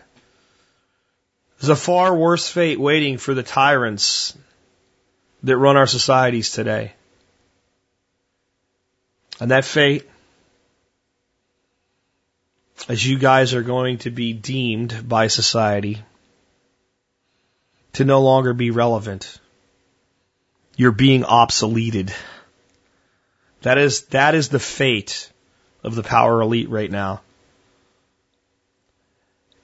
There's 1.59 1.69
a 1.69 1.77
far 1.77 2.15
worse 2.15 2.49
fate 2.49 2.79
waiting 2.79 3.19
for 3.19 3.35
the 3.35 3.43
tyrants 3.43 4.37
that 5.43 5.57
run 5.57 5.77
our 5.77 5.87
societies 5.87 6.51
today. 6.51 6.93
And 9.41 9.51
that 9.51 9.65
fate, 9.65 10.09
as 12.89 13.05
you 13.05 13.19
guys 13.19 13.53
are 13.55 13.63
going 13.63 13.99
to 13.99 14.11
be 14.11 14.33
deemed 14.33 15.09
by 15.09 15.27
society 15.27 16.03
to 17.95 18.05
no 18.05 18.21
longer 18.21 18.53
be 18.53 18.71
relevant 18.71 19.39
you're 20.77 20.93
being 20.93 21.23
obsoleted. 21.23 22.13
That 23.63 23.79
is, 23.79 24.03
that 24.07 24.35
is 24.35 24.49
the 24.49 24.59
fate 24.59 25.31
of 25.83 25.95
the 25.95 26.03
power 26.03 26.41
elite 26.41 26.69
right 26.69 26.91
now. 26.91 27.23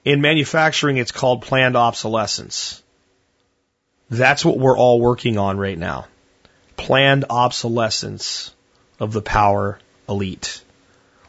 In 0.05 0.21
manufacturing, 0.21 0.97
it's 0.97 1.13
called 1.13 1.43
planned 1.43 1.77
obsolescence. 1.77 2.83
That's 4.09 4.45
what 4.45 4.59
we're 4.59 4.79
all 4.79 5.01
working 5.01 5.37
on 5.39 5.59
right 5.59 5.79
now. 5.79 6.07
Planned 6.77 7.27
obsolescence 7.29 8.55
of 8.99 9.13
the 9.13 9.23
power 9.23 9.79
elite. 10.09 10.63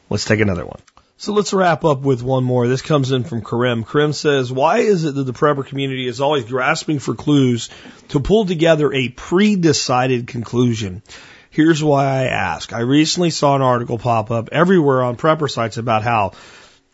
Let's 0.09 0.25
take 0.25 0.39
another 0.39 0.65
one. 0.65 0.79
So 1.21 1.33
let's 1.33 1.53
wrap 1.53 1.85
up 1.85 2.01
with 2.01 2.23
one 2.23 2.43
more. 2.43 2.67
This 2.67 2.81
comes 2.81 3.11
in 3.11 3.25
from 3.25 3.43
Karim. 3.43 3.83
Karim 3.83 4.11
says, 4.11 4.51
why 4.51 4.79
is 4.79 5.05
it 5.05 5.13
that 5.13 5.23
the 5.23 5.33
prepper 5.33 5.63
community 5.63 6.07
is 6.07 6.19
always 6.19 6.45
grasping 6.45 6.97
for 6.97 7.13
clues 7.13 7.69
to 8.07 8.19
pull 8.19 8.47
together 8.47 8.91
a 8.91 9.09
pre-decided 9.09 10.25
conclusion? 10.25 11.03
Here's 11.51 11.83
why 11.83 12.05
I 12.05 12.23
ask. 12.23 12.73
I 12.73 12.79
recently 12.79 13.29
saw 13.29 13.55
an 13.55 13.61
article 13.61 13.99
pop 13.99 14.31
up 14.31 14.49
everywhere 14.51 15.03
on 15.03 15.15
prepper 15.15 15.47
sites 15.47 15.77
about 15.77 16.01
how 16.01 16.31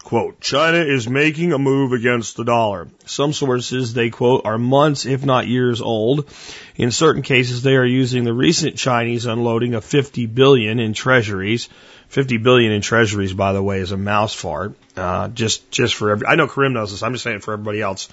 Quote, 0.07 0.39
China 0.39 0.77
is 0.77 1.09
making 1.09 1.51
a 1.51 1.57
move 1.57 1.91
against 1.91 2.37
the 2.37 2.45
dollar. 2.45 2.87
Some 3.05 3.33
sources, 3.33 3.93
they 3.93 4.09
quote, 4.09 4.45
are 4.45 4.57
months, 4.57 5.05
if 5.05 5.25
not 5.25 5.47
years 5.47 5.81
old. 5.81 6.33
In 6.77 6.91
certain 6.91 7.23
cases, 7.23 7.61
they 7.61 7.75
are 7.75 7.85
using 7.85 8.23
the 8.23 8.33
recent 8.33 8.77
Chinese 8.77 9.25
unloading 9.25 9.73
of 9.73 9.83
50 9.83 10.25
billion 10.27 10.79
in 10.79 10.93
treasuries. 10.93 11.67
50 12.09 12.37
billion 12.37 12.71
in 12.71 12.81
treasuries, 12.81 13.33
by 13.33 13.53
the 13.53 13.61
way, 13.61 13.79
is 13.79 13.91
a 13.91 13.97
mouse 13.97 14.33
fart. 14.33 14.75
Uh, 14.95 15.27
just, 15.27 15.69
just 15.71 15.95
for 15.95 16.11
every, 16.11 16.27
I 16.27 16.35
know 16.35 16.47
Karim 16.47 16.73
knows 16.73 16.91
this. 16.91 17.03
I'm 17.03 17.13
just 17.13 17.23
saying 17.23 17.39
for 17.39 17.53
everybody 17.53 17.81
else. 17.81 18.09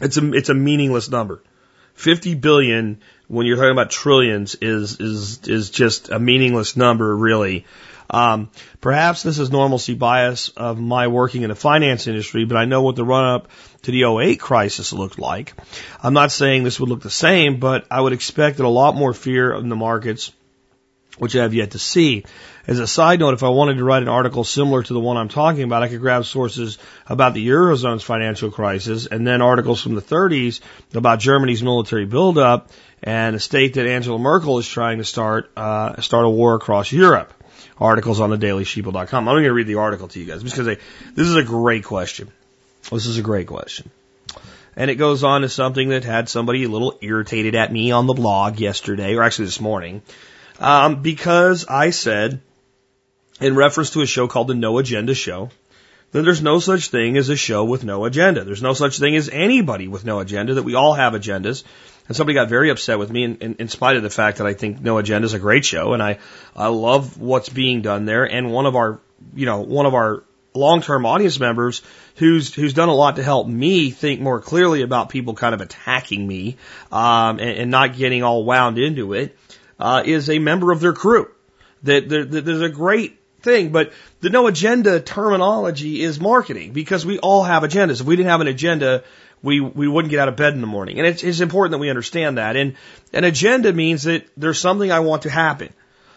It's 0.00 0.16
a, 0.16 0.32
it's 0.32 0.48
a 0.48 0.54
meaningless 0.54 1.10
number. 1.10 1.42
50 1.94 2.34
billion, 2.34 3.00
when 3.28 3.46
you're 3.46 3.56
talking 3.56 3.70
about 3.70 3.90
trillions, 3.90 4.56
is, 4.56 5.00
is, 5.00 5.46
is 5.46 5.70
just 5.70 6.10
a 6.10 6.18
meaningless 6.18 6.76
number, 6.76 7.14
really. 7.14 7.66
Um, 8.10 8.50
perhaps 8.80 9.22
this 9.22 9.38
is 9.38 9.50
normalcy 9.50 9.94
bias 9.94 10.48
of 10.48 10.78
my 10.78 11.08
working 11.08 11.42
in 11.42 11.48
the 11.48 11.54
finance 11.54 12.06
industry, 12.06 12.44
but 12.44 12.56
I 12.56 12.64
know 12.64 12.82
what 12.82 12.96
the 12.96 13.04
run 13.04 13.34
up 13.34 13.48
to 13.82 13.90
the 13.90 14.04
08 14.04 14.38
crisis 14.40 14.92
looked 14.92 15.18
like. 15.18 15.54
I'm 16.02 16.14
not 16.14 16.32
saying 16.32 16.64
this 16.64 16.80
would 16.80 16.88
look 16.88 17.02
the 17.02 17.10
same, 17.10 17.60
but 17.60 17.86
I 17.90 18.00
would 18.00 18.12
expect 18.12 18.58
that 18.58 18.66
a 18.66 18.68
lot 18.68 18.94
more 18.94 19.14
fear 19.14 19.54
in 19.54 19.68
the 19.68 19.76
markets, 19.76 20.32
which 21.18 21.34
I 21.36 21.42
have 21.42 21.54
yet 21.54 21.72
to 21.72 21.78
see. 21.78 22.24
As 22.66 22.78
a 22.78 22.86
side 22.86 23.20
note, 23.20 23.34
if 23.34 23.42
I 23.42 23.50
wanted 23.50 23.76
to 23.76 23.84
write 23.84 24.02
an 24.02 24.08
article 24.08 24.42
similar 24.42 24.82
to 24.82 24.92
the 24.94 25.00
one 25.00 25.18
I'm 25.18 25.28
talking 25.28 25.64
about, 25.64 25.82
I 25.82 25.88
could 25.88 26.00
grab 26.00 26.24
sources 26.24 26.78
about 27.06 27.34
the 27.34 27.46
Eurozone's 27.46 28.02
financial 28.02 28.50
crisis 28.50 29.06
and 29.06 29.26
then 29.26 29.42
articles 29.42 29.82
from 29.82 29.94
the 29.94 30.02
30s 30.02 30.60
about 30.94 31.18
Germany's 31.18 31.62
military 31.62 32.06
buildup 32.06 32.70
and 33.02 33.36
a 33.36 33.40
state 33.40 33.74
that 33.74 33.86
Angela 33.86 34.18
Merkel 34.18 34.58
is 34.58 34.66
trying 34.66 34.96
to 34.96 35.04
start, 35.04 35.50
uh, 35.58 36.00
start 36.00 36.24
a 36.24 36.30
war 36.30 36.54
across 36.54 36.90
Europe 36.90 37.34
articles 37.78 38.20
on 38.20 38.30
the 38.30 38.38
dailysheeple.com. 38.38 39.28
I'm 39.28 39.34
going 39.34 39.44
to 39.44 39.52
read 39.52 39.66
the 39.66 39.76
article 39.76 40.08
to 40.08 40.20
you 40.20 40.24
guys 40.24 40.42
because 40.42 40.66
they, 40.66 40.78
this 41.14 41.28
is 41.28 41.36
a 41.36 41.42
great 41.42 41.84
question. 41.84 42.30
This 42.90 43.06
is 43.06 43.18
a 43.18 43.22
great 43.22 43.46
question. 43.46 43.90
And 44.76 44.90
it 44.90 44.96
goes 44.96 45.22
on 45.22 45.42
to 45.42 45.48
something 45.48 45.90
that 45.90 46.04
had 46.04 46.28
somebody 46.28 46.64
a 46.64 46.68
little 46.68 46.98
irritated 47.00 47.54
at 47.54 47.72
me 47.72 47.92
on 47.92 48.06
the 48.06 48.14
blog 48.14 48.58
yesterday, 48.58 49.14
or 49.14 49.22
actually 49.22 49.46
this 49.46 49.60
morning, 49.60 50.02
um, 50.58 51.02
because 51.02 51.66
I 51.66 51.90
said, 51.90 52.40
in 53.40 53.56
reference 53.56 53.90
to 53.90 54.02
a 54.02 54.06
show 54.06 54.28
called 54.28 54.48
the 54.48 54.54
No 54.54 54.78
Agenda 54.78 55.14
Show, 55.14 55.50
then 56.12 56.24
there's 56.24 56.42
no 56.42 56.60
such 56.60 56.88
thing 56.88 57.16
as 57.16 57.28
a 57.28 57.36
show 57.36 57.64
with 57.64 57.82
no 57.82 58.04
agenda. 58.04 58.44
There's 58.44 58.62
no 58.62 58.72
such 58.72 59.00
thing 59.00 59.16
as 59.16 59.28
anybody 59.28 59.88
with 59.88 60.04
no 60.04 60.20
agenda, 60.20 60.54
that 60.54 60.62
we 60.62 60.76
all 60.76 60.94
have 60.94 61.12
agendas. 61.12 61.64
And 62.06 62.16
somebody 62.16 62.34
got 62.34 62.48
very 62.48 62.70
upset 62.70 63.00
with 63.00 63.10
me 63.10 63.24
in, 63.24 63.36
in, 63.38 63.54
in 63.58 63.68
spite 63.68 63.96
of 63.96 64.04
the 64.04 64.10
fact 64.10 64.38
that 64.38 64.46
I 64.46 64.52
think 64.52 64.80
No 64.80 64.98
Agenda 64.98 65.24
is 65.24 65.34
a 65.34 65.38
great 65.38 65.64
show 65.64 65.92
and 65.94 66.02
I, 66.02 66.18
I 66.54 66.68
love 66.68 67.18
what's 67.18 67.48
being 67.48 67.82
done 67.82 68.04
there. 68.04 68.24
And 68.24 68.52
one 68.52 68.66
of 68.66 68.76
our, 68.76 69.00
you 69.34 69.46
know, 69.46 69.62
one 69.62 69.86
of 69.86 69.94
our 69.94 70.22
long-term 70.52 71.04
audience 71.04 71.40
members 71.40 71.82
who's, 72.16 72.54
who's 72.54 72.74
done 72.74 72.90
a 72.90 72.94
lot 72.94 73.16
to 73.16 73.22
help 73.22 73.48
me 73.48 73.90
think 73.90 74.20
more 74.20 74.40
clearly 74.40 74.82
about 74.82 75.08
people 75.08 75.34
kind 75.34 75.54
of 75.54 75.62
attacking 75.62 76.24
me, 76.24 76.58
um, 76.92 77.40
and, 77.40 77.58
and 77.58 77.70
not 77.72 77.96
getting 77.96 78.22
all 78.22 78.44
wound 78.44 78.78
into 78.78 79.14
it, 79.14 79.36
uh, 79.80 80.02
is 80.04 80.30
a 80.30 80.38
member 80.38 80.70
of 80.70 80.78
their 80.78 80.92
crew. 80.92 81.28
That, 81.82 82.08
there's 82.08 82.60
a 82.60 82.68
great 82.68 83.18
thing, 83.44 83.70
but 83.70 83.92
the 84.20 84.30
no 84.30 84.46
agenda 84.46 85.00
terminology 85.00 86.02
is 86.02 86.18
marketing 86.18 86.72
because 86.72 87.06
we 87.06 87.18
all 87.18 87.44
have 87.44 87.62
agendas. 87.62 88.00
If 88.00 88.06
we 88.06 88.16
didn't 88.16 88.30
have 88.30 88.40
an 88.40 88.48
agenda, 88.48 89.04
we, 89.42 89.60
we 89.60 89.86
wouldn't 89.86 90.10
get 90.10 90.20
out 90.20 90.28
of 90.28 90.36
bed 90.36 90.54
in 90.54 90.60
the 90.60 90.66
morning. 90.66 90.98
And 90.98 91.06
it's, 91.06 91.22
it's 91.22 91.40
important 91.40 91.72
that 91.72 91.78
we 91.78 91.90
understand 91.90 92.38
that. 92.38 92.56
And 92.56 92.74
an 93.12 93.24
agenda 93.24 93.72
means 93.72 94.04
that 94.04 94.26
there's 94.36 94.58
something 94.58 94.90
I 94.90 95.00
want 95.00 95.22
to 95.22 95.30
happen. 95.30 95.72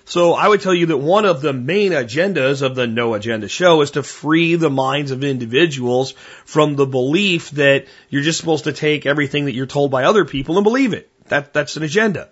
So 0.06 0.34
I 0.34 0.48
would 0.48 0.62
tell 0.62 0.74
you 0.74 0.86
that 0.86 0.98
one 0.98 1.26
of 1.26 1.42
the 1.42 1.52
main 1.52 1.92
agendas 1.92 2.62
of 2.62 2.76
the 2.76 2.88
No 2.88 3.14
Agenda 3.14 3.50
show 3.50 3.82
is 3.82 3.92
to 3.92 4.04
free 4.04 4.56
the 4.56 4.70
minds 4.70 5.12
of 5.12 5.22
individuals 5.22 6.14
from 6.46 6.78
the 6.78 6.86
belief 6.86 7.52
that 7.52 7.88
you're 8.10 8.22
just 8.22 8.40
supposed 8.40 8.64
to 8.64 8.72
take 8.72 9.06
everything 9.06 9.46
that 9.46 9.54
you're 9.54 9.66
told 9.66 9.92
by 9.92 10.06
other 10.06 10.24
people 10.24 10.58
and 10.58 10.64
believe 10.64 10.94
it. 10.94 11.12
That, 11.28 11.52
that's 11.52 11.76
an 11.76 11.84
agenda. 11.84 12.30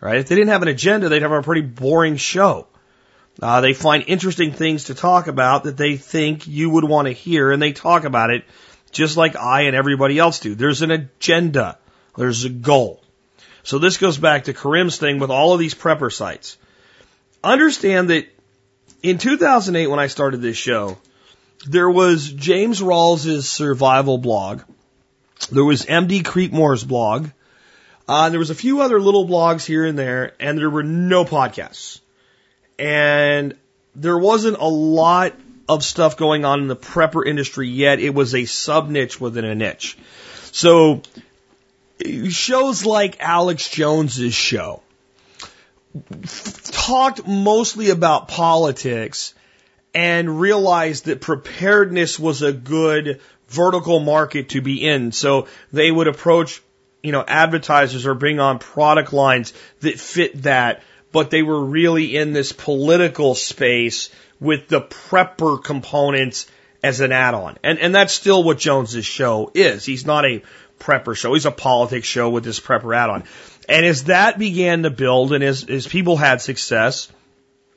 Right? 0.00 0.18
If 0.18 0.28
they 0.28 0.36
didn't 0.36 0.50
have 0.50 0.62
an 0.62 0.68
agenda, 0.68 1.08
they'd 1.08 1.22
have 1.22 1.32
a 1.32 1.42
pretty 1.42 1.62
boring 1.62 2.16
show. 2.16 2.68
Uh, 3.42 3.60
they 3.60 3.72
find 3.72 4.04
interesting 4.06 4.52
things 4.52 4.84
to 4.84 4.94
talk 4.94 5.26
about 5.26 5.64
that 5.64 5.76
they 5.76 5.96
think 5.96 6.46
you 6.46 6.70
would 6.70 6.84
want 6.84 7.08
to 7.08 7.12
hear, 7.12 7.50
and 7.50 7.60
they 7.60 7.72
talk 7.72 8.04
about 8.04 8.30
it 8.30 8.44
just 8.92 9.16
like 9.16 9.36
I 9.36 9.62
and 9.62 9.74
everybody 9.74 10.18
else 10.18 10.38
do. 10.38 10.54
There's 10.54 10.82
an 10.82 10.92
agenda. 10.92 11.78
There's 12.16 12.44
a 12.44 12.48
goal. 12.48 13.02
So 13.64 13.78
this 13.78 13.96
goes 13.96 14.18
back 14.18 14.44
to 14.44 14.54
Karim's 14.54 14.98
thing 14.98 15.18
with 15.18 15.30
all 15.30 15.52
of 15.52 15.58
these 15.58 15.74
prepper 15.74 16.12
sites. 16.12 16.56
Understand 17.42 18.10
that 18.10 18.28
in 19.02 19.18
2008, 19.18 19.88
when 19.88 19.98
I 19.98 20.06
started 20.06 20.40
this 20.40 20.56
show, 20.56 20.96
there 21.66 21.90
was 21.90 22.30
James 22.30 22.80
Rawles's 22.80 23.48
survival 23.48 24.18
blog. 24.18 24.62
There 25.50 25.64
was 25.64 25.84
MD 25.84 26.22
Creekmore's 26.22 26.84
blog. 26.84 27.28
Uh, 28.06 28.30
there 28.30 28.38
was 28.38 28.50
a 28.50 28.54
few 28.54 28.82
other 28.82 29.00
little 29.00 29.26
blogs 29.26 29.64
here 29.64 29.84
and 29.84 29.98
there, 29.98 30.34
and 30.38 30.58
there 30.58 30.70
were 30.70 30.82
no 30.82 31.24
podcasts. 31.24 32.00
And 32.78 33.56
there 33.94 34.18
wasn't 34.18 34.58
a 34.58 34.68
lot 34.68 35.34
of 35.68 35.84
stuff 35.84 36.16
going 36.16 36.44
on 36.44 36.60
in 36.60 36.68
the 36.68 36.76
prepper 36.76 37.26
industry 37.26 37.68
yet. 37.68 38.00
It 38.00 38.14
was 38.14 38.34
a 38.34 38.44
sub 38.44 38.90
niche 38.90 39.20
within 39.20 39.44
a 39.44 39.54
niche. 39.54 39.96
So 40.52 41.02
shows 42.28 42.84
like 42.84 43.16
Alex 43.20 43.68
Jones's 43.70 44.34
show 44.34 44.82
talked 46.72 47.26
mostly 47.26 47.90
about 47.90 48.28
politics 48.28 49.34
and 49.94 50.40
realized 50.40 51.06
that 51.06 51.20
preparedness 51.20 52.18
was 52.18 52.42
a 52.42 52.52
good 52.52 53.20
vertical 53.48 54.00
market 54.00 54.50
to 54.50 54.60
be 54.60 54.84
in. 54.84 55.12
So 55.12 55.46
they 55.72 55.90
would 55.90 56.08
approach, 56.08 56.60
you 57.02 57.12
know, 57.12 57.24
advertisers 57.26 58.06
or 58.06 58.14
bring 58.14 58.40
on 58.40 58.58
product 58.58 59.12
lines 59.12 59.52
that 59.80 60.00
fit 60.00 60.42
that, 60.42 60.82
but 61.14 61.30
they 61.30 61.42
were 61.42 61.64
really 61.64 62.16
in 62.16 62.32
this 62.32 62.50
political 62.50 63.36
space 63.36 64.10
with 64.40 64.66
the 64.66 64.80
prepper 64.80 65.62
components 65.62 66.48
as 66.82 67.00
an 67.00 67.12
add-on. 67.12 67.56
And, 67.62 67.78
and 67.78 67.94
that's 67.94 68.12
still 68.12 68.42
what 68.42 68.58
Jones's 68.58 69.06
show 69.06 69.52
is. 69.54 69.86
He's 69.86 70.04
not 70.04 70.24
a 70.24 70.42
prepper 70.80 71.16
show. 71.16 71.32
He's 71.34 71.46
a 71.46 71.52
politics 71.52 72.08
show 72.08 72.30
with 72.30 72.42
this 72.42 72.58
prepper 72.58 72.96
add-on. 72.96 73.22
And 73.68 73.86
as 73.86 74.04
that 74.04 74.40
began 74.40 74.82
to 74.82 74.90
build 74.90 75.32
and 75.32 75.44
as, 75.44 75.62
as 75.70 75.86
people 75.86 76.16
had 76.16 76.40
success, 76.40 77.10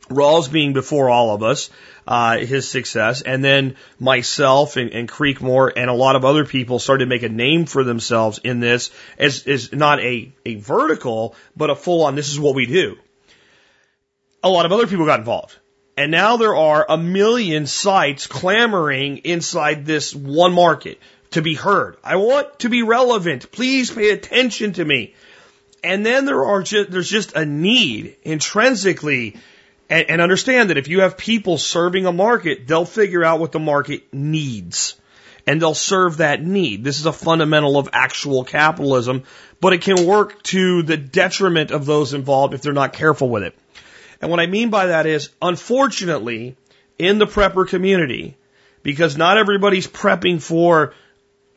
Rawles 0.09 0.51
being 0.51 0.73
before 0.73 1.09
all 1.09 1.35
of 1.35 1.43
us, 1.43 1.69
uh, 2.07 2.37
his 2.39 2.67
success, 2.67 3.21
and 3.21 3.43
then 3.43 3.75
myself 3.99 4.77
and, 4.77 4.91
and 4.91 5.07
Creekmore 5.07 5.71
and 5.75 5.91
a 5.91 5.93
lot 5.93 6.15
of 6.15 6.25
other 6.25 6.45
people 6.45 6.79
started 6.79 7.05
to 7.05 7.09
make 7.09 7.23
a 7.23 7.29
name 7.29 7.65
for 7.67 7.83
themselves 7.83 8.39
in 8.43 8.61
this 8.61 8.89
as, 9.19 9.45
as 9.45 9.73
not 9.73 9.99
a, 9.99 10.31
a 10.45 10.55
vertical, 10.55 11.35
but 11.55 11.69
a 11.69 11.75
full 11.75 12.05
on, 12.05 12.15
this 12.15 12.31
is 12.31 12.39
what 12.39 12.55
we 12.55 12.65
do. 12.65 12.97
A 14.43 14.49
lot 14.49 14.65
of 14.65 14.71
other 14.71 14.87
people 14.87 15.05
got 15.05 15.19
involved. 15.19 15.55
And 15.95 16.11
now 16.11 16.37
there 16.37 16.55
are 16.55 16.85
a 16.87 16.97
million 16.97 17.65
sites 17.65 18.27
clamoring 18.27 19.17
inside 19.19 19.85
this 19.85 20.13
one 20.13 20.53
market 20.53 20.99
to 21.31 21.41
be 21.41 21.55
heard. 21.55 21.97
I 22.03 22.17
want 22.17 22.59
to 22.59 22.69
be 22.69 22.83
relevant. 22.83 23.51
Please 23.51 23.91
pay 23.91 24.11
attention 24.11 24.73
to 24.73 24.85
me. 24.85 25.15
And 25.83 26.05
then 26.05 26.25
there 26.25 26.45
are 26.45 26.61
just, 26.61 26.91
there's 26.91 27.09
just 27.09 27.35
a 27.35 27.45
need 27.45 28.15
intrinsically 28.23 29.37
and, 29.89 30.09
and 30.09 30.21
understand 30.21 30.69
that 30.69 30.77
if 30.77 30.87
you 30.87 31.01
have 31.01 31.17
people 31.17 31.57
serving 31.57 32.05
a 32.05 32.11
market, 32.11 32.67
they'll 32.67 32.85
figure 32.85 33.23
out 33.23 33.39
what 33.39 33.51
the 33.51 33.59
market 33.59 34.13
needs 34.13 34.95
and 35.47 35.61
they'll 35.61 35.73
serve 35.73 36.17
that 36.17 36.43
need. 36.43 36.83
This 36.83 36.99
is 36.99 37.05
a 37.05 37.13
fundamental 37.13 37.77
of 37.77 37.89
actual 37.93 38.43
capitalism, 38.43 39.23
but 39.61 39.73
it 39.73 39.81
can 39.81 40.05
work 40.05 40.43
to 40.43 40.83
the 40.83 40.97
detriment 40.97 41.71
of 41.71 41.85
those 41.85 42.13
involved 42.13 42.53
if 42.53 42.61
they're 42.61 42.73
not 42.73 42.93
careful 42.93 43.29
with 43.29 43.43
it. 43.43 43.57
And 44.21 44.31
what 44.31 44.39
I 44.39 44.47
mean 44.47 44.69
by 44.69 44.87
that 44.87 45.05
is, 45.05 45.29
unfortunately, 45.41 46.55
in 46.97 47.19
the 47.19 47.27
prepper 47.27 47.67
community, 47.67 48.35
because 48.83 49.17
not 49.17 49.37
everybody's 49.37 49.87
prepping 49.87 50.41
for 50.41 50.93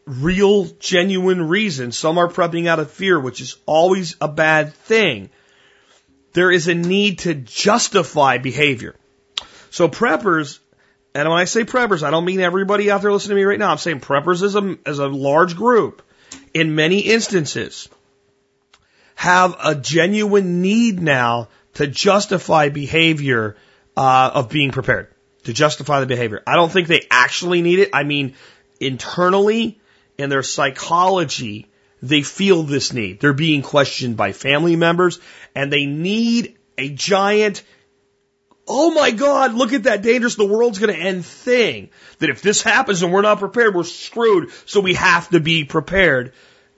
real, 0.04 0.64
genuine 0.78 1.48
reasons, 1.48 1.96
some 1.96 2.18
are 2.18 2.28
prepping 2.28 2.66
out 2.66 2.80
of 2.80 2.90
fear, 2.90 3.18
which 3.18 3.40
is 3.40 3.56
always 3.66 4.16
a 4.20 4.28
bad 4.28 4.74
thing 4.74 5.30
there 6.32 6.50
is 6.50 6.68
a 6.68 6.74
need 6.74 7.20
to 7.20 7.34
justify 7.34 8.38
behavior. 8.38 8.94
So 9.70 9.88
preppers, 9.88 10.58
and 11.14 11.28
when 11.28 11.38
I 11.38 11.44
say 11.44 11.64
preppers, 11.64 12.02
I 12.02 12.10
don't 12.10 12.24
mean 12.24 12.40
everybody 12.40 12.90
out 12.90 13.02
there 13.02 13.12
listening 13.12 13.36
to 13.36 13.40
me 13.40 13.44
right 13.44 13.58
now. 13.58 13.70
I'm 13.70 13.78
saying 13.78 14.00
preppers 14.00 14.42
as 14.42 14.54
a, 14.54 14.78
as 14.86 14.98
a 14.98 15.08
large 15.08 15.56
group, 15.56 16.02
in 16.54 16.74
many 16.74 17.00
instances, 17.00 17.88
have 19.14 19.56
a 19.62 19.74
genuine 19.74 20.62
need 20.62 21.00
now 21.00 21.48
to 21.74 21.86
justify 21.86 22.68
behavior 22.68 23.56
uh, 23.96 24.30
of 24.34 24.48
being 24.48 24.70
prepared, 24.70 25.08
to 25.44 25.52
justify 25.52 26.00
the 26.00 26.06
behavior. 26.06 26.42
I 26.46 26.56
don't 26.56 26.70
think 26.70 26.88
they 26.88 27.06
actually 27.10 27.62
need 27.62 27.78
it. 27.78 27.90
I 27.92 28.04
mean, 28.04 28.34
internally, 28.80 29.80
in 30.18 30.30
their 30.30 30.42
psychology, 30.42 31.68
they 32.02 32.22
feel 32.22 32.62
this 32.62 32.92
need. 32.92 33.20
They're 33.20 33.32
being 33.32 33.62
questioned 33.62 34.16
by 34.16 34.32
family 34.32 34.76
members 34.76 35.20
and 35.54 35.72
they 35.72 35.86
need 35.86 36.56
a 36.78 36.88
giant, 36.88 37.62
oh 38.66 38.90
my 38.92 39.10
God, 39.10 39.54
look 39.54 39.72
at 39.72 39.84
that 39.84 40.02
dangerous, 40.02 40.34
the 40.34 40.46
world's 40.46 40.78
going 40.78 40.94
to 40.94 41.00
end 41.00 41.24
thing. 41.24 41.90
That 42.18 42.30
if 42.30 42.42
this 42.42 42.62
happens 42.62 43.02
and 43.02 43.12
we're 43.12 43.22
not 43.22 43.38
prepared, 43.38 43.74
we're 43.74 43.84
screwed. 43.84 44.50
So 44.66 44.80
we 44.80 44.94
have 44.94 45.28
to 45.30 45.40
be 45.40 45.64
prepared 45.64 46.32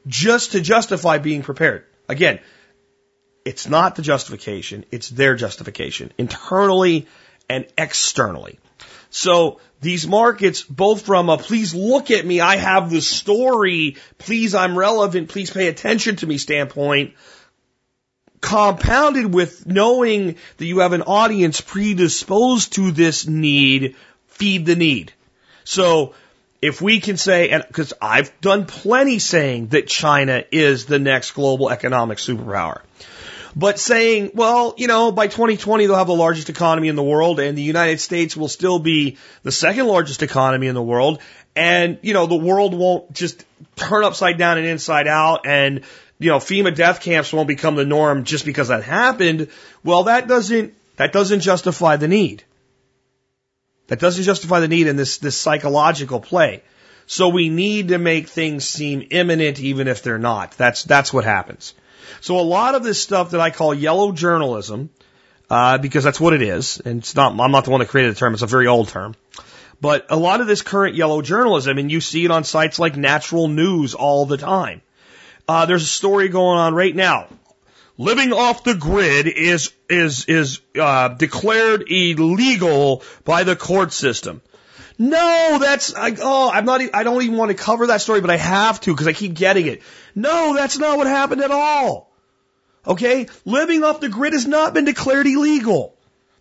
just 0.06 0.52
to 0.52 0.60
justify 0.60 1.18
being 1.18 1.42
prepared. 1.42 1.84
Again, 2.08 2.40
it's 3.44 3.68
not 3.68 3.96
the 3.96 4.02
justification, 4.02 4.84
it's 4.90 5.08
their 5.08 5.34
justification, 5.34 6.12
internally 6.18 7.06
and 7.48 7.66
externally. 7.76 8.58
So 9.10 9.60
these 9.80 10.06
markets, 10.06 10.62
both 10.62 11.04
from 11.04 11.28
a 11.28 11.36
please 11.36 11.74
look 11.74 12.10
at 12.10 12.24
me, 12.24 12.40
I 12.40 12.56
have 12.56 12.90
the 12.90 13.02
story, 13.02 13.96
please 14.18 14.54
I'm 14.54 14.78
relevant, 14.78 15.28
please 15.28 15.50
pay 15.50 15.68
attention 15.68 16.16
to 16.16 16.26
me 16.26 16.38
standpoint, 16.38 17.14
compounded 18.40 19.32
with 19.32 19.66
knowing 19.66 20.36
that 20.56 20.64
you 20.64 20.78
have 20.80 20.92
an 20.92 21.02
audience 21.02 21.60
predisposed 21.60 22.74
to 22.74 22.90
this 22.90 23.26
need, 23.26 23.96
feed 24.28 24.66
the 24.66 24.76
need. 24.76 25.12
So 25.64 26.14
if 26.62 26.80
we 26.80 27.00
can 27.00 27.16
say, 27.16 27.50
and 27.50 27.64
because 27.66 27.92
I've 28.00 28.40
done 28.40 28.66
plenty 28.66 29.18
saying 29.18 29.68
that 29.68 29.88
China 29.88 30.44
is 30.50 30.86
the 30.86 30.98
next 30.98 31.32
global 31.32 31.70
economic 31.70 32.18
superpower. 32.18 32.80
But 33.54 33.78
saying, 33.78 34.30
well, 34.34 34.74
you 34.78 34.86
know, 34.86 35.12
by 35.12 35.26
2020 35.26 35.86
they'll 35.86 35.96
have 35.96 36.06
the 36.06 36.14
largest 36.14 36.48
economy 36.48 36.88
in 36.88 36.96
the 36.96 37.02
world 37.02 37.38
and 37.38 37.56
the 37.56 37.62
United 37.62 38.00
States 38.00 38.36
will 38.36 38.48
still 38.48 38.78
be 38.78 39.18
the 39.42 39.52
second 39.52 39.86
largest 39.86 40.22
economy 40.22 40.68
in 40.68 40.74
the 40.74 40.82
world. 40.82 41.20
And, 41.54 41.98
you 42.02 42.14
know, 42.14 42.26
the 42.26 42.36
world 42.36 42.74
won't 42.74 43.12
just 43.12 43.44
turn 43.76 44.04
upside 44.04 44.38
down 44.38 44.56
and 44.56 44.66
inside 44.66 45.06
out 45.06 45.46
and, 45.46 45.82
you 46.18 46.30
know, 46.30 46.38
FEMA 46.38 46.74
death 46.74 47.00
camps 47.00 47.32
won't 47.32 47.48
become 47.48 47.74
the 47.74 47.84
norm 47.84 48.24
just 48.24 48.46
because 48.46 48.68
that 48.68 48.84
happened. 48.84 49.48
Well, 49.84 50.04
that 50.04 50.28
doesn't, 50.28 50.74
that 50.96 51.12
doesn't 51.12 51.40
justify 51.40 51.96
the 51.96 52.08
need. 52.08 52.44
That 53.88 53.98
doesn't 53.98 54.24
justify 54.24 54.60
the 54.60 54.68
need 54.68 54.86
in 54.86 54.96
this, 54.96 55.18
this 55.18 55.36
psychological 55.36 56.20
play. 56.20 56.62
So 57.06 57.28
we 57.28 57.50
need 57.50 57.88
to 57.88 57.98
make 57.98 58.28
things 58.28 58.64
seem 58.64 59.08
imminent 59.10 59.60
even 59.60 59.88
if 59.88 60.02
they're 60.02 60.18
not. 60.18 60.52
That's, 60.52 60.84
that's 60.84 61.12
what 61.12 61.24
happens. 61.24 61.74
So 62.20 62.38
a 62.38 62.42
lot 62.42 62.74
of 62.74 62.82
this 62.82 63.02
stuff 63.02 63.30
that 63.30 63.40
I 63.40 63.50
call 63.50 63.74
yellow 63.74 64.12
journalism, 64.12 64.90
uh, 65.50 65.78
because 65.78 66.04
that's 66.04 66.20
what 66.20 66.32
it 66.32 66.42
is, 66.42 66.80
and 66.80 66.98
it's 66.98 67.14
not, 67.14 67.38
I'm 67.38 67.50
not 67.50 67.64
the 67.64 67.70
one 67.70 67.80
that 67.80 67.88
created 67.88 68.14
the 68.14 68.18
term, 68.18 68.34
it's 68.34 68.42
a 68.42 68.46
very 68.46 68.66
old 68.66 68.88
term. 68.88 69.14
But 69.80 70.06
a 70.10 70.16
lot 70.16 70.40
of 70.40 70.46
this 70.46 70.62
current 70.62 70.94
yellow 70.94 71.22
journalism, 71.22 71.76
and 71.76 71.90
you 71.90 72.00
see 72.00 72.24
it 72.24 72.30
on 72.30 72.44
sites 72.44 72.78
like 72.78 72.96
Natural 72.96 73.48
News 73.48 73.94
all 73.94 74.26
the 74.26 74.36
time. 74.36 74.80
Uh, 75.48 75.66
there's 75.66 75.82
a 75.82 75.86
story 75.86 76.28
going 76.28 76.58
on 76.58 76.74
right 76.74 76.94
now. 76.94 77.26
Living 77.98 78.32
off 78.32 78.64
the 78.64 78.74
grid 78.74 79.26
is 79.26 79.72
is 79.88 80.24
is 80.26 80.60
uh, 80.80 81.08
declared 81.08 81.90
illegal 81.90 83.02
by 83.24 83.44
the 83.44 83.56
court 83.56 83.92
system. 83.92 84.40
No, 84.98 85.58
that's 85.60 85.94
I, 85.94 86.14
oh, 86.20 86.50
I'm 86.50 86.64
not. 86.64 86.80
I 86.94 87.02
don't 87.02 87.22
even 87.22 87.36
want 87.36 87.50
to 87.50 87.56
cover 87.56 87.88
that 87.88 88.00
story, 88.00 88.20
but 88.20 88.30
I 88.30 88.36
have 88.36 88.80
to 88.82 88.92
because 88.92 89.06
I 89.06 89.12
keep 89.12 89.34
getting 89.34 89.66
it. 89.66 89.82
No, 90.14 90.54
that's 90.54 90.78
not 90.78 90.98
what 90.98 91.06
happened 91.06 91.42
at 91.42 91.50
all. 91.50 92.12
Okay, 92.86 93.28
living 93.44 93.84
off 93.84 94.00
the 94.00 94.08
grid 94.08 94.32
has 94.32 94.46
not 94.46 94.74
been 94.74 94.84
declared 94.84 95.26
illegal. 95.26 95.96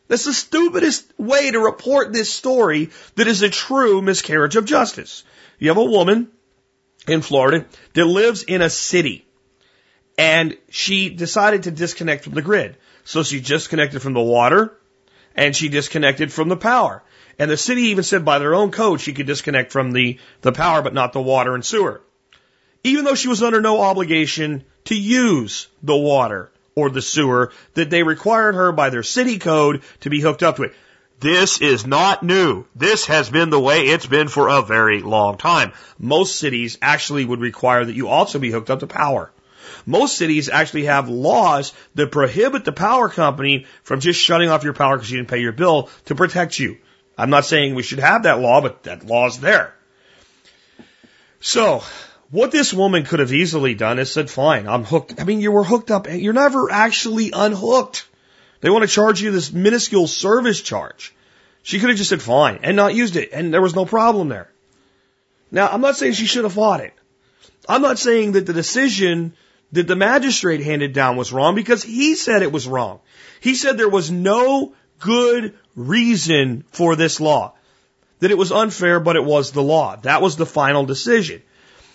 That's 0.07 0.25
the 0.25 0.33
stupidest 0.33 1.05
way 1.17 1.51
to 1.51 1.59
report 1.59 2.11
this 2.11 2.33
story 2.33 2.89
that 3.15 3.27
is 3.27 3.43
a 3.43 3.49
true 3.49 4.01
miscarriage 4.01 4.55
of 4.55 4.65
justice. 4.65 5.23
You 5.57 5.69
have 5.69 5.77
a 5.77 5.85
woman 5.85 6.29
in 7.07 7.21
Florida 7.21 7.65
that 7.93 8.05
lives 8.05 8.43
in 8.43 8.61
a 8.61 8.69
city 8.69 9.25
and 10.17 10.57
she 10.69 11.09
decided 11.09 11.63
to 11.63 11.71
disconnect 11.71 12.23
from 12.23 12.33
the 12.33 12.41
grid. 12.41 12.77
So 13.03 13.23
she 13.23 13.39
disconnected 13.39 14.01
from 14.01 14.13
the 14.13 14.21
water 14.21 14.77
and 15.35 15.55
she 15.55 15.69
disconnected 15.69 16.31
from 16.31 16.49
the 16.49 16.57
power. 16.57 17.03
And 17.39 17.49
the 17.49 17.57
city 17.57 17.83
even 17.83 18.03
said 18.03 18.25
by 18.25 18.39
their 18.39 18.55
own 18.55 18.71
code 18.71 19.01
she 19.01 19.13
could 19.13 19.27
disconnect 19.27 19.71
from 19.71 19.91
the, 19.91 20.19
the 20.41 20.51
power 20.51 20.81
but 20.81 20.93
not 20.93 21.13
the 21.13 21.21
water 21.21 21.55
and 21.55 21.65
sewer. 21.65 22.01
Even 22.83 23.05
though 23.05 23.15
she 23.15 23.27
was 23.27 23.43
under 23.43 23.61
no 23.61 23.81
obligation 23.81 24.63
to 24.85 24.95
use 24.95 25.67
the 25.83 25.95
water 25.95 26.51
or 26.75 26.89
the 26.89 27.01
sewer 27.01 27.51
that 27.73 27.89
they 27.89 28.03
required 28.03 28.55
her 28.55 28.71
by 28.71 28.89
their 28.89 29.03
city 29.03 29.37
code 29.37 29.81
to 30.01 30.09
be 30.09 30.21
hooked 30.21 30.43
up 30.43 30.57
to 30.57 30.63
it. 30.63 30.73
This 31.19 31.61
is 31.61 31.85
not 31.85 32.23
new. 32.23 32.65
This 32.75 33.05
has 33.05 33.29
been 33.29 33.51
the 33.51 33.59
way 33.59 33.81
it's 33.81 34.07
been 34.07 34.27
for 34.27 34.47
a 34.47 34.63
very 34.63 35.01
long 35.01 35.37
time. 35.37 35.73
Most 35.99 36.37
cities 36.37 36.79
actually 36.81 37.25
would 37.25 37.39
require 37.39 37.85
that 37.85 37.95
you 37.95 38.07
also 38.07 38.39
be 38.39 38.49
hooked 38.49 38.71
up 38.71 38.79
to 38.79 38.87
power. 38.87 39.31
Most 39.85 40.17
cities 40.17 40.49
actually 40.49 40.85
have 40.85 41.09
laws 41.09 41.73
that 41.93 42.11
prohibit 42.11 42.65
the 42.65 42.71
power 42.71 43.07
company 43.07 43.67
from 43.83 43.99
just 43.99 44.19
shutting 44.19 44.49
off 44.49 44.63
your 44.63 44.73
power 44.73 44.97
because 44.97 45.11
you 45.11 45.17
didn't 45.17 45.29
pay 45.29 45.41
your 45.41 45.51
bill 45.51 45.89
to 46.05 46.15
protect 46.15 46.57
you. 46.57 46.77
I'm 47.17 47.29
not 47.29 47.45
saying 47.45 47.75
we 47.75 47.83
should 47.83 47.99
have 47.99 48.23
that 48.23 48.39
law, 48.39 48.61
but 48.61 48.83
that 48.83 49.05
law's 49.05 49.39
there. 49.39 49.75
So, 51.39 51.83
what 52.29 52.51
this 52.51 52.73
woman 52.73 53.03
could 53.03 53.19
have 53.19 53.33
easily 53.33 53.73
done 53.73 53.99
is 53.99 54.11
said, 54.11 54.29
fine, 54.29 54.67
I'm 54.67 54.83
hooked. 54.83 55.19
I 55.19 55.25
mean, 55.25 55.41
you 55.41 55.51
were 55.51 55.63
hooked 55.63 55.91
up. 55.91 56.07
And 56.07 56.21
you're 56.21 56.33
never 56.33 56.71
actually 56.71 57.31
unhooked. 57.33 58.07
They 58.61 58.69
want 58.69 58.83
to 58.83 58.93
charge 58.93 59.21
you 59.21 59.31
this 59.31 59.51
minuscule 59.51 60.07
service 60.07 60.61
charge. 60.61 61.13
She 61.63 61.79
could 61.79 61.89
have 61.89 61.97
just 61.97 62.09
said 62.09 62.21
fine 62.21 62.59
and 62.63 62.75
not 62.75 62.95
used 62.95 63.15
it, 63.15 63.29
and 63.33 63.53
there 63.53 63.61
was 63.61 63.75
no 63.75 63.85
problem 63.85 64.29
there. 64.29 64.49
Now, 65.51 65.67
I'm 65.67 65.81
not 65.81 65.97
saying 65.97 66.13
she 66.13 66.25
should 66.25 66.43
have 66.43 66.53
fought 66.53 66.79
it. 66.79 66.93
I'm 67.67 67.81
not 67.81 67.99
saying 67.99 68.31
that 68.33 68.45
the 68.45 68.53
decision 68.53 69.33
that 69.71 69.87
the 69.87 69.95
magistrate 69.95 70.61
handed 70.61 70.93
down 70.93 71.17
was 71.17 71.33
wrong 71.33 71.55
because 71.55 71.83
he 71.83 72.15
said 72.15 72.41
it 72.41 72.51
was 72.51 72.67
wrong. 72.67 72.99
He 73.41 73.55
said 73.55 73.77
there 73.77 73.89
was 73.89 74.09
no 74.11 74.73
good 74.99 75.57
reason 75.75 76.63
for 76.71 76.95
this 76.95 77.19
law. 77.19 77.53
That 78.19 78.31
it 78.31 78.37
was 78.37 78.51
unfair, 78.51 78.99
but 78.99 79.15
it 79.15 79.23
was 79.23 79.51
the 79.51 79.63
law. 79.63 79.95
That 79.95 80.21
was 80.21 80.35
the 80.35 80.45
final 80.45 80.85
decision. 80.85 81.41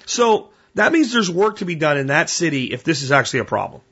So 0.07 0.51
that 0.75 0.93
means 0.93 1.13
there's 1.13 1.31
work 1.31 1.59
to 1.59 1.65
be 1.65 1.75
done 1.75 1.99
in 1.99 2.09
that 2.09 2.31
city 2.31 2.73
if 2.73 2.85
this 2.85 3.03
is 3.03 3.13
actually 3.13 3.41
a 3.41 3.45
problem. 3.45 3.83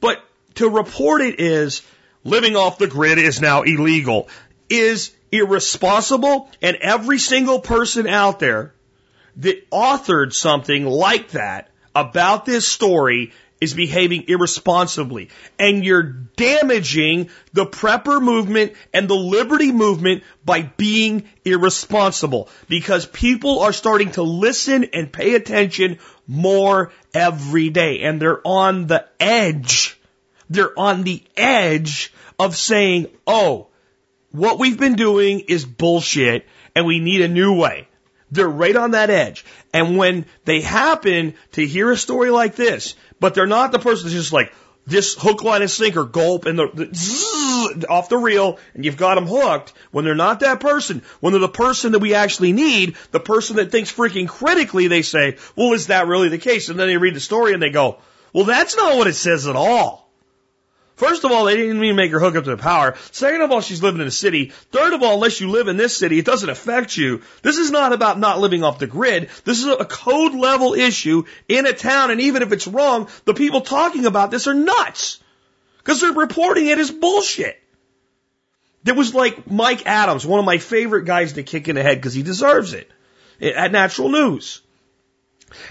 But 0.00 0.22
to 0.56 0.68
report 0.68 1.20
it 1.20 1.40
is 1.40 1.82
living 2.24 2.56
off 2.56 2.78
the 2.78 2.86
grid 2.86 3.18
is 3.18 3.40
now 3.40 3.62
illegal, 3.62 4.28
is 4.68 5.12
irresponsible, 5.32 6.50
and 6.60 6.76
every 6.76 7.18
single 7.18 7.60
person 7.60 8.06
out 8.06 8.40
there 8.40 8.74
that 9.36 9.70
authored 9.70 10.32
something 10.32 10.84
like 10.86 11.30
that 11.30 11.70
about 11.94 12.44
this 12.44 12.66
story 12.66 13.32
is 13.60 13.74
behaving 13.74 14.24
irresponsibly. 14.28 15.28
And 15.58 15.84
you're 15.84 16.02
damaging 16.02 17.30
the 17.52 17.66
prepper 17.66 18.22
movement 18.22 18.72
and 18.92 19.08
the 19.08 19.14
liberty 19.14 19.72
movement 19.72 20.22
by 20.44 20.62
being 20.62 21.28
irresponsible. 21.44 22.48
Because 22.68 23.06
people 23.06 23.60
are 23.60 23.72
starting 23.72 24.12
to 24.12 24.22
listen 24.22 24.84
and 24.92 25.12
pay 25.12 25.34
attention 25.34 25.98
more 26.26 26.92
every 27.12 27.70
day. 27.70 28.00
And 28.00 28.20
they're 28.20 28.46
on 28.46 28.86
the 28.86 29.06
edge. 29.18 29.98
They're 30.48 30.78
on 30.78 31.02
the 31.04 31.22
edge 31.36 32.12
of 32.38 32.56
saying, 32.56 33.08
oh, 33.26 33.68
what 34.32 34.58
we've 34.58 34.78
been 34.78 34.94
doing 34.94 35.40
is 35.40 35.64
bullshit 35.64 36.46
and 36.74 36.86
we 36.86 37.00
need 37.00 37.20
a 37.20 37.28
new 37.28 37.54
way. 37.54 37.88
They're 38.30 38.48
right 38.48 38.76
on 38.76 38.92
that 38.92 39.10
edge. 39.10 39.44
And 39.72 39.96
when 39.96 40.26
they 40.44 40.60
happen 40.60 41.34
to 41.52 41.66
hear 41.66 41.90
a 41.90 41.96
story 41.96 42.30
like 42.30 42.54
this, 42.54 42.94
but 43.20 43.34
they're 43.34 43.46
not 43.46 43.70
the 43.72 43.78
person 43.78 44.04
that's 44.04 44.14
just 44.14 44.32
like, 44.32 44.52
this 44.86 45.14
hook, 45.14 45.44
line, 45.44 45.62
and 45.62 45.70
sinker, 45.70 46.04
gulp, 46.04 46.46
and 46.46 46.58
the, 46.58 46.68
the 46.72 46.90
zzz, 46.94 47.84
off 47.88 48.08
the 48.08 48.16
reel, 48.16 48.58
and 48.74 48.84
you've 48.84 48.96
got 48.96 49.14
them 49.14 49.26
hooked. 49.26 49.72
When 49.90 50.04
they're 50.04 50.14
not 50.14 50.40
that 50.40 50.60
person, 50.60 51.02
when 51.20 51.32
they're 51.32 51.40
the 51.40 51.48
person 51.48 51.92
that 51.92 51.98
we 52.00 52.14
actually 52.14 52.52
need, 52.52 52.96
the 53.10 53.20
person 53.20 53.56
that 53.56 53.70
thinks 53.70 53.92
freaking 53.92 54.28
critically, 54.28 54.88
they 54.88 55.02
say, 55.02 55.36
well, 55.54 55.72
is 55.74 55.88
that 55.88 56.06
really 56.06 56.28
the 56.28 56.38
case? 56.38 56.68
And 56.68 56.78
then 56.78 56.88
they 56.88 56.96
read 56.96 57.14
the 57.14 57.20
story 57.20 57.52
and 57.52 57.62
they 57.62 57.70
go, 57.70 57.98
well, 58.32 58.44
that's 58.44 58.76
not 58.76 58.96
what 58.96 59.06
it 59.06 59.14
says 59.14 59.46
at 59.46 59.56
all. 59.56 60.09
First 61.00 61.24
of 61.24 61.32
all, 61.32 61.46
they 61.46 61.56
didn't 61.56 61.82
even 61.82 61.96
make 61.96 62.12
her 62.12 62.20
hook 62.20 62.36
up 62.36 62.44
to 62.44 62.50
the 62.50 62.58
power. 62.58 62.94
Second 63.10 63.40
of 63.40 63.50
all, 63.50 63.62
she's 63.62 63.82
living 63.82 64.02
in 64.02 64.06
a 64.06 64.10
city. 64.10 64.50
Third 64.70 64.92
of 64.92 65.02
all, 65.02 65.14
unless 65.14 65.40
you 65.40 65.48
live 65.48 65.66
in 65.66 65.78
this 65.78 65.96
city, 65.96 66.18
it 66.18 66.26
doesn't 66.26 66.50
affect 66.50 66.94
you. 66.94 67.22
This 67.40 67.56
is 67.56 67.70
not 67.70 67.94
about 67.94 68.18
not 68.18 68.38
living 68.38 68.62
off 68.64 68.78
the 68.78 68.86
grid. 68.86 69.30
This 69.44 69.60
is 69.60 69.66
a 69.66 69.86
code 69.86 70.34
level 70.34 70.74
issue 70.74 71.24
in 71.48 71.64
a 71.64 71.72
town, 71.72 72.10
and 72.10 72.20
even 72.20 72.42
if 72.42 72.52
it's 72.52 72.66
wrong, 72.66 73.08
the 73.24 73.32
people 73.32 73.62
talking 73.62 74.04
about 74.04 74.30
this 74.30 74.46
are 74.46 74.52
nuts. 74.52 75.20
Because 75.78 76.02
they're 76.02 76.12
reporting 76.12 76.66
it 76.66 76.76
as 76.76 76.90
bullshit. 76.90 77.58
There 78.82 78.94
was 78.94 79.14
like 79.14 79.50
Mike 79.50 79.86
Adams, 79.86 80.26
one 80.26 80.38
of 80.38 80.44
my 80.44 80.58
favorite 80.58 81.06
guys 81.06 81.32
to 81.32 81.42
kick 81.42 81.68
in 81.68 81.76
the 81.76 81.82
head 81.82 81.96
because 81.96 82.12
he 82.12 82.22
deserves 82.22 82.74
it, 82.74 82.90
at 83.40 83.72
Natural 83.72 84.10
News. 84.10 84.60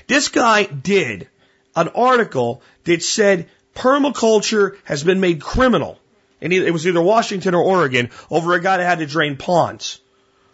This 0.07 0.29
guy 0.29 0.63
did 0.63 1.29
an 1.75 1.89
article 1.89 2.63
that 2.85 3.03
said 3.03 3.47
permaculture 3.75 4.77
has 4.83 5.03
been 5.03 5.19
made 5.19 5.41
criminal. 5.41 5.99
And 6.41 6.53
it 6.53 6.71
was 6.71 6.87
either 6.87 7.01
Washington 7.01 7.53
or 7.53 7.61
Oregon 7.61 8.11
over 8.29 8.53
a 8.53 8.61
guy 8.61 8.77
that 8.77 8.85
had 8.85 8.99
to 8.99 9.05
drain 9.05 9.35
ponds. 9.35 9.99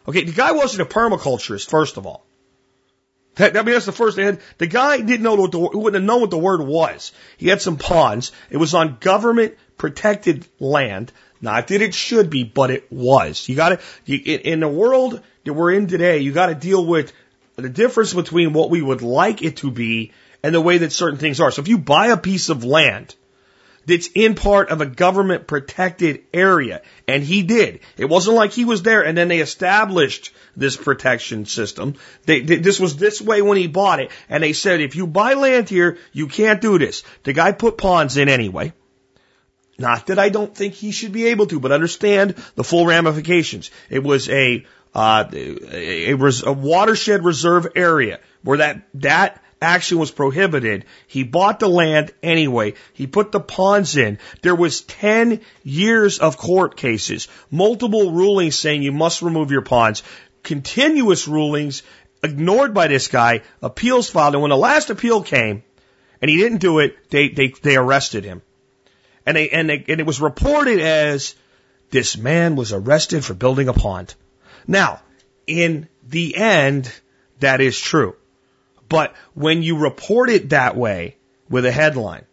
Okay, 0.08 0.24
the 0.24 0.32
guy 0.32 0.52
wasn't 0.52 0.82
a 0.82 0.92
permaculturist, 0.92 1.70
first 1.70 1.98
of 1.98 2.08
all. 2.08 2.26
That, 3.36 3.58
I 3.58 3.64
mean, 3.64 3.74
that's 3.74 3.86
the 3.86 3.92
first 3.92 4.16
thing. 4.16 4.40
The 4.58 4.68
guy 4.68 4.98
didn't 4.98 5.22
know 5.22 5.36
what 5.36 5.52
the, 5.52 5.60
wouldn't 5.60 5.96
have 5.96 6.04
known 6.04 6.22
what 6.22 6.30
the 6.30 6.38
word 6.38 6.62
was. 6.62 7.12
He 7.38 7.50
had 7.50 7.62
some 7.62 7.78
ponds. 7.78 8.32
It 8.50 8.58
was 8.58 8.74
on 8.74 8.98
government 9.00 9.56
protected 9.78 10.48
land. 10.60 11.12
Not 11.42 11.68
that 11.68 11.82
it 11.82 11.94
should 11.94 12.30
be, 12.30 12.44
but 12.44 12.72
it 12.72 12.92
was. 12.92 13.48
You 13.50 13.56
gotta, 13.56 13.80
in 14.08 14.62
the 14.62 14.68
world 14.68 15.22
that 15.44 15.54
we're 15.54 15.72
in 15.72 15.88
today, 15.88 16.20
you 16.20 16.32
gotta 16.32 16.56
deal 16.56 16.86
with 16.86 17.12
the 17.58 17.70
difference 17.70 18.14
between 18.14 18.54
what 18.54 18.70
we 18.70 18.82
would 18.82 19.02
like 19.02 19.44
it 19.44 19.58
to 19.58 19.70
be 19.70 20.14
and 20.46 20.54
the 20.54 20.62
way 20.62 20.78
that 20.78 20.92
certain 20.92 21.18
things 21.18 21.40
are. 21.40 21.50
So 21.50 21.64
if 21.64 21.68
you 21.68 21.80
buy 21.80 22.10
a 22.10 22.18
piece 22.18 22.50
of 22.50 22.64
land 22.64 23.16
that's 23.88 24.10
in 24.14 24.36
part 24.36 24.70
of 24.70 24.80
a 24.80 24.86
government 24.86 25.48
protected 25.48 26.24
area, 26.32 26.84
and 27.08 27.24
he 27.24 27.42
did, 27.42 27.80
it 27.98 28.06
wasn't 28.06 28.36
like 28.36 28.52
he 28.52 28.64
was 28.64 28.84
there 28.84 29.04
and 29.04 29.18
then 29.18 29.28
they 29.28 29.40
established 29.40 30.32
this 30.56 30.78
protection 30.78 31.48
system. 31.48 31.96
They, 32.28 32.42
they, 32.42 32.58
this 32.58 32.80
was 32.80 32.96
this 32.96 33.20
way 33.20 33.42
when 33.42 33.58
he 33.58 33.66
bought 33.66 34.00
it, 34.00 34.12
and 34.30 34.44
they 34.44 34.54
said 34.54 34.82
if 34.82 34.96
you 34.96 35.08
buy 35.08 35.34
land 35.34 35.68
here, 35.68 35.98
you 36.14 36.28
can't 36.28 36.62
do 36.62 36.78
this. 36.78 37.02
The 37.24 37.34
guy 37.34 37.52
put 37.52 37.80
ponds 37.80 38.16
in 38.16 38.30
anyway. 38.30 38.74
Not 39.80 40.06
that 40.08 40.20
I 40.20 40.30
don't 40.30 40.56
think 40.56 40.76
he 40.76 40.92
should 40.92 41.12
be 41.12 41.26
able 41.26 41.48
to, 41.48 41.60
but 41.60 41.72
understand 41.72 42.36
the 42.54 42.64
full 42.64 42.86
ramifications. 42.86 43.72
It 43.90 44.04
was 44.04 44.30
a 44.30 44.64
uh, 44.94 45.26
a, 45.34 46.14
watershed 46.54 47.26
reserve 47.26 47.68
area 47.76 48.20
where 48.44 48.60
that 48.60 48.88
that 48.94 49.42
action 49.66 49.98
was 49.98 50.12
prohibited. 50.12 50.86
He 51.08 51.24
bought 51.24 51.60
the 51.60 51.68
land 51.68 52.12
anyway. 52.24 52.76
He 52.94 53.08
put 53.08 53.32
the 53.32 53.40
ponds 53.40 53.98
in. 53.98 54.20
There 54.42 54.56
was 54.56 54.82
10 54.82 55.42
years 55.64 56.20
of 56.20 56.38
court 56.38 56.78
cases, 56.78 57.28
multiple 57.52 58.12
rulings 58.12 58.56
saying 58.56 58.84
you 58.84 58.92
must 58.92 59.22
remove 59.22 59.52
your 59.52 59.62
ponds, 59.62 60.04
continuous 60.44 61.28
rulings 61.28 61.84
ignored 62.24 62.74
by 62.74 62.88
this 62.88 63.08
guy, 63.08 63.42
appeals 63.62 64.10
filed, 64.10 64.36
and 64.36 64.42
when 64.42 64.50
the 64.50 64.58
last 64.58 64.90
appeal 64.90 65.22
came 65.24 65.64
and 66.22 66.30
he 66.30 66.38
didn't 66.38 66.60
do 66.60 66.80
it, 66.80 67.10
they, 67.10 67.30
they, 67.30 67.48
they 67.62 67.76
arrested 67.76 68.24
him. 68.24 68.42
And 69.26 69.38
they, 69.38 69.50
and 69.50 69.70
they, 69.70 69.84
and 69.88 70.00
it 70.00 70.06
was 70.06 70.22
reported 70.22 70.80
as 70.80 71.36
this 71.90 72.18
man 72.18 72.56
was 72.56 72.74
arrested 72.74 73.26
for 73.26 73.34
building 73.34 73.68
a 73.68 73.74
pond. 73.74 74.14
Now, 74.68 75.02
in 75.48 75.88
the 76.08 76.36
end, 76.36 76.92
that 77.40 77.62
is 77.62 77.80
true. 77.80 78.16
But 78.88 79.16
when 79.34 79.64
you 79.64 79.78
report 79.78 80.30
it 80.30 80.50
that 80.50 80.76
way 80.76 81.18
with 81.50 81.66
a 81.66 81.72
headline 81.72 82.26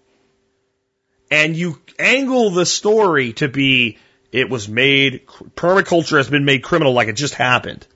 and 1.31 1.57
you 1.57 1.81
angle 1.99 2.51
the 2.51 2.67
story 2.67 3.33
to 3.35 3.49
be 3.49 3.99
it 4.33 4.49
was 4.49 4.69
made, 4.69 5.27
permaculture 5.57 6.17
has 6.17 6.29
been 6.29 6.45
made 6.45 6.63
criminal 6.63 6.93
like 6.93 7.09
it 7.09 7.17
just 7.17 7.35
happened, 7.35 7.87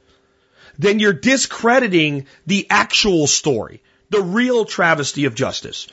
then 0.79 0.99
you're 0.99 1.13
discrediting 1.13 2.27
the 2.47 2.67
actual 2.69 3.27
story, 3.27 3.83
the 4.11 4.21
real 4.21 4.65
travesty 4.65 5.25
of 5.25 5.35
justice. 5.35 5.89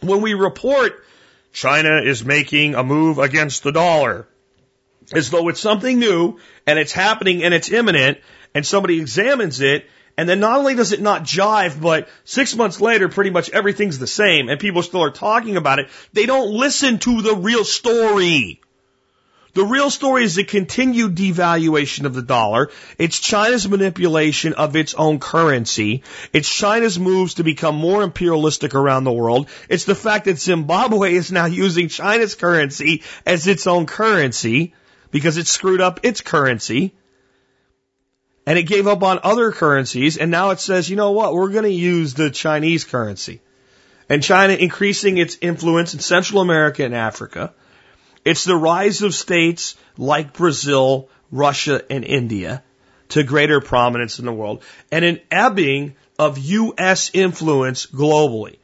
When 0.00 0.20
we 0.22 0.34
report 0.34 1.04
China 1.52 2.00
is 2.02 2.24
making 2.24 2.74
a 2.74 2.82
move 2.82 3.18
against 3.18 3.62
the 3.62 3.72
dollar, 3.72 4.26
as 5.12 5.30
though 5.30 5.48
it's 5.48 5.60
something 5.60 5.98
new 5.98 6.38
and 6.66 6.78
it's 6.78 6.92
happening 6.92 7.42
and 7.42 7.52
it's 7.52 7.70
imminent 7.70 8.18
and 8.54 8.66
somebody 8.66 9.00
examines 9.00 9.60
it 9.60 9.86
and 10.20 10.28
then 10.28 10.38
not 10.38 10.58
only 10.58 10.74
does 10.74 10.92
it 10.92 11.00
not 11.00 11.22
jive, 11.22 11.80
but 11.80 12.06
six 12.24 12.54
months 12.54 12.78
later, 12.78 13.08
pretty 13.08 13.30
much 13.30 13.48
everything's 13.48 13.98
the 13.98 14.06
same 14.06 14.50
and 14.50 14.60
people 14.60 14.82
still 14.82 15.02
are 15.02 15.10
talking 15.10 15.56
about 15.56 15.78
it. 15.78 15.88
They 16.12 16.26
don't 16.26 16.50
listen 16.50 16.98
to 16.98 17.22
the 17.22 17.34
real 17.34 17.64
story. 17.64 18.60
The 19.54 19.64
real 19.64 19.88
story 19.88 20.24
is 20.24 20.34
the 20.34 20.44
continued 20.44 21.16
devaluation 21.16 22.04
of 22.04 22.12
the 22.12 22.20
dollar. 22.20 22.68
It's 22.98 23.18
China's 23.18 23.66
manipulation 23.66 24.52
of 24.52 24.76
its 24.76 24.92
own 24.92 25.20
currency. 25.20 26.02
It's 26.34 26.54
China's 26.54 26.98
moves 26.98 27.34
to 27.34 27.42
become 27.42 27.76
more 27.76 28.02
imperialistic 28.02 28.74
around 28.74 29.04
the 29.04 29.12
world. 29.12 29.48
It's 29.70 29.86
the 29.86 29.94
fact 29.94 30.26
that 30.26 30.38
Zimbabwe 30.38 31.14
is 31.14 31.32
now 31.32 31.46
using 31.46 31.88
China's 31.88 32.34
currency 32.34 33.04
as 33.24 33.46
its 33.46 33.66
own 33.66 33.86
currency 33.86 34.74
because 35.10 35.38
it 35.38 35.46
screwed 35.46 35.80
up 35.80 36.00
its 36.02 36.20
currency 36.20 36.92
and 38.46 38.58
it 38.58 38.64
gave 38.64 38.86
up 38.86 39.02
on 39.02 39.20
other 39.22 39.52
currencies, 39.52 40.16
and 40.16 40.30
now 40.30 40.50
it 40.50 40.60
says, 40.60 40.88
you 40.88 40.96
know 40.96 41.12
what, 41.12 41.34
we're 41.34 41.50
going 41.50 41.64
to 41.64 41.70
use 41.70 42.14
the 42.14 42.30
Chinese 42.30 42.84
currency. 42.84 43.40
and 44.10 44.24
China 44.24 44.54
increasing 44.54 45.18
its 45.18 45.38
influence 45.40 45.94
in 45.94 46.00
Central 46.00 46.40
America 46.42 46.84
and 46.84 46.94
Africa. 46.94 47.54
It's 48.24 48.44
the 48.44 48.56
rise 48.56 49.02
of 49.02 49.14
states 49.14 49.76
like 49.96 50.32
Brazil, 50.32 51.08
Russia, 51.30 51.80
and 51.88 52.04
India 52.04 52.64
to 53.10 53.22
greater 53.22 53.60
prominence 53.60 54.18
in 54.18 54.26
the 54.26 54.32
world, 54.32 54.62
and 54.90 55.04
an 55.04 55.20
ebbing 55.30 55.94
of 56.18 56.38
U.S. 56.38 57.10
influence 57.14 57.86
globally 57.86 58.56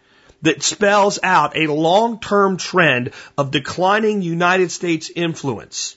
that 0.43 0.63
spells 0.63 1.19
out 1.23 1.57
a 1.57 1.73
long-term 1.73 2.57
trend 2.57 3.13
of 3.39 3.51
declining 3.51 4.23
United 4.23 4.71
States 4.71 5.11
influence. 5.15 5.96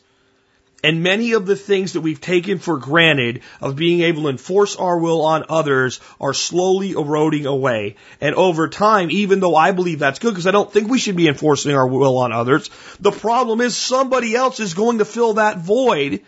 And 0.83 1.03
many 1.03 1.33
of 1.33 1.45
the 1.45 1.57
things 1.57 1.93
that 1.93 2.01
we've 2.01 2.21
taken 2.21 2.57
for 2.59 2.77
granted 2.77 3.41
of 3.59 3.75
being 3.75 4.01
able 4.01 4.23
to 4.23 4.29
enforce 4.29 4.77
our 4.77 4.97
will 4.97 5.21
on 5.23 5.45
others 5.49 5.99
are 6.21 6.33
slowly 6.33 6.91
eroding 6.91 7.45
away. 7.45 7.97
And 8.21 8.33
over 8.35 8.69
time, 8.69 9.11
even 9.11 9.41
though 9.41 9.55
I 9.55 9.71
believe 9.71 9.99
that's 9.99 10.19
good, 10.19 10.31
because 10.31 10.47
I 10.47 10.51
don't 10.51 10.71
think 10.71 10.89
we 10.89 10.99
should 10.99 11.17
be 11.17 11.27
enforcing 11.27 11.75
our 11.75 11.87
will 11.87 12.17
on 12.17 12.31
others, 12.31 12.69
the 12.99 13.11
problem 13.11 13.59
is 13.59 13.75
somebody 13.75 14.35
else 14.35 14.59
is 14.61 14.73
going 14.73 14.99
to 14.99 15.05
fill 15.05 15.33
that 15.33 15.57
void 15.57 16.21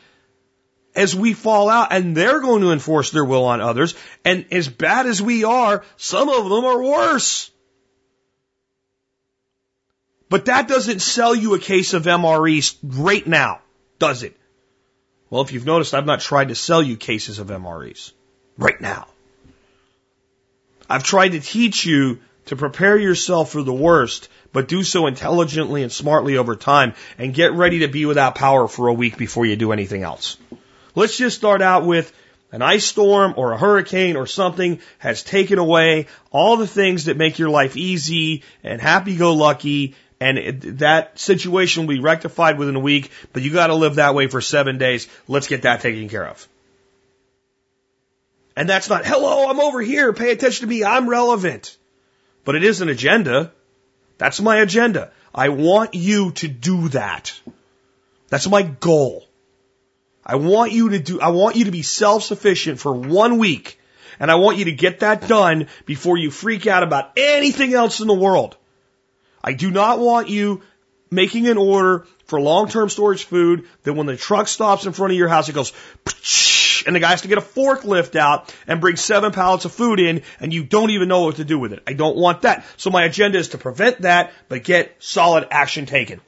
as 0.95 1.15
we 1.15 1.33
fall 1.33 1.69
out 1.69 1.93
and 1.93 2.15
they're 2.17 2.41
going 2.41 2.61
to 2.61 2.71
enforce 2.71 3.11
their 3.11 3.23
will 3.23 3.45
on 3.45 3.61
others. 3.61 3.95
And 4.25 4.45
as 4.51 4.67
bad 4.67 5.05
as 5.05 5.21
we 5.21 5.45
are, 5.45 5.83
some 5.95 6.27
of 6.27 6.49
them 6.49 6.65
are 6.65 6.83
worse. 6.83 7.49
But 10.27 10.45
that 10.45 10.67
doesn't 10.67 11.01
sell 11.01 11.35
you 11.35 11.53
a 11.53 11.59
case 11.59 11.93
of 11.93 12.03
MREs 12.03 12.75
right 12.83 13.25
now, 13.25 13.61
does 13.99 14.23
it? 14.23 14.37
Well, 15.31 15.41
if 15.41 15.53
you've 15.53 15.65
noticed, 15.65 15.93
I've 15.93 16.05
not 16.05 16.19
tried 16.19 16.49
to 16.49 16.55
sell 16.55 16.83
you 16.83 16.97
cases 16.97 17.39
of 17.39 17.47
MREs 17.47 18.11
right 18.57 18.79
now. 18.79 19.07
I've 20.89 21.05
tried 21.05 21.29
to 21.29 21.39
teach 21.39 21.85
you 21.85 22.19
to 22.47 22.57
prepare 22.57 22.97
yourself 22.97 23.49
for 23.49 23.63
the 23.63 23.73
worst, 23.73 24.27
but 24.51 24.67
do 24.67 24.83
so 24.83 25.07
intelligently 25.07 25.83
and 25.83 25.91
smartly 25.91 26.35
over 26.35 26.57
time 26.57 26.95
and 27.17 27.33
get 27.33 27.53
ready 27.53 27.79
to 27.79 27.87
be 27.87 28.05
without 28.05 28.35
power 28.35 28.67
for 28.67 28.89
a 28.89 28.93
week 28.93 29.15
before 29.17 29.45
you 29.45 29.55
do 29.55 29.71
anything 29.71 30.03
else. 30.03 30.35
Let's 30.95 31.17
just 31.17 31.37
start 31.37 31.61
out 31.61 31.85
with 31.85 32.11
an 32.51 32.61
ice 32.61 32.83
storm 32.83 33.35
or 33.37 33.53
a 33.53 33.57
hurricane 33.57 34.17
or 34.17 34.27
something 34.27 34.81
has 34.97 35.23
taken 35.23 35.59
away 35.59 36.07
all 36.31 36.57
the 36.57 36.67
things 36.67 37.05
that 37.05 37.15
make 37.15 37.39
your 37.39 37.49
life 37.49 37.77
easy 37.77 38.43
and 38.65 38.81
happy 38.81 39.15
go 39.15 39.33
lucky 39.33 39.95
and 40.21 40.37
it, 40.37 40.77
that 40.77 41.17
situation 41.17 41.81
will 41.81 41.95
be 41.95 41.99
rectified 41.99 42.59
within 42.59 42.75
a 42.75 42.79
week, 42.79 43.09
but 43.33 43.41
you 43.41 43.51
got 43.51 43.67
to 43.67 43.75
live 43.75 43.95
that 43.95 44.13
way 44.13 44.27
for 44.27 44.39
seven 44.39 44.77
days. 44.77 45.07
Let's 45.27 45.47
get 45.47 45.63
that 45.63 45.81
taken 45.81 46.07
care 46.09 46.27
of. 46.27 46.47
And 48.55 48.69
that's 48.69 48.87
not, 48.87 49.03
hello, 49.03 49.49
I'm 49.49 49.59
over 49.59 49.81
here. 49.81 50.13
Pay 50.13 50.31
attention 50.31 50.67
to 50.67 50.69
me. 50.69 50.83
I'm 50.83 51.09
relevant. 51.09 51.75
But 52.45 52.55
it 52.55 52.63
is 52.63 52.81
an 52.81 52.89
agenda. 52.89 53.51
That's 54.19 54.39
my 54.39 54.57
agenda. 54.57 55.11
I 55.33 55.49
want 55.49 55.95
you 55.95 56.31
to 56.33 56.47
do 56.47 56.89
that. 56.89 57.33
That's 58.29 58.47
my 58.47 58.61
goal. 58.61 59.25
I 60.23 60.35
want 60.35 60.71
you 60.71 60.89
to 60.89 60.99
do, 60.99 61.19
I 61.19 61.29
want 61.29 61.55
you 61.55 61.65
to 61.65 61.71
be 61.71 61.81
self-sufficient 61.81 62.79
for 62.79 62.93
one 62.93 63.39
week. 63.39 63.79
And 64.19 64.29
I 64.29 64.35
want 64.35 64.57
you 64.57 64.65
to 64.65 64.71
get 64.71 64.99
that 64.99 65.27
done 65.27 65.67
before 65.87 66.15
you 66.15 66.29
freak 66.29 66.67
out 66.67 66.83
about 66.83 67.13
anything 67.17 67.73
else 67.73 68.01
in 68.01 68.07
the 68.07 68.13
world. 68.13 68.55
I 69.43 69.53
do 69.53 69.71
not 69.71 69.99
want 69.99 70.29
you 70.29 70.61
making 71.09 71.47
an 71.47 71.57
order 71.57 72.05
for 72.25 72.39
long-term 72.39 72.89
storage 72.89 73.25
food 73.25 73.67
that 73.83 73.93
when 73.93 74.07
the 74.07 74.15
truck 74.15 74.47
stops 74.47 74.85
in 74.85 74.93
front 74.93 75.11
of 75.11 75.17
your 75.17 75.27
house, 75.27 75.49
it 75.49 75.53
goes, 75.53 75.73
and 76.85 76.95
the 76.95 76.99
guy 76.99 77.09
has 77.09 77.21
to 77.21 77.27
get 77.27 77.37
a 77.37 77.41
forklift 77.41 78.15
out 78.15 78.55
and 78.67 78.79
bring 78.79 78.95
seven 78.95 79.31
pallets 79.31 79.65
of 79.65 79.73
food 79.73 79.99
in 79.99 80.23
and 80.39 80.53
you 80.53 80.63
don't 80.63 80.91
even 80.91 81.09
know 81.09 81.23
what 81.23 81.35
to 81.35 81.43
do 81.43 81.59
with 81.59 81.73
it. 81.73 81.83
I 81.85 81.93
don't 81.93 82.15
want 82.15 82.43
that. 82.43 82.65
So 82.77 82.89
my 82.89 83.03
agenda 83.03 83.37
is 83.37 83.49
to 83.49 83.57
prevent 83.57 84.01
that, 84.01 84.31
but 84.47 84.63
get 84.63 84.95
solid 84.99 85.47
action 85.51 85.85
taken. 85.85 86.21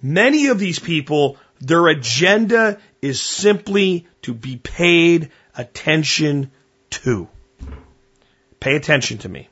Many 0.00 0.46
of 0.46 0.58
these 0.58 0.78
people, 0.78 1.36
their 1.60 1.88
agenda 1.88 2.78
is 3.02 3.20
simply 3.20 4.06
to 4.22 4.32
be 4.32 4.56
paid 4.56 5.30
attention 5.56 6.50
to. 6.90 7.28
Pay 8.60 8.76
attention 8.76 9.18
to 9.18 9.28
me. 9.28 9.48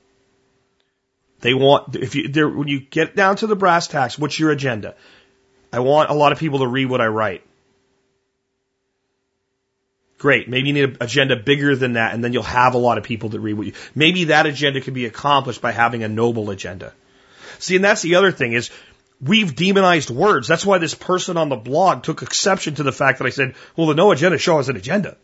They 1.46 1.54
want, 1.54 1.94
if 1.94 2.16
you, 2.16 2.28
when 2.48 2.66
you 2.66 2.80
get 2.80 3.14
down 3.14 3.36
to 3.36 3.46
the 3.46 3.54
brass 3.54 3.86
tacks, 3.86 4.18
what's 4.18 4.36
your 4.36 4.50
agenda? 4.50 4.96
I 5.72 5.78
want 5.78 6.10
a 6.10 6.12
lot 6.12 6.32
of 6.32 6.40
people 6.40 6.58
to 6.58 6.66
read 6.66 6.86
what 6.86 7.00
I 7.00 7.06
write. 7.06 7.46
Great. 10.18 10.48
Maybe 10.48 10.66
you 10.66 10.74
need 10.74 10.88
an 10.88 10.96
agenda 11.00 11.36
bigger 11.36 11.76
than 11.76 11.92
that, 11.92 12.14
and 12.14 12.24
then 12.24 12.32
you'll 12.32 12.42
have 12.42 12.74
a 12.74 12.78
lot 12.78 12.98
of 12.98 13.04
people 13.04 13.28
that 13.28 13.38
read 13.38 13.52
what 13.52 13.68
you. 13.68 13.74
Maybe 13.94 14.24
that 14.24 14.46
agenda 14.46 14.80
can 14.80 14.92
be 14.92 15.06
accomplished 15.06 15.62
by 15.62 15.70
having 15.70 16.02
a 16.02 16.08
noble 16.08 16.50
agenda. 16.50 16.92
See, 17.60 17.76
and 17.76 17.84
that's 17.84 18.02
the 18.02 18.16
other 18.16 18.32
thing 18.32 18.52
is 18.52 18.72
we've 19.20 19.54
demonized 19.54 20.10
words. 20.10 20.48
That's 20.48 20.66
why 20.66 20.78
this 20.78 20.94
person 20.94 21.36
on 21.36 21.48
the 21.48 21.54
blog 21.54 22.02
took 22.02 22.22
exception 22.22 22.74
to 22.74 22.82
the 22.82 22.90
fact 22.90 23.20
that 23.20 23.26
I 23.26 23.30
said, 23.30 23.54
"Well, 23.76 23.86
the 23.86 23.94
no 23.94 24.10
agenda 24.10 24.38
show 24.38 24.56
has 24.56 24.68
an 24.68 24.76
agenda," 24.76 25.16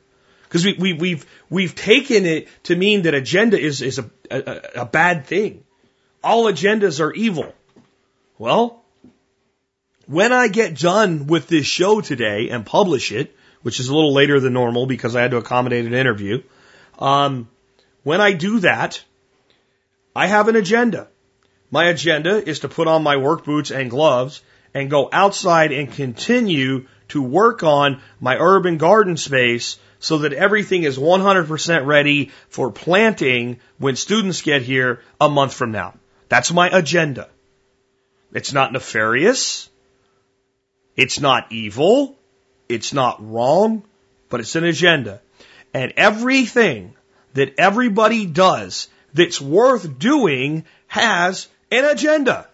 because 0.45 0.65
we, 0.65 0.75
we, 0.79 0.93
we've 0.93 1.27
we've 1.51 1.75
taken 1.75 2.27
it 2.27 2.47
to 2.67 2.77
mean 2.77 3.03
that 3.03 3.15
agenda 3.15 3.59
is 3.59 3.83
is 3.83 3.99
a, 3.99 4.09
a, 4.31 4.83
a 4.83 4.87
bad 4.87 5.27
thing 5.27 5.65
all 6.23 6.45
agendas 6.45 7.01
are 7.01 7.13
evil. 7.13 7.55
Well, 8.39 8.83
when 10.07 10.33
I 10.33 10.49
get 10.49 10.79
done 10.79 11.27
with 11.27 11.49
this 11.49 11.67
show 11.67 12.01
today 12.01 12.49
and 12.51 12.67
publish 12.67 13.13
it, 13.13 13.35
which 13.63 13.81
is 13.81 13.89
a 13.89 13.95
little 13.95 14.13
later 14.13 14.41
than 14.41 14.53
normal 14.53 14.87
because 14.87 15.15
I 15.15 15.23
had 15.23 15.31
to 15.31 15.37
accommodate 15.37 15.87
an 15.87 15.95
interview, 15.95 16.43
um, 16.99 17.49
when 18.03 18.21
I 18.21 18.33
do 18.33 18.61
that, 18.61 19.03
I 20.15 20.27
have 20.27 20.49
an 20.49 20.57
agenda. 20.57 21.09
My 21.71 21.85
agenda 21.85 22.47
is 22.47 22.61
to 22.61 22.69
put 22.69 22.89
on 22.89 23.03
my 23.03 23.17
work 23.17 23.45
boots 23.45 23.71
and 23.71 23.91
gloves 23.91 24.43
and 24.75 24.91
go 24.91 25.09
outside 25.13 25.73
and 25.73 25.91
continue 25.91 26.87
to 27.09 27.23
work 27.23 27.63
on 27.63 28.01
my 28.21 28.37
urban 28.39 28.79
garden 28.79 29.17
space 29.17 29.79
so 29.99 30.19
that 30.19 30.33
everything 30.33 30.83
is 30.83 30.99
100% 30.99 31.87
ready 31.87 32.31
for 32.49 32.71
planting 32.71 33.61
when 33.79 33.97
students 33.97 34.43
get 34.43 34.63
here 34.63 35.01
a 35.21 35.29
month 35.29 35.55
from 35.55 35.73
now. 35.73 35.95
That's 36.33 36.51
my 36.51 36.71
agenda. 36.71 37.29
It's 38.33 38.55
not 38.55 38.73
nefarious. 38.73 39.69
It's 40.97 41.21
not 41.21 41.53
evil. 41.53 42.17
It's 42.71 42.95
not 42.95 43.19
wrong, 43.21 43.83
but 44.31 44.41
it's 44.41 44.57
an 44.57 44.65
agenda. 44.65 45.21
And 45.75 45.93
everything 45.99 46.95
that 47.35 47.57
everybody 47.59 48.25
does 48.25 48.89
that's 49.13 49.43
worth 49.43 49.99
doing 49.99 50.65
has 50.87 51.49
an 51.71 51.85
agenda. 51.85 52.49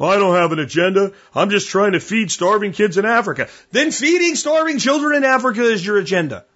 I 0.00 0.16
don't 0.16 0.36
have 0.36 0.52
an 0.52 0.58
agenda. 0.58 1.12
I'm 1.34 1.50
just 1.50 1.68
trying 1.68 1.92
to 1.92 2.00
feed 2.00 2.30
starving 2.30 2.72
kids 2.72 2.96
in 2.96 3.04
Africa. 3.04 3.48
Then 3.70 3.90
feeding 3.90 4.34
starving 4.34 4.78
children 4.78 5.14
in 5.14 5.24
Africa 5.24 5.60
is 5.60 5.84
your 5.84 5.98
agenda. 5.98 6.46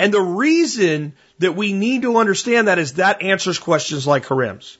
And 0.00 0.12
the 0.12 0.20
reason 0.20 1.12
that 1.38 1.54
we 1.54 1.72
need 1.72 2.02
to 2.02 2.16
understand 2.16 2.66
that 2.66 2.80
is 2.80 2.94
that 2.94 3.22
answers 3.22 3.60
questions 3.60 4.04
like 4.04 4.24
Karim's. 4.24 4.78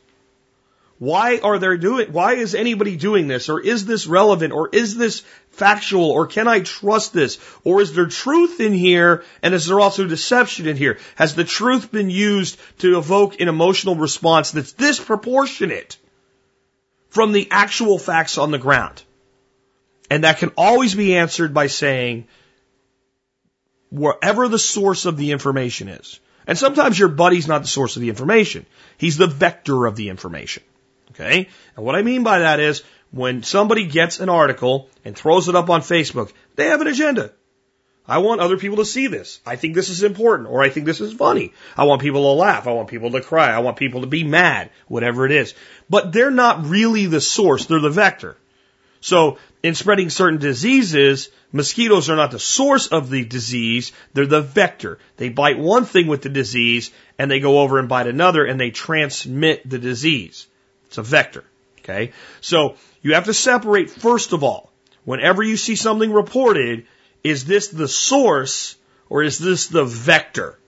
Why 0.98 1.38
are 1.38 1.58
they 1.58 1.76
doing, 1.76 2.12
why 2.12 2.34
is 2.34 2.56
anybody 2.56 2.96
doing 2.96 3.28
this? 3.28 3.48
Or 3.48 3.60
is 3.60 3.86
this 3.86 4.06
relevant? 4.06 4.52
Or 4.52 4.68
is 4.68 4.96
this 4.96 5.22
factual? 5.50 6.10
Or 6.10 6.26
can 6.26 6.48
I 6.48 6.60
trust 6.60 7.12
this? 7.12 7.38
Or 7.62 7.80
is 7.80 7.94
there 7.94 8.06
truth 8.06 8.60
in 8.60 8.72
here? 8.72 9.24
And 9.40 9.54
is 9.54 9.66
there 9.66 9.78
also 9.78 10.06
deception 10.06 10.66
in 10.66 10.76
here? 10.76 10.98
Has 11.14 11.36
the 11.36 11.44
truth 11.44 11.92
been 11.92 12.10
used 12.10 12.58
to 12.78 12.98
evoke 12.98 13.40
an 13.40 13.48
emotional 13.48 13.94
response 13.94 14.50
that's 14.50 14.72
disproportionate 14.72 15.98
from 17.10 17.30
the 17.32 17.46
actual 17.50 17.98
facts 17.98 18.36
on 18.36 18.50
the 18.50 18.58
ground? 18.58 19.02
And 20.10 20.24
that 20.24 20.38
can 20.38 20.50
always 20.56 20.96
be 20.96 21.16
answered 21.16 21.54
by 21.54 21.68
saying, 21.68 22.26
wherever 23.90 24.48
the 24.48 24.58
source 24.58 25.06
of 25.06 25.16
the 25.16 25.30
information 25.30 25.88
is. 25.88 26.18
And 26.46 26.58
sometimes 26.58 26.98
your 26.98 27.08
buddy's 27.08 27.46
not 27.46 27.62
the 27.62 27.68
source 27.68 27.96
of 27.96 28.02
the 28.02 28.08
information. 28.08 28.66
He's 28.96 29.16
the 29.16 29.26
vector 29.26 29.86
of 29.86 29.96
the 29.96 30.08
information. 30.08 30.62
Okay? 31.18 31.48
And 31.76 31.84
what 31.84 31.96
I 31.96 32.02
mean 32.02 32.22
by 32.22 32.40
that 32.40 32.60
is 32.60 32.82
when 33.10 33.42
somebody 33.42 33.86
gets 33.86 34.20
an 34.20 34.28
article 34.28 34.88
and 35.04 35.16
throws 35.16 35.48
it 35.48 35.56
up 35.56 35.70
on 35.70 35.80
Facebook, 35.80 36.32
they 36.54 36.66
have 36.66 36.80
an 36.80 36.86
agenda. 36.86 37.32
I 38.06 38.18
want 38.18 38.40
other 38.40 38.56
people 38.56 38.78
to 38.78 38.86
see 38.86 39.06
this. 39.06 39.40
I 39.44 39.56
think 39.56 39.74
this 39.74 39.90
is 39.90 40.02
important 40.02 40.48
or 40.48 40.62
I 40.62 40.70
think 40.70 40.86
this 40.86 41.00
is 41.00 41.12
funny. 41.12 41.52
I 41.76 41.84
want 41.84 42.00
people 42.00 42.22
to 42.22 42.40
laugh. 42.40 42.66
I 42.66 42.72
want 42.72 42.88
people 42.88 43.10
to 43.10 43.20
cry. 43.20 43.50
I 43.50 43.58
want 43.58 43.76
people 43.76 44.00
to 44.00 44.06
be 44.06 44.24
mad, 44.24 44.70
whatever 44.86 45.26
it 45.26 45.32
is. 45.32 45.54
But 45.90 46.12
they're 46.12 46.30
not 46.30 46.64
really 46.64 47.06
the 47.06 47.20
source. 47.20 47.66
They're 47.66 47.80
the 47.80 47.90
vector. 47.90 48.36
So 49.00 49.38
in 49.62 49.74
spreading 49.74 50.08
certain 50.08 50.38
diseases, 50.38 51.28
mosquitoes 51.52 52.08
are 52.08 52.16
not 52.16 52.30
the 52.30 52.38
source 52.38 52.86
of 52.86 53.10
the 53.10 53.24
disease. 53.24 53.92
They're 54.14 54.26
the 54.26 54.40
vector. 54.40 54.98
They 55.18 55.28
bite 55.28 55.58
one 55.58 55.84
thing 55.84 56.06
with 56.06 56.22
the 56.22 56.30
disease 56.30 56.90
and 57.18 57.30
they 57.30 57.40
go 57.40 57.60
over 57.60 57.78
and 57.78 57.90
bite 57.90 58.06
another 58.06 58.44
and 58.44 58.58
they 58.58 58.70
transmit 58.70 59.68
the 59.68 59.78
disease. 59.78 60.46
It's 60.88 60.98
a 60.98 61.02
vector. 61.02 61.44
Okay. 61.80 62.12
So 62.40 62.76
you 63.00 63.14
have 63.14 63.24
to 63.24 63.34
separate 63.34 63.90
first 63.90 64.32
of 64.32 64.44
all, 64.44 64.70
whenever 65.04 65.42
you 65.42 65.56
see 65.56 65.76
something 65.76 66.12
reported, 66.12 66.86
is 67.24 67.44
this 67.44 67.68
the 67.68 67.88
source 67.88 68.76
or 69.08 69.22
is 69.22 69.38
this 69.38 69.68
the 69.68 69.84
vector? 69.84 70.58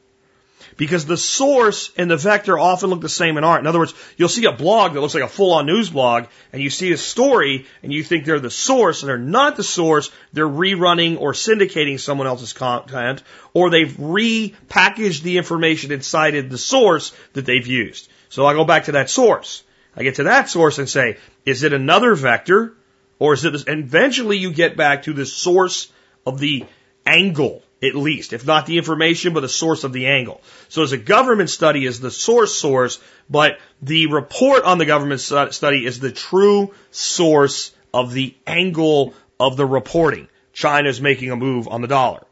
Because 0.77 1.05
the 1.05 1.19
source 1.19 1.91
and 1.99 2.11
the 2.11 2.17
vector 2.17 2.59
often 2.59 2.89
look 2.89 3.03
the 3.03 3.09
same 3.09 3.37
in 3.37 3.45
art. 3.45 3.61
In 3.61 3.67
other 3.67 3.81
words, 3.81 3.93
you'll 4.17 4.31
see 4.31 4.47
a 4.47 4.53
blog 4.53 4.95
that 4.95 5.01
looks 5.03 5.13
like 5.13 5.23
a 5.23 5.29
full 5.29 5.53
on 5.53 5.67
news 5.67 5.91
blog, 5.91 6.25
and 6.55 6.63
you 6.63 6.71
see 6.71 6.91
a 6.93 6.97
story, 6.97 7.67
and 7.83 7.93
you 7.93 8.03
think 8.03 8.25
they're 8.25 8.41
the 8.41 8.51
source, 8.51 9.03
and 9.03 9.11
they're 9.11 9.19
not 9.19 9.57
the 9.57 9.63
source. 9.63 10.11
They're 10.33 10.49
rerunning 10.49 11.21
or 11.21 11.35
syndicating 11.35 12.01
someone 12.01 12.27
else's 12.27 12.55
content, 12.55 13.23
or 13.53 13.69
they've 13.69 13.93
repackaged 13.93 15.21
the 15.21 15.37
information 15.37 15.93
inside 15.93 16.35
of 16.37 16.49
the 16.49 16.57
source 16.57 17.13
that 17.35 17.45
they've 17.45 17.67
used. 17.67 18.09
So 18.31 18.47
I 18.47 18.55
go 18.55 18.65
back 18.65 18.85
to 18.85 18.93
that 18.93 19.11
source. 19.11 19.63
I 20.01 20.03
get 20.03 20.15
to 20.15 20.23
that 20.23 20.49
source 20.49 20.79
and 20.79 20.89
say, 20.89 21.19
is 21.45 21.63
it 21.63 21.75
another 21.75 22.15
vector, 22.15 22.73
or 23.19 23.35
is 23.35 23.45
it 23.45 23.53
this? 23.53 23.65
And 23.65 23.81
eventually 23.85 24.39
you 24.39 24.51
get 24.51 24.75
back 24.75 25.03
to 25.03 25.13
the 25.13 25.27
source 25.27 25.93
of 26.25 26.39
the 26.39 26.65
angle 27.05 27.63
at 27.83 27.95
least, 27.95 28.33
if 28.33 28.47
not 28.47 28.65
the 28.65 28.79
information, 28.79 29.35
but 29.35 29.41
the 29.41 29.49
source 29.49 29.85
of 29.85 29.93
the 29.93 30.07
angle. 30.07 30.41
So 30.71 30.83
as 30.83 30.93
a 30.93 30.99
government 30.99 31.51
study 31.51 31.85
is 31.85 32.01
the 32.01 32.11
source 32.11 32.55
source, 32.55 32.99
but 33.29 33.59
the 33.83 34.07
report 34.07 34.65
on 34.65 34.79
the 34.79 34.87
government 34.87 35.21
study 35.21 35.85
is 35.85 36.01
the 36.01 36.13
true 36.13 36.73
source 36.91 37.71
of 37.93 38.15
the 38.15 38.35
angle 38.47 39.13
of 39.39 39.59
the 39.59 39.67
reporting. 39.67 40.29
China 40.55 40.89
is 40.89 41.03
making 41.03 41.31
a 41.31 41.37
move 41.37 41.69
on 41.69 41.83
the 41.83 41.89
dollar. 41.89 42.25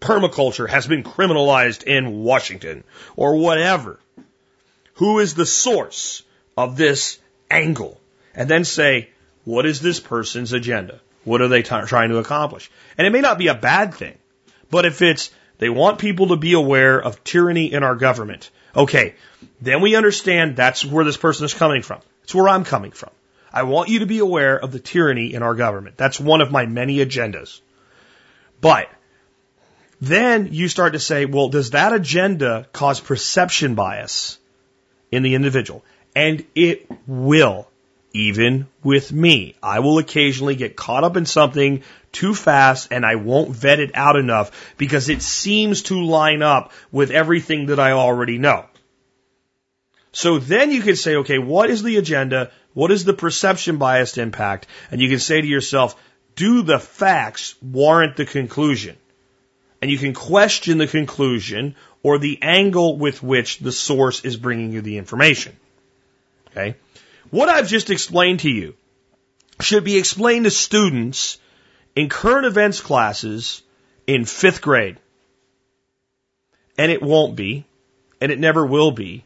Permaculture 0.00 0.70
has 0.70 0.86
been 0.86 1.02
criminalized 1.02 1.82
in 1.82 2.22
Washington 2.22 2.82
or 3.14 3.36
whatever. 3.36 4.00
Who 4.94 5.18
is 5.18 5.34
the 5.34 5.46
source 5.46 6.22
of 6.64 6.76
this 6.76 7.18
angle? 7.50 8.00
And 8.34 8.48
then 8.48 8.64
say, 8.64 9.10
what 9.44 9.66
is 9.66 9.80
this 9.80 10.00
person's 10.00 10.52
agenda? 10.52 11.00
What 11.24 11.40
are 11.40 11.48
they 11.48 11.62
t- 11.62 11.86
trying 11.86 12.10
to 12.10 12.18
accomplish? 12.18 12.70
And 12.96 13.06
it 13.06 13.10
may 13.10 13.20
not 13.20 13.38
be 13.38 13.48
a 13.48 13.54
bad 13.54 13.94
thing. 13.94 14.16
But 14.70 14.86
if 14.86 15.02
it's 15.02 15.30
they 15.58 15.68
want 15.68 15.98
people 15.98 16.28
to 16.28 16.36
be 16.36 16.54
aware 16.54 17.00
of 17.00 17.22
tyranny 17.22 17.72
in 17.72 17.82
our 17.82 17.94
government, 17.94 18.50
okay, 18.74 19.14
then 19.60 19.82
we 19.82 19.94
understand 19.96 20.56
that's 20.56 20.84
where 20.84 21.04
this 21.04 21.16
person 21.16 21.44
is 21.44 21.54
coming 21.54 21.82
from. 21.82 22.00
It's 22.22 22.34
where 22.34 22.48
I'm 22.48 22.64
coming 22.64 22.92
from. 22.92 23.10
I 23.52 23.64
want 23.64 23.88
you 23.88 23.98
to 23.98 24.06
be 24.06 24.20
aware 24.20 24.58
of 24.58 24.72
the 24.72 24.78
tyranny 24.78 25.34
in 25.34 25.42
our 25.42 25.54
government. 25.54 25.96
That's 25.96 26.20
one 26.20 26.40
of 26.40 26.50
my 26.50 26.66
many 26.66 26.98
agendas. 26.98 27.60
But 28.60 28.88
then 30.00 30.48
you 30.52 30.68
start 30.68 30.94
to 30.94 31.00
say, 31.00 31.26
well, 31.26 31.48
does 31.48 31.70
that 31.70 31.92
agenda 31.92 32.66
cause 32.72 33.00
perception 33.00 33.74
bias 33.74 34.38
in 35.10 35.22
the 35.22 35.34
individual? 35.34 35.84
And 36.14 36.44
it 36.54 36.86
will, 37.06 37.68
even 38.12 38.66
with 38.82 39.12
me. 39.12 39.54
I 39.62 39.80
will 39.80 39.98
occasionally 39.98 40.56
get 40.56 40.76
caught 40.76 41.04
up 41.04 41.16
in 41.16 41.26
something 41.26 41.82
too 42.12 42.34
fast 42.34 42.88
and 42.90 43.06
I 43.06 43.16
won't 43.16 43.50
vet 43.50 43.80
it 43.80 43.92
out 43.94 44.16
enough 44.16 44.74
because 44.76 45.08
it 45.08 45.22
seems 45.22 45.82
to 45.84 46.04
line 46.04 46.42
up 46.42 46.72
with 46.90 47.10
everything 47.10 47.66
that 47.66 47.78
I 47.78 47.92
already 47.92 48.38
know. 48.38 48.66
So 50.12 50.38
then 50.38 50.72
you 50.72 50.82
can 50.82 50.96
say, 50.96 51.16
okay, 51.16 51.38
what 51.38 51.70
is 51.70 51.82
the 51.82 51.96
agenda? 51.96 52.50
What 52.74 52.90
is 52.90 53.04
the 53.04 53.12
perception 53.12 53.76
biased 53.76 54.18
impact? 54.18 54.66
And 54.90 55.00
you 55.00 55.08
can 55.08 55.20
say 55.20 55.40
to 55.40 55.46
yourself, 55.46 56.00
do 56.34 56.62
the 56.62 56.78
facts 56.78 57.54
warrant 57.62 58.16
the 58.16 58.24
conclusion? 58.24 58.96
And 59.80 59.90
you 59.90 59.98
can 59.98 60.12
question 60.12 60.78
the 60.78 60.86
conclusion 60.86 61.76
or 62.02 62.18
the 62.18 62.38
angle 62.42 62.98
with 62.98 63.22
which 63.22 63.58
the 63.58 63.72
source 63.72 64.24
is 64.24 64.36
bringing 64.36 64.72
you 64.72 64.80
the 64.80 64.98
information. 64.98 65.56
Okay. 66.50 66.76
What 67.30 67.48
I've 67.48 67.68
just 67.68 67.90
explained 67.90 68.40
to 68.40 68.50
you 68.50 68.74
should 69.60 69.84
be 69.84 69.96
explained 69.96 70.44
to 70.44 70.50
students 70.50 71.38
in 71.94 72.08
current 72.08 72.46
events 72.46 72.80
classes 72.80 73.62
in 74.06 74.24
fifth 74.24 74.60
grade. 74.60 74.96
And 76.76 76.90
it 76.90 77.02
won't 77.02 77.36
be, 77.36 77.66
and 78.20 78.32
it 78.32 78.38
never 78.38 78.64
will 78.64 78.90
be. 78.90 79.24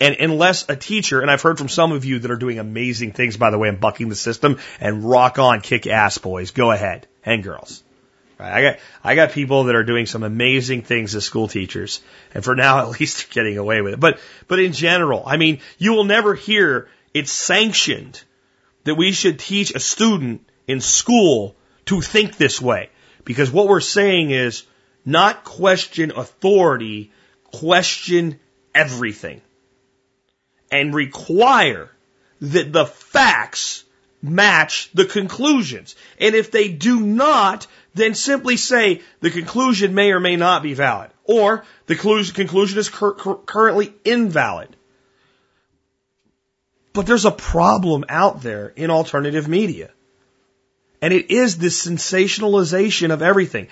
And 0.00 0.16
unless 0.16 0.68
a 0.68 0.76
teacher, 0.76 1.20
and 1.20 1.30
I've 1.30 1.40
heard 1.40 1.56
from 1.56 1.68
some 1.68 1.92
of 1.92 2.04
you 2.04 2.18
that 2.18 2.30
are 2.30 2.36
doing 2.36 2.58
amazing 2.58 3.12
things, 3.12 3.36
by 3.36 3.50
the 3.50 3.58
way, 3.58 3.68
in 3.68 3.76
bucking 3.76 4.08
the 4.08 4.16
system, 4.16 4.58
and 4.78 5.08
rock 5.08 5.38
on, 5.38 5.62
kick 5.62 5.86
ass, 5.86 6.18
boys. 6.18 6.50
Go 6.50 6.70
ahead. 6.70 7.06
And 7.24 7.42
girls. 7.42 7.82
I 8.38 8.62
got, 8.62 8.78
I 9.02 9.14
got 9.14 9.32
people 9.32 9.64
that 9.64 9.74
are 9.74 9.84
doing 9.84 10.06
some 10.06 10.22
amazing 10.22 10.82
things 10.82 11.14
as 11.14 11.24
school 11.24 11.48
teachers. 11.48 12.00
And 12.34 12.44
for 12.44 12.54
now, 12.54 12.78
at 12.90 13.00
least 13.00 13.18
they're 13.18 13.44
getting 13.44 13.58
away 13.58 13.80
with 13.80 13.94
it. 13.94 14.00
But, 14.00 14.18
but 14.46 14.58
in 14.58 14.72
general, 14.72 15.22
I 15.26 15.36
mean, 15.36 15.60
you 15.78 15.92
will 15.92 16.04
never 16.04 16.34
hear 16.34 16.88
it's 17.14 17.32
sanctioned 17.32 18.22
that 18.84 18.94
we 18.94 19.12
should 19.12 19.38
teach 19.38 19.74
a 19.74 19.80
student 19.80 20.46
in 20.66 20.80
school 20.80 21.56
to 21.86 22.00
think 22.00 22.36
this 22.36 22.60
way. 22.60 22.90
Because 23.24 23.50
what 23.50 23.68
we're 23.68 23.80
saying 23.80 24.30
is 24.30 24.64
not 25.04 25.44
question 25.44 26.12
authority, 26.12 27.12
question 27.44 28.38
everything. 28.74 29.40
And 30.70 30.94
require 30.94 31.90
that 32.40 32.72
the 32.72 32.86
facts 32.86 33.84
match 34.22 34.90
the 34.92 35.04
conclusions. 35.04 35.96
And 36.18 36.34
if 36.34 36.50
they 36.50 36.68
do 36.68 37.00
not, 37.00 37.66
then 37.96 38.14
simply 38.14 38.56
say 38.56 39.02
the 39.20 39.30
conclusion 39.30 39.94
may 39.94 40.12
or 40.12 40.20
may 40.20 40.36
not 40.36 40.62
be 40.62 40.74
valid. 40.74 41.10
Or 41.24 41.64
the 41.86 41.96
conclusion 41.96 42.78
is 42.78 42.88
cur 42.88 43.14
currently 43.14 43.94
invalid. 44.04 44.76
But 46.92 47.06
there's 47.06 47.24
a 47.24 47.30
problem 47.30 48.04
out 48.08 48.42
there 48.42 48.68
in 48.68 48.90
alternative 48.90 49.48
media. 49.48 49.90
And 51.02 51.12
it 51.12 51.30
is 51.30 51.58
this 51.58 51.86
sensationalization 51.86 53.12
of 53.12 53.22
everything. 53.22 53.68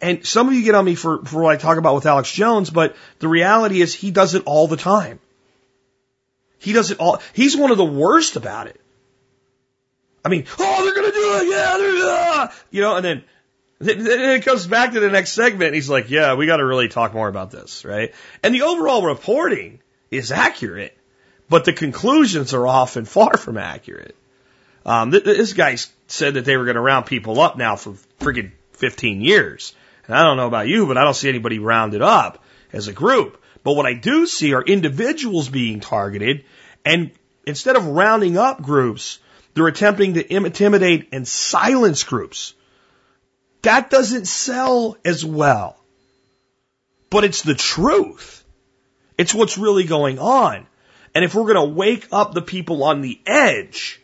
And 0.00 0.26
some 0.26 0.48
of 0.48 0.54
you 0.54 0.62
get 0.62 0.74
on 0.74 0.84
me 0.84 0.94
for, 0.94 1.24
for 1.24 1.42
what 1.42 1.54
I 1.54 1.56
talk 1.56 1.78
about 1.78 1.94
with 1.94 2.06
Alex 2.06 2.30
Jones, 2.30 2.70
but 2.70 2.96
the 3.18 3.28
reality 3.28 3.80
is 3.80 3.94
he 3.94 4.10
does 4.10 4.34
it 4.34 4.42
all 4.46 4.66
the 4.66 4.76
time. 4.76 5.20
He 6.58 6.72
does 6.72 6.90
it 6.90 6.98
all. 6.98 7.22
He's 7.32 7.56
one 7.56 7.70
of 7.70 7.78
the 7.78 7.84
worst 7.84 8.36
about 8.36 8.66
it. 8.66 8.80
I 10.24 10.28
mean, 10.28 10.44
oh, 10.58 10.84
they're 10.84 10.94
going 10.94 11.12
to 11.12 11.16
do 11.16 11.38
it. 11.38 11.48
Yeah, 11.48 11.76
they're, 11.78 12.42
uh, 12.42 12.52
you 12.70 12.80
know, 12.80 12.96
and 12.96 13.04
then, 13.04 13.24
then 13.78 14.30
it 14.30 14.44
comes 14.44 14.66
back 14.66 14.92
to 14.92 15.00
the 15.00 15.10
next 15.10 15.32
segment. 15.32 15.64
And 15.64 15.74
he's 15.74 15.90
like, 15.90 16.10
yeah, 16.10 16.34
we 16.34 16.46
got 16.46 16.58
to 16.58 16.64
really 16.64 16.88
talk 16.88 17.12
more 17.12 17.28
about 17.28 17.50
this, 17.50 17.84
right? 17.84 18.14
And 18.42 18.54
the 18.54 18.62
overall 18.62 19.02
reporting 19.02 19.80
is 20.10 20.32
accurate, 20.32 20.96
but 21.48 21.64
the 21.64 21.72
conclusions 21.72 22.54
are 22.54 22.66
often 22.66 23.04
far 23.04 23.36
from 23.36 23.58
accurate. 23.58 24.16
Um, 24.84 25.10
th- 25.10 25.24
this 25.24 25.52
guy 25.52 25.76
said 26.06 26.34
that 26.34 26.44
they 26.44 26.56
were 26.56 26.64
going 26.64 26.76
to 26.76 26.80
round 26.80 27.06
people 27.06 27.40
up 27.40 27.56
now 27.56 27.76
for 27.76 27.94
friggin' 28.20 28.52
15 28.72 29.20
years. 29.20 29.74
And 30.06 30.16
I 30.16 30.22
don't 30.22 30.36
know 30.36 30.46
about 30.46 30.68
you, 30.68 30.86
but 30.86 30.96
I 30.96 31.04
don't 31.04 31.14
see 31.14 31.28
anybody 31.28 31.58
rounded 31.58 32.02
up 32.02 32.42
as 32.72 32.88
a 32.88 32.92
group. 32.92 33.42
But 33.64 33.74
what 33.74 33.86
I 33.86 33.94
do 33.94 34.26
see 34.26 34.54
are 34.54 34.62
individuals 34.62 35.48
being 35.48 35.80
targeted, 35.80 36.44
and 36.84 37.10
instead 37.44 37.74
of 37.74 37.86
rounding 37.86 38.38
up 38.38 38.62
groups, 38.62 39.18
they're 39.54 39.66
attempting 39.66 40.14
to 40.14 40.34
intimidate 40.34 41.08
and 41.10 41.26
silence 41.26 42.04
groups. 42.04 42.54
That 43.66 43.90
doesn't 43.90 44.28
sell 44.28 44.96
as 45.04 45.24
well. 45.24 45.76
But 47.10 47.24
it's 47.24 47.42
the 47.42 47.56
truth. 47.56 48.44
It's 49.18 49.34
what's 49.34 49.58
really 49.58 49.82
going 49.82 50.20
on. 50.20 50.68
And 51.16 51.24
if 51.24 51.34
we're 51.34 51.52
going 51.52 51.68
to 51.68 51.74
wake 51.74 52.06
up 52.12 52.32
the 52.32 52.42
people 52.42 52.84
on 52.84 53.00
the 53.00 53.20
edge, 53.26 54.00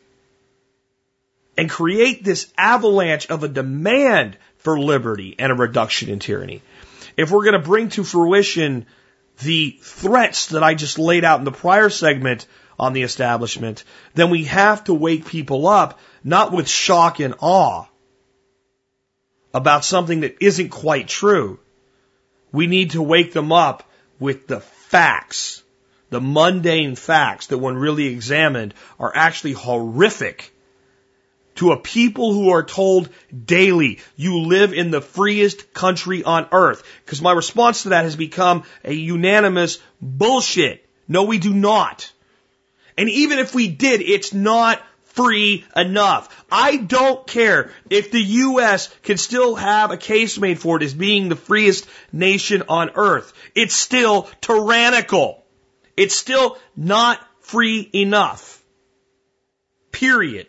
and 1.56 1.70
create 1.70 2.24
this 2.24 2.52
avalanche 2.58 3.30
of 3.30 3.44
a 3.44 3.48
demand 3.48 4.36
for 4.56 4.80
liberty 4.80 5.36
and 5.38 5.52
a 5.52 5.54
reduction 5.54 6.08
in 6.08 6.18
tyranny. 6.18 6.60
If 7.16 7.30
we're 7.30 7.44
going 7.44 7.52
to 7.52 7.68
bring 7.68 7.90
to 7.90 8.02
fruition 8.02 8.86
the 9.42 9.78
threats 9.80 10.48
that 10.48 10.64
I 10.64 10.74
just 10.74 10.98
laid 10.98 11.24
out 11.24 11.38
in 11.38 11.44
the 11.44 11.52
prior 11.52 11.88
segment 11.88 12.46
on 12.80 12.94
the 12.94 13.02
establishment, 13.02 13.84
then 14.14 14.30
we 14.30 14.44
have 14.44 14.82
to 14.84 14.94
wake 14.94 15.26
people 15.26 15.68
up, 15.68 16.00
not 16.24 16.50
with 16.50 16.68
shock 16.68 17.20
and 17.20 17.36
awe 17.38 17.86
about 19.54 19.84
something 19.84 20.20
that 20.20 20.36
isn't 20.40 20.70
quite 20.70 21.08
true. 21.08 21.58
We 22.52 22.66
need 22.66 22.90
to 22.92 23.02
wake 23.02 23.32
them 23.32 23.52
up 23.52 23.88
with 24.18 24.46
the 24.46 24.60
facts, 24.60 25.62
the 26.10 26.20
mundane 26.20 26.94
facts 26.96 27.48
that 27.48 27.58
when 27.58 27.76
really 27.76 28.06
examined 28.06 28.74
are 28.98 29.12
actually 29.14 29.52
horrific 29.52 30.52
to 31.56 31.72
a 31.72 31.76
people 31.78 32.32
who 32.32 32.50
are 32.50 32.62
told 32.62 33.08
daily, 33.44 34.00
you 34.16 34.40
live 34.40 34.72
in 34.72 34.90
the 34.90 35.00
freest 35.00 35.72
country 35.74 36.24
on 36.24 36.48
earth. 36.52 36.82
Because 37.04 37.20
my 37.20 37.32
response 37.32 37.82
to 37.82 37.90
that 37.90 38.04
has 38.04 38.16
become 38.16 38.64
a 38.84 38.92
unanimous 38.92 39.78
bullshit. 40.00 40.86
No, 41.08 41.24
we 41.24 41.38
do 41.38 41.52
not. 41.52 42.10
And 42.96 43.08
even 43.08 43.38
if 43.38 43.54
we 43.54 43.68
did, 43.68 44.00
it's 44.00 44.32
not 44.32 44.80
free 45.14 45.64
enough. 45.76 46.44
I 46.50 46.76
don't 46.76 47.26
care 47.26 47.70
if 47.90 48.10
the 48.10 48.22
U.S. 48.22 48.88
can 49.02 49.18
still 49.18 49.54
have 49.54 49.90
a 49.90 49.96
case 49.96 50.38
made 50.38 50.58
for 50.58 50.76
it 50.76 50.82
as 50.82 50.94
being 50.94 51.28
the 51.28 51.36
freest 51.36 51.86
nation 52.12 52.62
on 52.68 52.90
earth. 52.94 53.32
It's 53.54 53.74
still 53.74 54.28
tyrannical. 54.40 55.44
It's 55.96 56.14
still 56.14 56.58
not 56.76 57.20
free 57.40 57.88
enough. 57.92 58.62
Period. 59.90 60.46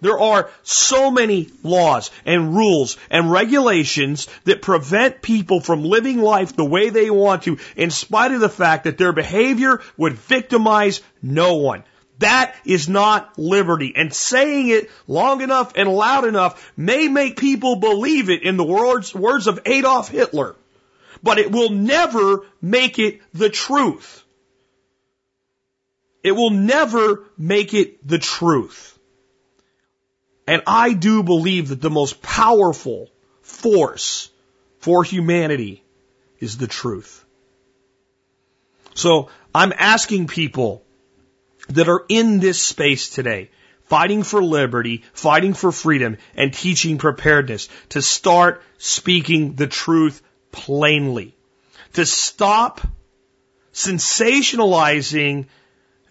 There 0.00 0.18
are 0.18 0.50
so 0.62 1.10
many 1.10 1.50
laws 1.62 2.10
and 2.24 2.54
rules 2.54 2.96
and 3.10 3.30
regulations 3.30 4.28
that 4.44 4.62
prevent 4.62 5.20
people 5.20 5.60
from 5.60 5.84
living 5.84 6.22
life 6.22 6.56
the 6.56 6.64
way 6.64 6.88
they 6.88 7.10
want 7.10 7.42
to, 7.42 7.58
in 7.76 7.90
spite 7.90 8.32
of 8.32 8.40
the 8.40 8.48
fact 8.48 8.84
that 8.84 8.96
their 8.96 9.12
behavior 9.12 9.80
would 9.98 10.14
victimize 10.14 11.02
no 11.20 11.56
one. 11.56 11.82
That 12.20 12.54
is 12.66 12.88
not 12.88 13.38
liberty. 13.38 13.94
And 13.96 14.14
saying 14.14 14.68
it 14.68 14.90
long 15.06 15.40
enough 15.40 15.72
and 15.74 15.88
loud 15.88 16.26
enough 16.26 16.72
may 16.76 17.08
make 17.08 17.38
people 17.38 17.76
believe 17.76 18.28
it 18.28 18.42
in 18.42 18.56
the 18.56 18.64
words, 18.64 19.14
words 19.14 19.46
of 19.46 19.60
Adolf 19.64 20.08
Hitler. 20.08 20.54
But 21.22 21.38
it 21.38 21.50
will 21.50 21.70
never 21.70 22.46
make 22.60 22.98
it 22.98 23.20
the 23.32 23.48
truth. 23.48 24.22
It 26.22 26.32
will 26.32 26.50
never 26.50 27.24
make 27.38 27.72
it 27.72 28.06
the 28.06 28.18
truth. 28.18 28.98
And 30.46 30.62
I 30.66 30.92
do 30.92 31.22
believe 31.22 31.68
that 31.68 31.80
the 31.80 31.90
most 31.90 32.20
powerful 32.20 33.08
force 33.40 34.30
for 34.78 35.04
humanity 35.04 35.82
is 36.38 36.58
the 36.58 36.66
truth. 36.66 37.24
So 38.94 39.30
I'm 39.54 39.72
asking 39.74 40.26
people 40.26 40.84
that 41.74 41.88
are 41.88 42.04
in 42.08 42.40
this 42.40 42.60
space 42.60 43.10
today, 43.10 43.50
fighting 43.84 44.22
for 44.22 44.42
liberty, 44.42 45.02
fighting 45.12 45.54
for 45.54 45.72
freedom, 45.72 46.16
and 46.34 46.52
teaching 46.52 46.98
preparedness 46.98 47.68
to 47.90 48.02
start 48.02 48.62
speaking 48.78 49.54
the 49.54 49.66
truth 49.66 50.22
plainly. 50.52 51.36
To 51.94 52.06
stop 52.06 52.80
sensationalizing 53.72 55.46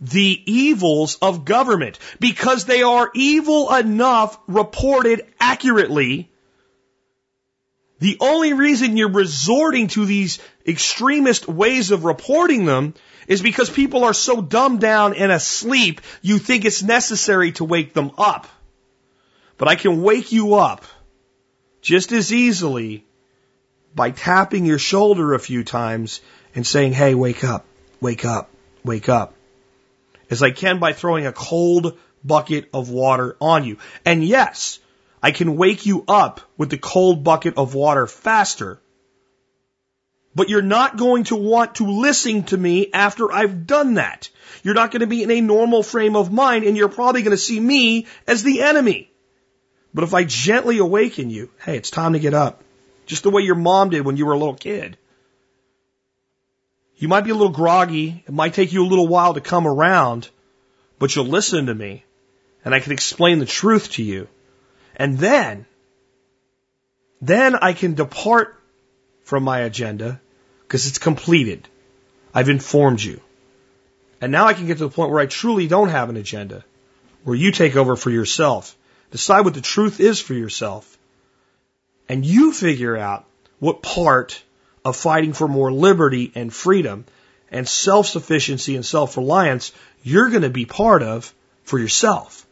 the 0.01 0.41
evils 0.45 1.17
of 1.21 1.45
government 1.45 1.99
because 2.19 2.65
they 2.65 2.83
are 2.83 3.11
evil 3.13 3.73
enough 3.73 4.37
reported 4.47 5.25
accurately. 5.39 6.28
The 7.99 8.17
only 8.19 8.53
reason 8.53 8.97
you're 8.97 9.11
resorting 9.11 9.87
to 9.89 10.05
these 10.05 10.39
extremist 10.65 11.47
ways 11.47 11.91
of 11.91 12.05
reporting 12.05 12.65
them 12.65 12.93
is 13.27 13.41
because 13.41 13.69
people 13.69 14.05
are 14.05 14.13
so 14.13 14.41
dumbed 14.41 14.79
down 14.79 15.13
and 15.13 15.31
asleep, 15.31 16.01
you 16.21 16.39
think 16.39 16.65
it's 16.65 16.81
necessary 16.81 17.51
to 17.53 17.63
wake 17.63 17.93
them 17.93 18.11
up. 18.17 18.47
But 19.57 19.67
I 19.67 19.75
can 19.75 20.01
wake 20.01 20.31
you 20.31 20.55
up 20.55 20.85
just 21.81 22.11
as 22.11 22.33
easily 22.33 23.05
by 23.93 24.11
tapping 24.11 24.65
your 24.65 24.79
shoulder 24.79 25.33
a 25.33 25.39
few 25.39 25.63
times 25.63 26.21
and 26.55 26.65
saying, 26.65 26.93
hey, 26.93 27.15
wake 27.15 27.43
up, 27.43 27.65
wake 27.99 28.23
up, 28.23 28.49
wake 28.83 29.09
up 29.09 29.33
as 30.29 30.43
I 30.43 30.51
can 30.51 30.79
by 30.79 30.93
throwing 30.93 31.25
a 31.25 31.33
cold 31.33 31.97
bucket 32.23 32.69
of 32.73 32.89
water 32.89 33.35
on 33.41 33.63
you. 33.63 33.77
And 34.05 34.23
yes, 34.23 34.79
I 35.21 35.31
can 35.31 35.57
wake 35.57 35.85
you 35.85 36.05
up 36.07 36.41
with 36.57 36.69
the 36.69 36.77
cold 36.77 37.23
bucket 37.23 37.57
of 37.57 37.75
water 37.75 38.07
faster. 38.07 38.79
But 40.35 40.49
you're 40.49 40.61
not 40.61 40.97
going 40.97 41.25
to 41.25 41.35
want 41.35 41.75
to 41.75 41.87
listen 41.87 42.43
to 42.43 42.57
me 42.57 42.91
after 42.93 43.31
I've 43.31 43.67
done 43.67 43.95
that. 43.95 44.29
You're 44.63 44.75
not 44.75 44.91
going 44.91 45.01
to 45.01 45.07
be 45.07 45.23
in 45.23 45.31
a 45.31 45.41
normal 45.41 45.83
frame 45.83 46.15
of 46.15 46.31
mind 46.31 46.63
and 46.63 46.77
you're 46.77 46.87
probably 46.87 47.23
going 47.23 47.35
to 47.35 47.37
see 47.37 47.59
me 47.59 48.07
as 48.27 48.43
the 48.43 48.61
enemy. 48.61 49.11
But 49.93 50.03
if 50.03 50.13
I 50.13 50.23
gently 50.23 50.77
awaken 50.77 51.29
you, 51.29 51.49
hey, 51.65 51.75
it's 51.75 51.89
time 51.89 52.13
to 52.13 52.19
get 52.19 52.33
up. 52.33 52.63
Just 53.05 53.23
the 53.23 53.31
way 53.31 53.41
your 53.41 53.55
mom 53.55 53.89
did 53.89 54.05
when 54.05 54.17
you 54.17 54.25
were 54.25 54.33
a 54.33 54.37
little 54.37 54.55
kid. 54.55 54.97
You 56.95 57.07
might 57.07 57.23
be 57.23 57.31
a 57.31 57.35
little 57.35 57.49
groggy. 57.49 58.23
It 58.27 58.33
might 58.33 58.53
take 58.53 58.71
you 58.71 58.83
a 58.83 58.87
little 58.87 59.07
while 59.07 59.33
to 59.33 59.41
come 59.41 59.65
around, 59.65 60.29
but 60.99 61.15
you'll 61.15 61.25
listen 61.25 61.65
to 61.65 61.75
me 61.75 62.03
and 62.63 62.75
I 62.75 62.81
can 62.81 62.91
explain 62.91 63.39
the 63.39 63.45
truth 63.45 63.91
to 63.93 64.03
you. 64.03 64.27
And 64.99 65.17
then, 65.17 65.65
then 67.21 67.55
I 67.55 67.73
can 67.73 67.95
depart 67.95 68.61
from 69.23 69.43
my 69.43 69.59
agenda 69.61 70.19
because 70.63 70.87
it's 70.87 70.97
completed. 70.97 71.67
I've 72.33 72.49
informed 72.49 73.01
you. 73.01 73.21
And 74.21 74.31
now 74.31 74.45
I 74.45 74.53
can 74.53 74.67
get 74.67 74.77
to 74.79 74.83
the 74.83 74.89
point 74.89 75.11
where 75.11 75.21
I 75.21 75.25
truly 75.25 75.67
don't 75.67 75.89
have 75.89 76.09
an 76.09 76.17
agenda, 76.17 76.65
where 77.23 77.35
you 77.35 77.51
take 77.51 77.77
over 77.77 77.95
for 77.95 78.09
yourself, 78.09 78.75
decide 79.11 79.45
what 79.45 79.53
the 79.53 79.61
truth 79.61 80.01
is 80.01 80.19
for 80.19 80.33
yourself, 80.33 80.97
and 82.09 82.25
you 82.25 82.51
figure 82.51 82.97
out 82.97 83.25
what 83.59 83.81
part 83.81 84.43
of 84.83 84.97
fighting 84.97 85.31
for 85.31 85.47
more 85.47 85.71
liberty 85.71 86.31
and 86.35 86.53
freedom 86.53 87.05
and 87.51 87.67
self-sufficiency 87.67 88.75
and 88.75 88.85
self-reliance 88.85 89.71
you're 90.03 90.29
going 90.29 90.43
to 90.43 90.49
be 90.49 90.65
part 90.65 91.03
of 91.03 91.33
for 91.63 91.79
yourself. 91.79 92.45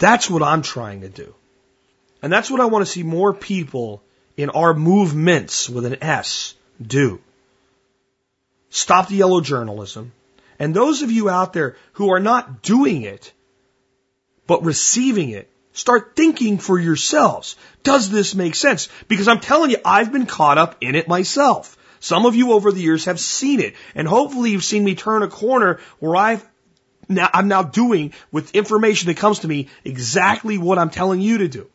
That's 0.00 0.28
what 0.28 0.42
I'm 0.42 0.62
trying 0.62 1.02
to 1.02 1.08
do. 1.08 1.32
And 2.22 2.32
that's 2.32 2.50
what 2.50 2.60
I 2.60 2.64
want 2.64 2.84
to 2.84 2.90
see 2.90 3.04
more 3.04 3.32
people 3.32 4.02
in 4.36 4.50
our 4.50 4.74
movements 4.74 5.70
with 5.70 5.86
an 5.86 6.02
S 6.02 6.54
do. 6.82 7.20
Stop 8.70 9.08
the 9.08 9.16
yellow 9.16 9.40
journalism. 9.40 10.12
And 10.58 10.74
those 10.74 11.02
of 11.02 11.12
you 11.12 11.30
out 11.30 11.52
there 11.52 11.76
who 11.92 12.12
are 12.12 12.20
not 12.20 12.62
doing 12.62 13.02
it, 13.02 13.32
but 14.48 14.64
receiving 14.64 15.30
it, 15.30 15.48
Start 15.72 16.16
thinking 16.16 16.58
for 16.58 16.78
yourselves. 16.78 17.56
Does 17.82 18.10
this 18.10 18.34
make 18.34 18.54
sense? 18.54 18.88
Because 19.08 19.28
I'm 19.28 19.40
telling 19.40 19.70
you, 19.70 19.78
I've 19.84 20.12
been 20.12 20.26
caught 20.26 20.58
up 20.58 20.76
in 20.80 20.94
it 20.94 21.08
myself. 21.08 21.76
Some 22.00 22.26
of 22.26 22.34
you 22.34 22.52
over 22.52 22.72
the 22.72 22.80
years 22.80 23.04
have 23.04 23.20
seen 23.20 23.60
it, 23.60 23.74
and 23.94 24.08
hopefully 24.08 24.50
you've 24.50 24.64
seen 24.64 24.84
me 24.84 24.94
turn 24.94 25.22
a 25.22 25.28
corner 25.28 25.78
where 25.98 26.16
I've 26.16 26.44
now, 27.10 27.28
I'm 27.32 27.48
now 27.48 27.62
doing 27.62 28.12
with 28.30 28.54
information 28.54 29.08
that 29.08 29.16
comes 29.16 29.40
to 29.40 29.48
me 29.48 29.68
exactly 29.84 30.58
what 30.58 30.78
I'm 30.78 30.90
telling 30.90 31.20
you 31.20 31.38
to 31.38 31.48
do. 31.48 31.66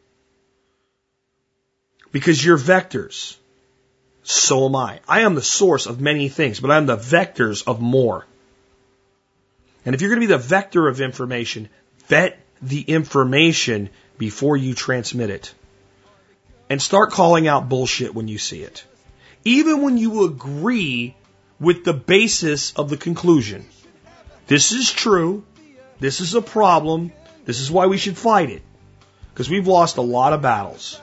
Because 2.12 2.44
you're 2.44 2.58
vectors. 2.58 3.36
So 4.24 4.66
am 4.66 4.76
I. 4.76 5.02
I 5.08 5.22
am 5.22 5.36
the 5.36 5.42
source 5.42 5.86
of 5.86 6.00
many 6.00 6.30
things, 6.30 6.60
but 6.60 6.72
I'm 6.72 6.86
the 6.86 6.98
vectors 6.98 7.68
of 7.68 7.82
more. 7.82 8.26
And 9.86 9.94
if 9.94 10.02
you're 10.02 10.10
going 10.10 10.22
to 10.22 10.28
be 10.28 10.34
the 10.34 10.40
vector 10.40 10.88
of 10.88 11.02
information, 11.02 11.70
vet 12.08 12.40
the 12.62 12.82
information 12.82 13.90
before 14.18 14.58
you 14.58 14.74
transmit 14.74 15.30
it. 15.30 15.54
And 16.70 16.82
start 16.82 17.12
calling 17.12 17.48
out 17.48 17.70
bullshit 17.70 18.16
when 18.16 18.28
you 18.28 18.40
see 18.40 18.64
it. 18.64 18.84
Even 19.44 19.84
when 19.84 19.98
you 19.98 20.26
agree 20.26 21.14
with 21.60 21.84
the 21.84 21.94
basis 21.94 22.74
of 22.74 22.90
the 22.90 22.98
conclusion. 22.98 23.66
This 24.48 24.72
is 24.72 24.92
true. 24.92 25.44
This 26.00 26.22
is 26.22 26.36
a 26.36 26.42
problem. 26.42 27.12
This 27.46 27.60
is 27.60 27.72
why 27.72 27.88
we 27.88 27.98
should 27.98 28.18
fight 28.18 28.50
it. 28.50 28.62
Because 29.34 29.50
we've 29.50 29.68
lost 29.68 29.98
a 29.98 30.02
lot 30.02 30.34
of 30.34 30.42
battles 30.42 31.02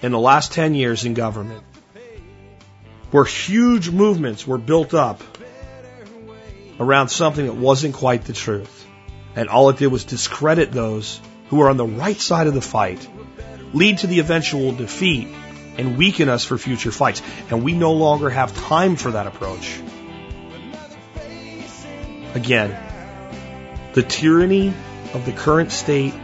in 0.00 0.12
the 0.12 0.18
last 0.18 0.52
10 0.52 0.74
years 0.74 1.04
in 1.04 1.14
government 1.14 1.62
where 3.10 3.24
huge 3.24 3.90
movements 3.90 4.46
were 4.46 4.58
built 4.58 4.94
up 4.94 5.22
around 6.78 7.08
something 7.08 7.46
that 7.46 7.54
wasn't 7.54 7.94
quite 7.94 8.24
the 8.24 8.32
truth. 8.32 8.86
And 9.36 9.48
all 9.48 9.68
it 9.68 9.78
did 9.78 9.88
was 9.88 10.04
discredit 10.04 10.72
those 10.72 11.20
who 11.48 11.60
are 11.62 11.70
on 11.70 11.76
the 11.76 11.86
right 11.86 12.20
side 12.20 12.46
of 12.46 12.54
the 12.54 12.60
fight, 12.60 13.06
lead 13.72 13.98
to 13.98 14.06
the 14.06 14.20
eventual 14.20 14.72
defeat, 14.72 15.28
and 15.78 15.96
weaken 15.96 16.28
us 16.28 16.44
for 16.44 16.58
future 16.58 16.90
fights. 16.90 17.22
And 17.50 17.64
we 17.64 17.72
no 17.72 17.92
longer 17.92 18.30
have 18.30 18.56
time 18.56 18.96
for 18.96 19.12
that 19.12 19.26
approach. 19.26 19.80
Again, 22.34 22.76
the 23.92 24.02
tyranny 24.02 24.72
of 25.14 25.26
the 25.26 25.32
current 25.32 25.72
state 25.72 26.14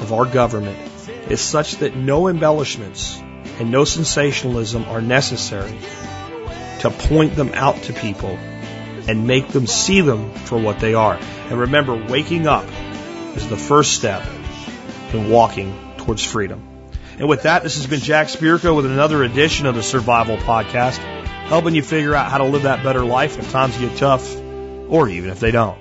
of 0.00 0.12
our 0.12 0.24
government 0.24 0.78
is 1.30 1.40
such 1.40 1.76
that 1.76 1.94
no 1.94 2.28
embellishments 2.28 3.18
and 3.58 3.70
no 3.70 3.84
sensationalism 3.84 4.84
are 4.84 5.02
necessary 5.02 5.78
to 6.80 6.90
point 6.90 7.36
them 7.36 7.50
out 7.54 7.76
to 7.84 7.92
people 7.92 8.30
and 9.08 9.26
make 9.26 9.48
them 9.48 9.66
see 9.66 10.00
them 10.00 10.32
for 10.32 10.58
what 10.58 10.80
they 10.80 10.94
are. 10.94 11.18
And 11.48 11.60
remember, 11.60 11.94
waking 11.94 12.46
up 12.46 12.66
is 13.36 13.48
the 13.48 13.56
first 13.56 13.92
step 13.92 14.24
in 15.12 15.30
walking 15.30 15.76
towards 15.98 16.24
freedom. 16.24 16.66
And 17.18 17.28
with 17.28 17.42
that, 17.42 17.62
this 17.62 17.76
has 17.76 17.86
been 17.86 18.00
Jack 18.00 18.28
Spirko 18.28 18.74
with 18.74 18.86
another 18.86 19.22
edition 19.22 19.66
of 19.66 19.74
the 19.74 19.82
Survival 19.82 20.38
Podcast, 20.38 20.98
helping 21.46 21.74
you 21.74 21.82
figure 21.82 22.14
out 22.14 22.30
how 22.30 22.38
to 22.38 22.44
live 22.44 22.62
that 22.62 22.82
better 22.82 23.04
life 23.04 23.38
if 23.38 23.50
times 23.52 23.76
get 23.76 23.96
tough, 23.98 24.41
or 24.92 25.08
even 25.08 25.30
if 25.30 25.40
they 25.40 25.50
don't. 25.50 25.78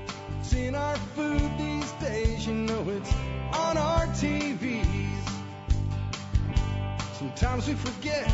Sometimes 7.19 7.67
we 7.67 7.73
forget 7.73 8.31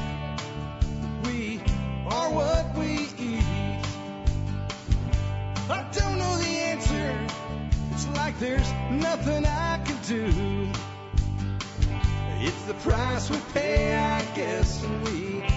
we 1.26 1.60
are 2.08 2.32
what 2.32 2.78
we 2.78 3.08
I 5.70 5.86
don't 5.92 6.18
know 6.18 6.38
the 6.38 6.46
answer. 6.46 7.28
It's 7.92 8.08
like 8.10 8.40
there's 8.40 8.72
nothing 8.92 9.46
I 9.46 9.82
can 9.84 9.98
do. 10.08 10.70
It's 12.40 12.62
the 12.64 12.76
price 12.76 13.30
we 13.30 13.38
pay, 13.54 13.96
I 13.96 14.22
guess, 14.36 14.84
and 14.84 15.04
we 15.04 15.57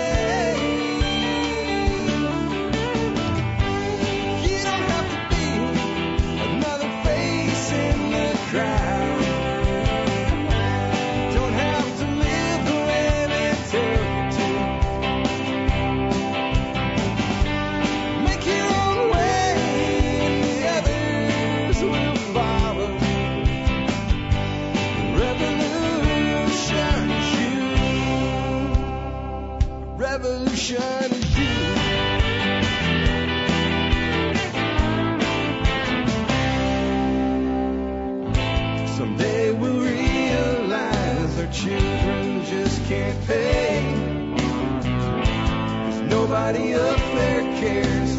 Nobody 46.51 46.73
up 46.73 46.97
there 47.15 47.41
cares. 47.61 48.10